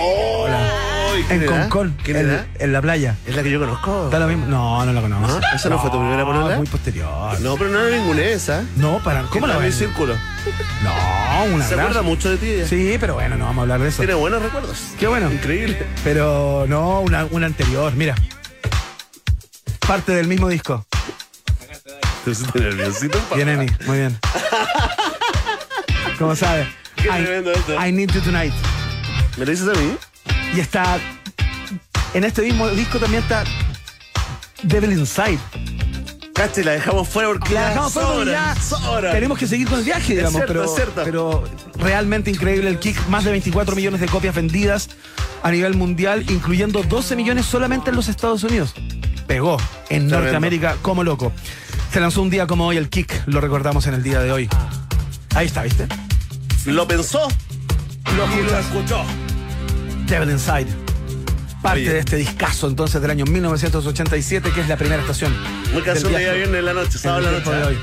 ¿quién 1.26 1.42
en? 1.42 1.46
Concón, 1.48 1.96
¿Quién 2.02 2.16
en, 2.18 2.46
en 2.58 2.72
la 2.72 2.80
playa. 2.82 3.16
Es 3.26 3.34
la 3.36 3.42
que 3.42 3.50
yo 3.50 3.58
conozco. 3.58 4.08
¿Da 4.10 4.18
lo 4.18 4.26
mismo? 4.28 4.46
No, 4.46 4.84
no 4.84 4.92
la 4.92 5.00
conozco. 5.00 5.40
¿Ah? 5.42 5.56
¿Esa 5.56 5.68
no 5.68 5.78
fue 5.78 5.90
tu 5.90 5.98
primera 5.98 6.24
polola? 6.24 6.56
Muy 6.56 6.66
posterior. 6.66 7.40
No, 7.40 7.56
pero 7.56 7.70
no 7.70 7.80
era 7.80 7.96
ninguna 7.96 8.22
esa. 8.22 8.64
No, 8.76 8.98
para. 9.02 9.22
¿Cómo 9.24 9.46
la 9.46 9.56
ves? 9.58 9.76
círculo? 9.76 10.14
No, 10.82 11.44
una 11.54 11.64
Se 11.64 11.74
gran- 11.74 11.86
acuerda 11.86 12.02
mucho 12.02 12.30
de 12.30 12.36
ti 12.36 12.46
ella. 12.50 12.66
Sí, 12.68 12.96
pero 13.00 13.14
bueno, 13.14 13.36
no 13.36 13.44
vamos 13.46 13.58
a 13.58 13.62
hablar 13.62 13.80
de 13.80 13.88
eso. 13.88 13.98
Tiene 13.98 14.14
buenos 14.14 14.42
recuerdos. 14.42 14.78
Qué 14.98 15.06
bueno. 15.08 15.30
Increíble. 15.32 15.84
Pero 16.04 16.66
no, 16.68 17.00
una, 17.00 17.24
una 17.26 17.46
anterior, 17.46 17.92
mira. 17.94 18.14
Parte 19.86 20.12
del 20.12 20.26
mismo 20.28 20.48
disco. 20.48 20.84
Te 22.24 22.30
pusiste 22.30 22.60
nerviosito. 22.60 23.18
pa. 23.30 23.36
Bien, 23.36 23.48
Emi, 23.48 23.66
muy 23.86 23.98
bien. 23.98 24.18
¿Cómo 26.18 26.34
sabes? 26.36 26.66
Qué 26.96 27.08
tremendo 27.08 27.52
esto. 27.52 27.74
I 27.86 27.92
Need 27.92 28.10
You 28.10 28.20
Tonight. 28.20 28.52
¿Me 29.36 29.44
lo 29.46 29.50
dices 29.52 29.68
a 29.68 29.72
mí? 29.80 29.96
Y 30.54 30.60
está. 30.60 30.98
En 32.14 32.24
este 32.24 32.42
mismo 32.42 32.68
disco 32.70 32.98
también 32.98 33.22
está 33.22 33.44
Devil 34.62 34.92
Inside. 34.92 35.38
Cache, 36.32 36.62
la 36.62 36.72
dejamos 36.72 37.08
fuera 37.08 37.28
porque 37.28 37.52
La 37.52 37.60
ya 37.60 37.68
dejamos 37.70 37.92
fuera 37.92 38.08
porque 38.08 38.30
ya 38.30 38.54
sobra. 38.54 39.12
Tenemos 39.12 39.38
que 39.38 39.46
seguir 39.46 39.68
con 39.68 39.80
el 39.80 39.84
viaje, 39.84 40.14
digamos. 40.14 40.34
cierto, 40.34 40.52
pero, 40.52 40.68
cierto. 40.68 41.02
pero 41.04 41.44
realmente 41.76 42.30
increíble 42.30 42.70
el 42.70 42.78
kick. 42.78 43.08
Más 43.08 43.24
de 43.24 43.32
24 43.32 43.74
millones 43.74 44.00
de 44.00 44.06
copias 44.06 44.34
vendidas 44.34 44.88
a 45.42 45.50
nivel 45.50 45.74
mundial, 45.74 46.24
incluyendo 46.30 46.82
12 46.82 47.16
millones 47.16 47.46
solamente 47.46 47.90
en 47.90 47.96
los 47.96 48.08
Estados 48.08 48.44
Unidos. 48.44 48.74
Pegó 49.26 49.58
en 49.88 50.08
Tremendo. 50.08 50.20
Norteamérica 50.20 50.76
como 50.80 51.04
loco. 51.04 51.32
Se 51.92 52.00
lanzó 52.00 52.22
un 52.22 52.30
día 52.30 52.46
como 52.46 52.66
hoy 52.66 52.76
el 52.76 52.88
kick, 52.88 53.22
lo 53.26 53.40
recordamos 53.40 53.86
en 53.86 53.94
el 53.94 54.02
día 54.02 54.20
de 54.20 54.32
hoy. 54.32 54.48
Ahí 55.34 55.46
está, 55.46 55.62
¿viste? 55.62 55.86
Lo 56.66 56.86
pensó. 56.86 57.28
Lo 58.16 58.26
lo 58.26 58.58
escuchó. 58.58 59.04
Devil 60.08 60.30
Inside. 60.30 60.66
Parte 61.62 61.80
Oye. 61.80 61.92
de 61.92 61.98
este 61.98 62.16
discazo 62.16 62.68
entonces 62.68 63.00
del 63.02 63.10
año 63.10 63.24
1987, 63.26 64.50
que 64.52 64.60
es 64.60 64.68
la 64.68 64.76
primera 64.76 65.00
estación. 65.02 65.34
Muy 65.72 65.82
canción 65.82 66.12
de 66.12 66.18
día 66.20 66.32
viernes 66.32 66.58
en 66.58 66.64
la 66.64 66.72
noche, 66.72 66.98
sábado 66.98 67.20
la 67.22 67.32
noche. 67.32 67.50
de 67.50 67.64
hoy. 67.64 67.78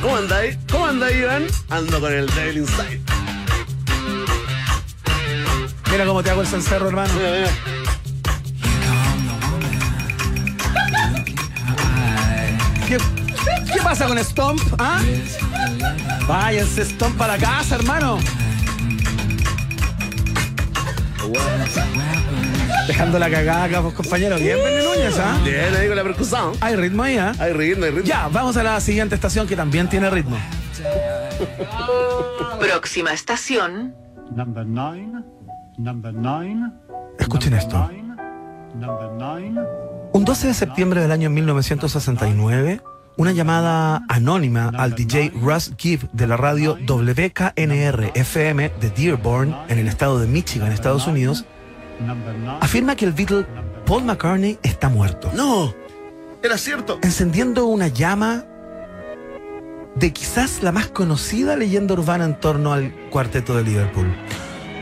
¿Cómo 0.00 0.16
andáis? 0.16 0.58
¿Cómo 0.70 0.86
andáis, 0.86 1.16
Iván? 1.16 1.44
Ando 1.70 2.00
con 2.00 2.12
el 2.12 2.26
Devil 2.34 2.58
Inside. 2.58 3.00
Mira 5.90 6.06
cómo 6.06 6.22
te 6.22 6.30
hago 6.30 6.40
el 6.40 6.46
cencerro, 6.46 6.88
hermano. 6.88 7.12
Mira, 7.14 7.30
mira. 7.30 7.50
¿Qué, 12.88 12.98
qué 13.72 13.80
pasa 13.82 14.06
con 14.06 14.18
Stomp? 14.22 14.60
¿Ah? 14.78 15.00
Váyanse 16.26 16.84
Stomp 16.84 17.16
para 17.16 17.36
la 17.36 17.38
casa, 17.46 17.76
hermano. 17.76 18.18
Dejando 22.86 23.18
la 23.18 23.30
cagada 23.30 23.64
acá, 23.64 23.82
pues, 23.82 23.94
compañero. 23.94 24.36
Bien, 24.36 24.58
Benny 24.62 24.84
Núñez, 24.84 25.18
¿ah? 25.18 25.40
Bien, 25.42 25.74
ahí 25.74 25.86
con 25.88 25.96
la 25.96 26.02
percusión. 26.02 26.52
Hay 26.60 26.76
ritmo 26.76 27.02
ahí, 27.02 27.16
¿ah? 27.16 27.32
Hay 27.38 27.52
ritmo, 27.52 27.84
hay 27.84 27.90
ritmo. 27.90 28.06
Ya, 28.06 28.28
vamos 28.28 28.56
a 28.56 28.62
la 28.62 28.80
siguiente 28.80 29.14
estación 29.14 29.46
que 29.46 29.56
también 29.56 29.88
tiene 29.88 30.10
ritmo. 30.10 30.36
Próxima 32.60 33.12
estación. 33.12 33.94
Number 34.34 34.66
nine. 34.66 35.22
Number 35.78 36.12
nine. 36.12 36.70
Escuchen 37.18 37.52
number 37.52 37.66
esto. 37.66 37.88
Nine, 37.88 38.16
number 38.74 39.10
nine. 39.12 39.60
Un 40.12 40.24
12 40.24 40.48
de 40.48 40.54
septiembre 40.54 41.00
del 41.00 41.10
año 41.10 41.30
1969, 41.30 42.80
una 43.16 43.32
llamada 43.32 44.02
anónima 44.08 44.70
al 44.76 44.94
DJ 44.94 45.32
Russ 45.40 45.72
Gibb 45.78 46.10
de 46.12 46.26
la 46.26 46.36
radio 46.36 46.76
WKNR 46.86 48.10
FM 48.14 48.70
de 48.80 48.90
Dearborn, 48.90 49.56
en 49.68 49.78
el 49.78 49.88
estado 49.88 50.18
de 50.18 50.26
Michigan, 50.26 50.72
Estados 50.72 51.06
Unidos, 51.06 51.44
afirma 52.60 52.96
que 52.96 53.04
el 53.04 53.12
Beatle 53.12 53.46
Paul 53.86 54.04
McCartney 54.04 54.58
está 54.62 54.88
muerto. 54.88 55.30
No. 55.34 55.72
Era 56.42 56.58
cierto. 56.58 56.98
encendiendo 57.02 57.64
una 57.66 57.88
llama 57.88 58.44
de 59.94 60.12
quizás 60.12 60.62
la 60.62 60.72
más 60.72 60.88
conocida 60.88 61.56
leyenda 61.56 61.94
urbana 61.94 62.24
en 62.24 62.38
torno 62.38 62.72
al 62.72 62.92
cuarteto 63.10 63.56
de 63.56 63.62
Liverpool. 63.62 64.12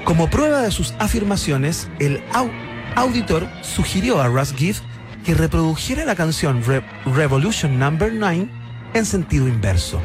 Como 0.05 0.29
prueba 0.31 0.63
de 0.63 0.71
sus 0.73 0.95
afirmaciones, 0.99 1.89
el 2.01 2.21
au- 2.33 2.51
auditor 2.97 3.47
sugirió 3.61 4.21
a 4.21 4.27
Russ 4.27 4.55
Gibb 4.55 4.77
que 5.25 5.35
reprodujera 5.35 6.05
la 6.05 6.15
canción 6.15 6.63
Re- 6.65 6.85
Revolution 7.07 7.79
Number 7.79 8.13
9 8.13 8.49
en 8.95 9.07
sentido 9.07 9.49
inverso. 9.49 10.01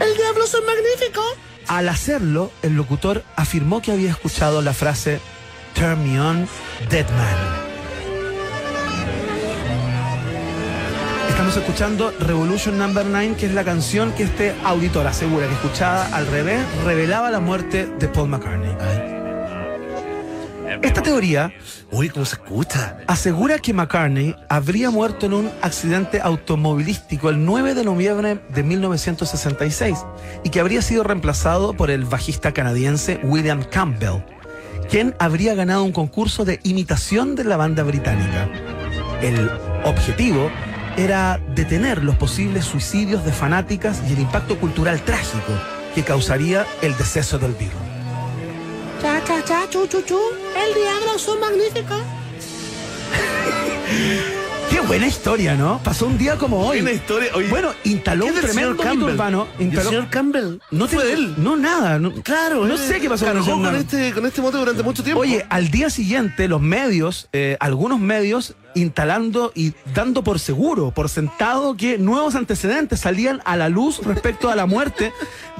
El 0.00 0.14
diablo 0.16 0.44
es 0.44 0.54
magnífico. 0.66 1.22
Al 1.68 1.88
hacerlo, 1.88 2.50
el 2.62 2.74
locutor 2.74 3.24
afirmó 3.36 3.80
que 3.80 3.92
había 3.92 4.10
escuchado 4.10 4.60
la 4.62 4.74
frase 4.74 5.20
Turn 5.74 6.02
me 6.02 6.20
on, 6.20 6.46
dead 6.90 7.06
man. 7.10 7.70
Estamos 11.28 11.56
escuchando 11.56 12.12
Revolution 12.20 12.76
Number 12.76 13.06
9, 13.06 13.36
que 13.38 13.46
es 13.46 13.54
la 13.54 13.64
canción 13.64 14.12
que 14.12 14.24
este 14.24 14.54
auditor 14.64 15.06
asegura 15.06 15.46
que 15.46 15.54
escuchada 15.54 16.14
al 16.14 16.26
revés 16.26 16.60
revelaba 16.84 17.30
la 17.30 17.40
muerte 17.40 17.86
de 17.98 18.08
Paul 18.08 18.28
McCartney. 18.28 19.19
Esta 20.82 21.02
teoría 21.02 21.52
Uy, 21.90 22.08
cómo 22.08 22.24
se 22.24 22.36
escucha. 22.36 22.98
asegura 23.08 23.58
que 23.58 23.72
McCartney 23.72 24.36
habría 24.48 24.90
muerto 24.90 25.26
en 25.26 25.32
un 25.32 25.50
accidente 25.62 26.20
automovilístico 26.20 27.28
el 27.30 27.44
9 27.44 27.74
de 27.74 27.84
noviembre 27.84 28.40
de 28.48 28.62
1966 28.62 29.98
y 30.44 30.50
que 30.50 30.60
habría 30.60 30.82
sido 30.82 31.02
reemplazado 31.02 31.74
por 31.74 31.90
el 31.90 32.04
bajista 32.04 32.52
canadiense 32.52 33.20
William 33.24 33.64
Campbell, 33.64 34.22
quien 34.88 35.14
habría 35.18 35.54
ganado 35.54 35.82
un 35.82 35.92
concurso 35.92 36.44
de 36.44 36.60
imitación 36.62 37.34
de 37.34 37.44
la 37.44 37.56
banda 37.56 37.82
británica. 37.82 38.48
El 39.20 39.50
objetivo 39.84 40.50
era 40.96 41.40
detener 41.54 42.04
los 42.04 42.16
posibles 42.16 42.64
suicidios 42.64 43.24
de 43.24 43.32
fanáticas 43.32 44.00
y 44.08 44.12
el 44.12 44.20
impacto 44.20 44.58
cultural 44.58 45.02
trágico 45.02 45.52
que 45.94 46.04
causaría 46.04 46.64
el 46.82 46.96
deceso 46.96 47.38
del 47.38 47.52
Beatle. 47.52 47.89
Cha, 49.50 49.68
chu, 49.68 49.84
chu, 49.88 50.00
chu. 50.02 50.16
El 50.56 50.74
diablo 50.80 51.16
es 51.16 51.26
un 51.26 51.40
magnífico. 51.40 51.94
Qué 54.70 54.78
buena 54.82 55.08
historia, 55.08 55.56
¿no? 55.56 55.80
Pasó 55.82 56.06
un 56.06 56.16
día 56.16 56.36
como 56.36 56.64
hoy. 56.64 56.76
Buena 56.82 56.92
historia. 56.92 57.32
Oye, 57.34 57.48
Bueno, 57.48 57.70
instaló 57.82 58.26
¿qué 58.26 58.30
un 58.30 58.40
tremendo 58.40 58.70
mito 58.74 58.84
Campbell? 58.84 59.14
urbano. 59.14 59.48
¿Y 59.58 59.64
el 59.64 59.82
señor 59.82 60.08
Campbell? 60.08 60.58
No 60.70 60.86
fue 60.86 61.04
de 61.04 61.14
él. 61.14 61.34
No, 61.38 61.56
nada. 61.56 61.98
No, 61.98 62.12
Claro, 62.22 62.64
No 62.64 62.74
él 62.74 62.78
sé 62.78 63.00
qué 63.00 63.08
pasó 63.08 63.26
con 63.26 63.44
con 63.44 63.74
este, 63.74 64.12
con 64.12 64.24
este 64.24 64.40
mote 64.40 64.58
durante 64.58 64.84
mucho 64.84 65.02
tiempo. 65.02 65.22
Oye, 65.22 65.44
al 65.50 65.72
día 65.72 65.90
siguiente 65.90 66.46
los 66.46 66.60
medios, 66.60 67.28
eh, 67.32 67.56
algunos 67.58 67.98
medios, 67.98 68.54
instalando 68.76 69.50
y 69.56 69.72
dando 69.92 70.22
por 70.22 70.38
seguro, 70.38 70.92
por 70.92 71.08
sentado, 71.08 71.76
que 71.76 71.98
nuevos 71.98 72.36
antecedentes 72.36 73.00
salían 73.00 73.42
a 73.44 73.56
la 73.56 73.68
luz 73.68 73.98
respecto 74.04 74.48
a 74.48 74.54
la 74.54 74.66
muerte 74.66 75.12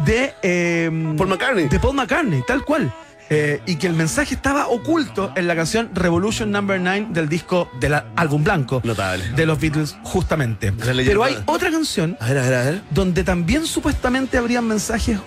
de 0.07 0.33
eh, 0.45 0.89
Paul 1.19 1.31
McCartney. 1.31 1.67
De 1.69 1.81
Paul 1.81 1.97
McCartney, 1.97 2.45
tal 2.47 2.65
cual. 2.65 2.95
Eh, 3.32 3.61
y 3.65 3.77
que 3.77 3.86
el 3.86 3.93
mensaje 3.94 4.35
estaba 4.35 4.66
oculto 4.66 5.32
en 5.36 5.47
la 5.47 5.55
canción 5.55 5.89
Revolution 5.94 6.51
Number 6.51 6.81
9 6.81 7.09
del 7.11 7.28
disco 7.28 7.70
del 7.78 7.94
álbum 8.16 8.43
blanco 8.43 8.81
Notable. 8.82 9.23
de 9.36 9.47
los 9.47 9.61
Beatles, 9.61 9.97
justamente. 10.02 10.73
Pero 10.73 11.23
hay 11.23 11.36
otra 11.47 11.70
canción 11.70 12.16
A 12.19 12.27
ver, 12.27 12.39
a 12.39 12.43
ver, 12.43 12.55
a 12.55 12.62
ver. 12.65 12.82
donde 12.90 13.23
también 13.23 13.66
supuestamente 13.66 14.36
habrían 14.36 14.66
mensajes 14.66 15.19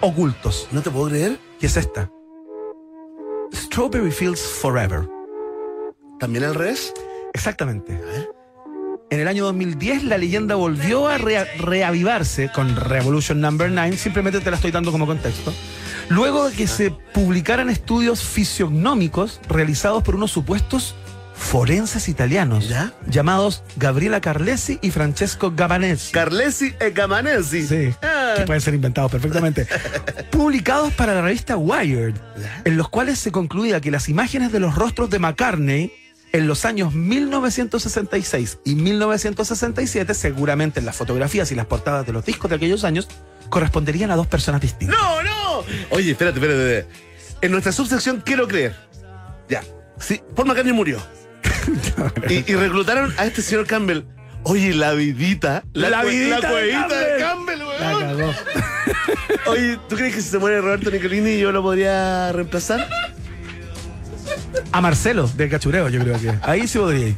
ocultos, 0.00 0.66
No 0.72 0.82
te 0.82 0.90
puedo 0.90 1.08
creer. 1.08 1.38
que 1.60 1.66
es 1.66 1.76
esta. 1.76 2.10
Strawberry 3.54 4.10
Fields 4.10 4.40
Forever. 4.40 5.08
¿También 6.18 6.44
al 6.44 6.54
revés? 6.54 6.92
Exactamente. 7.32 8.00
En 9.10 9.20
el 9.20 9.28
año 9.28 9.44
2010 9.44 10.04
la 10.04 10.18
leyenda 10.18 10.54
volvió 10.54 11.06
a 11.06 11.18
rea- 11.18 11.46
reavivarse 11.58 12.50
con 12.52 12.74
Revolution 12.76 13.40
Number 13.40 13.70
9, 13.70 13.96
simplemente 13.96 14.40
te 14.40 14.50
la 14.50 14.56
estoy 14.56 14.70
dando 14.70 14.90
como 14.90 15.06
contexto, 15.06 15.52
Luego 16.08 16.48
de 16.50 16.56
que 16.56 16.66
se 16.66 16.90
publicaran 17.12 17.70
estudios 17.70 18.22
fisiognómicos 18.22 19.40
realizados 19.48 20.02
por 20.02 20.14
unos 20.14 20.30
supuestos 20.30 20.94
forenses 21.34 22.08
italianos 22.08 22.68
¿Ya? 22.68 22.92
llamados 23.06 23.64
Gabriela 23.76 24.20
Carlesi 24.20 24.78
y 24.82 24.90
Francesco 24.90 25.52
Gabanesi. 25.56 26.12
Carlesi 26.12 26.74
e 26.78 26.90
Gamanesi. 26.90 27.66
Sí, 27.66 27.94
Ah. 28.02 28.34
que 28.36 28.44
pueden 28.44 28.60
ser 28.60 28.74
inventados 28.74 29.10
perfectamente. 29.10 29.66
Publicados 30.30 30.92
para 30.92 31.14
la 31.14 31.22
revista 31.22 31.56
Wired, 31.56 32.14
en 32.64 32.76
los 32.76 32.88
cuales 32.88 33.18
se 33.18 33.32
concluía 33.32 33.80
que 33.80 33.90
las 33.90 34.08
imágenes 34.08 34.52
de 34.52 34.60
los 34.60 34.74
rostros 34.76 35.10
de 35.10 35.18
McCartney 35.18 35.92
en 36.32 36.46
los 36.46 36.64
años 36.64 36.94
1966 36.94 38.58
y 38.64 38.74
1967, 38.74 40.14
seguramente 40.14 40.80
en 40.80 40.86
las 40.86 40.96
fotografías 40.96 41.52
y 41.52 41.54
las 41.54 41.66
portadas 41.66 42.06
de 42.06 42.12
los 42.12 42.24
discos 42.24 42.48
de 42.50 42.56
aquellos 42.56 42.84
años, 42.84 43.08
corresponderían 43.50 44.10
a 44.10 44.16
dos 44.16 44.26
personas 44.26 44.60
distintas. 44.60 44.96
¡No, 44.98 45.22
no! 45.22 45.64
Oye, 45.90 46.12
espérate, 46.12 46.38
espérate. 46.38 46.78
espérate. 46.78 47.02
En 47.42 47.50
nuestra 47.52 47.72
subsección 47.72 48.22
quiero 48.24 48.48
creer. 48.48 48.74
Ya. 49.48 49.62
Sí, 49.98 50.20
Paul 50.34 50.48
McCartney 50.48 50.72
murió. 50.72 50.98
y, 52.28 52.50
y 52.50 52.54
reclutaron 52.54 53.12
a 53.18 53.26
este 53.26 53.42
señor 53.42 53.66
Campbell. 53.66 54.02
Oye, 54.44 54.74
la 54.74 54.92
vidita. 54.92 55.62
La 55.72 56.02
vidita 56.02 56.40
La 56.40 56.48
de 56.48 56.52
cuevita 56.52 56.98
de 56.98 57.18
Campbell. 57.20 57.58
Campbell, 57.58 57.80
La 57.80 57.98
weón. 57.98 58.16
cagó. 58.18 58.32
Oye, 59.52 59.78
¿tú 59.88 59.96
crees 59.96 60.14
que 60.14 60.20
si 60.22 60.28
se 60.30 60.38
muere 60.38 60.60
Roberto 60.60 60.90
Nicolini 60.90 61.38
yo 61.38 61.52
lo 61.52 61.62
podría 61.62 62.32
reemplazar? 62.32 62.88
A 64.72 64.80
Marcelo, 64.80 65.28
del 65.36 65.50
cachureo, 65.50 65.88
yo 65.88 66.00
creo 66.00 66.18
que. 66.20 66.32
Ahí 66.42 66.66
sí 66.68 66.78
podría 66.78 67.08
ir. 67.08 67.16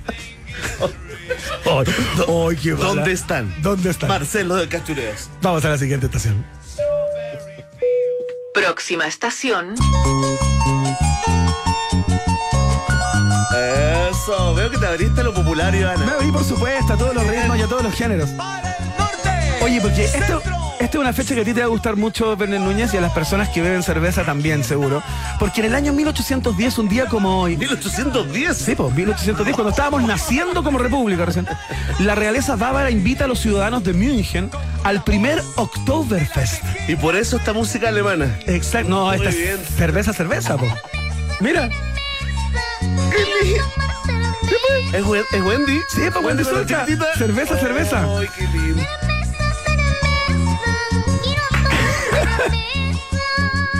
Oh, 2.26 2.50
ay, 2.50 2.56
qué 2.56 2.72
mala. 2.74 2.84
¿Dónde 2.86 3.12
están? 3.12 3.54
¿Dónde 3.62 3.90
están? 3.90 4.08
Marcelo 4.08 4.56
de 4.56 4.68
Cachureos. 4.68 5.28
Vamos 5.42 5.64
a 5.64 5.70
la 5.70 5.78
siguiente 5.78 6.06
estación. 6.06 6.44
Próxima 8.52 9.06
estación. 9.06 9.74
Eso, 14.10 14.54
veo 14.54 14.70
que 14.70 14.78
te 14.78 14.86
abriste 14.86 15.20
a 15.20 15.24
lo 15.24 15.34
popular, 15.34 15.72
Me 15.72 15.80
Ivana. 15.80 16.12
abrí, 16.14 16.30
por 16.30 16.44
supuesto, 16.44 16.92
a 16.92 16.96
todos 16.96 17.14
los 17.14 17.26
ritmos 17.26 17.58
y 17.58 17.62
a 17.62 17.66
todos 17.66 17.82
los 17.82 17.94
géneros. 17.94 18.30
Oye, 19.62 19.80
porque 19.80 20.04
esto, 20.04 20.42
esta 20.84 20.98
es 20.98 21.00
una 21.00 21.12
fecha 21.12 21.34
que 21.34 21.40
a 21.40 21.44
ti 21.44 21.54
te 21.54 21.60
va 21.60 21.66
a 21.66 21.68
gustar 21.68 21.96
mucho, 21.96 22.36
Bernel 22.36 22.62
Núñez, 22.62 22.92
y 22.92 22.98
a 22.98 23.00
las 23.00 23.12
personas 23.12 23.48
que 23.48 23.62
beben 23.62 23.82
cerveza 23.82 24.22
también, 24.22 24.62
seguro. 24.62 25.02
Porque 25.38 25.60
en 25.60 25.68
el 25.68 25.74
año 25.74 25.92
1810, 25.92 26.78
un 26.78 26.88
día 26.88 27.06
como 27.06 27.40
hoy. 27.40 27.56
1810. 27.56 28.56
Sí, 28.56 28.74
pues, 28.74 28.94
1810, 28.94 29.54
cuando 29.54 29.70
estábamos 29.70 30.02
naciendo 30.02 30.62
como 30.62 30.78
república 30.78 31.24
recién. 31.24 31.46
La 32.00 32.14
realeza 32.14 32.56
bávara 32.56 32.90
invita 32.90 33.24
a 33.24 33.28
los 33.28 33.40
ciudadanos 33.40 33.82
de 33.82 33.94
München 33.94 34.50
al 34.82 35.02
primer 35.04 35.42
Oktoberfest. 35.56 36.62
Y 36.86 36.96
por 36.96 37.16
eso 37.16 37.38
esta 37.38 37.52
música 37.54 37.88
alemana. 37.88 38.38
Exacto. 38.46 38.90
No, 38.90 39.06
Muy 39.06 39.16
esta 39.16 39.30
bien. 39.30 39.58
es 39.60 39.74
cerveza, 39.76 40.12
cerveza, 40.12 40.56
po. 40.58 40.66
Mira. 41.40 41.70
¿Es, 44.92 45.04
es 45.32 45.42
Wendy? 45.42 45.80
Sí, 45.88 46.02
pues 46.12 46.24
Wendy 46.24 46.44
chiquitita. 46.66 47.06
Cerveza, 47.16 47.56
cerveza. 47.56 48.06
Ay, 48.18 48.28
qué 48.36 48.44
lindo. 48.48 48.82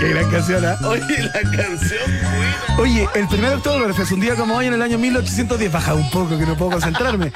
Qué 0.05 0.10
gran 0.10 0.31
canción, 0.31 0.64
¿ah? 0.66 0.76
Oye, 0.86 1.22
la 1.22 1.40
canción 1.56 2.20
buena. 2.20 2.76
Oye, 2.78 3.09
el 3.14 3.26
primer 3.28 3.55
Oktoberfest, 3.55 4.12
un 4.12 4.20
día 4.20 4.35
como 4.35 4.55
hoy 4.56 4.66
en 4.66 4.74
el 4.74 4.82
año 4.82 4.98
1810, 4.98 5.72
baja 5.72 5.94
un 5.94 6.10
poco 6.10 6.36
que 6.39 6.44
no 6.44 6.56
puedo 6.59 6.72
concentrarme, 6.72 7.32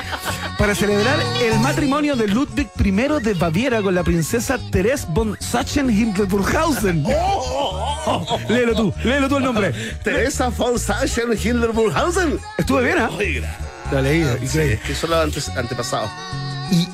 para 0.59 0.75
celebrar 0.75 1.19
el 1.43 1.59
matrimonio 1.61 2.15
de 2.15 2.29
Ludwig 2.29 2.69
I 2.85 2.91
de 3.23 3.33
Baviera 3.35 3.81
con 3.81 3.95
la 3.95 4.03
princesa 4.03 4.59
Therese 4.71 5.07
von 5.09 5.35
Sachsen-Hildburghausen. 5.39 7.07
Oh, 7.07 8.39
léelo 8.51 8.75
tú, 8.75 8.93
léelo 9.03 9.29
tú 9.31 9.39
el 9.39 9.45
nombre. 9.45 9.73
Teresa 10.05 10.49
von 10.51 10.79
Sachsen 10.79 11.31
Hindenburghausen. 11.43 12.39
Estuve 12.59 12.85
bien, 12.85 12.99
¿ah? 12.99 13.11
Oye, 13.17 13.41
gra- 13.43 13.57
Lo 13.93 14.03
leí, 14.03 14.23
Sí, 14.25 14.45
increíble. 14.45 14.75
es 14.75 14.81
que 14.83 14.95
son 14.95 15.11
los 15.11 15.49
antepasados. 15.57 16.11
Y 16.71 16.87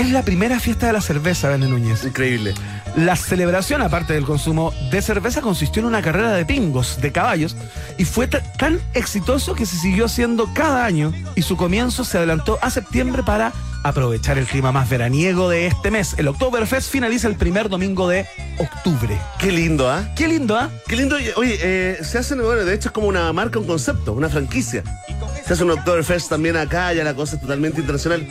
es 0.00 0.10
la 0.10 0.22
primera 0.22 0.60
fiesta 0.60 0.86
de 0.86 0.92
la 0.92 1.00
cerveza, 1.00 1.48
Bene 1.48 1.68
Núñez. 1.68 2.04
Increíble. 2.04 2.54
La 2.96 3.16
celebración, 3.16 3.82
aparte 3.82 4.12
del 4.14 4.24
consumo 4.24 4.72
de 4.90 5.00
cerveza, 5.02 5.40
consistió 5.40 5.80
en 5.80 5.86
una 5.86 6.02
carrera 6.02 6.32
de 6.32 6.44
pingos, 6.44 7.00
de 7.00 7.12
caballos, 7.12 7.56
y 7.98 8.04
fue 8.04 8.26
ta- 8.26 8.42
tan 8.58 8.80
exitoso 8.94 9.54
que 9.54 9.66
se 9.66 9.76
siguió 9.76 10.06
haciendo 10.06 10.52
cada 10.54 10.84
año 10.84 11.12
y 11.34 11.42
su 11.42 11.56
comienzo 11.56 12.04
se 12.04 12.18
adelantó 12.18 12.58
a 12.62 12.70
septiembre 12.70 13.22
para 13.22 13.52
aprovechar 13.84 14.36
el 14.38 14.46
clima 14.46 14.72
más 14.72 14.88
veraniego 14.88 15.48
de 15.48 15.66
este 15.66 15.90
mes. 15.90 16.14
El 16.18 16.28
Oktoberfest 16.28 16.90
finaliza 16.90 17.28
el 17.28 17.36
primer 17.36 17.68
domingo 17.68 18.08
de 18.08 18.26
octubre. 18.58 19.16
Qué 19.38 19.52
lindo, 19.52 19.90
¿ah? 19.90 20.08
Qué 20.16 20.26
lindo, 20.28 20.56
¿ah? 20.58 20.70
Qué 20.88 20.96
lindo. 20.96 21.16
Oye, 21.36 21.58
eh, 21.62 21.98
se 22.02 22.18
hacen, 22.18 22.42
bueno, 22.42 22.64
de 22.64 22.74
hecho 22.74 22.88
es 22.88 22.92
como 22.92 23.06
una 23.06 23.32
marca, 23.32 23.58
un 23.58 23.66
concepto, 23.66 24.12
una 24.12 24.28
franquicia. 24.28 24.82
Se 25.46 25.52
hace 25.52 25.64
un 25.64 25.70
Oktoberfest 25.70 26.28
también 26.28 26.56
acá, 26.56 26.92
ya 26.92 27.04
la 27.04 27.14
cosa 27.14 27.36
es 27.36 27.40
totalmente 27.42 27.80
internacional. 27.80 28.26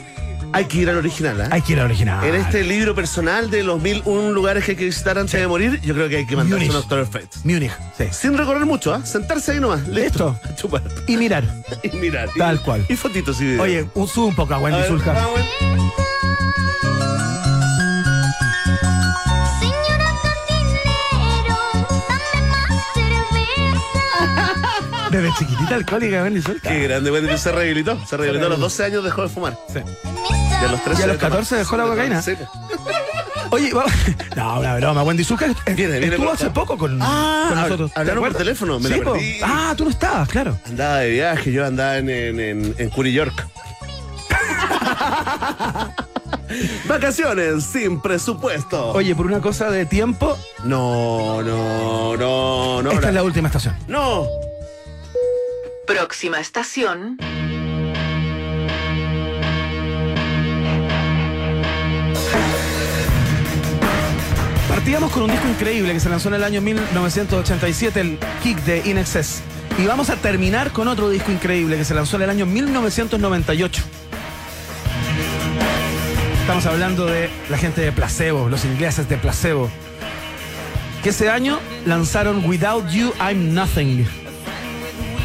Hay 0.55 0.65
que 0.65 0.77
ir 0.77 0.89
al 0.89 0.95
original, 0.97 1.41
¿ah? 1.41 1.47
Hay 1.51 1.61
que 1.61 1.73
ir 1.73 1.79
al 1.79 1.85
original. 1.87 2.23
En 2.25 2.33
este 2.35 2.63
libro 2.63 2.95
personal 2.95 3.49
de 3.51 3.61
los 3.61 3.81
mil 3.81 4.01
un 4.05 4.33
lugares 4.33 4.63
que 4.63 4.71
hay 4.71 4.77
que 4.77 4.85
visitar 4.85 5.17
antes 5.17 5.37
de 5.37 5.47
morir, 5.47 5.81
yo 5.81 5.93
creo 5.93 6.07
que 6.07 6.15
hay 6.17 6.25
que 6.25 6.35
mandarse 6.37 6.65
Múnich. 6.65 6.77
un 6.77 6.81
Oktoberfest. 6.83 7.43
Múnich, 7.43 7.71
sí. 7.97 8.05
Sin 8.11 8.37
recorrer 8.37 8.65
mucho, 8.65 8.93
¿ah? 8.93 9.05
Sentarse 9.05 9.51
ahí 9.51 9.59
nomás. 9.59 9.85
Listo. 9.87 10.37
Listo. 10.43 10.55
Chupar. 10.55 10.81
Y 11.07 11.17
mirar. 11.17 11.43
Y 11.83 11.89
mirar. 11.97 12.29
Y- 12.33 12.39
Tal 12.39 12.61
cual. 12.61 12.85
Y 12.87 12.95
fotitos 12.95 13.39
y 13.41 13.45
videos. 13.45 13.61
Oye, 13.63 13.85
un, 13.95 14.07
sube 14.07 14.27
un 14.27 14.35
poco 14.35 14.53
a 14.53 14.59
Wendy 14.59 14.81
Zulka. 14.87 15.13
Desde 25.11 25.29
chiquitita 25.37 25.75
alcohólica, 25.75 26.23
Wendy 26.23 26.41
Zulka. 26.41 26.69
Qué 26.69 26.79
grande, 26.83 27.09
bueno, 27.09 27.37
se 27.37 27.51
rehabilitó. 27.51 27.97
Se 28.05 28.17
rehabilitó 28.17 28.47
a 28.47 28.49
los 28.49 28.59
12 28.59 28.83
años, 28.85 29.03
dejó 29.03 29.23
de 29.23 29.29
fumar. 29.29 29.57
Sí. 29.71 29.79
Y 30.65 30.67
a 30.67 30.71
los 30.71 30.83
13 30.83 31.01
Y 31.01 31.03
a 31.03 31.07
los 31.07 31.15
de 31.15 31.19
tomar. 31.19 31.31
14 31.31 31.55
dejó 31.57 31.77
la 31.77 31.83
cocaína. 31.85 32.21
Sí. 32.21 32.33
Oye, 33.51 33.73
vamos. 33.73 33.91
No, 34.35 34.59
una 34.59 34.75
broma. 34.75 35.03
Wendy 35.03 35.23
Zulka 35.23 35.45
est- 35.45 35.57
Viene, 35.75 35.99
viene 35.99 36.15
estuvo 36.15 36.31
hace 36.31 36.49
poco 36.49 36.77
con, 36.77 36.99
Ah, 37.01 37.45
con 37.49 37.61
nosotros. 37.61 37.93
¿Te 37.93 37.99
hablaron 38.01 38.23
por 38.23 38.33
teléfono, 38.35 38.79
me 38.79 38.89
la 38.89 38.95
Sí, 38.95 39.01
po. 39.01 39.13
perdí. 39.13 39.39
Ah, 39.43 39.73
tú 39.77 39.85
no 39.85 39.89
estabas, 39.91 40.27
claro. 40.27 40.57
Andaba 40.65 40.97
de 40.97 41.09
viaje, 41.11 41.51
yo 41.51 41.65
andaba 41.65 41.97
en, 41.97 42.09
en, 42.09 42.39
en, 42.39 42.75
en 42.77 42.89
York. 43.13 43.47
Vacaciones 46.87 47.63
sin 47.63 48.01
presupuesto. 48.01 48.91
Oye, 48.91 49.15
por 49.15 49.25
una 49.25 49.41
cosa 49.41 49.69
de 49.71 49.85
tiempo, 49.85 50.37
No, 50.63 51.41
no, 51.41 52.15
no, 52.17 52.81
no. 52.81 52.91
esta 52.91 53.01
la- 53.03 53.07
es 53.09 53.13
la 53.15 53.23
última 53.23 53.47
estación. 53.47 53.75
No. 53.87 54.25
Próxima 55.87 56.39
estación. 56.39 57.17
Partíamos 64.85 65.11
con 65.13 65.23
un 65.23 65.31
disco 65.31 65.47
increíble 65.47 65.93
que 65.93 65.99
se 65.99 66.09
lanzó 66.09 66.27
en 66.27 66.35
el 66.35 66.43
año 66.43 66.61
1987, 66.61 67.99
el 67.99 68.19
Kick 68.43 68.59
de 68.65 68.87
In 68.87 68.99
Excess. 68.99 69.41
Y 69.79 69.87
vamos 69.87 70.11
a 70.11 70.15
terminar 70.15 70.73
con 70.73 70.87
otro 70.87 71.09
disco 71.09 71.31
increíble 71.31 71.75
que 71.75 71.83
se 71.83 71.95
lanzó 71.95 72.17
en 72.17 72.21
el 72.21 72.29
año 72.29 72.45
1998. 72.45 73.81
Estamos 76.39 76.67
hablando 76.67 77.07
de 77.07 77.31
la 77.49 77.57
gente 77.57 77.81
de 77.81 77.91
Placebo, 77.93 78.47
los 78.47 78.63
ingleses 78.63 79.09
de 79.09 79.17
Placebo. 79.17 79.71
Que 81.01 81.09
ese 81.09 81.31
año 81.31 81.59
lanzaron 81.87 82.47
Without 82.47 82.87
You 82.91 83.11
I'm 83.19 83.55
Nothing. 83.55 84.05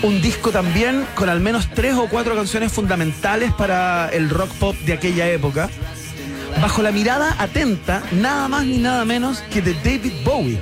Un 0.02 0.22
disco 0.22 0.52
también 0.52 1.04
con 1.14 1.28
al 1.28 1.40
menos 1.40 1.68
tres 1.74 1.96
o 1.96 2.08
cuatro 2.08 2.34
canciones 2.34 2.72
fundamentales 2.72 3.52
para 3.52 4.08
el 4.08 4.30
rock 4.30 4.52
pop 4.52 4.74
de 4.86 4.94
aquella 4.94 5.28
época. 5.28 5.68
Bajo 6.60 6.82
la 6.82 6.92
mirada 6.92 7.36
atenta, 7.38 8.02
nada 8.12 8.48
más 8.48 8.64
ni 8.64 8.78
nada 8.78 9.04
menos 9.04 9.38
que 9.52 9.62
de 9.62 9.74
David 9.74 10.12
Bowie. 10.24 10.58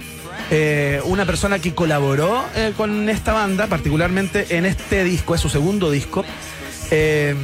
Eh, 0.50 1.00
una 1.04 1.26
persona 1.26 1.58
que 1.58 1.74
colaboró 1.74 2.44
eh, 2.54 2.72
con 2.76 3.08
esta 3.08 3.32
banda, 3.32 3.66
particularmente 3.66 4.56
en 4.56 4.64
este 4.64 5.04
disco, 5.04 5.34
es 5.34 5.40
su 5.40 5.48
segundo 5.50 5.90
disco, 5.90 6.24
eh, 6.90 7.34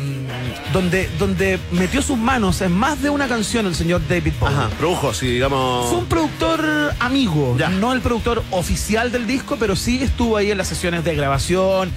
donde, 0.72 1.10
donde 1.18 1.58
metió 1.72 2.00
sus 2.00 2.16
manos 2.16 2.60
en 2.62 2.72
más 2.72 3.02
de 3.02 3.10
una 3.10 3.28
canción 3.28 3.66
el 3.66 3.74
señor 3.74 4.00
David 4.08 4.32
Bowie. 4.40 4.54
Ajá, 4.56 4.70
produjo, 4.78 5.12
sí, 5.12 5.26
digamos. 5.26 5.88
Fue 5.90 5.98
un 5.98 6.06
productor 6.06 6.94
amigo, 7.00 7.56
Ya. 7.58 7.68
no 7.68 7.92
el 7.92 8.00
productor 8.00 8.42
oficial 8.50 9.12
del 9.12 9.26
disco, 9.26 9.56
pero 9.58 9.76
sí 9.76 10.02
estuvo 10.02 10.36
ahí 10.36 10.50
en 10.50 10.56
las 10.58 10.68
sesiones 10.68 11.04
de 11.04 11.14
grabación, 11.14 11.90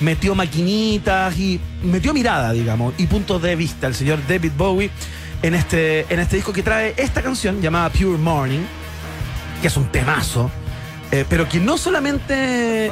metió 0.00 0.34
maquinitas 0.34 1.38
y 1.38 1.60
metió 1.84 2.12
mirada, 2.14 2.52
digamos, 2.52 2.94
y 2.98 3.06
puntos 3.06 3.40
de 3.42 3.54
vista 3.54 3.86
el 3.86 3.94
señor 3.94 4.18
David 4.28 4.52
Bowie 4.56 4.90
en 5.42 5.54
este, 5.54 6.06
en 6.12 6.20
este 6.20 6.36
disco 6.36 6.52
que 6.52 6.62
trae 6.62 6.94
esta 6.96 7.22
canción 7.22 7.60
llamada 7.60 7.90
Pure 7.90 8.18
Morning, 8.18 8.60
que 9.60 9.68
es 9.68 9.76
un 9.76 9.90
temazo, 9.90 10.50
eh, 11.10 11.24
pero 11.28 11.48
que 11.48 11.60
no 11.60 11.78
solamente 11.78 12.34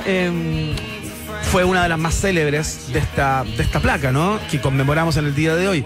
eh, 0.05 0.77
fue 1.51 1.64
una 1.64 1.82
de 1.82 1.89
las 1.89 1.98
más 1.98 2.14
célebres 2.14 2.93
de 2.93 2.98
esta, 2.98 3.44
de 3.44 3.62
esta 3.62 3.81
placa, 3.81 4.12
¿no? 4.12 4.39
Que 4.51 4.60
conmemoramos 4.60 5.16
en 5.16 5.27
el 5.27 5.35
día 5.35 5.55
de 5.55 5.68
hoy, 5.68 5.85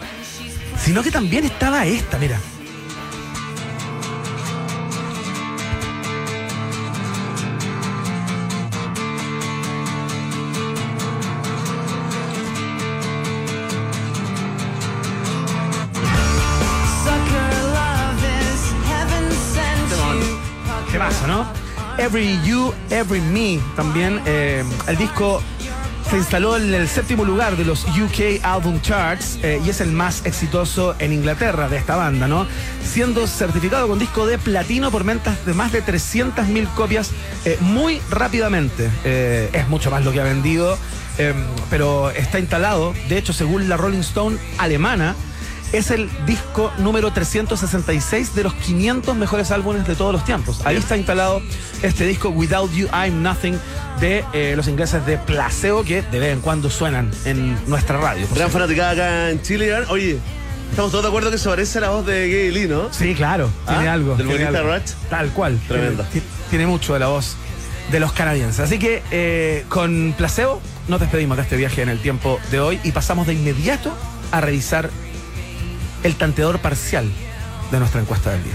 sino 0.78 1.02
que 1.02 1.10
también 1.10 1.44
estaba 1.44 1.86
esta, 1.86 2.18
mira. 2.18 2.38
Every 22.10 22.40
You, 22.44 22.74
Every 22.90 23.20
Me, 23.20 23.60
también. 23.76 24.20
eh, 24.26 24.64
el 24.88 24.96
disco 24.96 25.40
se 26.10 26.16
instaló 26.16 26.56
en 26.56 26.74
el 26.74 26.88
séptimo 26.88 27.24
lugar 27.24 27.56
de 27.56 27.64
los 27.64 27.84
UK 27.84 28.42
Album 28.42 28.80
Charts 28.80 29.38
eh, 29.44 29.62
y 29.64 29.70
es 29.70 29.80
el 29.80 29.92
más 29.92 30.26
exitoso 30.26 30.96
en 30.98 31.12
Inglaterra 31.12 31.68
de 31.68 31.76
esta 31.76 31.94
banda, 31.94 32.26
¿no? 32.26 32.48
Siendo 32.84 33.28
certificado 33.28 33.86
con 33.86 34.00
disco 34.00 34.26
de 34.26 34.38
platino 34.38 34.90
por 34.90 35.04
ventas 35.04 35.46
de 35.46 35.54
más 35.54 35.70
de 35.70 35.84
300.000 35.84 36.74
copias 36.74 37.12
eh, 37.44 37.56
muy 37.60 38.02
rápidamente. 38.10 38.90
Es 39.04 39.68
mucho 39.68 39.92
más 39.92 40.04
lo 40.04 40.10
que 40.10 40.20
ha 40.20 40.24
vendido, 40.24 40.76
pero 41.70 42.10
está 42.10 42.40
instalado, 42.40 42.92
de 43.08 43.18
hecho, 43.18 43.32
según 43.32 43.68
la 43.68 43.76
Rolling 43.76 44.00
Stone 44.00 44.36
alemana, 44.58 45.14
es 45.72 45.90
el 45.90 46.08
disco 46.26 46.72
número 46.78 47.12
366 47.12 48.34
de 48.34 48.42
los 48.44 48.54
500 48.54 49.16
mejores 49.16 49.50
álbumes 49.50 49.86
de 49.86 49.94
todos 49.94 50.12
los 50.12 50.24
tiempos. 50.24 50.60
Ahí 50.64 50.76
está 50.76 50.96
instalado 50.96 51.40
este 51.82 52.06
disco 52.06 52.30
Without 52.30 52.72
You 52.72 52.88
I'm 52.92 53.22
Nothing 53.22 53.58
de 54.00 54.24
eh, 54.32 54.54
los 54.56 54.66
ingleses 54.68 55.04
de 55.06 55.18
Placebo 55.18 55.84
que 55.84 56.02
de 56.02 56.18
vez 56.18 56.32
en 56.32 56.40
cuando 56.40 56.70
suenan 56.70 57.10
en 57.24 57.56
nuestra 57.68 57.98
radio. 58.00 58.26
Gran 58.34 58.50
fanaticada 58.50 58.90
acá 58.92 59.30
en 59.30 59.42
Chile. 59.42 59.72
Oye, 59.88 60.18
estamos 60.70 60.90
todos 60.90 61.04
de 61.04 61.08
acuerdo 61.08 61.30
que 61.30 61.38
se 61.38 61.48
parece 61.48 61.78
a 61.78 61.82
la 61.82 61.90
voz 61.90 62.04
de 62.06 62.28
Gay 62.28 62.50
Lee, 62.50 62.66
¿no? 62.68 62.92
Sí, 62.92 63.14
claro, 63.14 63.48
tiene 63.68 63.88
Ah, 63.88 63.92
algo. 63.92 64.16
del 64.16 64.26
tiene 64.26 64.44
algo. 64.46 64.68
Ratch. 64.68 64.90
Tal 65.08 65.30
cual. 65.30 65.58
Tremendo. 65.68 66.02
Tiene, 66.10 66.26
ti- 66.26 66.32
tiene 66.50 66.66
mucho 66.66 66.94
de 66.94 67.00
la 67.00 67.08
voz 67.08 67.36
de 67.92 68.00
los 68.00 68.12
canadienses. 68.12 68.60
Así 68.60 68.78
que 68.78 69.02
eh, 69.10 69.64
con 69.68 70.14
Placebo 70.16 70.60
nos 70.88 70.98
despedimos 71.00 71.36
de 71.36 71.42
este 71.44 71.56
viaje 71.56 71.82
en 71.82 71.88
el 71.88 72.00
tiempo 72.00 72.38
de 72.50 72.60
hoy 72.60 72.80
y 72.84 72.92
pasamos 72.92 73.26
de 73.26 73.34
inmediato 73.34 73.92
a 74.32 74.40
revisar 74.40 74.90
el 76.02 76.16
tanteador 76.16 76.58
parcial 76.60 77.10
de 77.70 77.78
nuestra 77.78 78.00
encuesta 78.00 78.30
del 78.30 78.44
día. 78.44 78.54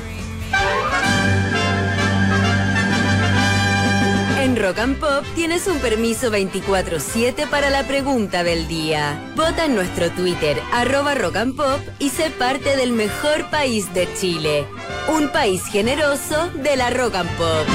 En 4.42 4.56
Rock 4.56 4.78
and 4.80 5.00
Pop 5.00 5.26
tienes 5.34 5.66
un 5.68 5.80
permiso 5.80 6.32
24-7 6.32 7.50
para 7.50 7.70
la 7.72 7.84
pregunta 7.88 8.44
del 8.44 8.68
día. 8.68 9.20
Vota 9.36 9.66
en 9.66 9.74
nuestro 9.76 10.12
Twitter, 10.12 10.62
arroba 10.72 11.16
Rock 11.16 11.38
and 11.38 11.56
Pop, 11.56 11.80
y 11.98 12.10
sé 12.10 12.30
parte 12.30 12.78
del 12.78 12.92
mejor 12.92 13.50
país 13.50 13.92
de 13.94 14.08
Chile. 14.14 14.66
Un 15.08 15.30
país 15.30 15.64
generoso 15.66 16.50
de 16.52 16.76
la 16.76 16.92
Rock 16.92 17.16
and 17.16 17.30
Pop. 17.38 17.68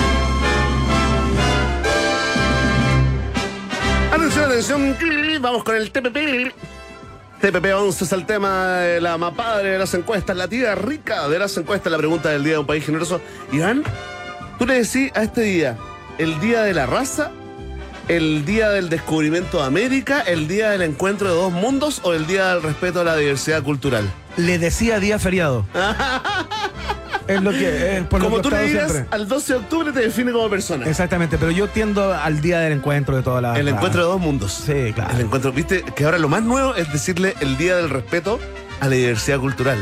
Atención, 4.13 4.45
atención. 4.45 4.97
Vamos 5.43 5.65
con 5.65 5.75
el 5.75 5.91
TPP. 5.91 6.70
TPP-11 7.41 8.03
es 8.03 8.13
el 8.13 8.27
tema 8.27 8.77
de 8.77 9.01
la 9.01 9.17
más 9.17 9.33
padre 9.33 9.71
de 9.71 9.79
las 9.79 9.95
encuestas, 9.95 10.37
la 10.37 10.47
tía 10.47 10.75
rica 10.75 11.27
de 11.27 11.39
las 11.39 11.57
encuestas, 11.57 11.91
la 11.91 11.97
pregunta 11.97 12.29
del 12.29 12.45
día 12.45 12.55
de 12.55 12.59
un 12.59 12.67
país 12.67 12.85
generoso. 12.85 13.21
Iván, 13.51 13.83
tú 14.59 14.67
le 14.67 14.75
decís 14.75 15.11
a 15.15 15.23
este 15.23 15.41
día, 15.43 15.79
el 16.19 16.39
día 16.41 16.63
de 16.63 16.75
la 16.75 16.85
raza, 16.85 17.31
el 18.09 18.45
día 18.45 18.69
del 18.69 18.91
descubrimiento 18.91 19.59
de 19.59 19.65
América, 19.65 20.21
el 20.21 20.49
día 20.49 20.71
del 20.71 20.83
encuentro 20.83 21.29
de 21.29 21.35
dos 21.35 21.51
mundos 21.51 22.03
o 22.05 22.13
el 22.13 22.27
día 22.27 22.49
del 22.49 22.63
respeto 22.63 23.01
a 23.01 23.05
la 23.05 23.17
diversidad 23.17 23.63
cultural. 23.63 24.11
Le 24.37 24.59
decía 24.59 25.01
día 25.01 25.19
feriado. 25.19 25.65
es 27.35 27.43
lo 27.43 27.51
que 27.51 27.97
es 27.99 28.03
por 28.05 28.21
Como 28.23 28.41
tú 28.41 28.51
le 28.51 28.63
digas, 28.65 28.91
siempre. 28.91 29.09
al 29.17 29.29
12 29.29 29.53
de 29.53 29.59
octubre 29.59 29.93
te 29.93 30.01
define 30.01 30.33
como 30.33 30.49
persona. 30.51 30.87
Exactamente, 30.87 31.39
pero 31.39 31.51
yo 31.51 31.69
tiendo 31.69 32.13
al 32.15 32.41
día 32.41 32.61
del 32.61 32.73
encuentro 32.75 33.17
de 33.17 33.23
todas 33.23 33.43
las. 33.43 33.59
El 33.59 33.69
encuentro 33.69 34.03
de 34.03 34.07
dos 34.09 34.21
mundos. 34.21 34.53
Sí, 34.67 34.93
claro. 34.95 35.15
El 35.15 35.21
encuentro, 35.23 35.53
viste, 35.53 35.83
que 35.83 36.05
ahora 36.05 36.19
lo 36.19 36.29
más 36.29 36.43
nuevo 36.43 36.75
es 36.75 36.93
decirle 36.93 37.35
el 37.41 37.57
día 37.57 37.77
del 37.77 37.91
respeto 37.91 38.39
a 38.81 38.89
la 38.89 38.95
diversidad 38.97 39.39
cultural. 39.39 39.79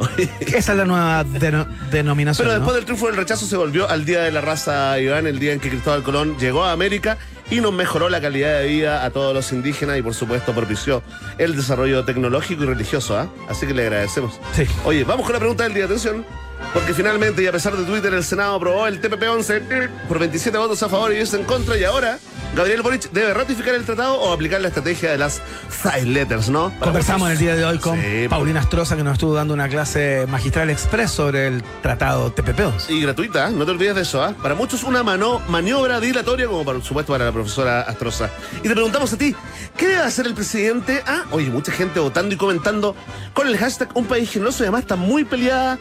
Esa 0.40 0.72
es 0.72 0.78
la 0.78 0.84
nueva 0.86 1.24
deno- 1.24 1.66
denominación. 1.90 2.46
Pero 2.46 2.58
¿no? 2.58 2.60
después 2.60 2.74
del 2.76 2.84
triunfo 2.86 3.06
del 3.08 3.16
rechazo 3.16 3.44
se 3.46 3.56
volvió 3.56 3.88
al 3.88 4.04
Día 4.06 4.22
de 4.22 4.32
la 4.32 4.40
Raza, 4.40 4.98
Iván, 4.98 5.26
el 5.26 5.38
día 5.38 5.52
en 5.52 5.60
que 5.60 5.68
Cristóbal 5.68 6.02
Colón 6.02 6.38
llegó 6.38 6.64
a 6.64 6.72
América 6.72 7.18
y 7.50 7.60
nos 7.60 7.72
mejoró 7.74 8.08
la 8.08 8.20
calidad 8.20 8.60
de 8.60 8.66
vida 8.68 9.04
a 9.04 9.10
todos 9.10 9.34
los 9.34 9.52
indígenas 9.52 9.98
y 9.98 10.02
por 10.02 10.14
supuesto 10.14 10.54
propició 10.54 11.02
el 11.36 11.54
desarrollo 11.54 12.02
tecnológico 12.04 12.62
y 12.62 12.66
religioso, 12.66 13.18
¿ah? 13.18 13.28
Así 13.48 13.66
que 13.66 13.74
le 13.74 13.82
agradecemos. 13.82 14.40
Sí. 14.54 14.62
Oye, 14.84 15.04
vamos 15.04 15.26
con 15.26 15.34
la 15.34 15.38
pregunta 15.40 15.64
del 15.64 15.74
día, 15.74 15.84
atención. 15.84 16.24
Porque 16.72 16.94
finalmente, 16.94 17.42
y 17.42 17.46
a 17.46 17.52
pesar 17.52 17.76
de 17.76 17.84
Twitter, 17.84 18.14
el 18.14 18.24
Senado 18.24 18.54
aprobó 18.54 18.86
el 18.86 19.00
TPP-11 19.00 19.88
por 20.08 20.18
27 20.18 20.56
votos 20.56 20.82
a 20.82 20.88
favor 20.88 21.12
y 21.12 21.16
10 21.16 21.34
en 21.34 21.44
contra. 21.44 21.76
Y 21.76 21.84
ahora, 21.84 22.18
Gabriel 22.54 22.82
Boric 22.82 23.10
debe 23.12 23.32
ratificar 23.32 23.74
el 23.74 23.84
tratado 23.84 24.14
o 24.20 24.32
aplicar 24.32 24.60
la 24.60 24.68
estrategia 24.68 25.10
de 25.12 25.18
las 25.18 25.40
side 25.68 26.06
letters, 26.06 26.48
¿no? 26.48 26.70
Para 26.70 26.86
Conversamos 26.86 27.28
en 27.28 27.32
el 27.32 27.38
día 27.38 27.56
de 27.56 27.64
hoy 27.64 27.78
con 27.78 28.00
Sí, 28.00 28.26
Paulina 28.28 28.60
Astroza, 28.60 28.96
que 28.96 29.04
nos 29.04 29.14
estuvo 29.14 29.34
dando 29.34 29.54
una 29.54 29.68
clase 29.68 30.26
magistral 30.28 30.70
express 30.70 31.10
sobre 31.10 31.46
el 31.46 31.62
tratado 31.82 32.34
TPP-11. 32.34 32.90
Y 32.90 33.02
gratuita, 33.02 33.48
¿eh? 33.48 33.52
no 33.52 33.64
te 33.64 33.70
olvides 33.70 33.94
de 33.94 34.02
eso. 34.02 34.22
¿ah? 34.22 34.34
Para 34.42 34.54
muchos 34.54 34.82
una 34.82 35.02
mano, 35.02 35.40
maniobra 35.48 36.00
dilatoria, 36.00 36.46
como 36.46 36.64
por 36.64 36.82
supuesto 36.82 37.12
para 37.12 37.24
la 37.24 37.32
profesora 37.32 37.82
Astroza. 37.82 38.30
Y 38.58 38.68
te 38.68 38.74
preguntamos 38.74 39.12
a 39.12 39.18
ti, 39.18 39.34
¿qué 39.76 39.88
debe 39.88 40.02
hacer 40.02 40.26
el 40.26 40.34
presidente? 40.34 41.02
Ah, 41.06 41.24
oye, 41.30 41.50
mucha 41.50 41.72
gente 41.72 42.00
votando 42.00 42.34
y 42.34 42.38
comentando 42.38 42.96
con 43.32 43.46
el 43.46 43.56
hashtag 43.58 43.90
Un 43.94 44.06
País 44.06 44.30
Generoso 44.30 44.62
y 44.62 44.66
además 44.66 44.82
está 44.82 44.96
muy 44.96 45.24
peleada 45.24 45.78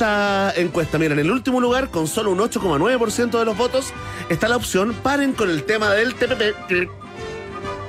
esta 0.00 0.52
encuesta. 0.56 0.96
Mira, 0.98 1.12
en 1.12 1.20
el 1.20 1.30
último 1.30 1.60
lugar, 1.60 1.90
con 1.90 2.06
solo 2.08 2.30
un 2.30 2.38
8,9% 2.38 3.38
de 3.38 3.44
los 3.44 3.54
votos, 3.54 3.92
está 4.30 4.48
la 4.48 4.56
opción 4.56 4.94
paren 5.02 5.34
con 5.34 5.50
el 5.50 5.64
tema 5.64 5.90
del 5.90 6.14
TPP. 6.14 6.88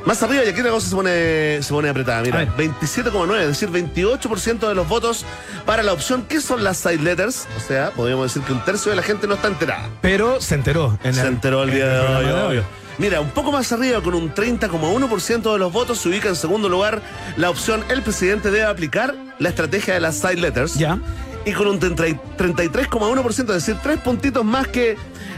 Más 0.06 0.22
arriba 0.22 0.44
y 0.44 0.50
aquí 0.50 0.62
la 0.62 0.72
cosa 0.72 0.90
se 0.90 0.96
pone, 0.96 1.64
se 1.64 1.72
pone 1.72 1.88
apretada. 1.88 2.22
Mira, 2.22 2.40
ver. 2.40 2.50
27,9, 2.50 3.40
es 3.40 3.48
decir, 3.48 3.70
28% 3.70 4.68
de 4.68 4.76
los 4.76 4.90
votos 4.90 5.26
para 5.66 5.84
la 5.84 5.94
opción 5.94 6.26
¿qué 6.28 6.42
son 6.42 6.66
las 6.66 6.80
side 6.80 6.98
letters? 6.98 7.48
O 7.56 7.60
sea, 7.66 7.92
podríamos 7.92 8.26
decir 8.26 8.42
que 8.46 8.52
un 8.52 8.66
tercio 8.66 8.90
de 8.90 8.98
la 8.98 9.04
gente 9.04 9.26
no 9.28 9.36
está 9.36 9.48
enterada. 9.48 9.88
Pero 10.02 10.42
se 10.42 10.56
enteró. 10.56 10.98
En 11.04 11.14
se 11.14 11.26
enteró 11.26 11.64
el 11.64 11.70
en 11.70 11.76
día 11.76 11.88
de 11.88 12.34
hoy. 12.34 12.64
Mira, 12.98 13.22
un 13.22 13.30
poco 13.30 13.54
más 13.54 13.72
arriba, 13.72 14.02
con 14.02 14.16
un 14.16 14.34
30,1% 14.34 15.54
de 15.54 15.60
los 15.60 15.72
votos, 15.72 16.00
se 16.00 16.10
ubica 16.10 16.28
en 16.28 16.36
segundo 16.36 16.68
lugar 16.68 17.02
la 17.38 17.50
opción 17.50 17.86
el 17.90 18.02
presidente 18.02 18.52
debe 18.52 18.66
aplicar 18.66 19.16
la 19.40 19.50
estrategia 19.50 19.94
de 19.94 20.02
las 20.02 20.18
side 20.18 20.36
letters. 20.36 20.76
Ya. 20.76 21.00
Y 21.46 21.54
con 21.54 21.68
un 21.68 21.80
30 21.80 22.08
y 22.08 22.14
33,1%, 22.38 23.40
es 23.40 23.48
decir, 23.48 23.76
tres 23.82 24.00
puntitos 24.00 24.46
más 24.46 24.68
que 24.68 24.96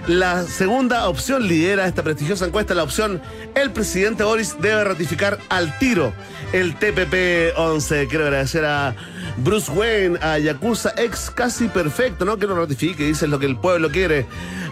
la 0.07 0.43
segunda 0.43 1.07
opción 1.07 1.47
lidera 1.47 1.87
esta 1.87 2.03
prestigiosa 2.03 2.45
encuesta, 2.45 2.73
la 2.73 2.83
opción 2.83 3.21
el 3.55 3.71
presidente 3.71 4.25
Boris 4.25 4.57
debe 4.59 4.83
ratificar 4.83 5.39
al 5.47 5.77
tiro 5.79 6.13
el 6.51 6.77
TPP-11. 6.77 8.09
Quiero 8.09 8.25
agradecer 8.25 8.65
a 8.65 8.95
Bruce 9.37 9.71
Wayne, 9.71 10.19
a 10.21 10.37
Yakuza, 10.39 10.93
ex 10.97 11.31
casi 11.31 11.69
perfecto, 11.69 12.25
¿no? 12.25 12.37
Que 12.37 12.47
lo 12.47 12.55
ratifique, 12.55 13.05
dice 13.05 13.27
lo 13.27 13.39
que 13.39 13.45
el 13.45 13.55
pueblo 13.55 13.89
quiere. 13.89 14.25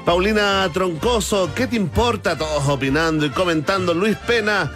Paulina 0.06 0.68
Troncoso, 0.74 1.53
¿qué 1.56 1.66
te 1.66 1.78
importa? 1.78 2.38
Todos 2.38 2.68
opinando 2.68 3.26
y 3.26 3.30
comentando. 3.30 3.94
Luis 3.94 4.18
Pena, 4.18 4.70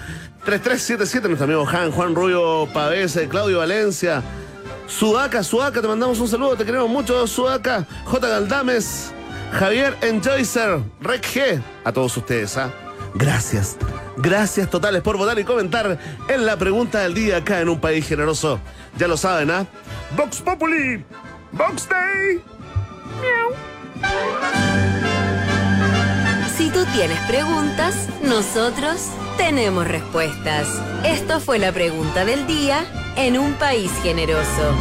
3377, 0.46 1.28
nuestro 1.28 1.46
amigo 1.46 1.68
Han, 1.68 1.92
Juan 1.92 2.16
Rubio 2.16 2.70
Pavese, 2.74 3.28
Claudio 3.28 3.58
Valencia. 3.58 4.24
Sudaca, 4.88 5.44
Sudaca, 5.44 5.82
te 5.82 5.88
mandamos 5.88 6.20
un 6.20 6.28
saludo, 6.28 6.56
te 6.56 6.66
queremos 6.66 6.90
mucho, 6.90 7.26
Sudaca. 7.28 7.86
J. 8.06 8.28
Galdames, 8.28 9.12
Javier 9.52 9.98
Enjoycer, 10.02 10.80
Rec 11.02 11.26
G. 11.26 11.62
A 11.84 11.92
todos 11.92 12.16
ustedes, 12.18 12.58
¿ah? 12.58 12.72
Gracias. 13.16 13.78
Gracias 14.18 14.70
totales 14.70 15.02
por 15.02 15.18
votar 15.18 15.40
y 15.40 15.44
comentar 15.44 15.98
en 16.28 16.46
la 16.46 16.58
pregunta 16.58 17.00
del 17.00 17.14
día 17.14 17.38
acá 17.38 17.62
en 17.62 17.70
un 17.70 17.80
país 17.80 18.08
generoso. 18.08 18.60
Ya 18.98 19.08
lo 19.08 19.18
saben, 19.18 19.52
¿ah? 19.52 19.66
Vox 20.16 20.42
Populi, 20.42 21.04
Vox 21.52 21.88
Day. 21.90 22.42
Si 26.56 26.70
tú 26.70 26.86
tienes 26.94 27.20
preguntas, 27.22 28.08
nosotros 28.22 29.10
tenemos 29.38 29.88
respuestas. 29.88 30.68
Esto 31.04 31.40
fue 31.40 31.60
la 31.60 31.72
pregunta 31.72 32.24
del 32.24 32.48
día 32.48 32.86
en 33.16 33.38
un 33.38 33.54
país 33.54 33.92
generoso. 34.04 34.76